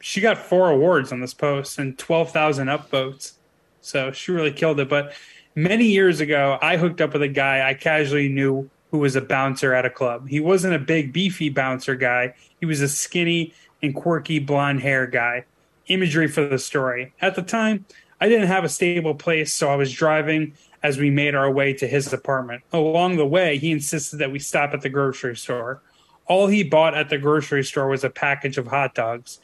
she 0.00 0.20
got 0.20 0.36
four 0.36 0.68
awards 0.68 1.12
on 1.12 1.20
this 1.20 1.32
post 1.32 1.78
and 1.78 1.96
12,000 1.96 2.66
upvotes. 2.66 3.34
So 3.82 4.10
she 4.10 4.32
really 4.32 4.50
killed 4.50 4.80
it. 4.80 4.88
But 4.88 5.14
many 5.54 5.84
years 5.84 6.18
ago, 6.18 6.58
I 6.60 6.76
hooked 6.76 7.00
up 7.00 7.12
with 7.12 7.22
a 7.22 7.28
guy 7.28 7.68
I 7.68 7.74
casually 7.74 8.28
knew 8.28 8.68
who 8.90 8.98
was 8.98 9.14
a 9.14 9.20
bouncer 9.20 9.72
at 9.74 9.86
a 9.86 9.90
club. 9.90 10.28
He 10.28 10.40
wasn't 10.40 10.74
a 10.74 10.80
big, 10.80 11.12
beefy 11.12 11.50
bouncer 11.50 11.94
guy, 11.94 12.34
he 12.58 12.66
was 12.66 12.80
a 12.80 12.88
skinny 12.88 13.54
and 13.80 13.94
quirky 13.94 14.40
blonde 14.40 14.80
hair 14.80 15.06
guy. 15.06 15.44
Imagery 15.86 16.26
for 16.26 16.44
the 16.44 16.58
story. 16.58 17.12
At 17.20 17.36
the 17.36 17.42
time, 17.42 17.86
I 18.22 18.28
didn't 18.28 18.46
have 18.46 18.62
a 18.62 18.68
stable 18.68 19.16
place, 19.16 19.52
so 19.52 19.68
I 19.68 19.74
was 19.74 19.92
driving 19.92 20.52
as 20.80 20.96
we 20.96 21.10
made 21.10 21.34
our 21.34 21.50
way 21.50 21.72
to 21.72 21.88
his 21.88 22.12
apartment. 22.12 22.62
Along 22.72 23.16
the 23.16 23.26
way, 23.26 23.58
he 23.58 23.72
insisted 23.72 24.18
that 24.18 24.30
we 24.30 24.38
stop 24.38 24.72
at 24.72 24.82
the 24.82 24.88
grocery 24.88 25.34
store. 25.34 25.82
All 26.26 26.46
he 26.46 26.62
bought 26.62 26.94
at 26.94 27.08
the 27.08 27.18
grocery 27.18 27.64
store 27.64 27.88
was 27.88 28.04
a 28.04 28.10
package 28.10 28.58
of 28.58 28.68
hot 28.68 28.94
dogs. 28.94 29.40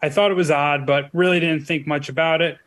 I 0.00 0.10
thought 0.10 0.30
it 0.30 0.34
was 0.34 0.48
odd, 0.48 0.86
but 0.86 1.10
really 1.12 1.40
didn't 1.40 1.66
think 1.66 1.88
much 1.88 2.08
about 2.08 2.40
it. 2.40 2.58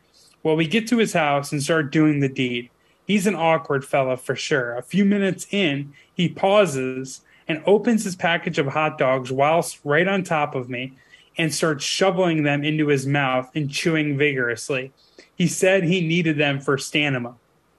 Well, 0.42 0.54
we 0.54 0.66
get 0.66 0.86
to 0.88 0.98
his 0.98 1.14
house 1.14 1.50
and 1.50 1.62
start 1.62 1.90
doing 1.90 2.20
the 2.20 2.28
deed. 2.28 2.68
He's 3.06 3.26
an 3.26 3.34
awkward 3.34 3.86
fella 3.86 4.18
for 4.18 4.36
sure. 4.36 4.76
A 4.76 4.82
few 4.82 5.06
minutes 5.06 5.46
in, 5.50 5.94
he 6.12 6.28
pauses 6.28 7.22
and 7.48 7.62
opens 7.64 8.04
his 8.04 8.16
package 8.16 8.58
of 8.58 8.66
hot 8.66 8.98
dogs 8.98 9.32
whilst 9.32 9.80
right 9.82 10.06
on 10.06 10.24
top 10.24 10.54
of 10.54 10.68
me 10.68 10.92
and 11.38 11.54
starts 11.54 11.86
shoveling 11.86 12.42
them 12.42 12.64
into 12.64 12.88
his 12.88 13.06
mouth 13.06 13.50
and 13.54 13.70
chewing 13.70 14.18
vigorously. 14.18 14.92
He 15.36 15.46
said 15.46 15.84
he 15.84 16.00
needed 16.00 16.38
them 16.38 16.60
for 16.60 16.78
stamina. 16.78 17.34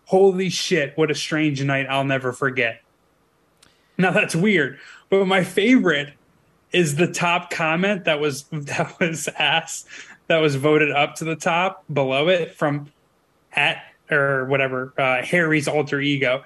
Holy 0.06 0.50
shit, 0.50 0.98
what 0.98 1.10
a 1.10 1.16
strange 1.16 1.64
night 1.64 1.88
I'll 1.90 2.04
never 2.04 2.32
forget. 2.32 2.82
Now 3.98 4.12
that's 4.12 4.36
weird, 4.36 4.80
but 5.10 5.26
my 5.26 5.44
favorite 5.44 6.14
is 6.72 6.96
the 6.96 7.08
top 7.08 7.50
comment 7.50 8.04
that 8.06 8.20
was 8.20 8.44
that 8.52 9.00
was 9.00 9.28
asked 9.40 9.88
that 10.28 10.38
was 10.38 10.56
voted 10.56 10.92
up 10.92 11.16
to 11.16 11.24
the 11.24 11.36
top 11.36 11.84
below 11.92 12.28
it 12.28 12.52
from 12.52 12.92
at 13.54 13.78
or 14.12 14.46
whatever 14.46 14.94
uh, 14.98 15.24
Harry's 15.24 15.68
alter 15.68 16.00
ego. 16.02 16.44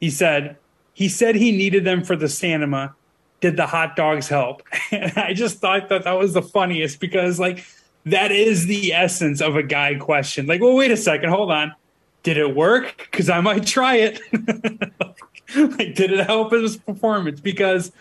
He 0.00 0.10
said 0.10 0.56
he 0.92 1.08
said 1.08 1.34
he 1.34 1.50
needed 1.50 1.84
them 1.84 2.04
for 2.04 2.16
the 2.16 2.28
stamina. 2.28 2.94
Did 3.40 3.56
the 3.56 3.66
hot 3.66 3.96
dogs 3.96 4.28
help? 4.28 4.62
And 4.92 5.16
I 5.18 5.34
just 5.34 5.58
thought 5.58 5.88
that 5.88 6.04
that 6.04 6.12
was 6.12 6.34
the 6.34 6.42
funniest 6.42 7.00
because 7.00 7.40
like 7.40 7.64
that 8.06 8.32
is 8.32 8.66
the 8.66 8.92
essence 8.92 9.40
of 9.40 9.56
a 9.56 9.62
guy 9.62 9.94
question. 9.96 10.46
Like, 10.46 10.60
well, 10.60 10.74
wait 10.74 10.90
a 10.90 10.96
second, 10.96 11.30
hold 11.30 11.50
on. 11.50 11.74
Did 12.22 12.38
it 12.38 12.54
work? 12.54 13.08
Because 13.10 13.28
I 13.28 13.40
might 13.40 13.66
try 13.66 13.96
it. 13.96 14.20
like, 15.56 15.94
did 15.94 16.10
it 16.10 16.26
help 16.26 16.52
his 16.52 16.76
performance? 16.76 17.40
Because 17.40 17.92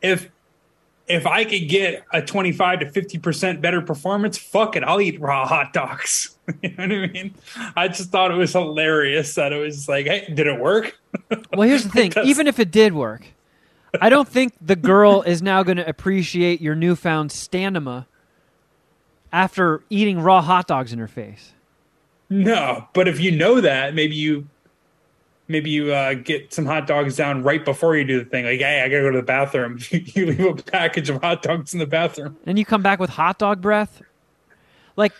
if 0.00 0.30
if 1.08 1.26
I 1.26 1.44
could 1.44 1.68
get 1.68 2.04
a 2.12 2.22
25 2.22 2.80
to 2.80 2.86
50% 2.86 3.60
better 3.60 3.82
performance, 3.82 4.38
fuck 4.38 4.76
it, 4.76 4.84
I'll 4.84 5.00
eat 5.00 5.20
raw 5.20 5.46
hot 5.46 5.72
dogs. 5.72 6.36
you 6.62 6.70
know 6.70 6.84
what 6.84 6.92
I 6.92 7.06
mean? 7.08 7.34
I 7.76 7.88
just 7.88 8.10
thought 8.10 8.30
it 8.30 8.36
was 8.36 8.52
hilarious 8.52 9.34
that 9.34 9.52
it 9.52 9.58
was 9.58 9.88
like, 9.88 10.06
hey, 10.06 10.32
did 10.32 10.46
it 10.46 10.58
work? 10.58 10.98
Well, 11.54 11.68
here's 11.68 11.84
the 11.84 11.90
thing: 11.90 12.12
even 12.24 12.46
if 12.46 12.58
it 12.58 12.70
did 12.70 12.94
work, 12.94 13.26
I 14.00 14.08
don't 14.08 14.26
think 14.26 14.54
the 14.62 14.76
girl 14.76 15.20
is 15.20 15.42
now 15.42 15.62
going 15.62 15.76
to 15.76 15.86
appreciate 15.86 16.62
your 16.62 16.74
newfound 16.74 17.30
stamina 17.30 18.06
after 19.32 19.82
eating 19.90 20.20
raw 20.20 20.42
hot 20.42 20.66
dogs 20.66 20.92
in 20.92 20.98
her 20.98 21.08
face. 21.08 21.52
No, 22.28 22.88
but 22.92 23.08
if 23.08 23.20
you 23.20 23.30
know 23.30 23.60
that, 23.60 23.94
maybe 23.94 24.14
you 24.14 24.48
maybe 25.48 25.70
you 25.70 25.92
uh, 25.92 26.14
get 26.14 26.52
some 26.52 26.64
hot 26.64 26.86
dogs 26.86 27.16
down 27.16 27.42
right 27.42 27.64
before 27.64 27.96
you 27.96 28.04
do 28.04 28.18
the 28.18 28.24
thing. 28.24 28.44
Like, 28.44 28.60
hey, 28.60 28.80
I 28.80 28.88
gotta 28.88 29.02
go 29.02 29.10
to 29.10 29.18
the 29.18 29.22
bathroom. 29.22 29.78
you 29.90 30.26
leave 30.26 30.40
a 30.40 30.54
package 30.54 31.10
of 31.10 31.20
hot 31.20 31.42
dogs 31.42 31.72
in 31.74 31.80
the 31.80 31.86
bathroom. 31.86 32.38
and 32.46 32.58
you 32.58 32.64
come 32.64 32.82
back 32.82 32.98
with 32.98 33.10
hot 33.10 33.38
dog 33.38 33.60
breath. 33.60 34.02
Like, 34.96 35.12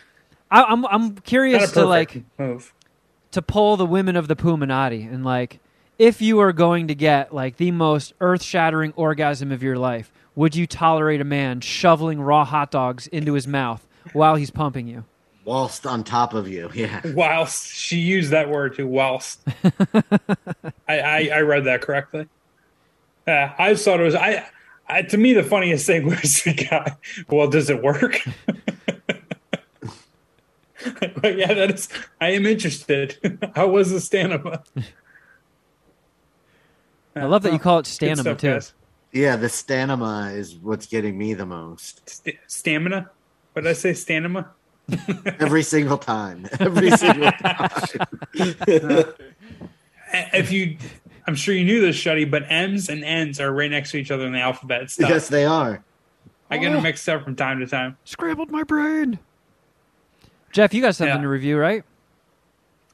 I, 0.51 0.65
I'm 0.65 0.87
I'm 0.87 1.17
curious 1.17 1.73
to 1.73 1.85
like 1.85 2.23
move. 2.39 2.73
to 3.33 3.43
pull 3.43 3.77
the 3.77 3.87
women 3.87 4.17
of 4.17 4.29
the 4.29 4.37
Puminati 4.37 5.13
and 5.13 5.25
like 5.25 5.61
if 5.99 6.23
you 6.23 6.41
are 6.41 6.53
going 6.53 6.89
to 6.89 6.95
get 6.95 7.35
like 7.35 7.59
the 7.59 7.71
most 7.71 8.15
earth-shattering 8.21 8.93
orgasm 8.97 9.53
of 9.53 9.63
your 9.63 9.77
life, 9.77 10.11
would 10.35 10.57
you 10.57 10.67
tolerate 10.67 11.21
a 11.21 11.25
man 11.25 11.61
shoveling 11.61 12.21
raw 12.21 12.45
hot 12.45 12.71
dogs 12.71 13.07
into 13.09 13.35
his 13.35 13.47
mouth 13.47 13.87
while 14.13 14.35
he's 14.37 14.51
pumping 14.51 14.87
you? 14.87 15.05
Whilst 15.45 15.87
on 15.87 16.05
top 16.05 16.35
of 16.35 16.47
you, 16.49 16.71
yeah. 16.75 17.01
Whilst 17.15 17.75
she 17.75 17.97
used 17.99 18.31
that 18.31 18.49
word 18.49 18.77
too, 18.77 18.87
whilst. 18.87 19.41
I, 20.89 20.99
I 21.01 21.31
I 21.35 21.41
read 21.41 21.65
that 21.65 21.81
correctly. 21.83 22.29
Yeah, 23.27 23.55
I 23.59 23.75
thought 23.75 24.01
it 24.01 24.05
was 24.05 24.15
I. 24.15 24.47
I, 24.89 25.03
to 25.03 25.17
me, 25.17 25.33
the 25.33 25.43
funniest 25.45 25.87
thing 25.87 26.07
was 26.09 26.43
the 26.43 26.53
guy. 26.55 26.97
Well, 27.29 27.49
does 27.49 27.71
it 27.71 27.83
work? 27.83 28.21
but 31.21 31.39
yeah, 31.39 31.55
that 31.55 31.71
is. 31.73 31.89
I 32.21 32.31
am 32.33 32.47
interested. 32.47 33.39
How 33.55 33.69
was 33.69 33.91
the 33.91 34.01
stamina? 34.01 34.63
I 37.15 37.25
love 37.25 37.43
that 37.43 37.53
you 37.53 37.59
call 37.59 37.79
it 37.79 37.83
Good 37.85 37.91
stamina 37.93 38.23
stuff, 38.23 38.39
too. 38.39 38.53
guys. 38.53 38.75
Yeah, 39.13 39.37
the 39.37 39.49
stamina 39.49 40.33
is 40.35 40.57
what's 40.57 40.87
getting 40.87 41.17
me 41.17 41.35
the 41.35 41.47
most. 41.47 42.09
St- 42.09 42.39
stamina. 42.47 43.11
What 43.53 43.63
did 43.63 43.71
I 43.71 43.75
say? 43.75 43.93
Stamina. 43.95 44.51
Every 45.41 45.63
single 45.63 45.99
time. 45.99 46.49
Every 46.59 46.91
single 46.91 47.31
time. 47.33 47.79
If 50.15 50.53
you, 50.53 50.77
I'm 51.27 51.35
sure 51.35 51.55
you 51.55 51.65
knew 51.65 51.81
this, 51.81 51.97
Shuddy, 51.97 52.29
but 52.31 52.45
M's 52.51 52.89
and 52.89 53.05
N's 53.05 53.41
are 53.41 53.53
right 53.53 53.71
next 53.71 53.93
to 53.93 53.97
each 53.99 54.11
other 54.11 54.27
in 54.27 54.33
the 54.33 54.41
alphabet. 54.41 54.91
Stuff. 54.91 55.09
yes, 55.09 55.29
they 55.29 55.45
are. 55.45 55.83
I 56.51 56.59
get 56.59 56.73
them 56.73 56.83
mixed 56.83 57.09
up 57.09 57.25
from 57.25 57.35
time 57.37 57.61
to 57.61 57.67
time. 57.67 57.97
Scrambled 58.05 58.51
my 58.51 58.63
brain. 58.63 59.19
Jeff, 60.53 60.75
you 60.75 60.83
got 60.83 60.95
something 60.95 61.17
Yeah. 61.17 61.23
to 61.23 61.29
review, 61.29 61.57
right? 61.59 61.83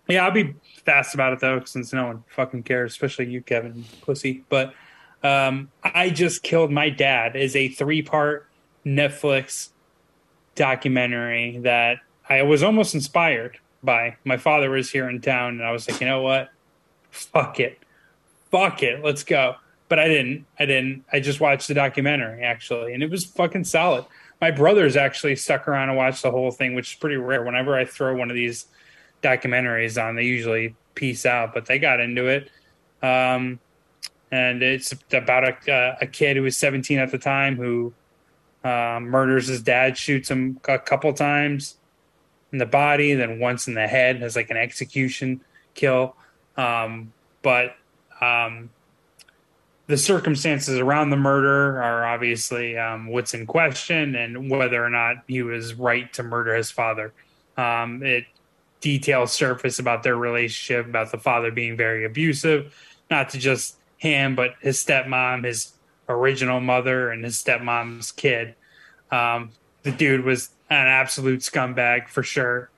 Yeah, 0.06 0.24
I'll 0.24 0.30
be 0.30 0.55
fast 0.85 1.14
about 1.14 1.32
it 1.32 1.40
though, 1.40 1.62
since 1.64 1.93
no 1.93 2.06
one 2.06 2.24
fucking 2.28 2.62
cares, 2.62 2.93
especially 2.93 3.26
you, 3.30 3.43
Kevin, 3.43 3.85
pussy. 4.02 4.44
But 4.48 4.74
um, 5.24 5.70
I 5.82 6.10
just 6.10 6.44
killed 6.44 6.70
my 6.70 6.89
dad 6.89 7.35
is 7.35 7.56
a 7.56 7.68
three-part 7.68 8.47
Netflix 8.86 9.70
documentary 10.59 11.59
that 11.59 11.98
I 12.28 12.43
was 12.43 12.62
almost 12.62 12.94
inspired 12.94 13.59
by. 13.82 14.16
My 14.24 14.36
father 14.36 14.68
was 14.68 14.90
here 14.90 15.09
in 15.09 15.20
town, 15.20 15.55
and 15.55 15.62
I 15.62 15.70
was 15.70 15.89
like, 15.89 16.01
you 16.01 16.06
know 16.06 16.20
what? 16.20 16.51
Fuck 17.10 17.60
it, 17.60 17.78
fuck 18.51 18.82
it, 18.82 19.02
let's 19.02 19.24
go. 19.24 19.55
But 19.89 19.98
I 19.98 20.09
didn't. 20.09 20.44
I 20.59 20.66
didn't. 20.66 21.05
I 21.10 21.20
just 21.20 21.40
watched 21.40 21.68
the 21.68 21.74
documentary 21.74 22.43
actually, 22.43 22.93
and 22.93 23.02
it 23.02 23.10
was 23.10 23.24
fucking 23.24 23.64
solid. 23.64 24.05
My 24.40 24.51
brothers 24.51 24.97
actually 24.97 25.36
stuck 25.36 25.66
around 25.66 25.89
and 25.89 25.97
watched 25.97 26.22
the 26.22 26.30
whole 26.30 26.51
thing, 26.51 26.74
which 26.74 26.93
is 26.93 26.98
pretty 26.98 27.16
rare. 27.16 27.43
Whenever 27.43 27.74
I 27.74 27.86
throw 27.86 28.14
one 28.14 28.30
of 28.30 28.36
these 28.36 28.66
documentaries 29.22 30.02
on, 30.02 30.14
they 30.14 30.24
usually 30.24 30.76
piece 30.94 31.24
out, 31.24 31.55
but 31.55 31.66
they 31.66 31.78
got 31.78 32.01
into 32.01 32.26
it. 32.26 32.51
Um, 33.02 33.59
and 34.30 34.62
it's 34.62 34.94
about 35.10 35.44
a, 35.44 35.97
a 36.02 36.06
kid 36.06 36.36
who 36.36 36.43
was 36.43 36.56
17 36.56 36.98
at 36.98 37.10
the 37.10 37.18
time 37.18 37.56
who 37.56 37.94
Uh, 38.64 38.98
murders 39.01 39.47
his 39.47 39.62
dad, 39.62 39.97
shoots 39.97 40.30
him 40.30 40.60
a 40.66 40.78
couple 40.78 41.12
times 41.12 41.76
in 42.52 42.59
the 42.59 42.66
body, 42.66 43.14
then 43.14 43.39
once 43.39 43.68
in 43.68 43.74
the 43.74 43.86
head 43.86 44.22
as 44.22 44.35
like 44.35 44.51
an 44.51 44.56
execution 44.56 45.40
kill. 45.74 46.16
Um, 46.56 47.12
but 47.43 47.76
um, 48.20 48.70
the 49.86 49.97
circumstances 49.97 50.78
around 50.78 51.10
the 51.10 51.16
murder 51.16 51.80
are 51.80 52.06
obviously 52.06 52.76
um, 52.76 53.06
what's 53.06 53.32
in 53.32 53.47
question 53.47 54.14
and 54.14 54.51
whether 54.51 54.85
or 54.85 54.90
not 54.90 55.16
he 55.26 55.43
was 55.43 55.74
right 55.74 56.12
to 56.14 56.22
murder 56.22 56.55
his 56.55 56.70
father. 56.70 57.12
Um, 57.56 58.02
it 58.02 58.24
details 58.80 59.32
surface 59.32 59.78
about 59.78 60.02
their 60.02 60.16
relationship, 60.16 60.86
about 60.86 61.10
the 61.10 61.18
father 61.18 61.51
being 61.51 61.76
very 61.76 62.05
abusive, 62.05 62.74
not 63.10 63.30
to 63.30 63.39
just 63.39 63.76
him, 63.97 64.35
but 64.35 64.55
his 64.60 64.82
stepmom, 64.82 65.44
his 65.44 65.72
original 66.09 66.60
mother, 66.60 67.10
and 67.10 67.24
his 67.24 67.36
stepmom's 67.36 68.12
kid. 68.12 68.55
Um, 69.10 69.51
the 69.82 69.93
dude 69.93 70.24
was 70.24 70.51
an 70.70 70.86
absolute 70.86 71.40
scumbag 71.40 72.09
for 72.09 72.22
sure. 72.22 72.70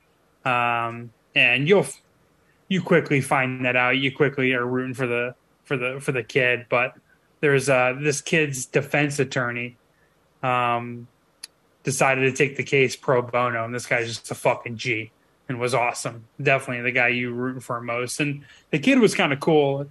Um, 0.44 1.10
and 1.34 1.68
you'll 1.68 1.86
you 2.68 2.80
quickly 2.80 3.20
find 3.20 3.64
that 3.64 3.76
out. 3.76 3.98
You 3.98 4.14
quickly 4.14 4.52
are 4.54 4.64
rooting 4.64 4.94
for 4.94 5.06
the 5.06 5.34
for 5.64 5.76
the 5.76 6.00
for 6.00 6.12
the 6.12 6.22
kid, 6.22 6.66
but 6.68 6.96
there's 7.40 7.68
uh 7.68 7.94
this 8.00 8.20
kid's 8.20 8.66
defense 8.66 9.18
attorney 9.18 9.76
um 10.42 11.06
decided 11.82 12.22
to 12.22 12.32
take 12.32 12.56
the 12.56 12.62
case 12.62 12.94
pro 12.96 13.22
bono 13.22 13.64
and 13.64 13.74
this 13.74 13.86
guy's 13.86 14.06
just 14.06 14.30
a 14.30 14.34
fucking 14.34 14.76
G 14.76 15.10
and 15.48 15.58
was 15.58 15.74
awesome. 15.74 16.24
Definitely 16.40 16.82
the 16.82 16.92
guy 16.92 17.08
you 17.08 17.32
rooting 17.32 17.60
for 17.60 17.80
most. 17.80 18.20
And 18.20 18.44
the 18.70 18.78
kid 18.78 18.98
was 18.98 19.14
kind 19.14 19.32
of 19.32 19.40
cool 19.40 19.86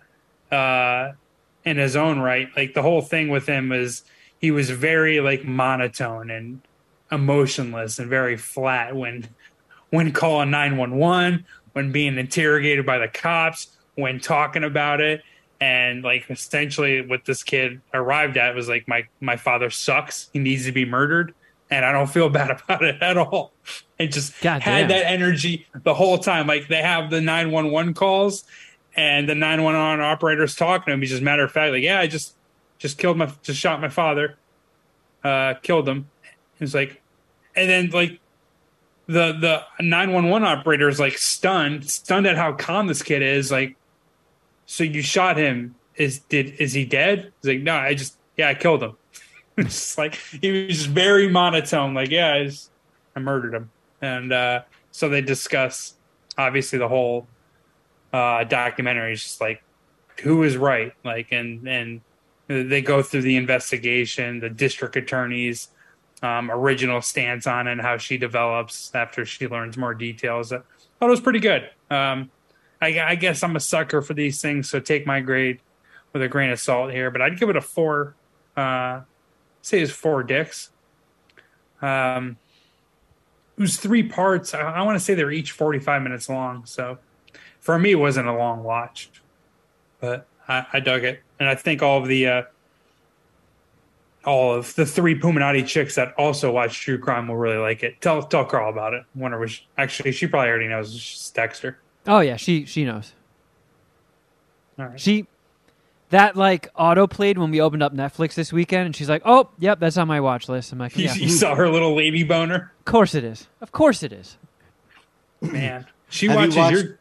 uh 0.51 1.11
in 1.65 1.77
his 1.77 1.95
own 1.95 2.19
right. 2.19 2.49
Like 2.55 2.73
the 2.73 2.81
whole 2.81 3.01
thing 3.01 3.29
with 3.29 3.47
him 3.47 3.69
was 3.69 4.03
he 4.39 4.51
was 4.51 4.69
very 4.69 5.19
like 5.19 5.43
monotone 5.43 6.29
and 6.29 6.61
emotionless 7.11 7.99
and 7.99 8.09
very 8.09 8.37
flat 8.37 8.95
when 8.95 9.27
when 9.89 10.11
calling 10.11 10.51
911 10.51 11.45
when 11.73 11.91
being 11.91 12.17
interrogated 12.17 12.85
by 12.85 12.99
the 12.99 13.07
cops 13.07 13.75
when 13.95 14.19
talking 14.19 14.63
about 14.63 15.01
it 15.01 15.23
and 15.59 16.03
like 16.03 16.29
essentially 16.29 17.01
what 17.01 17.25
this 17.25 17.43
kid 17.43 17.81
arrived 17.93 18.37
at 18.37 18.53
was 18.55 18.69
like 18.69 18.87
my 18.87 19.05
my 19.19 19.35
father 19.35 19.69
sucks 19.69 20.29
he 20.33 20.39
needs 20.39 20.65
to 20.65 20.71
be 20.71 20.85
murdered 20.85 21.33
and 21.71 21.83
i 21.83 21.91
don't 21.91 22.09
feel 22.11 22.29
bad 22.29 22.51
about 22.51 22.83
it 22.83 23.01
at 23.01 23.17
all 23.17 23.51
it 23.97 24.07
just 24.07 24.39
God 24.41 24.61
had 24.61 24.87
damn. 24.87 24.89
that 24.89 25.07
energy 25.07 25.67
the 25.83 25.93
whole 25.93 26.19
time 26.19 26.45
like 26.47 26.67
they 26.67 26.81
have 26.81 27.09
the 27.09 27.21
911 27.21 27.95
calls 27.95 28.43
and 28.95 29.29
the 29.29 29.35
911 29.35 30.03
operators 30.03 30.55
talking 30.55 30.85
to 30.87 30.91
him. 30.93 31.01
He's 31.01 31.11
just 31.11 31.21
matter 31.21 31.43
of 31.43 31.51
fact 31.51 31.71
like 31.71 31.83
yeah 31.83 31.99
i 31.99 32.07
just 32.07 32.35
just 32.77 32.97
killed 32.97 33.17
my 33.17 33.31
just 33.41 33.59
shot 33.59 33.81
my 33.81 33.89
father 33.89 34.37
uh 35.23 35.55
killed 35.55 35.87
him. 35.87 36.09
It's 36.59 36.73
like 36.73 37.01
and 37.55 37.69
then 37.69 37.89
like 37.89 38.19
the 39.07 39.33
the 39.33 39.63
911 39.83 40.47
operator 40.47 40.87
is 40.87 40.99
like 40.99 41.17
stunned 41.17 41.89
stunned 41.89 42.27
at 42.27 42.37
how 42.37 42.53
calm 42.53 42.87
this 42.87 43.01
kid 43.01 43.21
is 43.21 43.51
like 43.51 43.75
so 44.65 44.83
you 44.83 45.01
shot 45.01 45.37
him. 45.37 45.75
Is 45.95 46.19
did 46.19 46.55
is 46.59 46.73
he 46.73 46.85
dead? 46.85 47.31
He's 47.41 47.55
like 47.55 47.61
no 47.61 47.75
i 47.75 47.93
just 47.93 48.17
yeah 48.37 48.49
i 48.49 48.53
killed 48.53 48.83
him. 48.83 48.95
It's 49.57 49.97
like 49.97 50.15
he 50.15 50.67
was 50.67 50.77
just 50.77 50.89
very 50.89 51.27
monotone 51.27 51.93
like 51.93 52.09
yeah 52.11 52.33
i, 52.33 52.45
just, 52.45 52.71
I 53.15 53.19
murdered 53.19 53.53
him. 53.53 53.69
And 54.01 54.31
uh 54.31 54.61
so 54.91 55.09
they 55.09 55.21
discuss 55.21 55.95
obviously 56.37 56.79
the 56.79 56.87
whole 56.87 57.27
uh 58.13 58.43
documentary 58.43 59.13
is 59.13 59.23
just 59.23 59.41
like 59.41 59.63
who 60.21 60.43
is 60.43 60.57
right 60.57 60.93
like 61.03 61.31
and 61.31 61.67
and 61.67 62.01
they 62.47 62.81
go 62.81 63.01
through 63.01 63.21
the 63.21 63.35
investigation 63.35 64.39
the 64.39 64.49
district 64.49 64.95
attorneys 64.95 65.69
um, 66.21 66.51
original 66.51 67.01
stance 67.01 67.47
on 67.47 67.67
it 67.67 67.73
and 67.73 67.81
how 67.81 67.97
she 67.97 68.17
develops 68.17 68.93
after 68.93 69.25
she 69.25 69.47
learns 69.47 69.77
more 69.77 69.93
details. 69.93 70.51
I 70.51 70.57
thought 70.57 71.07
it 71.07 71.07
was 71.07 71.21
pretty 71.21 71.39
good. 71.39 71.69
Um, 71.89 72.29
I, 72.81 72.99
I 72.99 73.15
guess 73.15 73.43
I'm 73.43 73.55
a 73.55 73.59
sucker 73.59 74.01
for 74.01 74.13
these 74.13 74.41
things, 74.41 74.69
so 74.69 74.79
take 74.79 75.05
my 75.05 75.21
grade 75.21 75.59
with 76.13 76.21
a 76.21 76.27
grain 76.27 76.49
of 76.49 76.59
salt 76.59 76.91
here. 76.91 77.11
But 77.11 77.21
I'd 77.21 77.39
give 77.39 77.49
it 77.49 77.55
a 77.55 77.61
four. 77.61 78.15
Uh, 78.55 79.01
say 79.61 79.81
it's 79.81 79.91
four 79.91 80.23
dicks. 80.23 80.71
Um, 81.81 82.37
it 83.57 83.61
was 83.61 83.77
three 83.77 84.03
parts. 84.03 84.53
I, 84.53 84.61
I 84.61 84.81
want 84.83 84.97
to 84.97 85.03
say 85.03 85.13
they're 85.13 85.31
each 85.31 85.51
45 85.51 86.01
minutes 86.01 86.29
long. 86.29 86.65
So 86.65 86.97
for 87.69 87.77
me, 87.77 87.91
it 87.91 87.95
wasn't 87.99 88.27
a 88.27 88.33
long 88.33 88.63
watch, 88.63 89.11
but 89.99 90.25
I, 90.47 90.65
I 90.73 90.79
dug 90.79 91.03
it, 91.03 91.21
and 91.39 91.47
I 91.47 91.53
think 91.53 91.83
all 91.83 91.99
of 92.01 92.07
the 92.07 92.25
uh, 92.27 92.41
all 94.25 94.55
of 94.55 94.73
the 94.73 94.87
three 94.87 95.13
Puminati 95.19 95.67
chicks 95.67 95.93
that 95.93 96.15
also 96.17 96.51
watch 96.51 96.81
True 96.81 96.97
Crime 96.97 97.27
will 97.27 97.37
really 97.37 97.57
like 97.57 97.83
it. 97.83 98.01
Tell 98.01 98.23
tell 98.23 98.43
Carl 98.43 98.71
about 98.71 98.95
it. 98.95 99.03
Wonder 99.13 99.37
which 99.37 99.67
actually 99.77 100.13
she 100.13 100.25
probably 100.25 100.49
already 100.49 100.67
knows. 100.67 100.91
She's 100.99 101.29
Dexter. 101.29 101.77
Oh 102.07 102.21
yeah, 102.21 102.37
she 102.37 102.65
she 102.65 102.85
knows. 102.85 103.13
All 104.79 104.85
right. 104.87 104.99
She 104.99 105.27
that 106.09 106.35
like 106.35 106.69
auto 106.75 107.05
played 107.05 107.37
when 107.37 107.51
we 107.51 107.61
opened 107.61 107.83
up 107.83 107.93
Netflix 107.93 108.33
this 108.33 108.51
weekend, 108.51 108.87
and 108.87 108.95
she's 108.95 109.09
like, 109.09 109.21
"Oh, 109.25 109.49
yep, 109.59 109.79
that's 109.79 109.95
on 109.95 110.07
my 110.07 110.19
watch 110.21 110.49
list." 110.49 110.71
I'm 110.71 110.79
like, 110.79 110.97
You, 110.97 111.05
"Yeah, 111.05 111.13
you 111.17 111.29
saw 111.29 111.53
her 111.53 111.69
little 111.69 111.95
lady 111.95 112.23
boner, 112.23 112.71
of 112.79 112.85
course 112.85 113.13
it 113.13 113.23
is. 113.23 113.47
Of 113.61 113.71
course 113.71 114.01
it 114.01 114.11
is." 114.11 114.39
man. 115.39 115.85
She 116.09 116.25
Have 116.25 116.33
you 116.33 116.39
watches 116.39 116.55
watched- 116.57 116.75
your. 116.75 116.98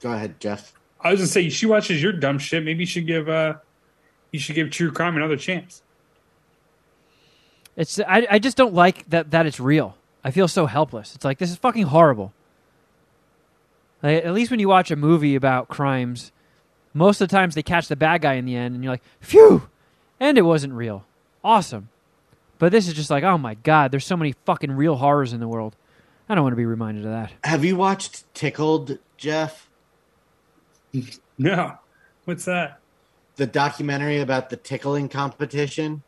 Go 0.00 0.12
ahead, 0.12 0.40
Jeff. 0.40 0.72
I 1.00 1.10
was 1.10 1.20
gonna 1.20 1.28
say 1.28 1.48
she 1.48 1.66
watches 1.66 2.02
your 2.02 2.12
dumb 2.12 2.38
shit. 2.38 2.64
Maybe 2.64 2.80
you 2.80 2.86
should 2.86 3.06
give 3.06 3.28
uh, 3.28 3.54
you 4.32 4.38
should 4.38 4.54
give 4.54 4.70
True 4.70 4.90
Crime 4.90 5.16
another 5.16 5.36
chance. 5.36 5.82
It's 7.76 7.98
I 8.00 8.26
I 8.30 8.38
just 8.38 8.56
don't 8.56 8.74
like 8.74 9.08
that 9.10 9.30
that 9.30 9.46
it's 9.46 9.60
real. 9.60 9.96
I 10.22 10.30
feel 10.30 10.48
so 10.48 10.66
helpless. 10.66 11.14
It's 11.14 11.24
like 11.24 11.38
this 11.38 11.50
is 11.50 11.56
fucking 11.56 11.84
horrible. 11.84 12.32
Like, 14.02 14.24
at 14.24 14.32
least 14.32 14.50
when 14.50 14.60
you 14.60 14.68
watch 14.68 14.90
a 14.90 14.96
movie 14.96 15.34
about 15.34 15.68
crimes, 15.68 16.32
most 16.94 17.20
of 17.20 17.28
the 17.28 17.36
times 17.36 17.54
they 17.54 17.62
catch 17.62 17.88
the 17.88 17.96
bad 17.96 18.22
guy 18.22 18.34
in 18.34 18.46
the 18.46 18.56
end, 18.56 18.74
and 18.74 18.82
you're 18.82 18.92
like, 18.92 19.02
"Phew!" 19.20 19.68
And 20.18 20.36
it 20.36 20.42
wasn't 20.42 20.74
real. 20.74 21.04
Awesome. 21.42 21.88
But 22.58 22.72
this 22.72 22.86
is 22.86 22.92
just 22.92 23.10
like, 23.10 23.24
oh 23.24 23.38
my 23.38 23.54
god, 23.54 23.90
there's 23.90 24.04
so 24.04 24.18
many 24.18 24.34
fucking 24.44 24.72
real 24.72 24.96
horrors 24.96 25.32
in 25.32 25.40
the 25.40 25.48
world. 25.48 25.76
I 26.28 26.34
don't 26.34 26.44
want 26.44 26.52
to 26.52 26.58
be 26.58 26.66
reminded 26.66 27.06
of 27.06 27.10
that. 27.10 27.32
Have 27.42 27.64
you 27.64 27.74
watched 27.74 28.32
Tickled, 28.34 28.98
Jeff? 29.16 29.69
No, 31.38 31.78
what's 32.26 32.44
that? 32.44 32.80
The 33.36 33.46
documentary 33.46 34.20
about 34.20 34.50
the 34.50 34.56
tickling 34.56 35.08
competition? 35.08 36.02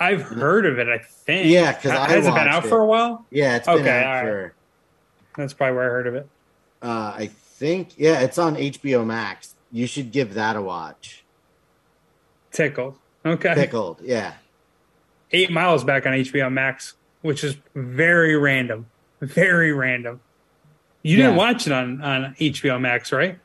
I've 0.00 0.22
heard 0.22 0.66
of 0.66 0.78
it. 0.80 0.88
I 0.88 0.98
think. 0.98 1.46
Yeah, 1.48 1.72
'cause 1.72 1.92
I 1.92 2.08
has 2.10 2.26
it 2.26 2.34
been 2.34 2.48
out 2.48 2.64
it. 2.64 2.68
for 2.68 2.80
a 2.80 2.86
while? 2.86 3.24
Yeah, 3.30 3.56
it's 3.56 3.66
been 3.66 3.78
Okay, 3.78 4.02
out 4.02 4.06
all 4.26 4.32
right. 4.32 4.50
for. 4.50 4.54
That's 5.36 5.52
probably 5.54 5.76
where 5.76 5.84
I 5.84 5.90
heard 5.90 6.06
of 6.08 6.14
it. 6.16 6.28
Uh, 6.82 7.14
I 7.16 7.26
think 7.28 7.96
yeah, 7.96 8.20
it's 8.20 8.38
on 8.38 8.56
HBO 8.56 9.06
Max. 9.06 9.54
You 9.70 9.86
should 9.86 10.10
give 10.10 10.34
that 10.34 10.56
a 10.56 10.62
watch. 10.62 11.24
Tickled. 12.50 12.98
Okay. 13.24 13.54
Tickled, 13.54 14.00
yeah. 14.02 14.32
Eight 15.30 15.50
Mile's 15.52 15.84
back 15.84 16.06
on 16.06 16.12
HBO 16.12 16.50
Max, 16.52 16.94
which 17.22 17.44
is 17.44 17.56
very 17.76 18.36
random. 18.36 18.86
Very 19.20 19.72
random. 19.72 20.20
You 21.02 21.16
didn't 21.16 21.36
watch 21.36 21.66
it 21.66 21.72
on, 21.72 22.00
on 22.02 22.34
HBO 22.38 22.80
Max, 22.80 23.10
right? 23.12 23.38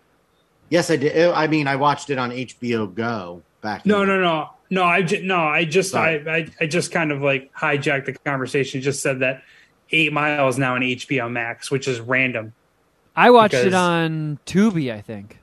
Yes, 0.69 0.91
I 0.91 0.97
did. 0.97 1.17
Oh, 1.17 1.33
I 1.33 1.47
mean, 1.47 1.67
I 1.67 1.75
watched 1.75 2.09
it 2.09 2.17
on 2.17 2.29
HBO 2.31 2.93
Go 2.93 3.41
back. 3.61 3.85
No, 3.85 4.01
in- 4.01 4.07
no, 4.09 4.19
no, 4.21 4.49
no. 4.69 4.83
I 4.83 5.01
just 5.01 5.23
no. 5.23 5.39
I 5.39 5.65
just 5.65 5.95
I, 5.95 6.15
I 6.17 6.47
I 6.61 6.65
just 6.67 6.91
kind 6.91 7.11
of 7.11 7.21
like 7.21 7.53
hijacked 7.55 8.05
the 8.05 8.13
conversation. 8.13 8.81
Just 8.81 9.01
said 9.01 9.19
that 9.19 9.43
Eight 9.91 10.11
Mile's 10.13 10.57
now 10.59 10.75
on 10.75 10.81
HBO 10.81 11.31
Max, 11.31 11.71
which 11.71 11.87
is 11.87 11.99
random. 11.99 12.53
I 13.15 13.31
watched 13.31 13.53
it 13.55 13.65
Because- 13.65 13.73
on 13.73 14.39
Tubi, 14.45 14.93
I 14.93 15.01
think. 15.01 15.39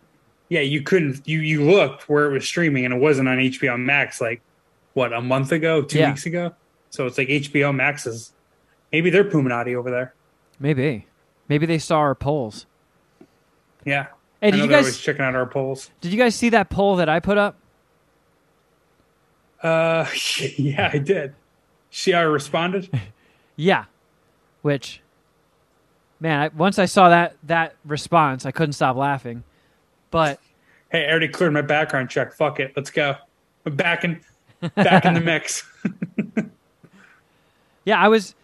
Yeah, 0.51 0.61
you 0.61 0.83
couldn't. 0.83 1.27
You 1.27 1.41
you 1.41 1.65
looked 1.69 2.09
where 2.09 2.27
it 2.27 2.33
was 2.33 2.45
streaming, 2.47 2.85
and 2.85 2.95
it 2.95 3.01
wasn't 3.01 3.29
on 3.29 3.39
HBO 3.39 3.81
Max. 3.81 4.21
Like 4.21 4.41
what 4.93 5.13
a 5.13 5.21
month 5.23 5.51
ago, 5.53 5.83
two 5.83 5.99
Yeah. 5.99 6.11
weeks 6.11 6.27
ago. 6.27 6.55
So 6.91 7.07
it's 7.07 7.17
like 7.19 7.29
HBO 7.29 7.75
Max 7.75 8.07
is 8.07 8.33
maybe 8.93 9.11
they're 9.11 9.25
Puminati 9.25 9.75
over 9.75 9.91
there. 9.91 10.15
Maybe, 10.61 11.07
maybe 11.49 11.67
they 11.67 11.79
saw 11.79 11.99
our 11.99 12.15
polls. 12.15 12.67
Yeah. 13.85 14.07
Hey, 14.41 14.51
did 14.51 14.61
you 14.61 14.69
guys 14.69 14.99
checking 14.99 15.23
out 15.23 15.35
our 15.35 15.47
polls? 15.47 15.91
did 16.01 16.13
you 16.13 16.19
guys 16.19 16.35
see 16.35 16.51
that 16.51 16.69
poll 16.69 16.97
that 16.97 17.09
I 17.09 17.21
put 17.21 17.39
up? 17.39 17.57
Uh, 19.63 20.07
yeah, 20.57 20.91
I 20.93 20.99
did. 20.99 21.35
See 21.91 22.13
how 22.13 22.21
I 22.21 22.25
responded? 22.25 22.89
Yeah, 23.57 23.85
which, 24.63 25.01
man, 26.19 26.41
I, 26.41 26.49
once 26.49 26.81
I 26.81 26.87
saw 26.87 27.09
that 27.11 27.37
that 27.45 27.77
response, 27.85 28.45
I 28.45 28.51
couldn't 28.51 28.73
stop 28.73 28.97
laughing. 28.97 29.45
But 30.11 30.41
hey, 30.91 31.07
I 31.07 31.11
already 31.11 31.29
cleared 31.29 31.53
my 31.53 31.63
background 31.63 32.11
check. 32.11 32.33
Fuck 32.33 32.59
it, 32.59 32.73
let's 32.75 32.91
go. 32.91 33.15
I'm 33.65 33.77
back 33.77 34.03
in, 34.03 34.21
back 34.75 35.05
in 35.05 35.15
the 35.15 35.21
mix. 35.21 35.63
yeah, 37.85 38.01
I 38.01 38.09
was. 38.09 38.35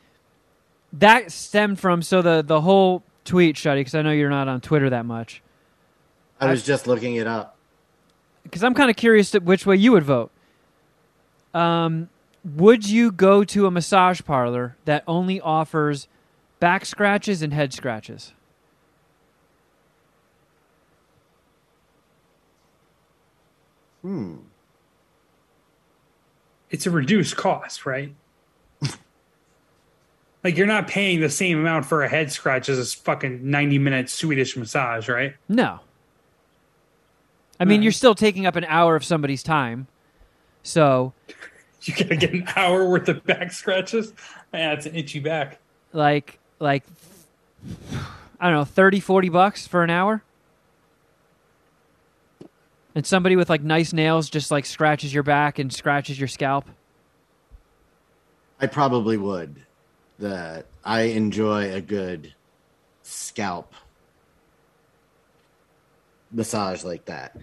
That 0.94 1.30
stemmed 1.30 1.78
from 1.78 2.02
so 2.02 2.22
the 2.22 2.42
the 2.42 2.60
whole 2.60 3.02
tweet, 3.24 3.56
Shuddy, 3.56 3.80
because 3.80 3.94
I 3.94 4.02
know 4.02 4.10
you're 4.10 4.30
not 4.30 4.48
on 4.48 4.60
Twitter 4.60 4.90
that 4.90 5.06
much. 5.06 5.42
I 6.40 6.50
was 6.50 6.64
just 6.64 6.86
looking 6.86 7.16
it 7.16 7.26
up. 7.26 7.56
Because 8.42 8.64
I'm 8.64 8.74
kind 8.74 8.90
of 8.90 8.96
curious 8.96 9.30
to 9.32 9.40
which 9.40 9.66
way 9.66 9.76
you 9.76 9.92
would 9.92 10.02
vote. 10.02 10.30
Um, 11.52 12.08
would 12.44 12.88
you 12.88 13.12
go 13.12 13.44
to 13.44 13.66
a 13.66 13.70
massage 13.70 14.22
parlor 14.22 14.76
that 14.86 15.04
only 15.06 15.40
offers 15.40 16.08
back 16.58 16.86
scratches 16.86 17.42
and 17.42 17.52
head 17.52 17.72
scratches? 17.72 18.32
Hmm. 24.02 24.36
It's 26.70 26.86
a 26.86 26.90
reduced 26.90 27.36
cost, 27.36 27.84
right? 27.84 28.14
Like 30.44 30.56
you're 30.56 30.66
not 30.66 30.88
paying 30.88 31.20
the 31.20 31.28
same 31.30 31.58
amount 31.58 31.84
for 31.86 32.02
a 32.02 32.08
head 32.08 32.32
scratch 32.32 32.68
as 32.68 32.78
a 32.78 32.96
fucking 32.98 33.48
90 33.50 33.78
minute 33.78 34.08
Swedish 34.10 34.56
massage, 34.56 35.08
right? 35.08 35.34
No. 35.48 35.80
I 37.58 37.64
mean, 37.66 37.80
Right. 37.80 37.82
you're 37.84 37.92
still 37.92 38.14
taking 38.14 38.46
up 38.46 38.56
an 38.56 38.64
hour 38.64 38.96
of 38.96 39.04
somebody's 39.04 39.42
time. 39.42 39.86
So, 40.62 41.12
You 41.82 41.94
gotta 41.94 42.16
get 42.16 42.32
an 42.34 42.46
hour 42.56 42.88
worth 42.88 43.08
of 43.08 43.24
back 43.24 43.52
scratches. 43.52 44.12
Yeah, 44.52 44.72
it's 44.72 44.84
an 44.86 44.94
itchy 44.94 45.18
back. 45.18 45.58
like 45.92 46.38
like 46.58 46.84
I 48.38 48.46
don't 48.50 48.54
know, 48.58 48.64
30 48.64 49.00
40 49.00 49.28
bucks 49.30 49.66
for 49.66 49.82
an 49.82 49.90
hour? 49.90 50.22
And 52.94 53.06
somebody 53.06 53.36
with 53.36 53.48
like 53.48 53.62
nice 53.62 53.92
nails 53.92 54.28
just 54.28 54.50
like 54.50 54.66
scratches 54.66 55.14
your 55.14 55.22
back 55.22 55.58
and 55.58 55.72
scratches 55.72 56.18
your 56.18 56.28
scalp. 56.28 56.66
I 58.60 58.66
probably 58.66 59.16
would. 59.16 59.56
That 60.20 60.66
I 60.84 61.02
enjoy 61.02 61.72
a 61.72 61.80
good 61.80 62.34
scalp 63.02 63.72
massage 66.30 66.84
like 66.84 67.06
that. 67.06 67.36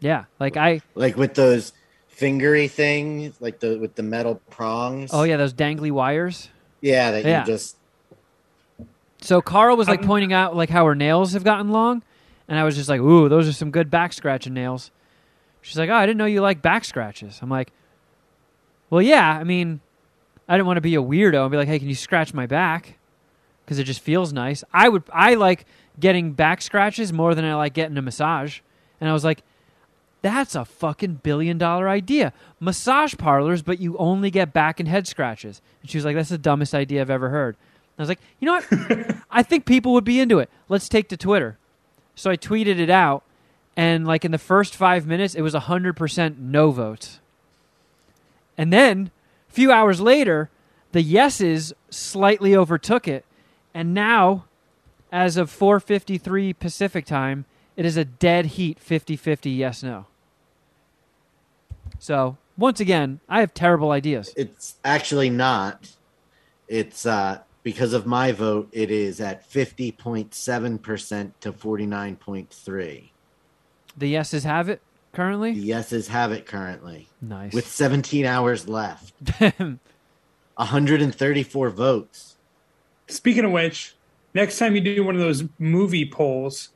Yeah, 0.00 0.24
like 0.40 0.56
I 0.56 0.80
Like 0.94 1.16
with 1.16 1.34
those 1.34 1.72
fingery 2.14 2.68
things, 2.68 3.40
like 3.40 3.60
the 3.60 3.78
with 3.78 3.94
the 3.94 4.02
metal 4.02 4.40
prongs. 4.50 5.10
Oh 5.12 5.22
yeah, 5.22 5.36
those 5.36 5.54
dangly 5.54 5.90
wires. 5.92 6.48
Yeah, 6.80 7.12
that 7.12 7.24
Yeah. 7.24 7.40
you 7.40 7.46
just 7.46 7.76
So 9.20 9.40
Carl 9.40 9.76
was 9.76 9.88
like 9.88 10.00
Um, 10.00 10.06
pointing 10.06 10.32
out 10.32 10.56
like 10.56 10.70
how 10.70 10.84
her 10.84 10.94
nails 10.96 11.32
have 11.32 11.44
gotten 11.44 11.70
long, 11.70 12.02
and 12.48 12.58
I 12.58 12.64
was 12.64 12.74
just 12.76 12.88
like, 12.88 13.00
"Ooh, 13.00 13.28
those 13.28 13.48
are 13.48 13.52
some 13.52 13.70
good 13.70 13.88
back 13.88 14.12
scratching 14.12 14.52
nails." 14.52 14.90
She's 15.62 15.78
like, 15.78 15.88
"Oh, 15.88 15.94
I 15.94 16.04
didn't 16.04 16.18
know 16.18 16.26
you 16.26 16.42
like 16.42 16.60
back 16.60 16.84
scratches." 16.84 17.38
I'm 17.40 17.48
like, 17.48 17.72
"Well, 18.90 19.00
yeah. 19.00 19.38
I 19.38 19.44
mean, 19.44 19.80
I 20.48 20.56
didn't 20.56 20.66
want 20.66 20.76
to 20.76 20.82
be 20.82 20.94
a 20.94 21.02
weirdo 21.02 21.42
and 21.42 21.50
be 21.50 21.56
like, 21.56 21.68
hey, 21.68 21.78
can 21.78 21.88
you 21.88 21.94
scratch 21.94 22.34
my 22.34 22.46
back? 22.46 22.98
Because 23.64 23.78
it 23.78 23.84
just 23.84 24.00
feels 24.00 24.32
nice. 24.32 24.62
I 24.72 24.88
would. 24.88 25.04
I 25.12 25.34
like 25.34 25.64
getting 25.98 26.32
back 26.32 26.60
scratches 26.60 27.12
more 27.12 27.34
than 27.34 27.44
I 27.44 27.54
like 27.54 27.72
getting 27.72 27.96
a 27.96 28.02
massage." 28.02 28.60
And 29.00 29.08
I 29.08 29.14
was 29.14 29.24
like, 29.24 29.42
"That's 30.20 30.54
a 30.54 30.66
fucking 30.66 31.20
billion 31.22 31.56
dollar 31.56 31.88
idea. 31.88 32.34
Massage 32.60 33.14
parlors, 33.16 33.62
but 33.62 33.80
you 33.80 33.96
only 33.96 34.30
get 34.30 34.52
back 34.52 34.80
and 34.80 34.88
head 34.88 35.06
scratches." 35.06 35.62
And 35.80 35.90
she 35.90 35.96
was 35.96 36.04
like, 36.04 36.14
"That's 36.14 36.28
the 36.28 36.36
dumbest 36.36 36.74
idea 36.74 37.00
I've 37.00 37.08
ever 37.08 37.30
heard." 37.30 37.56
I 37.98 38.02
was 38.02 38.08
like, 38.08 38.20
you 38.40 38.46
know 38.46 38.54
what? 38.54 39.16
I 39.30 39.42
think 39.42 39.66
people 39.66 39.92
would 39.92 40.04
be 40.04 40.20
into 40.20 40.40
it. 40.40 40.50
Let's 40.68 40.88
take 40.88 41.08
to 41.10 41.16
Twitter. 41.16 41.58
So 42.14 42.30
I 42.30 42.36
tweeted 42.36 42.78
it 42.78 42.90
out, 42.90 43.22
and 43.76 44.06
like 44.06 44.24
in 44.24 44.32
the 44.32 44.38
first 44.38 44.74
five 44.74 45.06
minutes, 45.06 45.34
it 45.34 45.42
was 45.42 45.54
100% 45.54 46.38
no 46.38 46.70
votes. 46.70 47.20
And 48.56 48.72
then 48.72 49.10
few 49.54 49.70
hours 49.70 50.00
later, 50.00 50.50
the 50.90 51.00
yeses 51.00 51.72
slightly 51.88 52.56
overtook 52.56 53.06
it. 53.06 53.24
And 53.72 53.94
now, 53.94 54.46
as 55.12 55.36
of 55.36 55.48
4:53 55.50 56.58
Pacific 56.58 57.06
time, 57.06 57.44
it 57.76 57.86
is 57.86 57.96
a 57.96 58.04
dead 58.04 58.46
heat 58.56 58.78
50-50 58.80 59.56
yes 59.56 59.82
no. 59.82 60.06
So, 61.98 62.36
once 62.58 62.80
again, 62.80 63.20
I 63.28 63.40
have 63.40 63.54
terrible 63.54 63.92
ideas. 63.92 64.32
It's 64.36 64.74
actually 64.84 65.30
not. 65.30 65.96
It's 66.66 67.06
uh 67.06 67.40
because 67.62 67.92
of 67.94 68.06
my 68.06 68.32
vote, 68.32 68.68
it 68.72 68.90
is 68.90 69.20
at 69.20 69.44
fifty 69.46 69.92
point 69.92 70.34
seven 70.34 70.78
percent 70.78 71.40
to 71.40 71.52
forty 71.52 71.86
nine 71.86 72.16
point 72.16 72.50
three. 72.50 73.12
The 73.96 74.08
yeses 74.08 74.44
have 74.44 74.68
it 74.68 74.82
The 75.14 75.16
currently. 75.16 75.50
yeses 75.52 76.08
have 76.08 76.32
it 76.32 76.44
currently 76.44 77.08
Nice. 77.22 77.52
with 77.54 77.68
seventeen 77.68 78.26
hours 78.26 78.68
left. 78.68 79.12
hundred 80.58 81.00
and 81.02 81.14
thirty 81.14 81.42
four 81.42 81.70
votes. 81.70 82.36
Speaking 83.06 83.44
of 83.44 83.52
which, 83.52 83.94
next 84.34 84.58
time 84.58 84.74
you 84.74 84.80
do 84.80 85.04
one 85.04 85.14
of 85.14 85.20
those 85.20 85.44
movie 85.58 86.08
polls, 86.08 86.70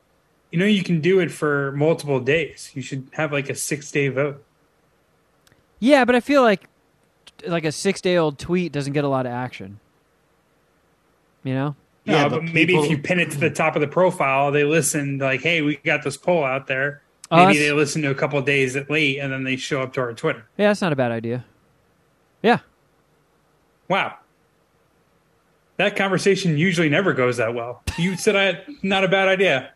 you 0.51 0.59
know 0.59 0.65
you 0.65 0.83
can 0.83 1.01
do 1.01 1.19
it 1.19 1.31
for 1.31 1.71
multiple 1.73 2.19
days. 2.19 2.71
You 2.73 2.81
should 2.81 3.09
have 3.13 3.31
like 3.33 3.49
a 3.49 3.55
six 3.55 3.91
day 3.91 4.07
vote. 4.07 4.43
Yeah, 5.79 6.05
but 6.05 6.15
I 6.15 6.19
feel 6.21 6.41
like 6.41 6.67
like 7.45 7.65
a 7.65 7.71
six 7.71 7.99
day 8.01 8.15
old 8.17 8.39
tweet 8.39 8.71
doesn't 8.71 8.93
get 8.93 9.03
a 9.03 9.09
lot 9.09 9.25
of 9.25 9.31
action. 9.33 9.79
You 11.43 11.53
know? 11.53 11.75
Yeah, 12.05 12.23
No, 12.23 12.29
but 12.29 12.45
but, 12.45 12.53
maybe 12.53 12.75
if 12.77 12.89
you 12.89 12.97
pin 12.97 13.19
it 13.19 13.31
to 13.31 13.37
the 13.37 13.49
top 13.49 13.75
of 13.75 13.81
the 13.81 13.87
profile, 13.87 14.51
they 14.51 14.63
listen 14.63 15.17
like, 15.17 15.41
"Hey, 15.41 15.61
we 15.61 15.75
got 15.77 16.03
this 16.03 16.15
poll 16.17 16.43
out 16.45 16.67
there." 16.67 17.01
Maybe 17.31 17.43
that's- 17.53 17.57
they 17.59 17.71
listen 17.71 18.01
to 18.03 18.09
a 18.11 18.15
couple 18.15 18.41
days 18.41 18.75
at 18.75 18.89
late, 18.89 19.19
and 19.19 19.31
then 19.31 19.43
they 19.43 19.55
show 19.55 19.81
up 19.81 19.93
to 19.93 20.01
our 20.01 20.13
Twitter. 20.13 20.45
Yeah, 20.57 20.69
that's 20.69 20.81
not 20.81 20.91
a 20.91 20.95
bad 20.95 21.11
idea. 21.11 21.45
Yeah. 22.41 22.59
Wow, 23.87 24.15
that 25.77 25.95
conversation 25.95 26.57
usually 26.57 26.89
never 26.89 27.13
goes 27.13 27.37
that 27.37 27.53
well. 27.53 27.83
You 27.97 28.15
said 28.17 28.35
I 28.35 28.43
had 28.43 28.63
not 28.83 29.03
a 29.03 29.07
bad 29.07 29.27
idea. 29.27 29.71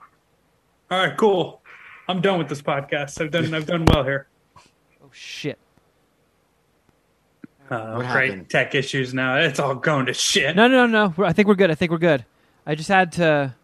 All 0.92 1.00
right, 1.00 1.18
cool. 1.18 1.62
I'm 2.08 2.22
done 2.22 2.38
with 2.38 2.48
this 2.50 2.62
podcast. 2.62 3.20
I've 3.22 3.32
done. 3.32 3.54
I've 3.54 3.66
done 3.66 3.86
well 3.86 4.04
here. 4.04 4.28
Oh 5.04 5.10
shit. 5.12 5.58
Uh, 7.70 7.96
What 7.96 8.08
great 8.12 8.30
happened? 8.32 8.50
tech 8.50 8.76
issues 8.76 9.14
now. 9.14 9.38
It's 9.38 9.60
all 9.60 9.74
going 9.76 10.06
to 10.08 10.14
shit. 10.14 10.56
No, 10.56 10.68
no, 10.68 10.86
no, 10.86 11.08
no. 11.18 11.26
I 11.26 11.34
think 11.34 11.48
we're 11.48 11.56
good. 11.56 11.72
I 11.72 11.76
think 11.76 11.92
we're 11.92 11.98
good. 11.98 12.26
I 12.66 12.76
just 12.76 12.90
had 12.90 13.14
to 13.14 13.56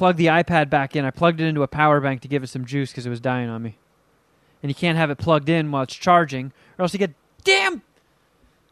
plug 0.00 0.16
the 0.16 0.28
iPad 0.28 0.70
back 0.70 0.96
in. 0.96 1.04
I 1.04 1.10
plugged 1.10 1.42
it 1.42 1.44
into 1.44 1.62
a 1.62 1.68
power 1.68 2.00
bank 2.00 2.22
to 2.22 2.28
give 2.28 2.42
it 2.42 2.46
some 2.46 2.64
juice 2.64 2.90
because 2.90 3.04
it 3.04 3.10
was 3.10 3.20
dying 3.20 3.50
on 3.50 3.62
me. 3.62 3.76
And 4.62 4.70
you 4.70 4.74
can't 4.74 4.96
have 4.96 5.10
it 5.10 5.18
plugged 5.18 5.50
in 5.50 5.70
while 5.70 5.82
it's 5.82 5.94
charging, 5.94 6.54
or 6.78 6.82
else 6.84 6.94
you 6.94 6.98
get 6.98 7.12
damn 7.44 7.82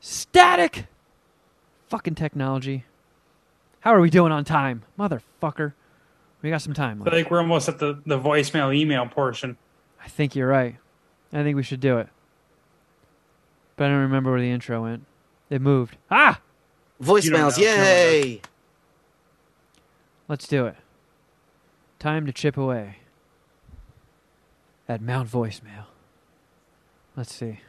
static. 0.00 0.86
Fucking 1.88 2.14
technology. 2.14 2.86
How 3.80 3.94
are 3.94 4.00
we 4.00 4.09
doing 4.09 4.32
on 4.32 4.46
time, 4.46 4.84
motherfucker? 4.98 5.74
We 6.40 6.48
got 6.48 6.62
some 6.62 6.72
time. 6.72 7.02
I 7.02 7.05
Left. 7.05 7.10
feel 7.10 7.20
like 7.20 7.30
we're 7.30 7.40
almost 7.40 7.68
at 7.68 7.78
the, 7.78 8.00
the 8.06 8.18
voicemail 8.18 8.74
email 8.74 9.06
portion. 9.06 9.59
I 10.02 10.09
think 10.09 10.34
you're 10.34 10.48
right. 10.48 10.76
I 11.30 11.42
think 11.42 11.56
we 11.56 11.62
should 11.62 11.80
do 11.80 11.98
it. 11.98 12.09
But 13.76 13.84
I 13.84 13.88
don't 13.88 14.00
remember 14.00 14.30
where 14.30 14.40
the 14.40 14.50
intro 14.50 14.82
went. 14.82 15.05
It 15.50 15.60
moved. 15.60 15.98
Ah! 16.10 16.40
Voicemails, 17.02 17.59
know. 17.59 17.62
You 17.62 17.66
don't 17.66 17.78
yay! 17.84 18.40
Let's 20.26 20.48
do 20.48 20.64
it. 20.64 20.76
Time 21.98 22.26
to 22.26 22.32
chip 22.32 22.56
away 22.56 22.98
at 24.88 25.02
Mount 25.02 25.28
Voicemail. 25.28 25.86
Let's 27.16 27.34
see. 27.34 27.60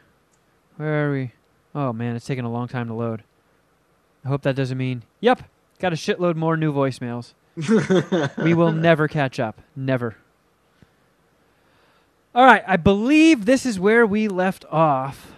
Where 0.76 1.08
are 1.08 1.12
we? 1.12 1.32
Oh 1.74 1.92
man, 1.92 2.14
it's 2.16 2.26
taking 2.26 2.44
a 2.44 2.50
long 2.50 2.68
time 2.68 2.86
to 2.88 2.94
load. 2.94 3.24
I 4.24 4.28
hope 4.28 4.42
that 4.42 4.54
doesn't 4.54 4.78
mean, 4.78 5.02
yep, 5.20 5.42
got 5.78 5.92
a 5.92 5.96
shitload 5.96 6.36
more 6.36 6.56
new 6.56 6.72
voicemails. 6.72 7.34
we 8.42 8.54
will 8.54 8.72
never 8.72 9.08
catch 9.08 9.40
up. 9.40 9.60
Never. 9.74 10.16
All 12.34 12.44
right, 12.44 12.62
I 12.66 12.76
believe 12.76 13.44
this 13.44 13.66
is 13.66 13.80
where 13.80 14.06
we 14.06 14.28
left 14.28 14.64
off. 14.70 15.32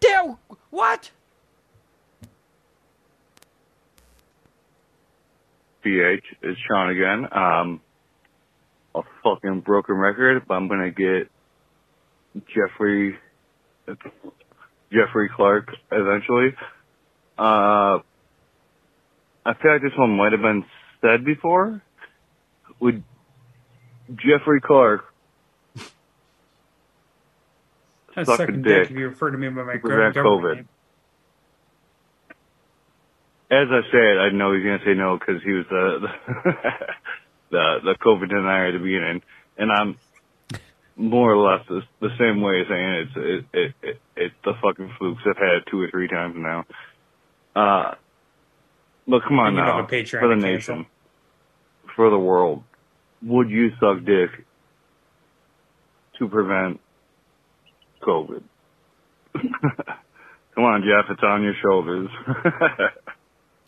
Damn, 0.00 0.38
what? 0.70 1.10
BH, 5.86 6.22
it's 6.42 6.58
Sean 6.68 6.90
again. 6.90 7.26
Um, 7.32 7.80
a 8.94 9.02
fucking 9.22 9.60
broken 9.60 9.94
record, 9.94 10.42
but 10.48 10.54
I'm 10.54 10.66
gonna 10.68 10.90
get 10.90 11.30
Jeffrey, 12.48 13.16
Jeffrey 14.92 15.30
Clark 15.34 15.68
eventually. 15.92 16.54
Uh, 17.38 18.00
I 19.44 19.54
feel 19.62 19.72
like 19.72 19.82
this 19.82 19.92
one 19.96 20.16
might 20.16 20.32
have 20.32 20.42
been 20.42 20.64
said 21.00 21.24
before. 21.24 21.80
Would 22.80 23.02
Jeffrey 24.16 24.60
Clark 24.60 25.04
That's 28.14 28.28
Suck 28.28 28.48
a 28.48 28.52
dick. 28.52 28.64
dick 28.64 28.90
if 28.90 28.96
you 28.96 29.08
refer 29.08 29.30
to 29.30 29.38
me 29.38 29.48
by 29.50 29.62
my 29.62 29.72
To 29.74 29.78
prevent 29.78 30.14
government 30.14 30.42
COVID. 30.42 30.56
name. 30.56 30.68
As 33.48 33.68
I 33.70 33.80
said, 33.92 34.18
I 34.18 34.30
know 34.30 34.52
he's 34.54 34.64
gonna 34.64 34.84
say 34.84 34.94
no 34.94 35.18
because 35.18 35.42
he 35.44 35.52
was 35.52 35.66
the 35.70 36.08
the 37.50 37.76
the 37.84 37.94
COVID 38.04 38.28
denier 38.28 38.68
at 38.68 38.72
the 38.72 38.78
beginning, 38.78 39.22
and 39.56 39.70
I'm 39.70 39.98
more 40.96 41.32
or 41.32 41.36
less 41.36 41.64
the, 41.68 41.82
the 42.00 42.08
same 42.18 42.40
way 42.40 42.62
saying 42.68 42.92
it's 42.92 43.12
it, 43.16 43.58
it, 43.58 43.74
it 43.82 44.00
it's 44.16 44.34
the 44.44 44.54
fucking 44.62 44.92
flukes. 44.98 45.22
I've 45.28 45.36
had 45.36 45.56
it 45.56 45.64
two 45.70 45.80
or 45.80 45.90
three 45.90 46.08
times 46.08 46.34
now. 46.36 46.64
Uh, 47.54 47.94
but 49.06 49.22
come 49.22 49.38
on 49.38 49.54
now, 49.54 49.86
for 50.20 50.28
the 50.28 50.34
nation, 50.36 50.86
for 51.94 52.10
the 52.10 52.18
world, 52.18 52.64
would 53.22 53.48
you 53.48 53.70
suck 53.78 54.04
dick 54.04 54.30
to 56.18 56.28
prevent 56.28 56.80
COVID? 58.02 58.42
Come 60.54 60.64
on, 60.64 60.82
Jeff, 60.82 61.10
it's 61.10 61.22
on 61.22 61.42
your 61.42 61.54
shoulders. 61.62 62.08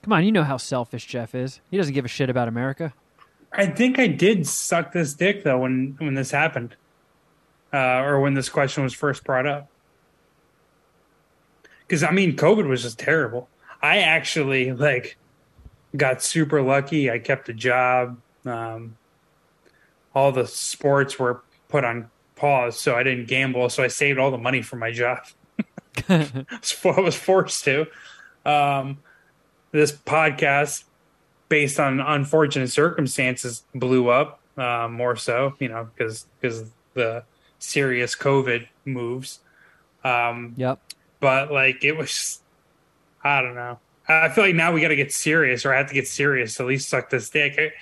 Come 0.08 0.14
on, 0.14 0.24
you 0.24 0.32
know 0.32 0.42
how 0.42 0.56
selfish 0.56 1.04
Jeff 1.04 1.34
is. 1.34 1.60
He 1.70 1.76
doesn't 1.76 1.92
give 1.92 2.06
a 2.06 2.08
shit 2.08 2.30
about 2.30 2.48
America. 2.48 2.94
I 3.52 3.66
think 3.66 3.98
I 3.98 4.06
did 4.06 4.46
suck 4.46 4.92
this 4.92 5.12
dick 5.12 5.44
though 5.44 5.58
when 5.58 5.96
when 5.98 6.14
this 6.14 6.30
happened, 6.30 6.76
uh, 7.74 7.98
or 7.98 8.18
when 8.18 8.32
this 8.32 8.48
question 8.48 8.82
was 8.82 8.94
first 8.94 9.22
brought 9.22 9.46
up. 9.46 9.68
Because 11.86 12.02
I 12.02 12.10
mean, 12.12 12.36
COVID 12.36 12.66
was 12.66 12.84
just 12.84 12.98
terrible. 12.98 13.50
I 13.82 13.98
actually 13.98 14.72
like 14.72 15.18
got 15.94 16.22
super 16.22 16.62
lucky. 16.62 17.10
I 17.10 17.18
kept 17.18 17.50
a 17.50 17.52
job. 17.52 18.18
Um, 18.46 18.96
all 20.14 20.32
the 20.32 20.46
sports 20.46 21.18
were 21.18 21.42
put 21.68 21.84
on 21.84 22.10
pause, 22.34 22.80
so 22.80 22.94
I 22.94 23.02
didn't 23.02 23.26
gamble. 23.26 23.68
So 23.68 23.82
I 23.82 23.88
saved 23.88 24.18
all 24.18 24.30
the 24.30 24.38
money 24.38 24.62
from 24.62 24.78
my 24.78 24.90
job. 24.90 25.18
I 26.08 26.48
was 26.82 27.14
forced 27.14 27.64
to. 27.64 27.88
Um, 28.46 29.00
this 29.72 29.92
podcast, 29.92 30.84
based 31.48 31.78
on 31.80 32.00
unfortunate 32.00 32.68
circumstances, 32.70 33.64
blew 33.74 34.08
up 34.08 34.40
uh, 34.56 34.88
more 34.90 35.16
so, 35.16 35.54
you 35.58 35.68
know, 35.68 35.88
because 35.96 36.26
because 36.40 36.70
the 36.94 37.22
serious 37.58 38.14
COVID 38.16 38.66
moves. 38.84 39.40
Um, 40.04 40.54
Yep. 40.56 40.78
but 41.20 41.52
like 41.52 41.84
it 41.84 41.92
was, 41.96 42.40
I 43.22 43.42
don't 43.42 43.54
know. 43.54 43.78
I 44.08 44.28
feel 44.30 44.44
like 44.44 44.54
now 44.54 44.72
we 44.72 44.80
got 44.80 44.88
to 44.88 44.96
get 44.96 45.12
serious, 45.12 45.66
or 45.66 45.74
I 45.74 45.78
have 45.78 45.88
to 45.88 45.94
get 45.94 46.08
serious 46.08 46.54
to 46.56 46.62
at 46.62 46.68
least 46.68 46.88
suck 46.88 47.10
this 47.10 47.28
dick. 47.28 47.74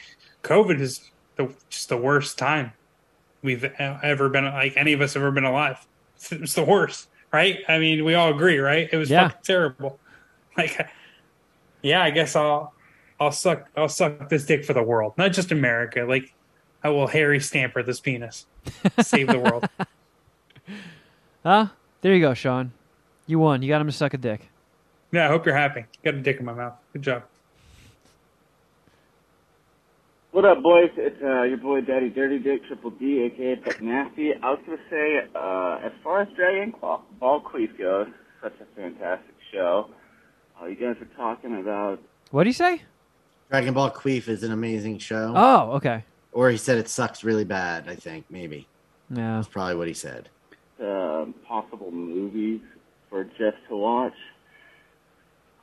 COVID 0.43 0.81
is 0.81 1.09
the, 1.37 1.53
just 1.71 1.89
the 1.89 1.97
worst 1.97 2.37
time 2.39 2.73
we've 3.43 3.65
ever 3.65 4.29
been, 4.29 4.45
like 4.47 4.77
any 4.77 4.93
of 4.93 5.01
us 5.01 5.15
have 5.15 5.23
ever 5.23 5.31
been 5.31 5.45
alive. 5.45 5.87
It's, 6.17 6.33
it's 6.33 6.55
the 6.55 6.65
worst, 6.65 7.09
right? 7.33 7.59
I 7.69 7.79
mean, 7.79 8.05
we 8.05 8.15
all 8.15 8.31
agree, 8.35 8.59
right? 8.59 8.89
It 8.91 8.97
was 8.97 9.09
Yeah. 9.11 9.29
fucking 9.29 9.43
terrible. 9.45 9.99
Like, 10.57 10.89
yeah, 11.87 12.03
I 12.03 12.11
guess 12.11 12.37
I'll, 12.37 12.75
I'll 13.19 13.33
suck, 13.33 13.69
I'll 13.77 13.89
suck 13.89 14.29
this 14.29 14.45
dick 14.45 14.65
for 14.65 14.73
the 14.73 14.83
world, 14.83 15.15
not 15.17 15.33
just 15.33 15.53
America. 15.53 16.05
Like, 16.09 16.35
I 16.83 16.91
will 16.91 17.07
Harry 17.07 17.41
Stamper 17.41 17.83
this 17.83 18.01
penis, 18.01 18.47
save 19.01 19.29
the 19.29 19.39
world. 19.39 19.69
Huh? 21.47 21.69
There 22.01 22.13
you 22.13 22.21
go, 22.21 22.35
Sean. 22.35 22.73
You 23.29 23.39
won. 23.39 23.63
You 23.63 23.69
got 23.69 23.81
him 23.81 23.87
to 23.87 23.93
suck 23.93 24.15
a 24.15 24.19
dick. 24.19 24.49
Yeah, 25.13 25.27
I 25.27 25.29
hope 25.29 25.47
you're 25.47 25.55
happy. 25.55 25.85
Got 26.05 26.15
a 26.15 26.21
dick 26.21 26.41
in 26.41 26.45
my 26.45 26.55
mouth. 26.55 26.75
Good 26.93 27.03
job. 27.03 27.23
What 30.33 30.45
up, 30.45 30.61
boys? 30.61 30.91
It's 30.97 31.23
uh, 31.23 31.43
your 31.43 31.59
boy 31.59 31.83
Daddy 31.83 32.11
Dirty 32.11 32.41
Dick 32.41 32.67
Triple 32.67 32.91
D, 32.91 33.23
aka 33.23 33.55
Pet 33.57 33.81
Nasty. 33.81 34.33
I 34.35 34.51
was 34.51 34.59
gonna 34.67 34.79
say, 34.91 35.21
uh, 35.37 35.79
as 35.87 35.93
far 36.03 36.23
as 36.23 36.29
Dragon 36.35 36.75
Ball, 36.81 37.05
Ball 37.21 37.41
Queef 37.41 37.79
goes, 37.79 38.09
such 38.43 38.55
a 38.61 38.65
fantastic 38.75 39.37
show. 39.53 39.89
Uh, 40.61 40.67
you 40.67 40.75
guys 40.77 40.97
are 41.01 41.09
talking 41.17 41.59
about 41.61 42.01
What 42.31 42.45
do 42.45 42.49
you 42.49 42.55
say? 42.55 42.83
Dragon 43.51 43.75
Ball 43.75 43.91
Queef 43.91 44.29
is 44.29 44.43
an 44.43 44.53
amazing 44.53 44.99
show. 44.99 45.33
Oh, 45.37 45.73
okay. 45.73 46.05
Or 46.33 46.51
he 46.51 46.57
said 46.57 46.79
it 46.79 46.89
sucks 46.89 47.23
really 47.25 47.45
bad, 47.45 47.89
I 47.89 47.95
think, 47.95 48.25
maybe. 48.31 48.67
Yeah. 49.11 49.37
That's 49.37 49.49
probably 49.49 49.77
what 49.77 49.87
he 49.89 49.95
said. 49.95 50.29
um, 50.81 51.35
possible 51.47 51.91
movies 51.91 52.61
for 53.09 53.25
Jeff 53.25 53.55
to 53.69 53.77
watch. 53.77 54.15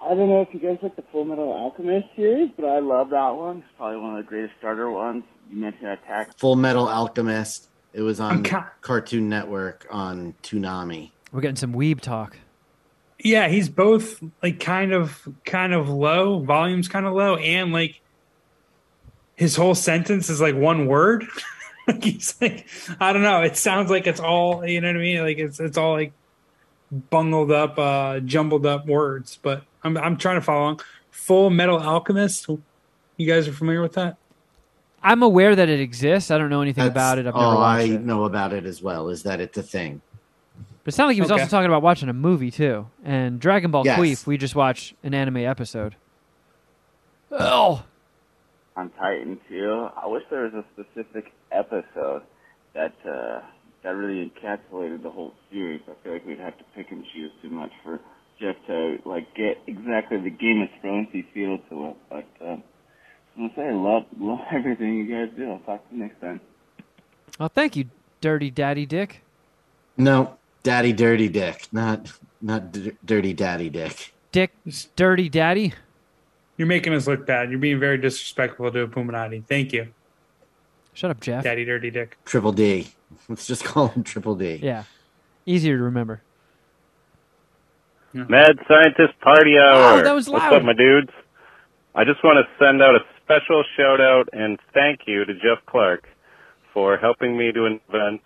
I 0.01 0.09
don't 0.09 0.29
know 0.29 0.41
if 0.41 0.49
you 0.53 0.59
guys 0.59 0.77
like 0.81 0.95
the 0.95 1.03
Full 1.11 1.23
Metal 1.25 1.51
Alchemist 1.51 2.07
series, 2.15 2.49
but 2.57 2.65
I 2.65 2.79
love 2.79 3.09
that 3.11 3.29
one. 3.35 3.57
It's 3.59 3.67
probably 3.77 3.97
one 3.97 4.17
of 4.17 4.25
the 4.25 4.29
greatest 4.29 4.53
starter 4.59 4.89
ones. 4.91 5.23
You 5.49 5.57
mentioned 5.61 5.87
Attack 5.87 6.37
Full 6.37 6.55
Metal 6.55 6.87
Alchemist. 6.87 7.69
It 7.93 8.01
was 8.01 8.19
on 8.19 8.31
I'm 8.37 8.43
ca- 8.43 8.71
Cartoon 8.81 9.29
Network 9.29 9.85
on 9.91 10.33
Toonami. 10.43 11.11
We're 11.31 11.41
getting 11.41 11.55
some 11.55 11.73
weeb 11.73 11.99
talk. 12.01 12.37
Yeah, 13.23 13.47
he's 13.47 13.69
both 13.69 14.21
like 14.43 14.59
kind 14.59 14.91
of 14.91 15.27
kind 15.45 15.73
of 15.73 15.89
low, 15.89 16.39
volume's 16.39 16.89
kind 16.89 17.05
of 17.05 17.13
low, 17.13 17.37
and 17.37 17.71
like 17.71 18.01
his 19.35 19.55
whole 19.55 19.75
sentence 19.75 20.29
is 20.29 20.41
like 20.41 20.55
one 20.55 20.87
word. 20.87 21.25
like 21.87 22.03
he's 22.03 22.35
like 22.41 22.67
I 22.99 23.13
don't 23.13 23.23
know. 23.23 23.41
It 23.41 23.55
sounds 23.55 23.89
like 23.89 24.07
it's 24.07 24.19
all 24.19 24.65
you 24.67 24.81
know 24.81 24.89
what 24.89 24.97
I 24.97 24.99
mean. 24.99 25.21
Like 25.21 25.37
it's 25.37 25.59
it's 25.61 25.77
all 25.77 25.93
like 25.93 26.11
bungled 26.91 27.51
up, 27.51 27.79
uh 27.79 28.19
jumbled 28.19 28.65
up 28.65 28.85
words. 28.85 29.39
But 29.41 29.63
I'm 29.83 29.97
I'm 29.97 30.17
trying 30.17 30.35
to 30.35 30.41
follow 30.41 30.61
along. 30.63 30.81
Full 31.11 31.49
Metal 31.49 31.79
Alchemist. 31.79 32.49
You 33.15 33.27
guys 33.27 33.47
are 33.47 33.53
familiar 33.53 33.81
with 33.81 33.93
that? 33.93 34.17
I'm 35.01 35.21
aware 35.21 35.55
that 35.55 35.69
it 35.69 35.79
exists. 35.79 36.31
I 36.31 36.37
don't 36.37 36.49
know 36.49 36.61
anything 36.61 36.83
That's 36.83 36.93
about 36.93 37.17
it. 37.19 37.27
I've 37.27 37.35
never 37.35 37.37
all 37.45 37.57
I 37.61 37.81
it. 37.81 38.01
know 38.01 38.23
about 38.25 38.53
it 38.53 38.65
as 38.65 38.81
well 38.81 39.09
is 39.09 39.23
that 39.23 39.39
it's 39.39 39.57
a 39.57 39.63
thing. 39.63 40.01
But 40.83 40.93
it 40.93 40.97
sounded 40.97 41.09
like 41.09 41.15
he 41.15 41.21
was 41.21 41.31
Okay. 41.31 41.41
also 41.41 41.49
talking 41.51 41.67
about 41.67 41.81
watching 41.81 42.09
a 42.09 42.13
movie 42.13 42.51
too. 42.51 42.87
And 43.05 43.39
Dragon 43.39 43.71
Ball 43.71 43.85
Yes. 43.85 43.97
Queef, 43.99 44.27
we 44.27 44.37
just 44.37 44.55
watched 44.55 44.93
an 45.03 45.13
anime 45.13 45.37
episode. 45.37 45.95
Oh, 47.31 47.83
on 48.75 48.89
Titan 48.99 49.39
too. 49.49 49.87
I 49.95 50.07
wish 50.07 50.23
there 50.29 50.43
was 50.43 50.53
a 50.53 50.65
specific 50.73 51.31
episode 51.51 52.23
that 52.73 52.93
uh, 53.07 53.41
that 53.83 53.89
really 53.95 54.29
encapsulated 54.31 55.03
the 55.03 55.09
whole 55.09 55.33
series. 55.51 55.81
I 55.89 55.93
feel 56.03 56.13
like 56.13 56.25
we'd 56.25 56.39
have 56.39 56.57
to 56.57 56.63
pick 56.75 56.91
and 56.91 57.03
choose 57.13 57.31
too 57.41 57.49
much 57.49 57.71
for 57.83 57.99
Jeff 58.39 58.55
to 58.67 58.97
like 59.05 59.33
get 59.35 59.57
exactly 59.67 60.19
the 60.19 60.29
Game 60.29 60.61
of 60.61 60.69
Thrones 60.81 61.07
feel 61.33 61.57
to 61.69 61.87
it. 61.89 61.95
But 62.09 62.27
uh, 62.45 62.49
I'm 62.51 62.63
gonna 63.37 63.49
say 63.55 63.67
I 63.67 63.73
love 63.73 64.03
love 64.19 64.39
everything 64.51 64.95
you 64.97 65.05
guys 65.11 65.29
do. 65.35 65.49
I'll 65.51 65.59
talk 65.59 65.87
to 65.89 65.95
you 65.95 66.03
next 66.03 66.19
time. 66.21 66.39
well, 67.39 67.49
thank 67.49 67.75
you, 67.75 67.85
Dirty 68.21 68.51
Daddy 68.51 68.85
Dick. 68.85 69.21
No, 69.97 70.35
Daddy 70.63 70.93
Dirty 70.93 71.27
Dick, 71.29 71.67
not 71.71 72.11
not 72.41 72.71
d- 72.71 72.93
Dirty 73.05 73.33
Daddy 73.33 73.69
Dick. 73.69 74.13
Dick, 74.31 74.51
Dirty 74.95 75.29
Daddy. 75.29 75.73
You're 76.57 76.67
making 76.67 76.93
us 76.93 77.07
look 77.07 77.25
bad. 77.25 77.49
You're 77.49 77.59
being 77.59 77.79
very 77.79 77.97
disrespectful 77.97 78.71
to 78.71 78.81
a 78.81 78.87
Puminati. 78.87 79.43
Thank 79.45 79.73
you, 79.73 79.87
Shut 80.93 81.11
up, 81.11 81.19
Jeff. 81.19 81.43
Daddy 81.43 81.65
Dirty 81.65 81.91
Dick. 81.91 82.17
Triple 82.25 82.51
D. 82.53 82.87
Let's 83.27 83.45
just 83.45 83.63
call 83.63 83.89
him 83.89 84.03
Triple 84.03 84.35
D. 84.35 84.59
Yeah, 84.63 84.83
easier 85.45 85.77
to 85.77 85.83
remember. 85.83 86.21
Mad 88.13 88.57
Scientist 88.67 89.19
Party 89.21 89.57
Hour. 89.57 89.99
Oh, 89.99 90.03
that 90.03 90.13
was 90.13 90.29
What's 90.29 90.43
loud. 90.43 90.53
up, 90.53 90.63
my 90.63 90.73
dudes? 90.73 91.09
I 91.95 92.03
just 92.05 92.23
want 92.23 92.37
to 92.45 92.63
send 92.63 92.81
out 92.81 92.95
a 92.95 92.99
special 93.23 93.63
shout 93.75 93.99
out 93.99 94.29
and 94.33 94.59
thank 94.73 95.01
you 95.07 95.25
to 95.25 95.33
Jeff 95.33 95.65
Clark 95.65 96.07
for 96.73 96.97
helping 96.97 97.35
me 97.37 97.51
to 97.51 97.65
invent 97.65 98.21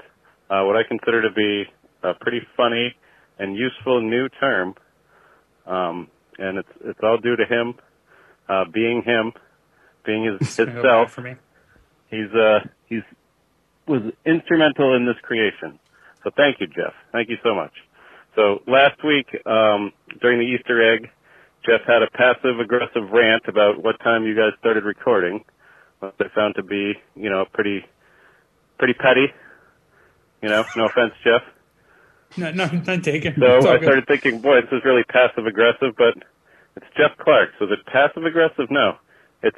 uh, 0.49 0.63
what 0.63 0.75
I 0.75 0.83
consider 0.83 1.21
to 1.21 1.31
be 1.31 1.65
a 2.03 2.13
pretty 2.13 2.41
funny 2.55 2.95
and 3.39 3.55
useful 3.55 4.01
new 4.01 4.29
term. 4.39 4.75
Um, 5.65 6.07
and 6.39 6.57
it's 6.57 6.69
it's 6.83 6.99
all 7.03 7.17
due 7.17 7.35
to 7.35 7.45
him, 7.45 7.75
uh, 8.47 8.65
being 8.71 9.01
him, 9.03 9.33
being 10.05 10.23
his 10.25 10.55
himself. 10.55 11.11
for 11.11 11.21
me. 11.21 11.35
He's 12.09 12.31
uh 12.33 12.59
he's 12.87 13.03
was 13.87 14.01
instrumental 14.25 14.95
in 14.95 15.05
this 15.05 15.17
creation. 15.21 15.79
So 16.23 16.31
thank 16.35 16.59
you, 16.59 16.67
Jeff. 16.67 16.93
Thank 17.11 17.29
you 17.29 17.37
so 17.43 17.55
much. 17.55 17.71
So 18.35 18.61
last 18.67 19.03
week, 19.03 19.27
um, 19.45 19.91
during 20.21 20.39
the 20.39 20.45
Easter 20.45 20.93
egg, 20.93 21.09
Jeff 21.65 21.81
had 21.87 22.03
a 22.03 22.09
passive 22.11 22.59
aggressive 22.59 23.09
rant 23.11 23.43
about 23.47 23.83
what 23.83 23.99
time 23.99 24.25
you 24.25 24.35
guys 24.35 24.51
started 24.59 24.83
recording. 24.83 25.43
What 25.99 26.13
I 26.19 26.25
found 26.35 26.55
to 26.55 26.63
be, 26.63 26.93
you 27.15 27.29
know, 27.29 27.45
pretty 27.51 27.83
pretty 28.77 28.93
petty. 28.93 29.27
You 30.41 30.49
know, 30.49 30.63
no 30.75 30.85
offense, 30.89 31.13
Jeff. 31.23 31.41
No, 32.37 32.51
no, 32.51 32.67
not 32.67 33.03
taken. 33.03 33.35
So 33.39 33.45
It's 33.45 33.65
all 33.65 33.71
I 33.71 33.77
good. 33.77 33.83
started 33.85 34.05
thinking, 34.07 34.41
boy, 34.41 34.61
this 34.61 34.71
is 34.71 34.81
really 34.85 35.03
passive 35.05 35.45
aggressive, 35.47 35.95
but 35.97 36.13
it's 36.75 36.85
Jeff 36.95 37.17
Clark. 37.17 37.49
So 37.57 37.65
is 37.65 37.71
it 37.71 37.85
passive 37.87 38.25
aggressive? 38.25 38.69
No. 38.69 38.97
It's 39.41 39.57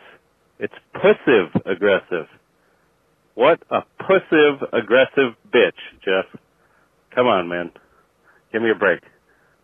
it's 0.60 0.74
pussive 0.94 1.50
aggressive. 1.66 2.28
What 3.36 3.62
a 3.72 3.82
pussive 4.00 4.68
aggressive 4.74 5.34
bitch, 5.54 5.80
Jeff. 6.04 6.26
Come 7.16 7.28
on, 7.28 7.48
man. 7.48 7.72
Give 8.52 8.62
me 8.62 8.70
a 8.70 8.76
break. 8.76 9.02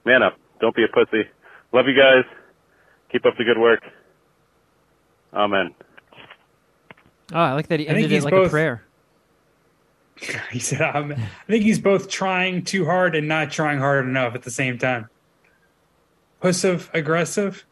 Man 0.05 0.23
up. 0.23 0.37
Don't 0.61 0.75
be 0.75 0.83
a 0.83 0.87
pussy. 0.87 1.23
Love 1.73 1.85
you 1.87 1.95
guys. 1.97 2.23
Keep 3.11 3.25
up 3.25 3.33
the 3.37 3.43
good 3.43 3.57
work. 3.59 3.81
Amen. 5.33 5.75
Oh, 7.33 7.39
I 7.39 7.53
like 7.53 7.67
that 7.67 7.79
he 7.79 7.87
ended 7.87 8.05
it 8.05 8.11
he's 8.11 8.23
like 8.23 8.33
a 8.33 8.49
prayer. 8.49 8.83
He 10.51 10.59
said, 10.59 10.81
um, 10.81 11.11
I 11.11 11.45
think 11.47 11.63
he's 11.63 11.79
both 11.79 12.09
trying 12.09 12.63
too 12.63 12.85
hard 12.85 13.15
and 13.15 13.27
not 13.27 13.51
trying 13.51 13.79
hard 13.79 14.05
enough 14.05 14.33
at 14.35 14.43
the 14.43 14.51
same 14.51 14.77
time. 14.77 15.09
Pussive, 16.39 16.89
aggressive. 16.93 17.65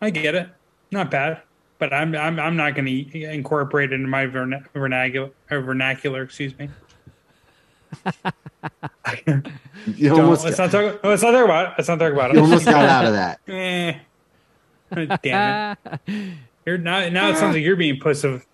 I 0.00 0.10
get 0.10 0.34
it. 0.34 0.48
Not 0.90 1.10
bad. 1.10 1.42
But 1.78 1.92
I'm 1.92 2.14
I'm 2.14 2.38
I'm 2.38 2.56
not 2.56 2.74
going 2.74 2.84
to 2.86 3.22
incorporate 3.24 3.92
it 3.92 3.94
into 3.94 4.08
my 4.08 4.26
verna- 4.26 4.64
vernacular, 4.74 5.30
uh, 5.50 5.60
vernacular. 5.60 6.22
Excuse 6.22 6.58
me. 6.58 6.68
You 9.86 10.08
Don't- 10.10 10.20
almost, 10.20 10.44
let's 10.44 10.58
not 10.58 10.70
talk. 10.70 11.02
Let's 11.02 11.22
not 11.22 11.30
talk 11.32 11.44
about 11.44 11.66
it. 11.66 11.74
Let's 11.78 11.88
not 11.88 11.98
talk 11.98 12.12
about 12.12 12.30
it. 12.30 12.36
you 12.36 12.42
almost 12.42 12.64
got 12.64 12.84
out 12.84 13.06
of 13.06 13.12
that. 13.12 13.40
Eh. 13.48 13.94
Damn 15.22 15.76
it! 16.06 16.32
You're 16.66 16.76
now. 16.76 17.08
Now 17.08 17.30
it 17.30 17.36
sounds 17.36 17.54
like 17.54 17.64
you're 17.64 17.76
being 17.76 18.00
pussive, 18.00 18.44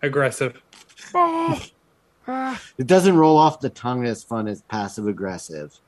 aggressive. 0.00 0.62
It 2.78 2.86
doesn't 2.86 3.16
roll 3.16 3.36
off 3.36 3.60
the 3.60 3.68
tongue 3.68 4.06
as 4.06 4.22
fun 4.22 4.46
as 4.46 4.62
passive 4.62 5.08
aggressive. 5.08 5.78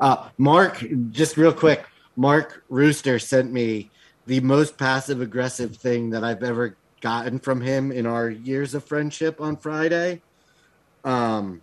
Uh, 0.00 0.28
Mark, 0.36 0.84
just 1.10 1.36
real 1.36 1.52
quick, 1.52 1.84
Mark 2.16 2.64
Rooster 2.68 3.18
sent 3.18 3.52
me 3.52 3.90
the 4.26 4.40
most 4.40 4.76
passive 4.76 5.20
aggressive 5.20 5.76
thing 5.76 6.10
that 6.10 6.24
I've 6.24 6.42
ever 6.42 6.76
gotten 7.00 7.38
from 7.38 7.60
him 7.60 7.92
in 7.92 8.06
our 8.06 8.28
years 8.28 8.74
of 8.74 8.84
friendship 8.84 9.40
on 9.40 9.56
Friday. 9.56 10.20
Um, 11.04 11.62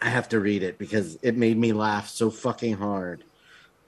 I 0.00 0.10
have 0.10 0.28
to 0.30 0.40
read 0.40 0.62
it 0.62 0.78
because 0.78 1.18
it 1.22 1.36
made 1.36 1.56
me 1.56 1.72
laugh 1.72 2.08
so 2.08 2.30
fucking 2.30 2.76
hard. 2.76 3.24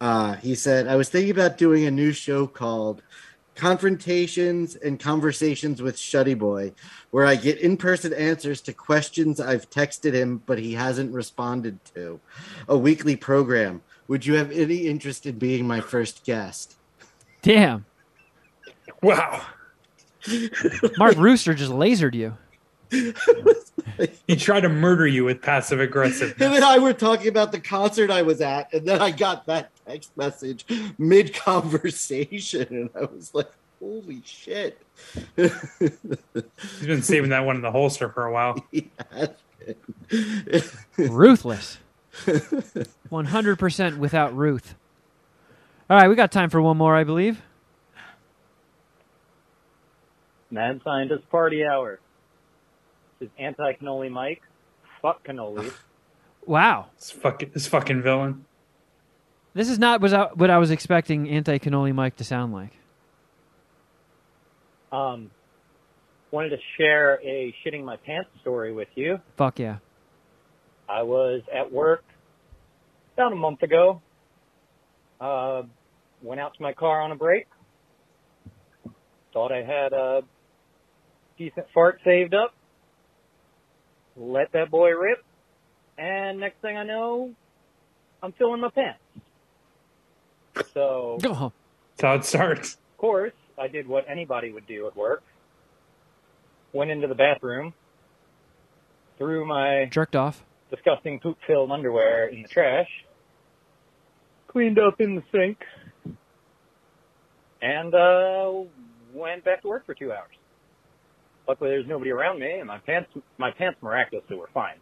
Uh, 0.00 0.34
he 0.34 0.54
said, 0.54 0.88
I 0.88 0.96
was 0.96 1.08
thinking 1.08 1.30
about 1.30 1.58
doing 1.58 1.84
a 1.84 1.90
new 1.90 2.12
show 2.12 2.46
called 2.46 3.02
Confrontations 3.56 4.76
and 4.76 5.00
Conversations 5.00 5.82
with 5.82 5.96
Shuddy 5.96 6.38
Boy, 6.38 6.72
where 7.10 7.26
I 7.26 7.36
get 7.36 7.58
in 7.58 7.76
person 7.76 8.12
answers 8.12 8.60
to 8.62 8.72
questions 8.72 9.40
I've 9.40 9.68
texted 9.70 10.12
him 10.12 10.42
but 10.46 10.58
he 10.58 10.74
hasn't 10.74 11.12
responded 11.12 11.82
to. 11.94 12.20
A 12.68 12.76
weekly 12.76 13.16
program. 13.16 13.82
Would 14.08 14.24
you 14.24 14.34
have 14.34 14.52
any 14.52 14.86
interest 14.86 15.26
in 15.26 15.38
being 15.38 15.66
my 15.66 15.80
first 15.80 16.24
guest? 16.24 16.76
Damn. 17.42 17.86
Wow. 19.02 19.42
Mark 20.98 21.16
Rooster 21.16 21.54
just 21.54 21.72
lasered 21.72 22.14
you. 22.14 22.36
He 24.26 24.36
tried 24.36 24.60
to 24.60 24.68
murder 24.68 25.06
you 25.06 25.24
with 25.24 25.42
passive 25.42 25.80
aggressive. 25.80 26.36
Him 26.36 26.52
and 26.52 26.64
I 26.64 26.78
were 26.78 26.92
talking 26.92 27.28
about 27.28 27.52
the 27.52 27.60
concert 27.60 28.10
I 28.10 28.22
was 28.22 28.40
at, 28.40 28.72
and 28.72 28.86
then 28.86 29.00
I 29.00 29.10
got 29.10 29.46
that 29.46 29.70
text 29.86 30.16
message 30.16 30.64
mid 30.98 31.34
conversation, 31.34 32.66
and 32.70 32.90
I 32.94 33.04
was 33.04 33.34
like, 33.34 33.50
"Holy 33.80 34.22
shit!" 34.24 34.80
He's 35.36 35.50
been 36.86 37.02
saving 37.02 37.30
that 37.30 37.44
one 37.44 37.56
in 37.56 37.62
the 37.62 37.72
holster 37.72 38.08
for 38.08 38.24
a 38.26 38.32
while. 38.32 38.64
He. 38.72 38.90
Ruthless. 40.96 41.78
100% 42.24 43.98
without 43.98 44.36
Ruth. 44.36 44.74
All 45.90 45.96
right, 45.96 46.08
we 46.08 46.14
got 46.14 46.32
time 46.32 46.50
for 46.50 46.62
one 46.62 46.76
more, 46.76 46.96
I 46.96 47.04
believe. 47.04 47.42
Mad 50.50 50.80
Scientist 50.84 51.28
Party 51.30 51.64
Hour. 51.64 52.00
This 53.18 53.28
is 53.28 53.32
anti 53.38 53.72
cannoli 53.74 54.10
Mike. 54.10 54.42
Fuck 55.02 55.26
cannoli. 55.26 55.72
Wow. 56.46 56.86
This 56.98 57.10
fucking 57.10 57.50
this 57.52 57.66
fucking 57.66 58.02
villain. 58.02 58.45
This 59.56 59.70
is 59.70 59.78
not 59.78 60.02
what 60.02 60.12
I, 60.12 60.24
what 60.34 60.50
I 60.50 60.58
was 60.58 60.70
expecting 60.70 61.30
anti 61.30 61.58
cannoli 61.58 61.94
Mike 61.94 62.16
to 62.16 62.24
sound 62.24 62.52
like. 62.52 62.72
Um, 64.92 65.30
wanted 66.30 66.50
to 66.50 66.58
share 66.76 67.14
a 67.22 67.54
shitting 67.64 67.82
my 67.82 67.96
pants 67.96 68.28
story 68.42 68.74
with 68.74 68.88
you. 68.96 69.18
Fuck 69.38 69.58
yeah. 69.58 69.78
I 70.86 71.04
was 71.04 71.40
at 71.50 71.72
work 71.72 72.04
about 73.14 73.32
a 73.32 73.36
month 73.36 73.62
ago. 73.62 74.02
Uh, 75.18 75.62
went 76.20 76.38
out 76.38 76.52
to 76.54 76.62
my 76.62 76.74
car 76.74 77.00
on 77.00 77.12
a 77.12 77.16
break. 77.16 77.46
Thought 79.32 79.52
I 79.52 79.62
had 79.62 79.94
a 79.94 80.20
decent 81.38 81.64
fart 81.72 82.00
saved 82.04 82.34
up. 82.34 82.52
Let 84.18 84.52
that 84.52 84.70
boy 84.70 84.90
rip. 84.90 85.24
And 85.96 86.40
next 86.40 86.60
thing 86.60 86.76
I 86.76 86.84
know, 86.84 87.32
I'm 88.22 88.32
filling 88.32 88.60
my 88.60 88.68
pants. 88.68 89.00
So, 90.74 91.18
Oh, 91.24 91.52
That's 91.96 92.02
how 92.02 92.14
it 92.14 92.24
starts. 92.24 92.74
of 92.74 92.98
course, 92.98 93.32
I 93.58 93.68
did 93.68 93.86
what 93.86 94.04
anybody 94.08 94.52
would 94.52 94.66
do 94.66 94.86
at 94.86 94.96
work. 94.96 95.22
Went 96.72 96.90
into 96.90 97.06
the 97.08 97.14
bathroom, 97.14 97.72
threw 99.18 99.46
my 99.46 99.86
jerked 99.90 100.16
off. 100.16 100.44
disgusting 100.70 101.20
poop 101.20 101.38
filled 101.46 101.70
underwear 101.70 102.26
in 102.28 102.42
the 102.42 102.48
trash, 102.48 102.88
cleaned 104.48 104.78
up 104.78 105.00
in 105.00 105.14
the 105.14 105.22
sink, 105.32 105.58
and 107.62 107.94
uh, 107.94 108.52
went 109.14 109.44
back 109.44 109.62
to 109.62 109.68
work 109.68 109.86
for 109.86 109.94
two 109.94 110.12
hours. 110.12 110.34
Luckily, 111.48 111.70
there's 111.70 111.86
nobody 111.86 112.10
around 112.10 112.40
me, 112.40 112.58
and 112.58 112.66
my 112.66 112.78
pants 112.78 113.08
my 113.38 113.50
pants 113.52 113.78
miraculously 113.82 114.36
were 114.36 114.50
fine. 114.52 114.76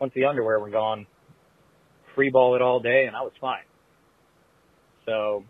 Once 0.00 0.12
the 0.14 0.24
underwear 0.26 0.58
were 0.60 0.68
gone, 0.70 1.06
free 2.14 2.28
ball 2.28 2.56
it 2.56 2.62
all 2.62 2.80
day, 2.80 3.04
and 3.06 3.16
I 3.16 3.22
was 3.22 3.32
fine. 3.40 3.62
So 5.06 5.44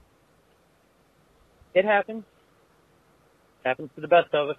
it 1.74 1.84
happens. 1.84 2.24
Happens 3.64 3.90
to 3.96 4.00
the 4.00 4.08
best 4.08 4.32
of 4.34 4.50
us. 4.50 4.56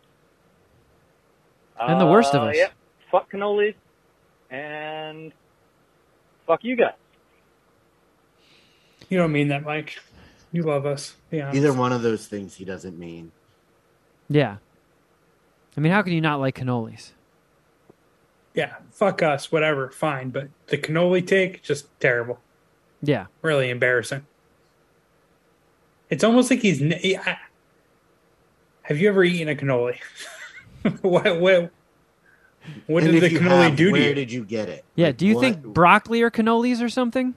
And 1.80 2.02
the 2.02 2.06
worst 2.08 2.34
of 2.34 2.42
Uh, 2.44 2.48
us. 2.48 2.56
Yep. 2.58 2.72
Fuck 3.12 3.32
cannolis 3.32 3.76
and 4.50 5.32
fuck 6.46 6.64
you 6.64 6.76
guys. 6.76 6.94
You 9.10 9.18
don't 9.18 9.32
mean 9.32 9.48
that, 9.50 9.64
Mike. 9.64 10.00
You 10.52 10.64
love 10.64 10.86
us. 10.86 11.16
Be. 11.30 11.42
Either 11.42 11.72
one 11.72 11.94
of 11.94 12.02
those 12.02 12.28
things 12.28 12.56
he 12.56 12.66
doesn't 12.66 12.98
mean. 12.98 13.32
Yeah. 14.28 14.58
I 15.78 15.80
mean, 15.80 15.92
how 15.92 16.02
can 16.02 16.14
you 16.14 16.22
not 16.22 16.40
like 16.40 16.56
cannolis? 16.58 17.12
Yeah, 18.54 18.76
fuck 18.92 19.22
us, 19.22 19.52
whatever, 19.52 19.92
fine. 19.92 20.32
But 20.32 20.50
the 20.68 20.78
cannoli 20.78 21.26
take, 21.26 21.62
just 21.62 21.88
terrible. 22.00 22.40
Yeah. 23.04 23.28
Really 23.44 23.70
embarrassing. 23.70 24.26
It's 26.10 26.24
almost 26.24 26.50
like 26.50 26.60
he's. 26.62 26.80
he- 26.80 27.18
I- 27.18 27.38
Have 28.84 29.00
you 29.00 29.10
ever 29.10 29.24
eaten 29.24 29.50
a 29.50 29.56
cannoli? 29.56 29.98
what 31.02 31.40
what 31.42 31.72
what 32.88 33.04
And 33.04 33.14
did 33.14 33.24
the 33.24 33.30
cannoli 33.38 33.64
have, 33.70 33.76
do 33.76 33.92
to 33.92 33.98
you? 33.98 34.04
Where 34.06 34.14
did 34.14 34.32
you 34.32 34.44
get 34.46 34.70
it? 34.70 34.86
Yeah. 34.96 35.08
Like, 35.08 35.18
Do 35.18 35.28
you 35.28 35.36
what- 35.36 35.42
think 35.42 35.64
broccoli 35.64 36.22
or 36.22 36.32
cannolis 36.32 36.82
or 36.82 36.90
something? 36.90 37.36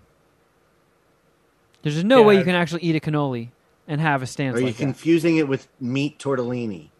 There's 1.82 1.94
just 1.94 2.06
no 2.06 2.22
way 2.22 2.36
you 2.36 2.44
can 2.44 2.54
actually 2.54 2.82
eat 2.82 2.94
a 2.96 3.00
cannoli 3.00 3.48
and 3.88 4.00
have 4.00 4.22
a 4.22 4.26
stance 4.26 4.56
Are 4.56 4.60
you 4.60 4.66
like 4.66 4.76
that. 4.76 4.82
confusing 4.82 5.38
it 5.38 5.48
with 5.48 5.66
meat 5.80 6.18
tortellini? 6.18 6.90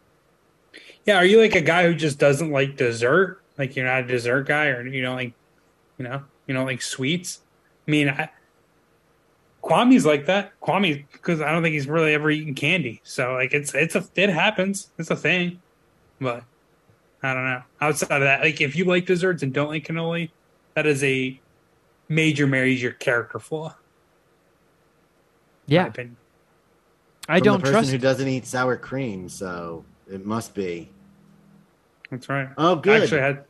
Yeah, 1.05 1.17
are 1.17 1.25
you 1.25 1.41
like 1.41 1.55
a 1.55 1.61
guy 1.61 1.85
who 1.87 1.95
just 1.95 2.19
doesn't 2.19 2.51
like 2.51 2.77
dessert? 2.77 3.43
Like 3.59 3.77
you're 3.77 3.85
not 3.85 4.05
a 4.05 4.07
dessert 4.07 4.45
guy, 4.47 4.69
or 4.69 4.87
you 4.87 5.03
know, 5.03 5.13
like 5.15 5.35
you 5.99 6.05
know, 6.05 6.23
you 6.47 6.55
know, 6.55 6.65
like 6.65 6.81
sweets. 6.81 7.41
I 7.87 7.91
mean, 7.91 8.09
I, 8.09 8.31
Kwame's 9.71 10.05
like 10.05 10.27
that. 10.27 10.59
Kwame, 10.61 11.05
because 11.13 11.41
I 11.41 11.53
don't 11.53 11.63
think 11.63 11.75
he's 11.75 11.87
really 11.87 12.13
ever 12.15 12.31
eaten 12.31 12.55
candy. 12.55 13.01
So 13.05 13.35
like, 13.35 13.55
it's 13.55 13.75
it's 13.75 13.95
a 13.95 14.05
it 14.17 14.29
happens. 14.29 14.91
It's 14.99 15.11
a 15.11 15.17
thing, 15.17 15.61
but 16.21 16.43
I 17.23 17.35
don't 17.35 17.45
know. 17.45 17.63
Outside 17.81 18.23
of 18.23 18.27
that, 18.27 18.41
like 18.41 18.61
if 18.61 18.75
you 18.75 18.85
like 18.85 19.07
desserts 19.07 19.43
and 19.43 19.53
don't 19.53 19.69
like 19.69 19.87
cannoli, 19.87 20.31
that 20.75 20.87
is 20.87 21.05
a 21.05 21.41
major 22.09 22.47
marries 22.47 22.83
your 22.83 22.93
character 22.93 23.39
flaw. 23.39 23.75
Yeah. 25.67 25.93
I 27.29 27.39
From 27.39 27.45
don't 27.45 27.59
the 27.59 27.65
person 27.65 27.73
trust. 27.73 27.91
who 27.93 27.99
doesn't 27.99 28.27
eat 28.27 28.47
sour 28.47 28.77
cream, 28.77 29.29
so 29.29 29.85
it 30.11 30.27
must 30.27 30.53
be. 30.55 30.91
That's 32.11 32.29
right. 32.29 32.49
Oh, 32.59 32.77
I 32.77 32.81
good. 32.81 33.03
actually 33.03 33.21
had 33.21 33.45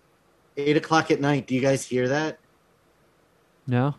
Eight 0.56 0.76
o'clock 0.76 1.10
at 1.10 1.20
night. 1.20 1.46
Do 1.46 1.54
you 1.54 1.60
guys 1.60 1.86
hear 1.86 2.08
that? 2.08 2.38
No. 3.66 3.94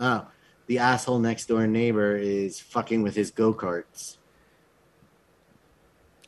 Oh, 0.00 0.26
the 0.68 0.78
asshole 0.78 1.18
next 1.18 1.46
door 1.46 1.66
neighbor 1.66 2.16
is 2.16 2.60
fucking 2.60 3.02
with 3.02 3.16
his 3.16 3.30
go 3.32 3.52
karts. 3.52 4.16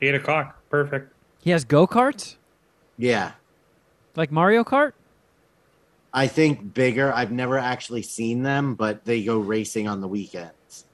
eight 0.03 0.15
o'clock. 0.15 0.59
Perfect. 0.71 1.13
He 1.43 1.51
has 1.51 1.65
go 1.65 1.87
karts 1.87 2.37
Yeah, 2.99 3.33
like 4.17 4.31
Mario 4.33 4.65
Kart. 4.65 4.93
I 6.13 6.27
think 6.27 6.75
bigger. 6.75 7.13
I've 7.13 7.31
never 7.31 7.57
actually 7.57 8.03
seen 8.03 8.43
them, 8.43 8.75
but 8.75 9.05
they 9.05 9.23
go 9.23 9.39
racing 9.39 9.87
on 9.89 10.01
the 10.01 10.09
weekends. 10.09 10.85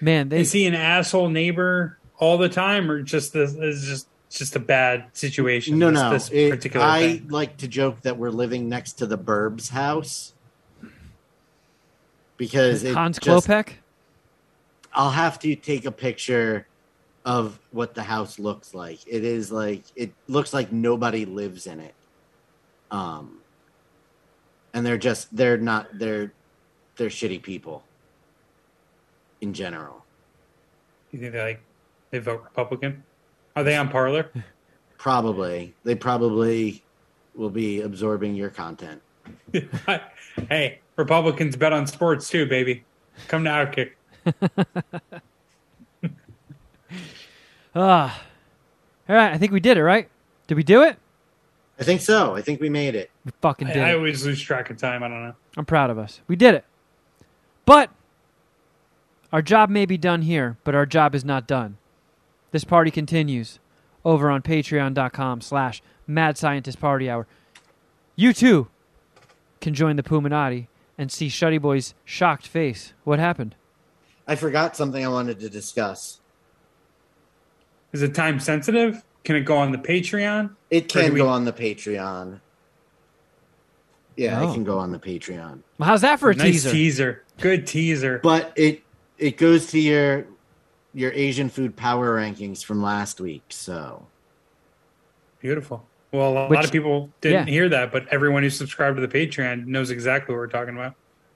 Man, 0.00 0.28
they 0.28 0.40
Is 0.40 0.52
he 0.52 0.66
an 0.66 0.74
asshole 0.74 1.28
neighbor 1.28 1.96
all 2.18 2.38
the 2.38 2.48
time, 2.48 2.90
or 2.90 3.02
just 3.02 3.32
this 3.32 3.54
is 3.54 3.84
just 3.86 4.08
just 4.30 4.56
a 4.56 4.60
bad 4.60 5.06
situation? 5.14 5.78
No, 5.78 5.90
this, 5.90 6.00
no. 6.00 6.10
This 6.10 6.30
It- 6.30 6.50
particular 6.50 6.84
I 6.84 7.00
thing? 7.18 7.28
like 7.28 7.56
to 7.58 7.68
joke 7.68 8.02
that 8.02 8.18
we're 8.18 8.30
living 8.30 8.68
next 8.68 8.94
to 8.94 9.06
the 9.06 9.16
Burbs 9.18 9.70
house 9.70 10.34
because 12.38 12.82
it 12.84 12.94
Hans 12.94 13.18
just- 13.18 13.46
Klopek. 13.46 13.72
I'll 14.94 15.10
have 15.10 15.38
to 15.40 15.54
take 15.54 15.84
a 15.84 15.92
picture 15.92 16.66
of 17.26 17.60
what 17.72 17.94
the 17.94 18.02
house 18.02 18.38
looks 18.38 18.72
like. 18.72 19.00
It 19.06 19.22
is 19.22 19.52
like 19.52 19.84
it 19.94 20.12
looks 20.28 20.54
like 20.54 20.72
nobody 20.72 21.26
lives 21.26 21.66
in 21.66 21.80
it. 21.80 21.94
Um 22.90 23.40
and 24.72 24.86
they're 24.86 24.96
just 24.96 25.36
they're 25.36 25.58
not 25.58 25.98
they're 25.98 26.32
they're 26.96 27.10
shitty 27.10 27.42
people 27.42 27.84
in 29.42 29.52
general. 29.52 30.04
You 31.10 31.18
think 31.20 31.32
they 31.32 31.42
like 31.42 31.60
they 32.10 32.18
vote 32.18 32.42
Republican? 32.44 33.04
Are 33.54 33.62
they 33.62 33.76
on 33.76 33.90
Parler? 33.90 34.30
Probably. 34.98 35.74
They 35.84 35.94
probably 35.94 36.82
will 37.36 37.50
be 37.50 37.82
absorbing 37.82 38.34
your 38.34 38.50
content. 38.50 39.00
hey, 40.48 40.80
Republicans 40.98 41.56
bet 41.56 41.72
on 41.72 41.86
sports 41.86 42.28
too, 42.28 42.44
baby. 42.44 42.84
Come 43.28 43.44
to 43.44 43.50
Outkick. 43.50 43.92
Ah. 47.74 48.24
All 49.08 49.14
right, 49.14 49.32
I 49.32 49.38
think 49.38 49.52
we 49.52 49.60
did 49.60 49.76
it, 49.76 49.84
right? 49.84 50.08
Did 50.48 50.56
we 50.56 50.64
do 50.64 50.82
it? 50.82 50.96
I 51.78 51.84
think 51.84 52.00
so. 52.00 52.34
I 52.34 52.42
think 52.42 52.60
we 52.60 52.68
made 52.68 52.96
it. 52.96 53.10
We 53.24 53.30
fucking 53.40 53.68
I, 53.68 53.72
did 53.72 53.82
I 53.84 53.90
it. 53.90 53.94
always 53.94 54.26
lose 54.26 54.40
track 54.40 54.70
of 54.70 54.78
time. 54.78 55.04
I 55.04 55.08
don't 55.08 55.22
know. 55.22 55.34
I'm 55.56 55.64
proud 55.66 55.90
of 55.90 55.98
us. 55.98 56.20
We 56.26 56.34
did 56.34 56.54
it. 56.56 56.64
But 57.66 57.90
our 59.32 59.42
job 59.42 59.70
may 59.70 59.86
be 59.86 59.96
done 59.96 60.22
here, 60.22 60.56
but 60.64 60.74
our 60.74 60.86
job 60.86 61.14
is 61.14 61.24
not 61.24 61.46
done. 61.46 61.76
This 62.50 62.64
party 62.64 62.90
continues 62.90 63.60
over 64.04 64.28
on 64.28 64.42
patreon.com 64.42 65.40
slash 65.42 65.80
mad 66.06 66.36
scientist 66.36 66.80
party 66.80 67.08
hour. 67.08 67.28
You 68.16 68.32
too 68.32 68.68
can 69.60 69.72
join 69.74 69.94
the 69.96 70.02
Puminati 70.02 70.66
and 70.98 71.10
see 71.12 71.28
Shuddy 71.28 71.60
Boy's 71.62 71.94
shocked 72.04 72.46
face. 72.46 72.92
What 73.04 73.18
happened? 73.20 73.54
I 74.26 74.34
forgot 74.34 74.76
something 74.76 75.02
I 75.02 75.08
wanted 75.08 75.38
to 75.40 75.48
discuss. 75.48 76.20
Is 77.92 78.02
it 78.02 78.14
time 78.14 78.40
sensitive? 78.40 79.02
Can 79.24 79.36
it 79.36 79.42
go 79.42 79.56
on 79.56 79.72
the 79.72 79.78
Patreon? 79.78 80.50
It 80.70 80.88
can 80.88 81.12
we- 81.14 81.20
go 81.20 81.28
on 81.28 81.44
the 81.44 81.52
Patreon. 81.52 82.40
Yeah, 84.16 84.40
Oh. 84.40 84.50
it 84.50 84.54
can 84.54 84.64
go 84.64 84.78
on 84.78 84.90
the 84.90 84.98
Patreon. 84.98 85.60
Well, 85.78 85.88
how's 85.88 86.00
that 86.00 86.18
for 86.18 86.30
a 86.30 86.34
nice 86.34 86.64
teaser? 86.64 86.70
teaser. 86.72 87.24
Good 87.40 87.66
teaser. 87.68 88.18
But 88.22 88.52
it 88.56 88.82
it 89.16 89.36
goes 89.36 89.66
to 89.68 89.78
your 89.78 90.26
your 90.92 91.12
Asian 91.12 91.48
food 91.48 91.76
power 91.76 92.16
rankings 92.16 92.64
from 92.64 92.82
last 92.82 93.20
week. 93.20 93.42
So 93.50 94.06
Beautiful. 95.40 95.86
Well, 96.12 96.36
a 96.38 96.48
Which- 96.48 96.56
lot 96.56 96.64
of 96.64 96.72
people 96.72 97.10
didn't 97.20 97.46
yeah. 97.48 97.52
hear 97.52 97.68
that, 97.68 97.92
but 97.92 98.08
everyone 98.08 98.42
who 98.42 98.50
subscribed 98.50 98.96
to 98.96 99.06
the 99.06 99.08
Patreon 99.12 99.66
knows 99.66 99.90
exactly 99.90 100.34
what 100.34 100.38
we're 100.40 100.46
talking 100.46 100.74
about. 100.74 100.94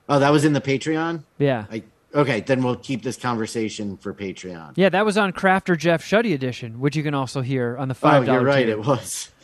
oh, 0.09 0.19
that 0.19 0.31
was 0.31 0.45
in 0.45 0.53
the 0.55 0.61
Patreon. 0.61 1.23
Yeah. 1.39 1.67
I, 1.71 1.83
okay, 2.15 2.41
then 2.41 2.63
we'll 2.63 2.77
keep 2.77 3.03
this 3.03 3.17
conversation 3.17 3.97
for 3.99 4.15
Patreon. 4.15 4.73
Yeah, 4.77 4.89
that 4.89 5.05
was 5.05 5.19
on 5.19 5.33
Crafter 5.33 5.77
Jeff 5.77 6.03
Shuddy 6.05 6.33
edition, 6.35 6.81
which 6.81 6.97
you 6.97 7.03
can 7.03 7.15
also 7.15 7.41
hear 7.43 7.77
on 7.77 7.89
the 7.89 7.95
$5 7.95 8.29
Oh, 8.29 8.33
you're 8.33 8.43
right. 8.43 8.65
tier. 8.67 8.71
It 8.79 8.85
was. 8.87 9.31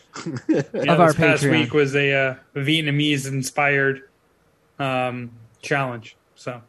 Yeah, 0.48 0.62
Of 0.74 0.98
our 1.00 1.08
this 1.08 1.16
past 1.16 1.42
Patreon. 1.44 1.50
week 1.60 1.72
was 1.74 1.94
a 1.94 2.12
uh, 2.12 2.34
Vietnamese 2.56 3.28
inspired 3.28 4.02
um, 4.78 5.30
challenge. 5.62 6.16
So, 6.34 6.60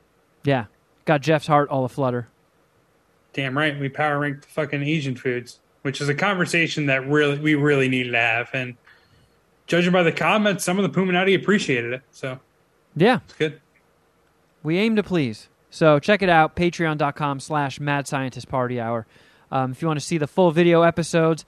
Yeah. 0.44 0.66
Got 1.06 1.22
Jeff's 1.22 1.48
heart 1.48 1.70
all 1.70 1.84
aflutter. 1.86 2.28
damn 3.34 3.58
right, 3.58 3.80
we 3.80 3.90
power 3.90 4.20
ranked 4.20 4.42
the 4.44 4.48
fucking 4.50 4.84
Asian 4.84 5.16
foods, 5.16 5.60
which 5.90 6.02
is 6.02 6.08
a 6.08 6.14
conversation 6.14 6.86
that 6.86 7.08
really 7.08 7.40
we 7.40 7.56
really 7.56 7.90
needed 7.90 8.12
to 8.12 8.20
have. 8.20 8.52
And 8.54 8.76
judging 9.66 9.92
by 9.92 10.04
the 10.04 10.12
comments, 10.12 10.64
some 10.64 10.78
of 10.78 10.84
the 10.84 11.00
Puminati 11.00 11.34
appreciated 11.36 11.94
it. 11.94 12.04
So 12.12 12.40
Yeah. 12.96 13.22
it's 13.26 13.34
good. 13.34 13.60
We 14.62 14.78
aim 14.78 14.96
to 14.98 15.02
please. 15.02 15.50
So 15.72 15.98
check 15.98 16.22
it 16.22 16.30
out, 16.30 16.56
patreon.com 16.56 17.40
slash 17.40 17.80
mad 17.80 18.08
scientist 18.08 18.48
party 18.50 18.80
hour. 18.80 19.08
Um, 19.52 19.72
if 19.72 19.82
you 19.82 19.88
want 19.88 20.00
to 20.00 20.06
see 20.06 20.20
the 20.20 20.28
full 20.28 20.52
video 20.52 20.84
episodes, 20.84 21.44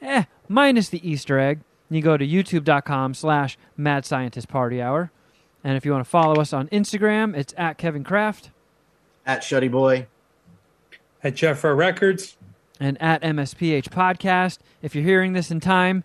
eh, 0.00 0.26
minus 0.48 0.88
the 0.88 1.04
Easter 1.08 1.40
egg, 1.40 1.58
you 1.90 2.02
go 2.02 2.16
to 2.16 2.24
youtube.com 2.24 3.14
slash 3.14 3.58
mad 3.76 4.06
scientist 4.06 4.46
party 4.46 4.80
hour. 4.80 5.10
And 5.64 5.76
if 5.76 5.84
you 5.84 5.90
want 5.90 6.04
to 6.04 6.08
follow 6.10 6.40
us 6.40 6.52
on 6.52 6.68
Instagram, 6.68 7.36
it's 7.36 7.52
at 7.56 7.78
Kevin 7.78 8.04
Kraft 8.04 8.50
At 9.26 9.40
Shuddy 9.42 9.68
Boy. 9.68 10.06
At 11.24 11.34
Jeffro 11.34 11.76
Records, 11.76 12.36
and 12.80 13.00
at 13.00 13.22
MSPH 13.22 13.88
Podcast. 13.88 14.58
If 14.80 14.94
you're 14.94 15.04
hearing 15.04 15.32
this 15.32 15.50
in 15.50 15.60
time 15.60 16.04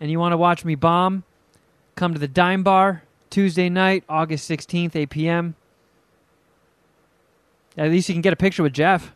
and 0.00 0.10
you 0.10 0.18
want 0.18 0.32
to 0.32 0.36
watch 0.36 0.64
me 0.64 0.74
bomb, 0.74 1.24
come 1.94 2.12
to 2.12 2.18
the 2.18 2.28
Dime 2.28 2.62
Bar 2.62 3.02
Tuesday 3.30 3.68
night, 3.68 4.04
August 4.08 4.48
16th, 4.50 4.94
8 4.94 5.10
p.m. 5.10 5.54
At 7.76 7.90
least 7.90 8.08
you 8.08 8.14
can 8.14 8.22
get 8.22 8.32
a 8.32 8.36
picture 8.36 8.62
with 8.62 8.74
Jeff. 8.74 9.12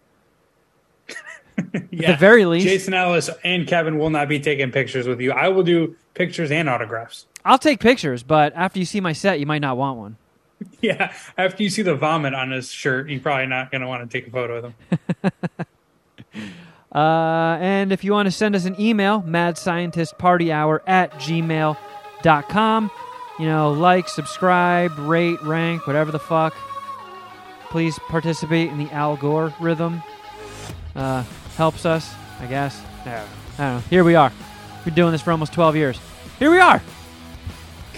yeah, 1.90 2.12
the 2.12 2.16
very 2.16 2.44
least. 2.44 2.66
Jason 2.66 2.94
Ellis 2.94 3.30
and 3.44 3.66
Kevin 3.66 3.98
will 3.98 4.10
not 4.10 4.28
be 4.28 4.40
taking 4.40 4.70
pictures 4.72 5.06
with 5.06 5.20
you. 5.20 5.32
I 5.32 5.48
will 5.48 5.62
do 5.62 5.96
pictures 6.14 6.50
and 6.50 6.68
autographs. 6.68 7.26
I'll 7.44 7.58
take 7.58 7.80
pictures, 7.80 8.22
but 8.22 8.52
after 8.56 8.78
you 8.78 8.84
see 8.84 9.00
my 9.00 9.12
set, 9.12 9.38
you 9.38 9.46
might 9.46 9.60
not 9.60 9.76
want 9.76 9.98
one. 9.98 10.16
Yeah, 10.80 11.12
after 11.36 11.62
you 11.62 11.68
see 11.68 11.82
the 11.82 11.94
vomit 11.94 12.32
on 12.32 12.50
his 12.50 12.70
shirt, 12.70 13.10
you're 13.10 13.20
probably 13.20 13.46
not 13.46 13.70
going 13.70 13.82
to 13.82 13.88
want 13.88 14.08
to 14.08 14.18
take 14.18 14.28
a 14.28 14.30
photo 14.30 14.56
of 14.56 14.64
him. 14.64 14.74
Uh, 16.96 17.58
and 17.60 17.92
if 17.92 18.02
you 18.04 18.12
want 18.12 18.26
to 18.26 18.30
send 18.32 18.56
us 18.56 18.64
an 18.64 18.74
email, 18.80 19.20
madscientistpartyhour 19.22 20.80
at 20.86 21.12
gmail.com. 21.12 22.90
You 23.38 23.44
know, 23.46 23.72
like, 23.72 24.08
subscribe, 24.08 24.98
rate, 24.98 25.40
rank, 25.42 25.86
whatever 25.86 26.10
the 26.10 26.18
fuck. 26.18 26.54
Please 27.68 27.98
participate 28.08 28.70
in 28.70 28.78
the 28.78 28.90
algorithm. 28.92 30.02
Uh, 30.94 31.22
helps 31.56 31.84
us, 31.84 32.14
I 32.40 32.46
guess. 32.46 32.80
No, 33.04 33.12
I 33.12 33.16
don't 33.18 33.74
know. 33.76 33.82
Here 33.90 34.02
we 34.04 34.14
are. 34.14 34.32
We're 34.86 34.94
doing 34.94 35.12
this 35.12 35.20
for 35.20 35.32
almost 35.32 35.52
12 35.52 35.76
years. 35.76 36.00
Here 36.38 36.50
we 36.50 36.58
are. 36.58 36.80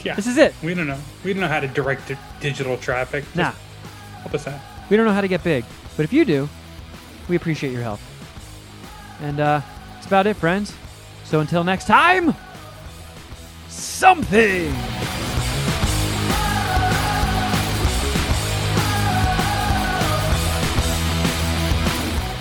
Yeah, 0.05 0.15
This 0.15 0.27
is 0.27 0.39
it. 0.39 0.55
We 0.63 0.75
don't 0.75 0.87
know. 0.89 0.99
We 1.25 1.33
don't 1.33 1.41
know 1.41 1.49
how 1.49 1.61
to 1.61 1.69
direct 1.69 2.09
di- 2.09 2.17
digital 2.41 2.77
traffic. 2.79 3.25
Just 3.25 3.37
Nah, 3.37 3.53
help 4.23 4.35
us 4.35 4.47
out. 4.49 4.59
we 4.91 4.97
don't 4.97 5.07
know 5.07 5.13
how 5.13 5.21
to 5.21 5.29
get 5.29 5.45
big. 5.45 5.65
But 5.97 6.03
if 6.05 6.13
you 6.13 6.25
do, 6.25 6.49
we 7.29 7.37
appreciate 7.37 7.73
your 7.73 7.83
help. 7.83 8.01
And 9.21 9.41
uh, 9.41 9.61
that's 9.95 10.07
about 10.07 10.27
it, 10.27 10.37
friends. 10.37 10.75
So 11.25 11.41
until 11.41 11.65
next 11.65 11.87
time, 11.87 12.35
something. 13.69 14.73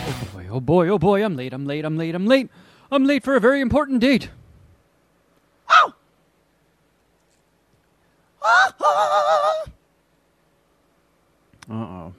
Oh 0.06 0.28
boy, 0.34 0.48
oh 0.50 0.60
boy, 0.60 0.88
oh 0.90 1.00
boy, 1.00 1.24
I'm 1.24 1.36
late, 1.36 1.54
I'm 1.54 1.66
late, 1.66 1.84
I'm 1.84 1.98
late, 1.98 2.16
I'm 2.16 2.26
late. 2.26 2.50
I'm 2.92 3.06
late 3.06 3.24
for 3.24 3.36
a 3.36 3.40
very 3.40 3.60
important 3.60 4.00
date. 4.00 4.30
Uh 11.70 11.74
oh. 11.74 12.14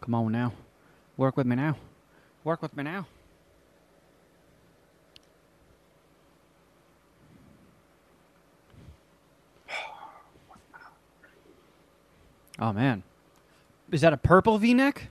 Come 0.00 0.14
on 0.14 0.32
now. 0.32 0.52
Work 1.18 1.36
with 1.36 1.46
me 1.46 1.56
now. 1.56 1.76
Work 2.44 2.62
with 2.62 2.76
me 2.76 2.82
now. 2.84 3.06
Oh 12.58 12.72
man. 12.72 13.02
Is 13.90 14.02
that 14.02 14.12
a 14.12 14.16
purple 14.16 14.58
V 14.58 14.74
neck? 14.74 15.08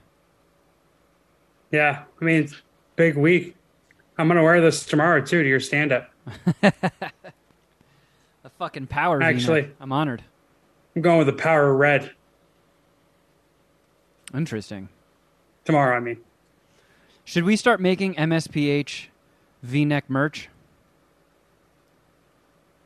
Yeah, 1.70 2.04
I 2.20 2.24
mean, 2.24 2.42
it's 2.44 2.54
big 2.96 3.16
week. 3.16 3.54
I'm 4.18 4.26
going 4.28 4.36
to 4.38 4.42
wear 4.42 4.60
this 4.60 4.84
tomorrow, 4.84 5.20
too, 5.20 5.42
to 5.42 5.48
your 5.48 5.60
stand 5.60 5.92
up. 5.92 6.10
A 6.62 6.72
fucking 8.58 8.86
power 8.88 9.22
Actually- 9.22 9.62
neck. 9.62 9.70
I'm 9.80 9.92
honored. 9.92 10.24
I'm 10.96 11.02
going 11.02 11.18
with 11.18 11.26
the 11.28 11.32
power 11.32 11.72
red 11.74 12.10
Interesting. 14.34 14.88
tomorrow, 15.64 15.96
I 15.96 16.00
mean. 16.00 16.18
Should 17.30 17.44
we 17.44 17.54
start 17.54 17.80
making 17.80 18.16
MSPH 18.16 19.06
V 19.62 19.84
neck 19.84 20.10
merch? 20.10 20.48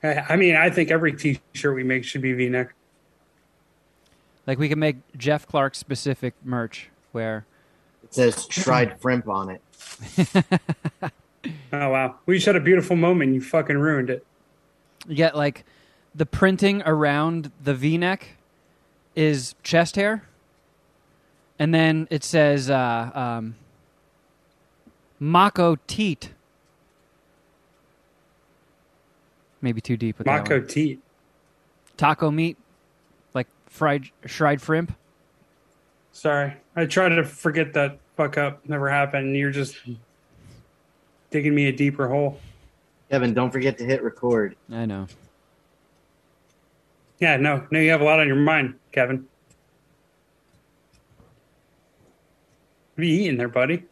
I 0.02 0.22
I 0.28 0.36
mean, 0.36 0.54
I 0.54 0.68
think 0.68 0.90
every 0.90 1.14
t 1.14 1.40
shirt 1.54 1.74
we 1.74 1.82
make 1.82 2.04
should 2.04 2.20
be 2.20 2.34
v 2.34 2.50
neck. 2.50 2.74
Like 4.46 4.58
we 4.58 4.68
can 4.68 4.78
make 4.78 4.96
Jeff 5.16 5.46
Clark 5.46 5.74
specific 5.74 6.34
merch 6.44 6.90
where 7.12 7.46
It 8.02 8.12
says 8.12 8.46
tried 8.46 8.98
shrimp 9.00 9.30
on 9.30 9.48
it. 9.48 9.62
Oh, 11.72 11.90
wow. 11.90 12.16
We 12.26 12.36
just 12.36 12.46
had 12.46 12.56
a 12.56 12.60
beautiful 12.60 12.96
moment. 12.96 13.34
You 13.34 13.40
fucking 13.40 13.76
ruined 13.78 14.10
it. 14.10 14.26
you 15.08 15.14
get 15.14 15.36
like 15.36 15.64
the 16.14 16.26
printing 16.26 16.82
around 16.84 17.50
the 17.62 17.74
V 17.74 17.96
neck 17.96 18.36
is 19.16 19.54
chest 19.62 19.96
hair, 19.96 20.26
and 21.58 21.74
then 21.74 22.08
it 22.10 22.24
says 22.24 22.68
uh, 22.68 23.10
um, 23.14 23.56
Mako 25.24 25.76
Teat. 25.86 26.34
Maybe 29.62 29.80
too 29.80 29.96
deep 29.96 30.18
with 30.18 30.26
that 30.26 30.40
Mako 30.40 30.58
one. 30.58 30.66
teat. 30.68 31.00
Taco 31.96 32.30
meat, 32.30 32.58
like 33.32 33.46
fried 33.64 34.10
fried 34.28 34.60
shrimp. 34.60 34.92
Sorry. 36.12 36.54
I 36.76 36.84
tried 36.84 37.10
to 37.10 37.24
forget 37.24 37.72
that 37.72 37.98
fuck 38.18 38.36
up. 38.36 38.68
Never 38.68 38.90
happened. 38.90 39.34
You're 39.34 39.50
just 39.50 39.76
digging 41.30 41.54
me 41.54 41.68
a 41.68 41.72
deeper 41.72 42.06
hole. 42.06 42.38
Kevin, 43.10 43.32
don't 43.32 43.50
forget 43.50 43.78
to 43.78 43.84
hit 43.84 44.02
record. 44.02 44.56
I 44.70 44.84
know. 44.84 45.06
Yeah, 47.18 47.38
no, 47.38 47.66
no, 47.70 47.78
you 47.78 47.90
have 47.92 48.02
a 48.02 48.04
lot 48.04 48.20
on 48.20 48.26
your 48.26 48.36
mind, 48.36 48.74
Kevin. 48.92 49.26
What 52.94 53.02
are 53.02 53.04
you 53.06 53.20
eating 53.22 53.38
there, 53.38 53.48
buddy? 53.48 53.84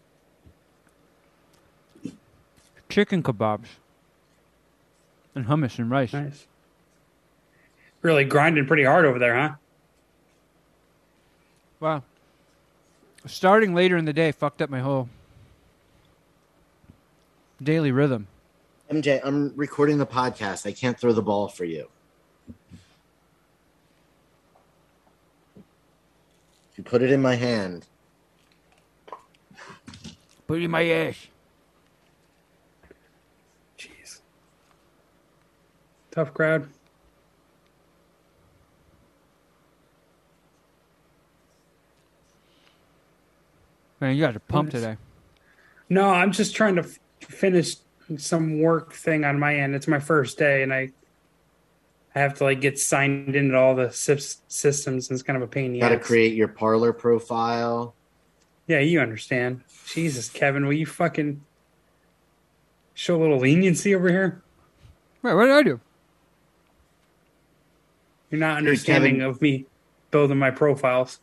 Chicken 2.93 3.23
kebabs 3.23 3.69
and 5.35 5.47
hummus 5.47 5.79
and 5.79 5.91
rice. 5.91 6.13
Nice. 6.13 6.47
Really 8.03 8.23
grinding 8.25 8.67
pretty 8.67 8.85
hard 8.85 9.07
over 9.07 9.19
there, 9.19 9.35
huh? 9.35 9.55
Wow. 11.81 12.03
Starting 13.25 13.75
later 13.75 13.97
in 13.97 14.05
the 14.05 14.13
day 14.13 14.31
fucked 14.31 14.61
up 14.61 14.69
my 14.69 14.81
whole 14.81 15.09
daily 17.63 17.93
rhythm. 17.93 18.27
MJ, 18.91 19.23
I'm 19.25 19.57
recording 19.57 19.97
the 19.97 20.05
podcast. 20.05 20.67
I 20.67 20.73
can't 20.73 21.01
throw 21.01 21.15
the 21.15 21.23
ball 21.23 21.49
for 21.49 21.65
you. 21.65 21.89
If 25.57 26.77
you 26.77 26.85
put 26.85 27.01
it 27.01 27.11
in 27.11 27.23
my 27.23 27.37
hand, 27.37 27.87
Put 30.47 30.59
it 30.59 30.65
in 30.65 30.71
my 30.71 30.87
ass. 30.87 31.29
Tough 36.13 36.33
crowd. 36.35 36.69
Man, 44.01 44.17
you 44.17 44.23
guys 44.25 44.35
are 44.35 44.41
pumped 44.41 44.73
Nice. 44.73 44.83
today. 44.83 44.97
No, 45.89 46.09
I'm 46.09 46.33
just 46.33 46.57
trying 46.57 46.77
to 46.77 46.83
f- 46.83 46.99
finish 47.21 47.77
some 48.17 48.61
work 48.61 48.93
thing 48.93 49.25
on 49.25 49.39
my 49.39 49.55
end. 49.57 49.75
It's 49.75 49.87
my 49.89 50.01
first 50.01 50.39
day, 50.39 50.63
and 50.63 50.73
I 50.73 50.91
I 52.15 52.19
have 52.19 52.35
to 52.39 52.45
like 52.45 52.61
get 52.61 52.79
signed 52.79 53.35
into 53.37 53.57
all 53.57 53.75
the 53.75 53.87
sys- 53.87 54.41
systems, 54.49 55.09
and 55.09 55.17
it's 55.17 55.23
kind 55.23 55.37
of 55.37 55.43
a 55.43 55.47
pain 55.47 55.67
in 55.67 55.73
the 55.75 55.81
got 55.81 55.91
to 55.91 55.99
create 55.99 56.35
your 56.35 56.49
Parler 56.49 56.93
profile. 56.93 57.95
Yeah, 58.67 58.81
you 58.81 59.01
understand. 59.01 59.63
Jesus, 59.87 60.29
Kevin, 60.29 60.65
will 60.67 60.73
you 60.75 60.87
fucking 60.87 61.43
show 62.95 63.17
a 63.19 63.21
little 63.21 63.39
leniency 63.39 63.95
over 63.95 64.09
here? 64.11 64.43
Wait, 65.23 65.35
what 65.35 65.47
did 65.47 65.55
I 65.55 65.63
do? 65.63 65.81
You're 68.33 68.41
not 68.41 68.57
understanding 68.57 69.17
Kevin. 69.17 69.29
of 69.29 69.43
me 69.43 69.67
building 70.11 70.39
my 70.39 70.51
profiles. 70.51 71.21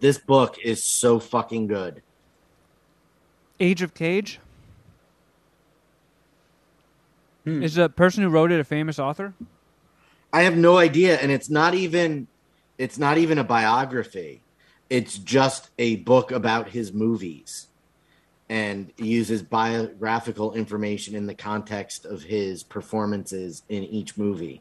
This 0.00 0.18
book 0.18 0.58
is 0.62 0.82
so 0.82 1.18
fucking 1.18 1.66
good. 1.66 2.02
Age 3.58 3.80
of 3.80 3.94
Cage? 3.94 4.38
Hmm. 7.44 7.62
Is 7.62 7.76
the 7.76 7.88
person 7.88 8.22
who 8.22 8.28
wrote 8.28 8.52
it 8.52 8.60
a 8.60 8.64
famous 8.64 8.98
author? 8.98 9.32
I 10.30 10.42
have 10.42 10.58
no 10.58 10.76
idea, 10.76 11.16
and 11.18 11.32
it's 11.32 11.48
not 11.48 11.74
even 11.74 12.26
it's 12.76 12.98
not 12.98 13.16
even 13.16 13.38
a 13.38 13.44
biography. 13.44 14.42
It's 14.90 15.16
just 15.16 15.70
a 15.78 15.96
book 15.96 16.32
about 16.32 16.68
his 16.68 16.92
movies, 16.92 17.68
and 18.50 18.92
uses 18.98 19.42
biographical 19.42 20.52
information 20.52 21.14
in 21.14 21.26
the 21.26 21.34
context 21.34 22.04
of 22.04 22.24
his 22.24 22.62
performances 22.62 23.62
in 23.70 23.84
each 23.84 24.18
movie. 24.18 24.60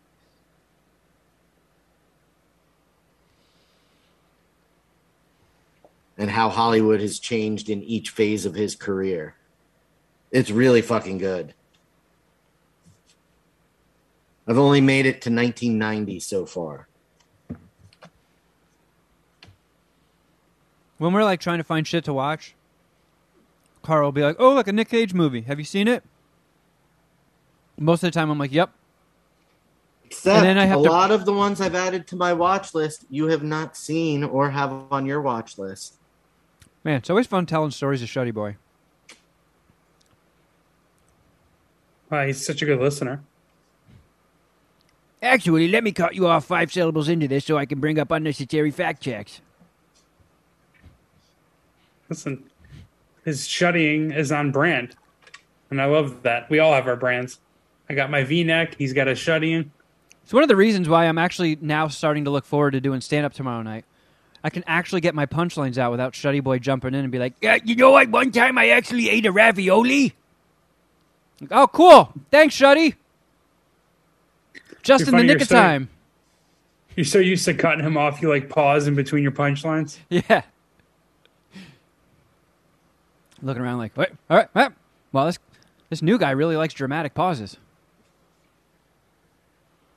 And 6.18 6.30
how 6.30 6.50
Hollywood 6.50 7.02
has 7.02 7.20
changed 7.20 7.70
in 7.70 7.82
each 7.84 8.12
phase 8.12 8.46
of 8.46 8.54
his 8.54 8.76
career. 8.76 9.36
It's 10.32 10.52
really 10.52 10.82
fucking 10.82 11.18
good. 11.18 11.54
I've 14.48 14.58
only 14.58 14.82
made 14.82 15.06
it 15.06 15.22
to 15.24 15.30
1990 15.32 16.20
so 16.20 16.46
far. 16.46 16.88
When 20.98 21.14
we're 21.14 21.24
like 21.24 21.40
trying 21.40 21.58
to 21.58 21.64
find 21.64 21.88
shit 21.88 22.04
to 22.06 22.14
watch, 22.14 22.56
Carl 23.82 24.06
will 24.08 24.12
be 24.12 24.22
like, 24.22 24.36
"Oh, 24.40 24.54
look, 24.54 24.68
a 24.68 24.72
Nick 24.72 24.90
Cage 24.90 25.14
movie. 25.14 25.42
Have 25.42 25.60
you 25.60 25.66
seen 25.66 25.88
it?" 25.88 26.04
Most 27.78 28.04
of 28.04 28.08
the 28.08 28.12
time, 28.12 28.30
I'm 28.30 28.38
like, 28.38 28.52
"Yep." 28.52 28.72
Except 30.06 30.38
And 30.38 30.46
then 30.46 30.58
I 30.58 30.66
have 30.66 30.80
a 30.80 30.84
to- 30.84 30.90
lot 30.92 31.12
of 31.12 31.26
the 31.26 31.34
ones 31.34 31.60
I've 31.60 31.76
added 31.76 32.08
to 32.08 32.16
my 32.16 32.34
watch 32.34 32.74
list 32.76 33.06
you 33.10 33.28
have 33.28 33.44
not 33.44 33.76
seen 33.76 34.24
or 34.24 34.52
have 34.52 34.72
on 34.92 35.06
your 35.06 35.22
watch 35.22 35.58
list. 35.58 35.96
Man, 36.84 36.98
it's 36.98 37.10
always 37.10 37.28
fun 37.28 37.46
telling 37.46 37.72
stories 37.72 38.02
of 38.02 38.10
Shuddy 38.10 38.34
Boy. 38.34 38.58
Wow, 42.10 42.26
he's 42.26 42.46
such 42.46 42.62
a 42.62 42.66
good 42.66 42.80
listener. 42.80 43.22
Actually, 45.22 45.70
let 45.70 45.84
me 45.84 45.94
cut 45.94 46.16
you 46.16 46.28
off 46.28 46.46
five 46.46 46.72
syllables 46.72 47.08
into 47.08 47.28
this 47.28 47.46
so 47.46 47.58
I 47.58 47.66
can 47.66 47.80
bring 47.80 47.98
up 47.98 48.12
unnecessary 48.12 48.72
fact 48.72 49.02
checks. 49.02 49.40
Listen, 52.10 52.44
his 53.24 53.48
shuddying 53.48 54.16
is 54.16 54.34
on 54.34 54.52
brand, 54.52 54.96
and 55.70 55.82
I 55.82 55.86
love 55.86 56.24
that. 56.24 56.50
We 56.50 56.60
all 56.60 56.74
have 56.74 56.88
our 56.88 56.98
brands. 56.98 57.40
I 57.90 57.94
got 57.94 58.12
my 58.12 58.24
V-neck. 58.26 58.76
He's 58.78 58.92
got 58.92 59.08
a 59.08 59.12
shuddying. 59.12 59.70
It's 60.24 60.34
one 60.34 60.44
of 60.44 60.50
the 60.50 60.56
reasons 60.58 60.90
why 60.90 61.06
I'm 61.06 61.18
actually 61.18 61.58
now 61.62 61.88
starting 61.88 62.26
to 62.26 62.30
look 62.30 62.46
forward 62.46 62.72
to 62.72 62.82
doing 62.82 63.00
stand 63.00 63.26
up 63.26 63.34
tomorrow 63.34 63.62
night. 63.62 63.86
I 64.44 64.50
can 64.50 64.64
actually 64.68 65.02
get 65.02 65.16
my 65.16 65.26
punchlines 65.26 65.78
out 65.78 65.92
without 65.92 66.14
Shuddy 66.14 66.44
Boy 66.44 66.60
jumping 66.60 66.94
in 66.94 67.02
and 67.02 67.12
be 67.12 67.20
like, 67.20 67.34
yeah, 67.42 67.60
you 67.64 67.76
know 67.76 67.92
what? 67.92 68.10
One 68.10 68.32
time 68.32 68.58
I 68.58 68.70
actually 68.70 69.10
ate 69.10 69.26
a 69.26 69.32
ravioli. 69.32 70.14
Like, 71.40 71.52
oh, 71.52 71.68
cool. 71.68 72.12
Thanks, 72.30 72.56
Shuddy. 72.58 72.96
Just 74.82 75.06
You're 75.08 75.18
in 75.20 75.28
the 75.28 75.34
nick 75.34 75.42
of 75.42 75.48
so- 75.48 75.56
time. 75.56 75.90
You're 76.96 77.06
so 77.06 77.18
used 77.18 77.46
to 77.46 77.56
cutting 77.56 77.84
him 77.84 77.98
off, 77.98 78.22
you 78.22 78.30
like 78.30 78.50
pause 78.50 78.86
in 78.86 78.94
between 78.96 79.24
your 79.24 79.32
punchlines. 79.32 79.98
Yeah. 80.10 80.44
Looking 83.42 83.62
around 83.64 83.80
like, 83.80 83.98
wait, 83.98 84.10
all 84.30 84.38
right, 84.38 84.48
all 84.56 84.62
right. 84.64 84.72
Well, 85.12 85.26
this 85.26 85.38
this 85.90 86.02
new 86.02 86.18
guy 86.18 86.32
really 86.32 86.56
likes 86.56 86.74
dramatic 86.74 87.14
pauses. 87.14 87.58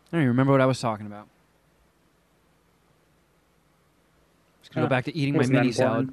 I 0.08 0.16
don't 0.16 0.20
even 0.22 0.28
remember 0.28 0.52
what 0.52 0.60
I 0.60 0.66
was 0.66 0.80
talking 0.80 1.06
about. 1.06 1.28
Just 4.76 4.82
gonna 4.82 4.86
go 4.86 4.90
back 4.90 5.04
to 5.06 5.16
eating 5.16 5.36
my 5.36 5.46
mini 5.46 5.72
salad. 5.72 6.12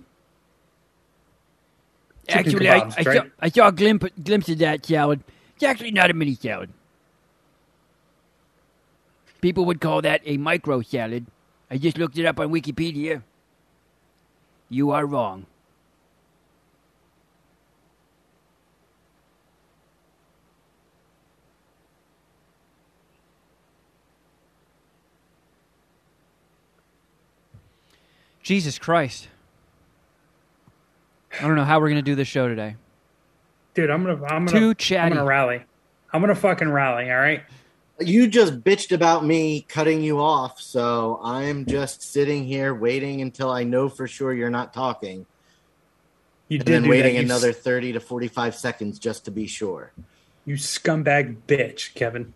Chicken 2.28 2.40
Actually, 2.40 2.70
I, 2.70 2.80
kebabs, 2.80 2.94
I, 2.98 3.10
right? 3.10 3.18
saw, 3.18 3.30
I 3.42 3.50
saw 3.50 3.68
a 3.68 3.72
glimpse, 3.74 4.08
glimpse 4.24 4.50
of 4.50 4.58
that 4.60 4.86
salad. 4.86 5.24
It's 5.56 5.64
actually 5.64 5.92
not 5.92 6.10
a 6.10 6.14
mini 6.14 6.36
salad. 6.36 6.70
People 9.42 9.66
would 9.66 9.82
call 9.82 10.02
that 10.04 10.22
a 10.26 10.38
micro 10.38 10.82
salad. 10.82 11.26
I 11.70 11.78
just 11.78 11.98
looked 11.98 12.18
it 12.18 12.26
up 12.26 12.40
on 12.40 12.52
Wikipedia. 12.52 13.24
You 14.70 14.92
are 14.92 15.06
wrong. 15.06 15.46
Jesus 28.44 28.78
Christ. 28.78 29.30
I 31.40 31.48
don't 31.48 31.56
know 31.56 31.64
how 31.64 31.80
we're 31.80 31.88
going 31.90 31.96
to 31.96 32.02
do 32.04 32.16
this 32.16 32.28
show 32.28 32.48
today. 32.48 32.76
Dude, 33.74 33.90
I'm 33.90 34.04
gonna, 34.04 34.24
I'm 34.26 34.46
gonna, 34.46 34.76
Too 34.76 34.96
I'm 34.98 35.10
gonna 35.10 35.26
rally. 35.26 35.64
I'm 36.12 36.22
gonna 36.22 36.36
fucking 36.36 36.70
rally. 36.70 37.10
All 37.10 37.18
right. 37.18 37.42
You 38.00 38.28
just 38.28 38.64
bitched 38.64 38.92
about 38.92 39.26
me 39.26 39.62
cutting 39.68 40.04
you 40.04 40.20
off, 40.20 40.60
so 40.62 41.20
I'm 41.24 41.66
just 41.66 42.04
sitting 42.04 42.44
here 42.44 42.76
waiting 42.76 43.22
until 43.22 43.50
I 43.50 43.64
know 43.64 43.90
for 43.90 44.08
sure 44.08 44.32
you're 44.34 44.52
not 44.52 44.74
talking. 44.74 45.26
You 46.50 46.60
and 46.60 46.66
did 46.66 46.84
then 46.84 46.90
waiting 46.90 47.16
that, 47.16 47.24
another 47.24 47.50
s- 47.50 47.58
30 47.58 47.94
to 47.94 48.00
45 48.00 48.56
seconds 48.56 49.00
just 49.00 49.26
to 49.26 49.32
be 49.32 49.48
sure. 49.48 49.92
You 50.46 50.56
scumbag 50.56 51.38
bitch, 51.48 51.96
Kevin. 51.96 52.34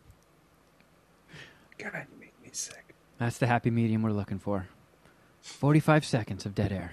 God, 1.78 2.08
you 2.12 2.20
make 2.20 2.34
me 2.44 2.50
sick. 2.52 2.96
That's 3.20 3.38
the 3.38 3.46
happy 3.46 3.70
medium 3.70 4.02
we're 4.02 4.12
looking 4.12 4.40
for. 4.40 4.68
45 5.48 6.06
seconds 6.06 6.46
of 6.46 6.54
dead 6.54 6.72
air. 6.72 6.92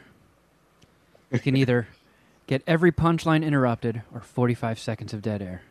You 1.30 1.38
can 1.40 1.56
either 1.56 1.88
get 2.46 2.62
every 2.66 2.92
punchline 2.92 3.44
interrupted 3.44 4.02
or 4.14 4.20
45 4.20 4.78
seconds 4.78 5.12
of 5.12 5.20
dead 5.20 5.42
air. 5.42 5.62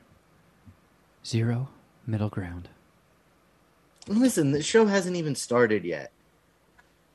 Zero 1.25 1.69
middle 2.05 2.27
ground. 2.29 2.67
Listen, 4.07 4.51
the 4.51 4.61
show 4.61 4.85
hasn't 4.85 5.15
even 5.15 5.33
started 5.33 5.85
yet. 5.85 6.11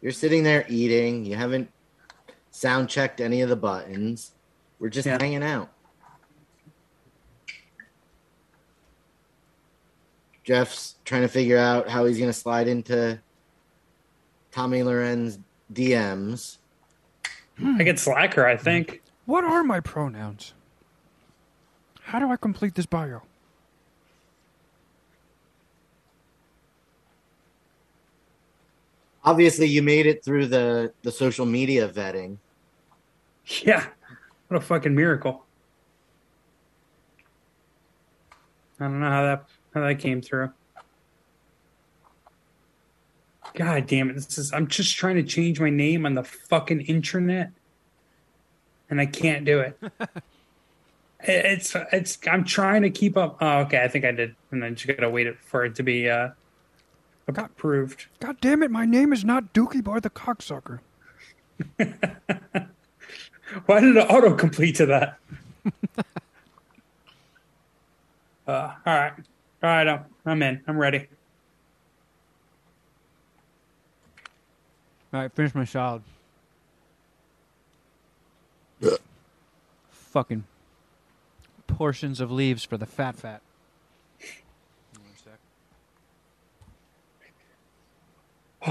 You're 0.00 0.10
sitting 0.12 0.42
there 0.42 0.64
eating, 0.68 1.26
you 1.26 1.36
haven't 1.36 1.70
sound 2.50 2.88
checked 2.88 3.20
any 3.20 3.42
of 3.42 3.50
the 3.50 3.56
buttons. 3.56 4.32
We're 4.78 4.88
just 4.88 5.06
Yeah. 5.06 5.18
hanging 5.20 5.42
out. 5.42 5.70
Jeff's 10.44 10.94
trying 11.04 11.22
to 11.22 11.28
figure 11.28 11.58
out 11.58 11.88
how 11.90 12.06
he's 12.06 12.16
going 12.16 12.30
to 12.30 12.38
slide 12.38 12.68
into 12.68 13.20
Tomi 14.50 14.82
Lahren's 14.82 15.38
DMs. 15.72 16.58
I 17.62 17.82
get 17.82 17.98
slacker. 17.98 18.46
I 18.46 18.56
think. 18.56 19.02
What 19.26 19.44
are 19.44 19.62
my 19.62 19.80
pronouns? 19.80 20.54
How 22.02 22.18
do 22.18 22.30
I 22.30 22.36
complete 22.36 22.74
this 22.74 22.86
bio? 22.86 23.22
Obviously, 29.24 29.66
you 29.66 29.82
made 29.82 30.06
it 30.06 30.24
through 30.24 30.46
the, 30.46 30.92
the 31.02 31.12
social 31.12 31.44
media 31.44 31.86
vetting. 31.88 32.38
Yeah. 33.62 33.84
What 34.48 34.56
a 34.56 34.60
fucking 34.60 34.94
miracle. 34.94 35.44
I 38.80 38.84
don't 38.84 39.00
know 39.00 39.10
how 39.10 39.22
that 39.22 39.44
how 39.74 39.80
that 39.82 39.98
came 39.98 40.22
through. 40.22 40.50
God 43.54 43.86
damn 43.86 44.10
it. 44.10 44.14
This 44.14 44.38
is 44.38 44.52
I'm 44.52 44.66
just 44.68 44.96
trying 44.96 45.16
to 45.16 45.22
change 45.22 45.60
my 45.60 45.70
name 45.70 46.06
on 46.06 46.14
the 46.14 46.24
fucking 46.24 46.82
internet. 46.82 47.50
And 48.90 49.00
I 49.00 49.06
can't 49.06 49.44
do 49.44 49.60
it. 49.60 49.78
It- 51.20 51.44
it's 51.46 51.74
it's 51.92 52.16
I'm 52.30 52.44
trying 52.44 52.82
to 52.82 52.90
keep 52.90 53.16
up. 53.16 53.38
Oh, 53.40 53.58
okay, 53.62 53.82
I 53.82 53.88
think 53.88 54.04
I 54.04 54.12
did. 54.12 54.36
And 54.52 54.62
then 54.62 54.76
just 54.76 54.86
gotta 54.86 55.10
wait 55.10 55.26
for 55.40 55.64
it 55.64 55.74
to 55.74 55.82
be 55.82 56.08
uh 56.08 56.28
approved. 57.26 58.06
God 58.20 58.36
damn 58.40 58.62
it, 58.62 58.70
my 58.70 58.86
name 58.86 59.12
is 59.12 59.24
not 59.24 59.52
Dookie 59.52 59.82
Bar 59.82 60.00
the 60.00 60.10
cocksucker. 60.10 60.78
Why 63.66 63.80
did 63.80 63.96
it 63.96 64.08
autocomplete 64.08 64.76
to 64.76 64.86
that? 64.86 65.18
uh, 68.46 68.50
all 68.50 68.76
right. 68.86 69.12
All 69.62 69.70
right. 69.70 69.88
I'm, 69.88 70.04
I'm 70.24 70.42
in. 70.42 70.62
I'm 70.68 70.78
ready. 70.78 71.08
All 75.12 75.20
right, 75.20 75.32
finish 75.32 75.54
my 75.54 75.64
salad. 75.64 76.02
Fucking 79.90 80.44
portions 81.66 82.20
of 82.20 82.30
leaves 82.30 82.64
for 82.64 82.76
the 82.76 82.86
fat 82.86 83.16
fat. 83.16 83.40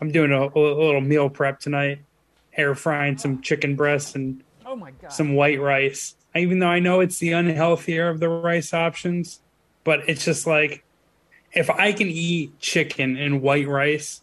I'm 0.00 0.10
doing 0.12 0.32
a, 0.32 0.46
a 0.46 0.58
little 0.58 1.00
meal 1.00 1.28
prep 1.28 1.60
tonight. 1.60 2.00
Air 2.56 2.74
frying 2.74 3.18
some 3.18 3.42
chicken 3.42 3.76
breasts 3.76 4.14
and 4.14 4.42
Oh 4.64 4.76
my 4.76 4.92
god. 4.92 5.12
some 5.12 5.34
white 5.34 5.60
rice. 5.60 6.14
Even 6.34 6.60
though 6.60 6.68
I 6.68 6.78
know 6.78 7.00
it's 7.00 7.18
the 7.18 7.32
unhealthier 7.32 8.08
of 8.08 8.20
the 8.20 8.28
rice 8.28 8.72
options, 8.72 9.40
but 9.82 10.08
it's 10.08 10.24
just 10.24 10.46
like 10.46 10.84
if 11.52 11.68
I 11.68 11.92
can 11.92 12.06
eat 12.06 12.58
chicken 12.60 13.16
and 13.16 13.42
white 13.42 13.66
rice 13.66 14.22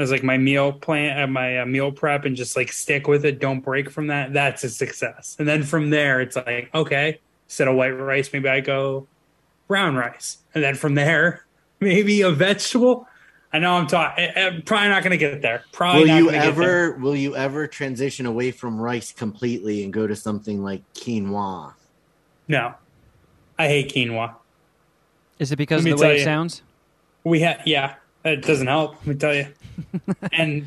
as 0.00 0.10
like 0.10 0.22
my 0.22 0.38
meal 0.38 0.72
plan, 0.72 1.22
uh, 1.22 1.26
my 1.26 1.60
uh, 1.60 1.66
meal 1.66 1.92
prep, 1.92 2.24
and 2.24 2.34
just 2.34 2.56
like 2.56 2.72
stick 2.72 3.06
with 3.06 3.24
it, 3.26 3.38
don't 3.38 3.60
break 3.60 3.90
from 3.90 4.06
that. 4.06 4.32
That's 4.32 4.64
a 4.64 4.70
success. 4.70 5.36
And 5.38 5.46
then 5.46 5.62
from 5.62 5.90
there, 5.90 6.22
it's 6.22 6.36
like 6.36 6.70
okay, 6.74 7.20
instead 7.46 7.68
of 7.68 7.76
white 7.76 7.90
rice, 7.90 8.32
maybe 8.32 8.48
I 8.48 8.60
go 8.60 9.06
brown 9.68 9.96
rice, 9.96 10.38
and 10.54 10.64
then 10.64 10.74
from 10.74 10.94
there, 10.94 11.44
maybe 11.80 12.22
a 12.22 12.30
vegetable. 12.30 13.06
I 13.52 13.58
know 13.58 13.74
I'm 13.74 13.88
talking. 13.88 14.28
I'm 14.34 14.62
probably 14.62 14.88
not 14.88 15.02
going 15.02 15.10
to 15.10 15.18
get 15.18 15.42
there. 15.42 15.64
Probably 15.72 16.02
will 16.02 16.08
not 16.08 16.16
you 16.16 16.24
gonna 16.26 16.36
get 16.38 16.54
there. 16.56 16.92
ever 16.92 16.98
will 16.98 17.16
you 17.16 17.36
ever 17.36 17.66
transition 17.66 18.24
away 18.24 18.52
from 18.52 18.80
rice 18.80 19.12
completely 19.12 19.84
and 19.84 19.92
go 19.92 20.06
to 20.06 20.16
something 20.16 20.62
like 20.62 20.82
quinoa? 20.94 21.74
No, 22.48 22.74
I 23.58 23.66
hate 23.66 23.92
quinoa. 23.92 24.34
Is 25.38 25.52
it 25.52 25.56
because 25.56 25.84
of 25.84 25.98
the 25.98 26.02
way 26.02 26.14
it 26.14 26.18
you. 26.18 26.24
sounds? 26.24 26.62
We 27.24 27.40
had, 27.40 27.60
yeah, 27.66 27.96
it 28.24 28.42
doesn't 28.42 28.66
help. 28.66 28.94
Let 28.94 29.06
me 29.06 29.14
tell 29.16 29.34
you. 29.34 29.46
and 30.32 30.66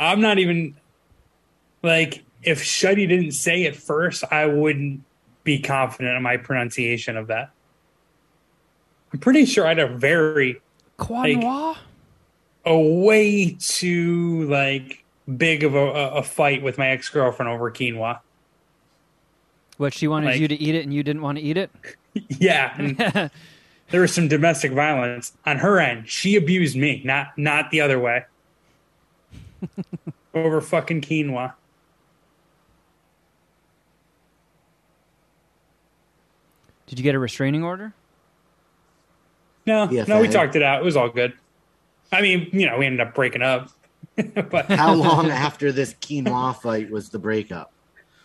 I'm 0.00 0.20
not 0.20 0.38
even 0.38 0.74
like 1.82 2.22
if 2.42 2.62
Shuddy 2.62 3.08
didn't 3.08 3.32
say 3.32 3.62
it 3.64 3.74
first, 3.76 4.24
I 4.30 4.46
wouldn't 4.46 5.02
be 5.44 5.60
confident 5.60 6.16
in 6.16 6.22
my 6.22 6.36
pronunciation 6.36 7.16
of 7.16 7.26
that. 7.28 7.50
I'm 9.12 9.18
pretty 9.18 9.44
sure 9.46 9.64
I 9.64 9.70
had 9.70 9.78
a 9.78 9.86
very 9.88 10.60
Quinoa? 10.98 11.76
a 12.64 12.78
way 12.78 13.56
too 13.60 14.48
like 14.48 15.04
big 15.36 15.64
of 15.64 15.74
a, 15.74 15.78
a 15.78 16.08
a 16.16 16.22
fight 16.22 16.62
with 16.62 16.78
my 16.78 16.88
ex 16.88 17.08
girlfriend 17.08 17.50
over 17.50 17.70
quinoa. 17.70 18.20
What 19.76 19.92
she 19.94 20.06
wanted 20.08 20.26
Like- 20.26 20.40
you 20.40 20.48
to 20.48 20.54
eat 20.54 20.74
it 20.74 20.84
and 20.84 20.92
you 20.94 21.02
didn't 21.02 21.22
want 21.22 21.38
to 21.38 21.44
eat 21.44 21.56
it? 21.56 21.70
Yeah, 22.28 22.72
and 22.78 22.96
there 23.94 24.00
was 24.00 24.12
some 24.12 24.26
domestic 24.26 24.72
violence 24.72 25.34
on 25.46 25.58
her 25.58 25.78
end. 25.78 26.08
She 26.08 26.34
abused 26.34 26.76
me, 26.76 27.00
not 27.04 27.38
not 27.38 27.70
the 27.70 27.80
other 27.80 27.96
way. 27.96 28.24
Over 30.34 30.60
fucking 30.60 31.00
quinoa. 31.00 31.52
Did 36.88 36.98
you 36.98 37.04
get 37.04 37.14
a 37.14 37.20
restraining 37.20 37.62
order? 37.62 37.94
No, 39.64 39.88
Yes, 39.88 40.08
no, 40.08 40.20
we 40.20 40.26
I- 40.26 40.30
talked 40.32 40.56
it 40.56 40.62
out. 40.64 40.82
It 40.82 40.84
was 40.84 40.96
all 40.96 41.08
good. 41.08 41.32
I 42.10 42.20
mean, 42.20 42.48
you 42.52 42.66
know, 42.66 42.78
we 42.78 42.86
ended 42.86 43.00
up 43.06 43.14
breaking 43.14 43.42
up. 43.42 43.70
but 44.50 44.66
How 44.66 44.92
long 44.92 45.30
after 45.30 45.70
this 45.70 45.94
quinoa 45.94 46.60
fight 46.60 46.90
was 46.90 47.10
the 47.10 47.20
breakup? 47.20 47.72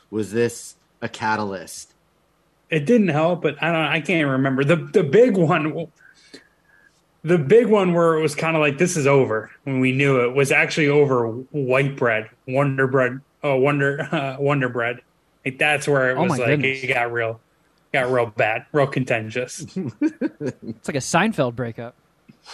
Was 0.10 0.32
this 0.32 0.78
a 1.04 1.08
catalyst? 1.08 1.94
It 2.70 2.86
didn't 2.86 3.08
help, 3.10 3.42
but 3.42 3.62
I 3.62 3.72
don't. 3.72 3.82
I 3.86 4.02
can't 4.02 4.28
remember 4.30 4.64
the 4.64 4.76
the 4.76 5.04
big 5.04 5.38
one. 5.38 5.88
The 7.22 7.38
big 7.38 7.68
one 7.68 7.94
where 7.94 8.18
it 8.18 8.22
was 8.22 8.34
kind 8.34 8.56
of 8.56 8.62
like 8.62 8.78
this 8.78 8.96
is 8.96 9.06
over 9.06 9.52
when 9.66 9.82
we 9.82 9.92
knew 9.92 10.22
it 10.22 10.34
was 10.34 10.52
actually 10.54 10.88
over 10.88 11.28
white 11.52 11.98
bread, 11.98 12.30
Wonder 12.48 12.88
Bread, 12.88 13.20
oh 13.44 13.58
Wonder 13.58 14.02
uh, 14.14 14.38
Wonder 14.40 14.70
Bread. 14.70 15.02
Like 15.46 15.58
that's 15.58 15.88
where 15.88 16.12
it 16.12 16.18
Oh 16.18 16.24
was 16.24 16.32
my 16.32 16.38
like 16.38 16.48
goodness. 16.48 16.82
it 16.84 16.88
got 16.88 17.12
real, 17.12 17.42
got 17.92 18.10
real 18.10 18.28
bad, 18.28 18.66
real 18.72 18.88
contentious. 18.88 19.66
It's 20.02 20.88
like 20.88 20.96
a 20.96 21.00
Seinfeld 21.00 21.56
breakup. 21.56 21.96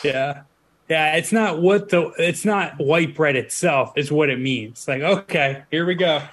yeah, 0.03 0.41
yeah. 0.89 1.15
It's 1.15 1.31
not 1.31 1.61
what 1.61 1.89
the 1.89 2.11
it's 2.17 2.43
not 2.43 2.73
white 2.79 3.13
bread 3.15 3.35
itself. 3.35 3.93
It's 3.95 4.09
what 4.11 4.29
it 4.29 4.39
means. 4.39 4.87
Like 4.87 5.01
okay, 5.03 5.63
here 5.69 5.85
we 5.85 5.93
go. 5.93 6.23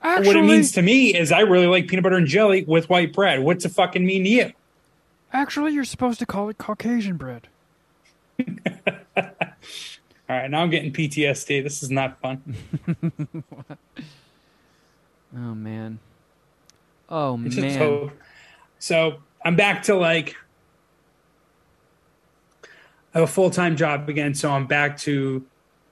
What 0.00 0.36
it 0.36 0.42
means 0.44 0.72
to 0.72 0.82
me 0.82 1.14
is 1.14 1.32
I 1.32 1.40
really 1.40 1.66
like 1.66 1.88
peanut 1.88 2.02
butter 2.02 2.16
and 2.16 2.26
jelly 2.26 2.64
with 2.64 2.88
white 2.88 3.12
bread. 3.12 3.40
What's 3.40 3.64
it 3.64 3.70
fucking 3.70 4.04
mean 4.04 4.24
to 4.24 4.30
you? 4.30 4.52
Actually, 5.32 5.72
you're 5.72 5.84
supposed 5.84 6.18
to 6.20 6.26
call 6.26 6.48
it 6.48 6.58
Caucasian 6.58 7.16
bread. 7.16 7.48
All 9.18 10.36
right, 10.36 10.50
now 10.50 10.62
I'm 10.62 10.70
getting 10.70 10.92
PTSD. 10.92 11.62
This 11.62 11.82
is 11.82 11.90
not 11.90 12.20
fun. 12.20 12.42
Oh 15.36 15.54
man. 15.54 15.98
Oh 17.08 17.36
man. 17.36 17.50
so, 17.50 18.12
so 18.78 19.16
I'm 19.44 19.56
back 19.56 19.82
to 19.84 19.94
like 19.94 20.36
I 23.14 23.18
have 23.18 23.28
a 23.28 23.32
full 23.32 23.50
time 23.50 23.76
job 23.76 24.08
again, 24.08 24.34
so 24.34 24.50
I'm 24.50 24.66
back 24.66 24.96
to 24.98 25.44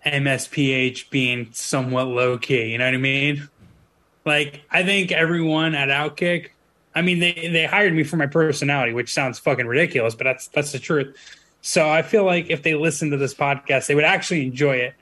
MSPH 0.05 1.11
being 1.11 1.49
somewhat 1.53 2.09
low 2.09 2.39
key. 2.39 2.71
You 2.73 2.79
know 2.79 2.87
what 2.87 2.95
I 2.95 2.99
mean? 2.99 3.49
Like 4.27 4.63
I 4.71 4.83
think 4.83 5.13
everyone 5.13 5.75
at 5.75 5.89
Outkick, 5.89 6.49
I 6.95 7.01
mean 7.03 7.21
they 7.21 7.49
they 7.53 7.65
hired 7.65 7.95
me 7.95 8.03
for 8.03 8.17
my 8.17 8.27
personality, 8.27 8.93
which 8.93 9.13
sounds 9.13 9.39
fucking 9.39 9.67
ridiculous, 9.67 10.15
but 10.15 10.25
that's 10.25 10.49
that's 10.49 10.73
the 10.73 10.79
truth. 10.81 11.17
So 11.63 11.89
I 11.89 12.03
feel 12.03 12.25
like 12.25 12.51
if 12.51 12.63
they 12.63 12.75
listen 12.75 13.11
to 13.11 13.17
this 13.17 13.33
podcast, 13.35 13.87
they 13.87 13.95
would 13.95 14.05
actually 14.05 14.45
enjoy 14.45 14.77
it. 14.77 14.95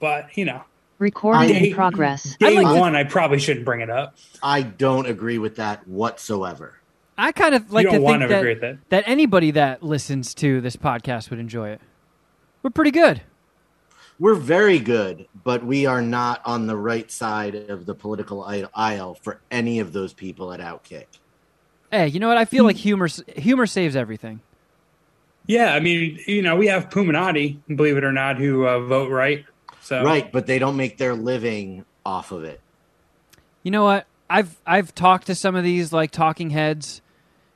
But 0.00 0.36
you 0.36 0.44
know, 0.44 0.62
Recording 0.98 1.48
Day- 1.48 1.68
in 1.70 1.74
progress. 1.74 2.36
day 2.36 2.56
like 2.56 2.74
to- 2.74 2.80
one, 2.80 2.94
I 2.96 3.04
probably 3.04 3.38
shouldn't 3.38 3.64
bring 3.64 3.80
it 3.80 3.90
up. 3.90 4.16
I 4.42 4.62
don't 4.62 5.06
agree 5.06 5.38
with 5.38 5.56
that 5.56 5.86
whatsoever. 5.86 6.78
I 7.18 7.30
kind 7.30 7.54
of 7.54 7.72
like 7.72 7.84
you 7.84 7.90
to 7.90 7.96
don't 7.96 8.02
want 8.04 8.20
think 8.20 8.28
to 8.30 8.34
that, 8.34 8.38
agree 8.40 8.52
with 8.54 8.60
that. 8.62 8.78
that 8.88 9.04
anybody 9.06 9.50
that 9.52 9.82
listens 9.82 10.34
to 10.36 10.60
this 10.60 10.74
podcast 10.76 11.30
would 11.30 11.38
enjoy 11.38 11.68
it. 11.68 11.80
We're 12.62 12.70
pretty 12.70 12.90
good. 12.90 13.20
We're 14.18 14.34
very 14.34 14.78
good, 14.78 15.26
but 15.42 15.64
we 15.64 15.86
are 15.86 16.02
not 16.02 16.42
on 16.44 16.66
the 16.66 16.76
right 16.76 17.10
side 17.10 17.54
of 17.54 17.86
the 17.86 17.94
political 17.94 18.44
aisle 18.74 19.14
for 19.14 19.40
any 19.50 19.80
of 19.80 19.92
those 19.92 20.12
people 20.12 20.52
at 20.52 20.60
Outkick. 20.60 21.06
Hey, 21.90 22.08
you 22.08 22.20
know 22.20 22.28
what? 22.28 22.38
I 22.38 22.44
feel 22.44 22.64
like 22.64 22.76
humor 22.76 23.08
humor 23.36 23.66
saves 23.66 23.96
everything. 23.96 24.40
Yeah, 25.46 25.74
I 25.74 25.80
mean, 25.80 26.20
you 26.26 26.40
know, 26.40 26.56
we 26.56 26.68
have 26.68 26.88
Puminati, 26.88 27.58
believe 27.74 27.96
it 27.96 28.04
or 28.04 28.12
not, 28.12 28.38
who 28.38 28.66
uh, 28.66 28.80
vote 28.80 29.10
right. 29.10 29.44
So 29.80 30.04
Right, 30.04 30.30
but 30.30 30.46
they 30.46 30.58
don't 30.58 30.76
make 30.76 30.96
their 30.96 31.14
living 31.14 31.84
off 32.06 32.30
of 32.30 32.44
it. 32.44 32.60
You 33.62 33.72
know 33.72 33.84
what? 33.84 34.06
I've 34.30 34.56
I've 34.64 34.94
talked 34.94 35.26
to 35.26 35.34
some 35.34 35.56
of 35.56 35.64
these 35.64 35.92
like 35.92 36.10
talking 36.10 36.50
heads, 36.50 37.02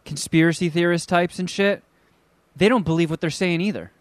conspiracy 0.05 0.69
theorist 0.69 1.09
types 1.09 1.39
and 1.39 1.49
shit. 1.49 1.83
They 2.55 2.69
don't 2.69 2.85
believe 2.85 3.11
what 3.11 3.21
they're 3.21 3.31
saying 3.31 3.61
either. 3.61 3.93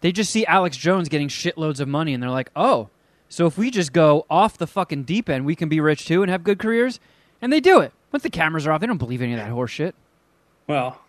They 0.00 0.12
just 0.12 0.30
see 0.30 0.46
Alex 0.46 0.76
Jones 0.76 1.08
getting 1.08 1.28
shitloads 1.28 1.80
of 1.80 1.88
money 1.88 2.14
and 2.14 2.22
they're 2.22 2.30
like, 2.30 2.50
"Oh, 2.54 2.88
so 3.28 3.46
if 3.46 3.58
we 3.58 3.70
just 3.70 3.92
go 3.92 4.26
off 4.30 4.58
the 4.58 4.66
fucking 4.66 5.04
deep 5.04 5.28
end, 5.28 5.44
we 5.44 5.56
can 5.56 5.68
be 5.68 5.80
rich 5.80 6.06
too 6.06 6.22
and 6.22 6.30
have 6.30 6.44
good 6.44 6.58
careers?" 6.58 7.00
And 7.40 7.52
they 7.52 7.60
do 7.60 7.80
it. 7.80 7.92
Once 8.12 8.22
the 8.22 8.30
cameras 8.30 8.66
are 8.66 8.72
off, 8.72 8.80
they 8.80 8.86
don't 8.86 8.98
believe 8.98 9.22
any 9.22 9.32
of 9.32 9.38
that 9.38 9.50
horse 9.50 9.70
shit. 9.70 9.94
Well, 10.66 11.00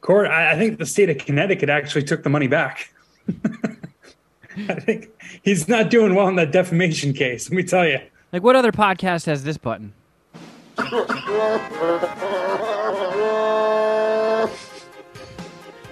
court. 0.00 0.28
I, 0.28 0.52
I 0.52 0.56
think 0.56 0.78
the 0.78 0.86
state 0.86 1.10
of 1.10 1.18
Connecticut 1.18 1.68
actually 1.68 2.04
took 2.04 2.22
the 2.22 2.30
money 2.30 2.46
back. 2.46 2.92
I 4.68 4.80
think 4.80 5.10
he's 5.42 5.68
not 5.68 5.90
doing 5.90 6.14
well 6.14 6.28
in 6.28 6.36
that 6.36 6.50
defamation 6.50 7.12
case. 7.12 7.50
Let 7.50 7.56
me 7.56 7.62
tell 7.62 7.86
you. 7.86 7.98
Like 8.32 8.42
what 8.42 8.56
other 8.56 8.72
podcast 8.72 9.26
has 9.26 9.44
this 9.44 9.58
button? 9.58 9.92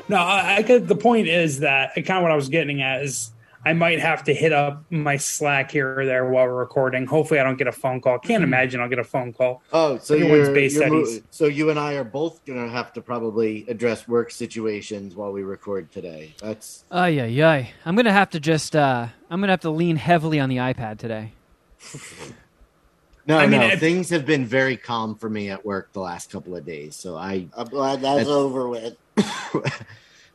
No, 0.09 0.16
I, 0.16 0.56
I 0.56 0.62
get 0.62 0.86
the 0.86 0.97
point 0.97 1.28
is 1.28 1.60
that 1.60 1.94
kind 1.94 2.10
of 2.18 2.22
what 2.22 2.31
I 2.32 2.36
was 2.36 2.48
getting 2.48 2.82
at 2.82 3.02
is 3.02 3.31
I 3.66 3.72
might 3.72 3.98
have 4.01 4.24
to 4.24 4.35
hit 4.35 4.52
up 4.52 4.85
my 4.90 5.16
Slack 5.16 5.70
here 5.70 5.98
or 6.01 6.05
there 6.05 6.28
while 6.28 6.44
we're 6.44 6.55
recording. 6.55 7.06
Hopefully, 7.06 7.40
I 7.40 7.44
don't 7.44 7.56
get 7.56 7.66
a 7.66 7.72
phone 7.72 8.02
call. 8.02 8.18
Can't 8.18 8.44
imagine 8.44 8.82
I'll 8.82 8.90
get 8.90 8.98
a 8.98 9.05
phone 9.05 9.32
call. 9.32 9.62
Oh, 9.72 9.97
so 9.97 10.14
Everyone's 10.14 10.47
you're, 10.48 10.55
based 10.55 10.76
you're 10.76 10.90
mo- 10.90 11.05
studies. 11.05 11.22
so 11.31 11.47
you 11.47 11.70
and 11.70 11.78
I 11.78 11.94
are 11.94 12.05
both 12.05 12.44
gonna 12.44 12.68
have 12.68 12.93
to 12.93 13.01
probably 13.01 13.64
address 13.68 14.06
work 14.06 14.31
situations 14.31 15.16
while 15.16 15.32
we 15.32 15.43
record 15.43 15.90
today. 15.90 16.35
That's 16.43 16.85
Ay 16.90 17.09
yeah, 17.09 17.24
yeah. 17.24 17.66
I'm 17.86 17.97
gonna 17.97 18.12
have 18.12 18.28
to 18.31 18.40
just 18.40 18.76
uh, 18.76 19.06
I'm 19.31 19.40
gonna 19.40 19.52
have 19.55 19.60
to 19.60 19.70
lean 19.70 19.97
heavily 19.97 20.39
on 20.40 20.51
the 20.51 20.59
iPad 20.59 20.98
today. 20.98 21.32
no, 23.26 23.39
I 23.39 23.47
mean, 23.47 23.60
no. 23.60 23.68
if- 23.68 23.81
things 23.81 24.10
have 24.10 24.26
been 24.26 24.44
very 24.44 24.76
calm 24.76 25.14
for 25.14 25.31
me 25.31 25.48
at 25.48 25.64
work 25.64 25.90
the 25.94 26.01
last 26.01 26.31
couple 26.31 26.55
of 26.55 26.66
days, 26.66 26.94
so 26.97 27.16
I 27.16 27.47
I'm 27.56 27.68
glad 27.68 28.02
that's 28.02 28.18
That's- 28.18 28.26
over 28.26 28.68
with. 28.68 28.97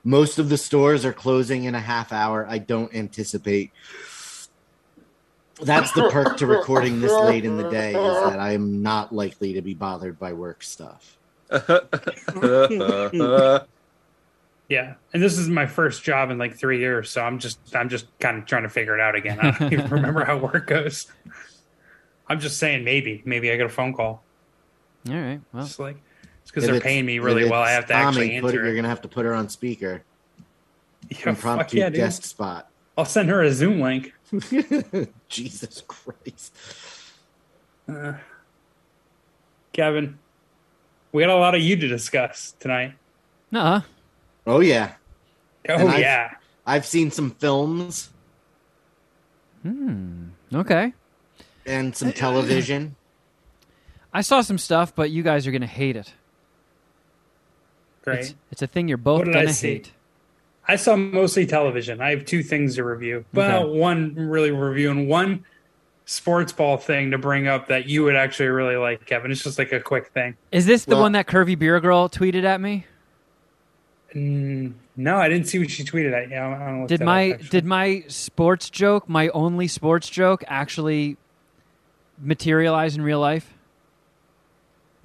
Most 0.03 0.39
of 0.39 0.49
the 0.49 0.57
stores 0.57 1.05
are 1.05 1.13
closing 1.13 1.65
in 1.65 1.75
a 1.75 1.79
half 1.79 2.11
hour. 2.13 2.45
I 2.49 2.57
don't 2.57 2.93
anticipate. 2.95 3.71
That's 5.61 5.91
the 5.91 6.09
perk 6.09 6.37
to 6.37 6.47
recording 6.47 7.01
this 7.01 7.11
late 7.11 7.43
in 7.43 7.57
the 7.57 7.69
day 7.69 7.89
is 7.89 8.23
that 8.29 8.39
I 8.39 8.53
am 8.53 8.81
not 8.81 9.13
likely 9.13 9.53
to 9.53 9.61
be 9.61 9.73
bothered 9.73 10.17
by 10.17 10.31
work 10.33 10.63
stuff. 10.63 11.17
Yeah, 14.69 14.93
and 15.13 15.23
this 15.23 15.39
is 15.39 15.49
my 15.49 15.65
first 15.65 16.03
job 16.03 16.29
in 16.29 16.37
like 16.37 16.55
three 16.55 16.77
years, 16.77 17.09
so 17.09 17.23
I'm 17.23 17.39
just 17.39 17.59
I'm 17.75 17.89
just 17.89 18.05
kind 18.19 18.37
of 18.37 18.45
trying 18.45 18.61
to 18.63 18.69
figure 18.69 18.93
it 18.93 19.01
out 19.01 19.15
again. 19.15 19.39
I 19.39 19.49
don't 19.49 19.73
even 19.73 19.89
remember 19.89 20.23
how 20.23 20.37
work 20.37 20.67
goes. 20.67 21.07
I'm 22.27 22.39
just 22.39 22.57
saying 22.59 22.83
maybe 22.83 23.23
maybe 23.25 23.51
I 23.51 23.57
get 23.57 23.65
a 23.65 23.69
phone 23.69 23.95
call. 23.95 24.23
All 25.09 25.15
right. 25.15 25.41
Well, 25.51 25.65
It's 25.65 25.79
like 25.79 25.97
it's 26.49 26.51
because 26.51 26.65
they're 26.65 26.75
it's- 26.77 26.83
paying 26.83 27.05
me 27.05 27.19
really 27.19 27.47
well. 27.47 27.61
I 27.61 27.71
have 27.71 27.85
to 27.87 27.93
Tomi, 27.93 28.05
actually 28.07 28.27
put 28.41 28.53
it- 28.53 28.57
answer. 28.57 28.65
You're 28.65 28.75
gonna 28.75 28.87
have 28.89 29.01
to 29.03 29.07
put 29.07 29.25
her 29.25 29.33
on 29.35 29.49
speaker. 29.49 30.01
Yeah, 31.09 31.17
fuck 31.17 31.27
Impromptu 31.27 31.77
yeah, 31.77 31.89
dude. 31.89 31.95
guest 31.95 32.23
spot. 32.25 32.69
I'll 32.97 33.05
send 33.05 33.29
her 33.29 33.41
a 33.41 33.51
Zoom 33.51 33.79
link. 33.81 34.13
Jesus 35.29 35.81
Christ. 35.87 36.53
Uh, 37.87 38.13
Kevin, 39.73 40.19
we 41.11 41.23
got 41.23 41.29
a 41.31 41.35
lot 41.39 41.55
of 41.55 41.61
you 41.61 41.75
to 41.77 41.87
discuss 41.87 42.53
tonight. 42.59 42.93
Nuh-uh. 43.49 43.81
Oh 44.45 44.59
yeah. 44.59 44.93
Oh 45.67 45.73
And 45.75 45.89
I've- 45.89 46.01
yeah, 46.01 46.35
I've 46.65 46.85
seen 46.85 47.09
some 47.11 47.31
films 47.31 48.09
Hmm. 49.63 50.27
Okay. 50.53 50.93
and 51.65 51.95
some 51.95 52.11
television. 52.13 52.95
I 54.13 54.21
saw 54.21 54.41
some 54.41 54.57
stuff, 54.57 54.93
but 54.95 55.09
you 55.11 55.23
guys 55.23 55.47
are 55.47 55.51
gonna 55.51 55.65
hate 55.65 55.95
it. 55.95 56.13
Great. 58.11 58.19
It's, 58.25 58.35
it's 58.51 58.61
a 58.61 58.67
thing 58.67 58.87
you're 58.87 58.97
both 58.97 59.25
gonna 59.25 59.53
see? 59.53 59.67
hate. 59.73 59.91
I 60.67 60.75
saw 60.75 60.95
mostly 60.95 61.45
television. 61.47 61.99
I 62.01 62.11
have 62.11 62.25
two 62.25 62.43
things 62.43 62.75
to 62.75 62.83
review. 62.83 63.25
Well, 63.33 63.63
Okay. 63.63 63.79
one 63.79 64.13
really 64.15 64.51
review 64.51 64.91
and 64.91 65.07
one 65.07 65.43
sports 66.05 66.51
ball 66.53 66.77
thing 66.77 67.11
to 67.11 67.17
bring 67.17 67.47
up 67.47 67.67
that 67.69 67.87
you 67.87 68.03
would 68.03 68.15
actually 68.15 68.49
really 68.49 68.75
like, 68.75 69.05
Kevin. 69.05 69.31
It's 69.31 69.43
just 69.43 69.57
like 69.57 69.71
a 69.71 69.79
quick 69.79 70.07
thing. 70.09 70.35
Is 70.51 70.65
this 70.67 70.85
the 70.85 70.95
Well- 70.95 71.03
one 71.03 71.11
that 71.13 71.25
curvy 71.27 71.57
beer 71.57 71.79
girl 71.79 72.07
tweeted 72.09 72.43
at 72.43 72.61
me? 72.61 72.85
Mm, 74.15 74.73
no, 74.97 75.17
I 75.17 75.29
didn't 75.29 75.47
see 75.47 75.59
what 75.59 75.69
she 75.69 75.83
tweeted 75.83 76.13
at. 76.13 76.29
Yeah, 76.29 76.47
I 76.47 76.65
don't 76.71 76.87
Did 76.87 77.01
my 77.01 77.33
up, 77.33 77.41
did 77.49 77.63
my 77.65 78.03
sports 78.07 78.69
joke, 78.69 79.07
my 79.07 79.29
only 79.29 79.67
sports 79.67 80.09
joke, 80.09 80.43
actually 80.47 81.17
materialize 82.19 82.95
in 82.95 83.03
real 83.03 83.19
life? 83.19 83.53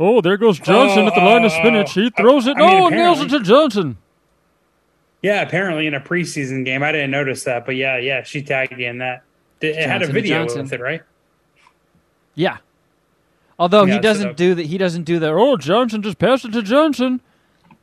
Oh, 0.00 0.20
there 0.20 0.36
goes 0.36 0.58
Johnson 0.58 1.06
at 1.06 1.14
the 1.14 1.20
line 1.20 1.44
of 1.44 1.52
oh, 1.52 1.56
scrimmage. 1.58 1.92
He 1.92 2.10
throws 2.10 2.46
it. 2.46 2.56
I- 2.56 2.60
I 2.62 2.66
mean, 2.66 2.82
Oh, 2.82 2.88
nails 2.88 3.20
it 3.20 3.28
to 3.28 3.40
Johnson. 3.40 3.96
Yeah, 5.22 5.40
apparently 5.42 5.86
in 5.86 5.94
a 5.94 6.00
preseason 6.00 6.64
game, 6.64 6.82
I 6.82 6.92
didn't 6.92 7.10
notice 7.12 7.44
that, 7.44 7.64
but 7.64 7.76
yeah, 7.76 7.96
yeah, 7.96 8.22
she 8.24 8.42
tagged 8.42 8.78
you 8.78 8.86
in 8.88 8.98
that. 8.98 9.22
It 9.60 9.76
had 9.76 10.02
a 10.02 10.06
video 10.06 10.44
with 10.44 10.72
it, 10.72 10.80
right? 10.80 11.02
Yeah. 12.34 12.58
Although 13.58 13.84
Yeah, 13.84 13.94
he 13.94 14.00
doesn't 14.00 14.28
that- 14.30 14.36
do 14.36 14.54
that, 14.56 14.66
he 14.66 14.76
doesn't 14.78 15.04
do 15.04 15.18
that. 15.20 15.30
oh 15.32 15.56
Johnson 15.56 16.02
just 16.02 16.18
passed 16.18 16.44
it 16.44 16.52
to 16.52 16.62
Johnson. 16.62 17.20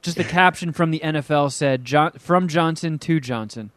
Just 0.01 0.17
the 0.17 0.23
caption 0.39 0.71
from 0.73 0.91
the 0.91 0.99
NFL 0.99 1.51
said 1.51 1.85
John, 1.85 2.11
from 2.13 2.47
Johnson 2.47 2.99
to 2.99 3.19
Johnson. 3.19 3.71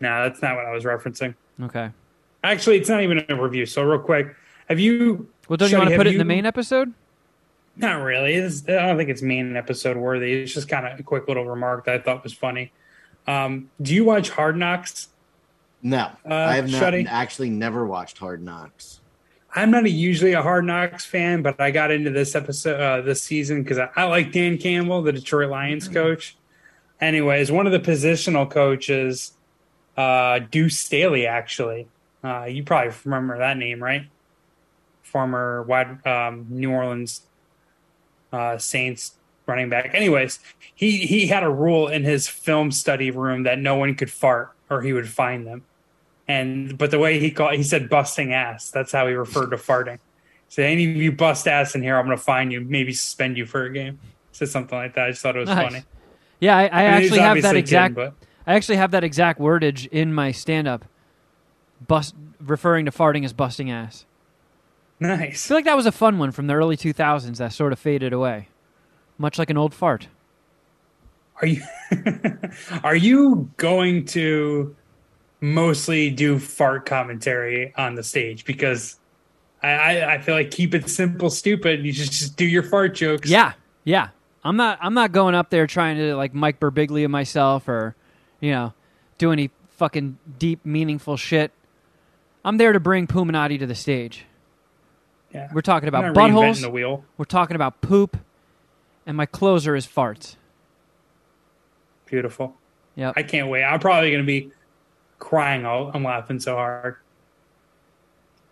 No, 0.00 0.24
that's 0.28 0.42
not 0.42 0.56
what 0.56 0.66
I 0.66 0.72
was 0.72 0.84
referencing. 0.84 1.34
Okay. 1.62 1.90
Actually, 2.44 2.78
it's 2.78 2.88
not 2.88 3.02
even 3.02 3.24
a 3.28 3.40
review. 3.40 3.66
So 3.66 3.82
real 3.82 3.98
quick, 3.98 4.34
have 4.68 4.78
you? 4.78 5.28
Well, 5.48 5.56
don't 5.56 5.70
you 5.70 5.78
want 5.78 5.90
to 5.90 5.96
put 5.96 6.06
it 6.06 6.12
in 6.12 6.18
the 6.18 6.24
main 6.24 6.46
episode? 6.46 6.92
Not 7.76 8.02
really. 8.02 8.34
It's, 8.34 8.68
I 8.68 8.86
don't 8.86 8.96
think 8.96 9.08
it's 9.08 9.22
main 9.22 9.56
episode 9.56 9.96
worthy. 9.96 10.32
It's 10.42 10.52
just 10.52 10.68
kind 10.68 10.86
of 10.86 10.98
a 10.98 11.02
quick 11.02 11.28
little 11.28 11.44
remark 11.46 11.84
that 11.86 11.94
I 11.94 11.98
thought 12.00 12.22
was 12.24 12.32
funny. 12.32 12.72
Um, 13.26 13.70
do 13.80 13.94
you 13.94 14.04
watch 14.04 14.30
Hard 14.30 14.56
Knocks? 14.56 15.08
No, 15.82 16.10
Uh, 16.28 16.34
I 16.34 16.56
have 16.56 16.68
not 16.70 16.82
Shuddy? 16.82 17.06
actually 17.08 17.50
never 17.50 17.86
watched 17.86 18.18
Hard 18.18 18.42
Knocks. 18.42 19.00
I'm 19.54 19.70
not 19.70 19.84
a, 19.84 19.90
usually 19.90 20.32
a 20.32 20.42
Hard 20.42 20.64
Knocks 20.64 21.04
fan, 21.04 21.42
but 21.42 21.60
I 21.60 21.70
got 21.70 21.90
into 21.90 22.10
this 22.10 22.34
episode 22.34 22.80
uh, 22.80 23.00
this 23.02 23.22
season 23.22 23.62
because 23.62 23.78
I, 23.78 23.88
I 23.96 24.04
like 24.04 24.32
Dan 24.32 24.58
Campbell, 24.58 25.02
the 25.02 25.12
Detroit 25.12 25.50
Lions 25.50 25.88
coach. 25.88 26.36
Anyways, 27.00 27.52
one 27.52 27.66
of 27.66 27.72
the 27.72 27.78
positional 27.78 28.50
coaches, 28.50 29.32
uh, 29.96 30.40
Deuce 30.50 30.78
Staley, 30.80 31.26
actually, 31.28 31.86
uh, 32.24 32.44
you 32.44 32.64
probably 32.64 32.92
remember 33.04 33.38
that 33.38 33.56
name, 33.56 33.80
right? 33.82 34.08
Former 35.10 35.62
wide 35.62 36.06
um, 36.06 36.46
New 36.48 36.70
Orleans 36.70 37.22
uh, 38.32 38.58
Saints 38.58 39.12
running 39.46 39.68
back. 39.68 39.94
Anyways, 39.94 40.38
he 40.74 40.98
he 40.98 41.26
had 41.26 41.42
a 41.42 41.50
rule 41.50 41.88
in 41.88 42.04
his 42.04 42.28
film 42.28 42.70
study 42.70 43.10
room 43.10 43.44
that 43.44 43.58
no 43.58 43.74
one 43.74 43.94
could 43.94 44.10
fart 44.10 44.52
or 44.70 44.82
he 44.82 44.92
would 44.92 45.08
find 45.08 45.46
them. 45.46 45.64
And 46.28 46.76
but 46.76 46.90
the 46.90 46.98
way 46.98 47.18
he 47.18 47.30
called, 47.30 47.54
he 47.54 47.62
said 47.62 47.88
busting 47.88 48.32
ass. 48.32 48.70
That's 48.70 48.92
how 48.92 49.06
he 49.06 49.14
referred 49.14 49.50
to 49.50 49.56
farting. 49.56 49.98
So 50.48 50.62
any 50.62 50.90
of 50.90 50.96
you 50.96 51.12
bust 51.12 51.46
ass 51.46 51.74
in 51.74 51.82
here, 51.82 51.98
I'm 51.98 52.06
going 52.06 52.16
to 52.16 52.22
find 52.22 52.52
you, 52.52 52.60
maybe 52.60 52.92
suspend 52.92 53.36
you 53.36 53.46
for 53.46 53.64
a 53.64 53.72
game. 53.72 53.98
Said 54.32 54.48
something 54.48 54.76
like 54.76 54.94
that. 54.94 55.06
I 55.06 55.10
just 55.10 55.22
thought 55.22 55.36
it 55.36 55.40
was 55.40 55.48
Nice. 55.48 55.72
funny. 55.72 55.84
Yeah, 56.40 56.56
I, 56.56 56.62
I, 56.62 56.64
mean, 56.64 57.02
actually 57.02 57.18
have 57.20 57.42
that 57.42 57.56
exact. 57.56 57.96
kidding, 57.96 58.12
I 58.46 58.54
actually 58.54 58.76
have 58.76 58.92
that 58.92 59.04
exact 59.04 59.40
wordage 59.40 59.88
in 59.88 60.14
my 60.14 60.30
stand-up. 60.30 60.84
Bust 61.86 62.14
referring 62.40 62.84
to 62.86 62.90
farting 62.90 63.24
as 63.24 63.32
busting 63.32 63.70
ass. 63.70 64.06
I 65.00 65.06
Nice. 65.06 65.46
feel 65.46 65.56
like 65.56 65.64
that 65.64 65.76
was 65.76 65.86
a 65.86 65.92
fun 65.92 66.18
one 66.18 66.32
from 66.32 66.46
the 66.48 66.54
early 66.54 66.76
2000s 66.76 67.36
that 67.38 67.52
sort 67.52 67.72
of 67.72 67.78
faded 67.78 68.12
away, 68.12 68.48
much 69.16 69.38
like 69.38 69.48
an 69.50 69.56
old 69.56 69.72
fart. 69.74 70.08
Are 71.40 71.46
you 71.46 71.62
are 72.82 72.96
you 72.96 73.48
going 73.58 74.04
to 74.06 74.74
mostly 75.40 76.10
do 76.10 76.38
fart 76.40 76.84
commentary 76.84 77.72
on 77.76 77.94
the 77.94 78.02
stage? 78.02 78.44
Because 78.44 78.96
I, 79.62 79.68
I, 79.68 80.14
I 80.14 80.18
feel 80.18 80.34
like 80.34 80.50
keep 80.50 80.74
it 80.74 80.88
simple, 80.90 81.30
stupid. 81.30 81.84
You 81.84 81.92
should 81.92 82.10
just 82.10 82.36
do 82.36 82.44
your 82.44 82.64
fart 82.64 82.94
jokes. 82.96 83.30
Yeah, 83.30 83.52
yeah. 83.84 84.08
I'm 84.42 84.56
not. 84.56 84.78
I'm 84.82 84.94
not 84.94 85.12
going 85.12 85.34
up 85.36 85.50
there 85.50 85.66
trying 85.68 85.96
to 85.98 86.16
like 86.16 86.34
Mike 86.34 86.58
Birbiglia 86.58 87.08
myself 87.08 87.68
or, 87.68 87.94
you 88.40 88.50
know, 88.50 88.72
do 89.18 89.30
any 89.30 89.50
fucking 89.76 90.18
deep, 90.40 90.64
meaningful 90.66 91.16
shit. 91.16 91.52
I'm 92.44 92.56
there 92.56 92.72
to 92.72 92.80
bring 92.80 93.06
Puminati 93.06 93.58
to 93.60 93.66
the 93.66 93.74
stage. 93.76 94.24
Yeah. 95.32 95.48
We're 95.52 95.60
talking 95.60 95.88
about 95.88 96.04
I'm 96.04 96.12
not 96.12 96.30
reinventing 96.30 96.52
buttholes. 96.54 96.60
the 96.62 96.70
wheel. 96.70 97.04
We're 97.18 97.24
talking 97.26 97.54
about 97.54 97.80
poop, 97.80 98.16
and 99.06 99.16
my 99.16 99.26
closer 99.26 99.76
is 99.76 99.86
farts. 99.86 100.36
Beautiful. 102.06 102.56
Yep. 102.96 103.14
I 103.16 103.22
can't 103.22 103.48
wait. 103.48 103.62
I'm 103.64 103.78
probably 103.80 104.10
going 104.10 104.22
to 104.22 104.26
be 104.26 104.50
crying. 105.18 105.64
All 105.66 105.90
I'm 105.92 106.02
laughing 106.04 106.40
so 106.40 106.54
hard. 106.54 106.96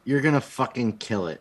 You're 0.05 0.21
gonna 0.21 0.41
fucking 0.41 0.99
kill 0.99 1.27
it. 1.27 1.41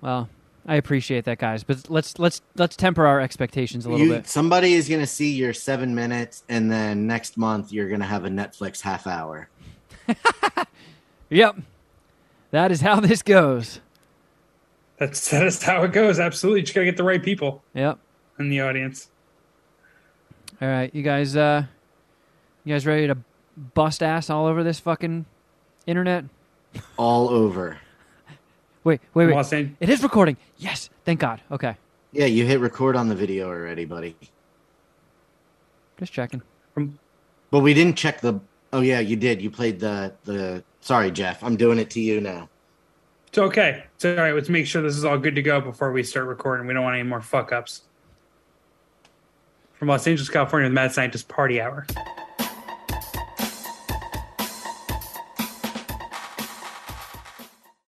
Well, 0.00 0.28
I 0.66 0.74
appreciate 0.74 1.24
that, 1.26 1.38
guys, 1.38 1.62
but 1.62 1.88
let's 1.88 2.18
let's 2.18 2.40
let's 2.56 2.74
temper 2.74 3.06
our 3.06 3.20
expectations 3.20 3.86
a 3.86 3.90
little 3.90 4.04
You, 4.06 4.12
bit. 4.14 4.26
somebody 4.26 4.74
is 4.74 4.88
gonna 4.88 5.06
see 5.06 5.34
your 5.34 5.52
seven 5.52 5.94
minutes, 5.94 6.42
and 6.48 6.68
then 6.68 7.06
next 7.06 7.36
month 7.36 7.72
you're 7.72 7.88
gonna 7.88 8.06
have 8.06 8.24
a 8.24 8.28
Netflix 8.28 8.80
half 8.80 9.06
hour. 9.06 9.48
Yep, 11.30 11.56
that 12.50 12.70
is 12.72 12.80
how 12.80 12.98
this 13.00 13.22
goes. 13.22 13.80
That's 14.98 15.30
that's 15.30 15.62
how 15.62 15.82
it 15.84 15.92
goes. 15.92 16.18
Absolutely, 16.20 16.60
you 16.60 16.66
just 16.66 16.74
gotta 16.74 16.84
get 16.86 16.96
the 16.96 17.04
right 17.04 17.22
people 17.22 17.62
Yep. 17.74 17.98
in 18.38 18.48
the 18.48 18.60
audience. 18.60 19.08
All 20.62 20.68
right, 20.68 20.94
you 20.94 21.02
guys. 21.02 21.36
uh 21.36 21.64
You 22.64 22.74
guys 22.74 22.86
ready 22.86 23.06
to 23.08 23.16
bust 23.74 24.02
ass 24.02 24.30
all 24.30 24.46
over 24.46 24.62
this 24.64 24.80
fucking 24.80 25.26
internet? 25.86 26.24
All 26.96 27.28
over. 27.28 27.78
Wait, 28.84 29.00
wait, 29.14 29.26
wait. 29.26 29.34
Los 29.34 29.52
It 29.52 29.68
is 29.80 30.02
recording. 30.02 30.36
Yes, 30.58 30.90
thank 31.04 31.20
God. 31.20 31.40
Okay, 31.50 31.76
Yeah, 32.12 32.26
you 32.26 32.44
hit 32.46 32.60
record 32.60 32.96
on 32.96 33.08
the 33.08 33.14
video 33.14 33.48
already, 33.48 33.84
buddy. 33.84 34.14
just 35.98 36.12
checking. 36.12 36.42
But 37.50 37.60
we 37.60 37.72
didn't 37.74 37.96
check 37.96 38.20
the. 38.20 38.40
Oh 38.72 38.80
yeah, 38.80 39.00
you 39.00 39.16
did. 39.16 39.40
You 39.40 39.50
played 39.50 39.78
the 39.80 40.12
the. 40.24 40.62
Sorry, 40.80 41.10
Jeff. 41.10 41.42
I'm 41.42 41.56
doing 41.56 41.78
it 41.78 41.88
to 41.90 42.00
you 42.00 42.20
now. 42.20 42.48
It's 43.34 43.38
okay. 43.40 43.82
It's 43.96 44.04
all 44.04 44.14
right. 44.14 44.32
Let's 44.32 44.48
make 44.48 44.64
sure 44.64 44.80
this 44.80 44.96
is 44.96 45.04
all 45.04 45.18
good 45.18 45.34
to 45.34 45.42
go 45.42 45.60
before 45.60 45.90
we 45.90 46.04
start 46.04 46.28
recording. 46.28 46.68
We 46.68 46.72
don't 46.72 46.84
want 46.84 46.94
any 46.94 47.02
more 47.02 47.20
fuck 47.20 47.50
ups. 47.50 47.82
From 49.72 49.88
Los 49.88 50.06
Angeles, 50.06 50.28
California, 50.28 50.68
the 50.68 50.72
Mad 50.72 50.92
Scientist 50.92 51.26
Party 51.26 51.60
Hour. 51.60 51.84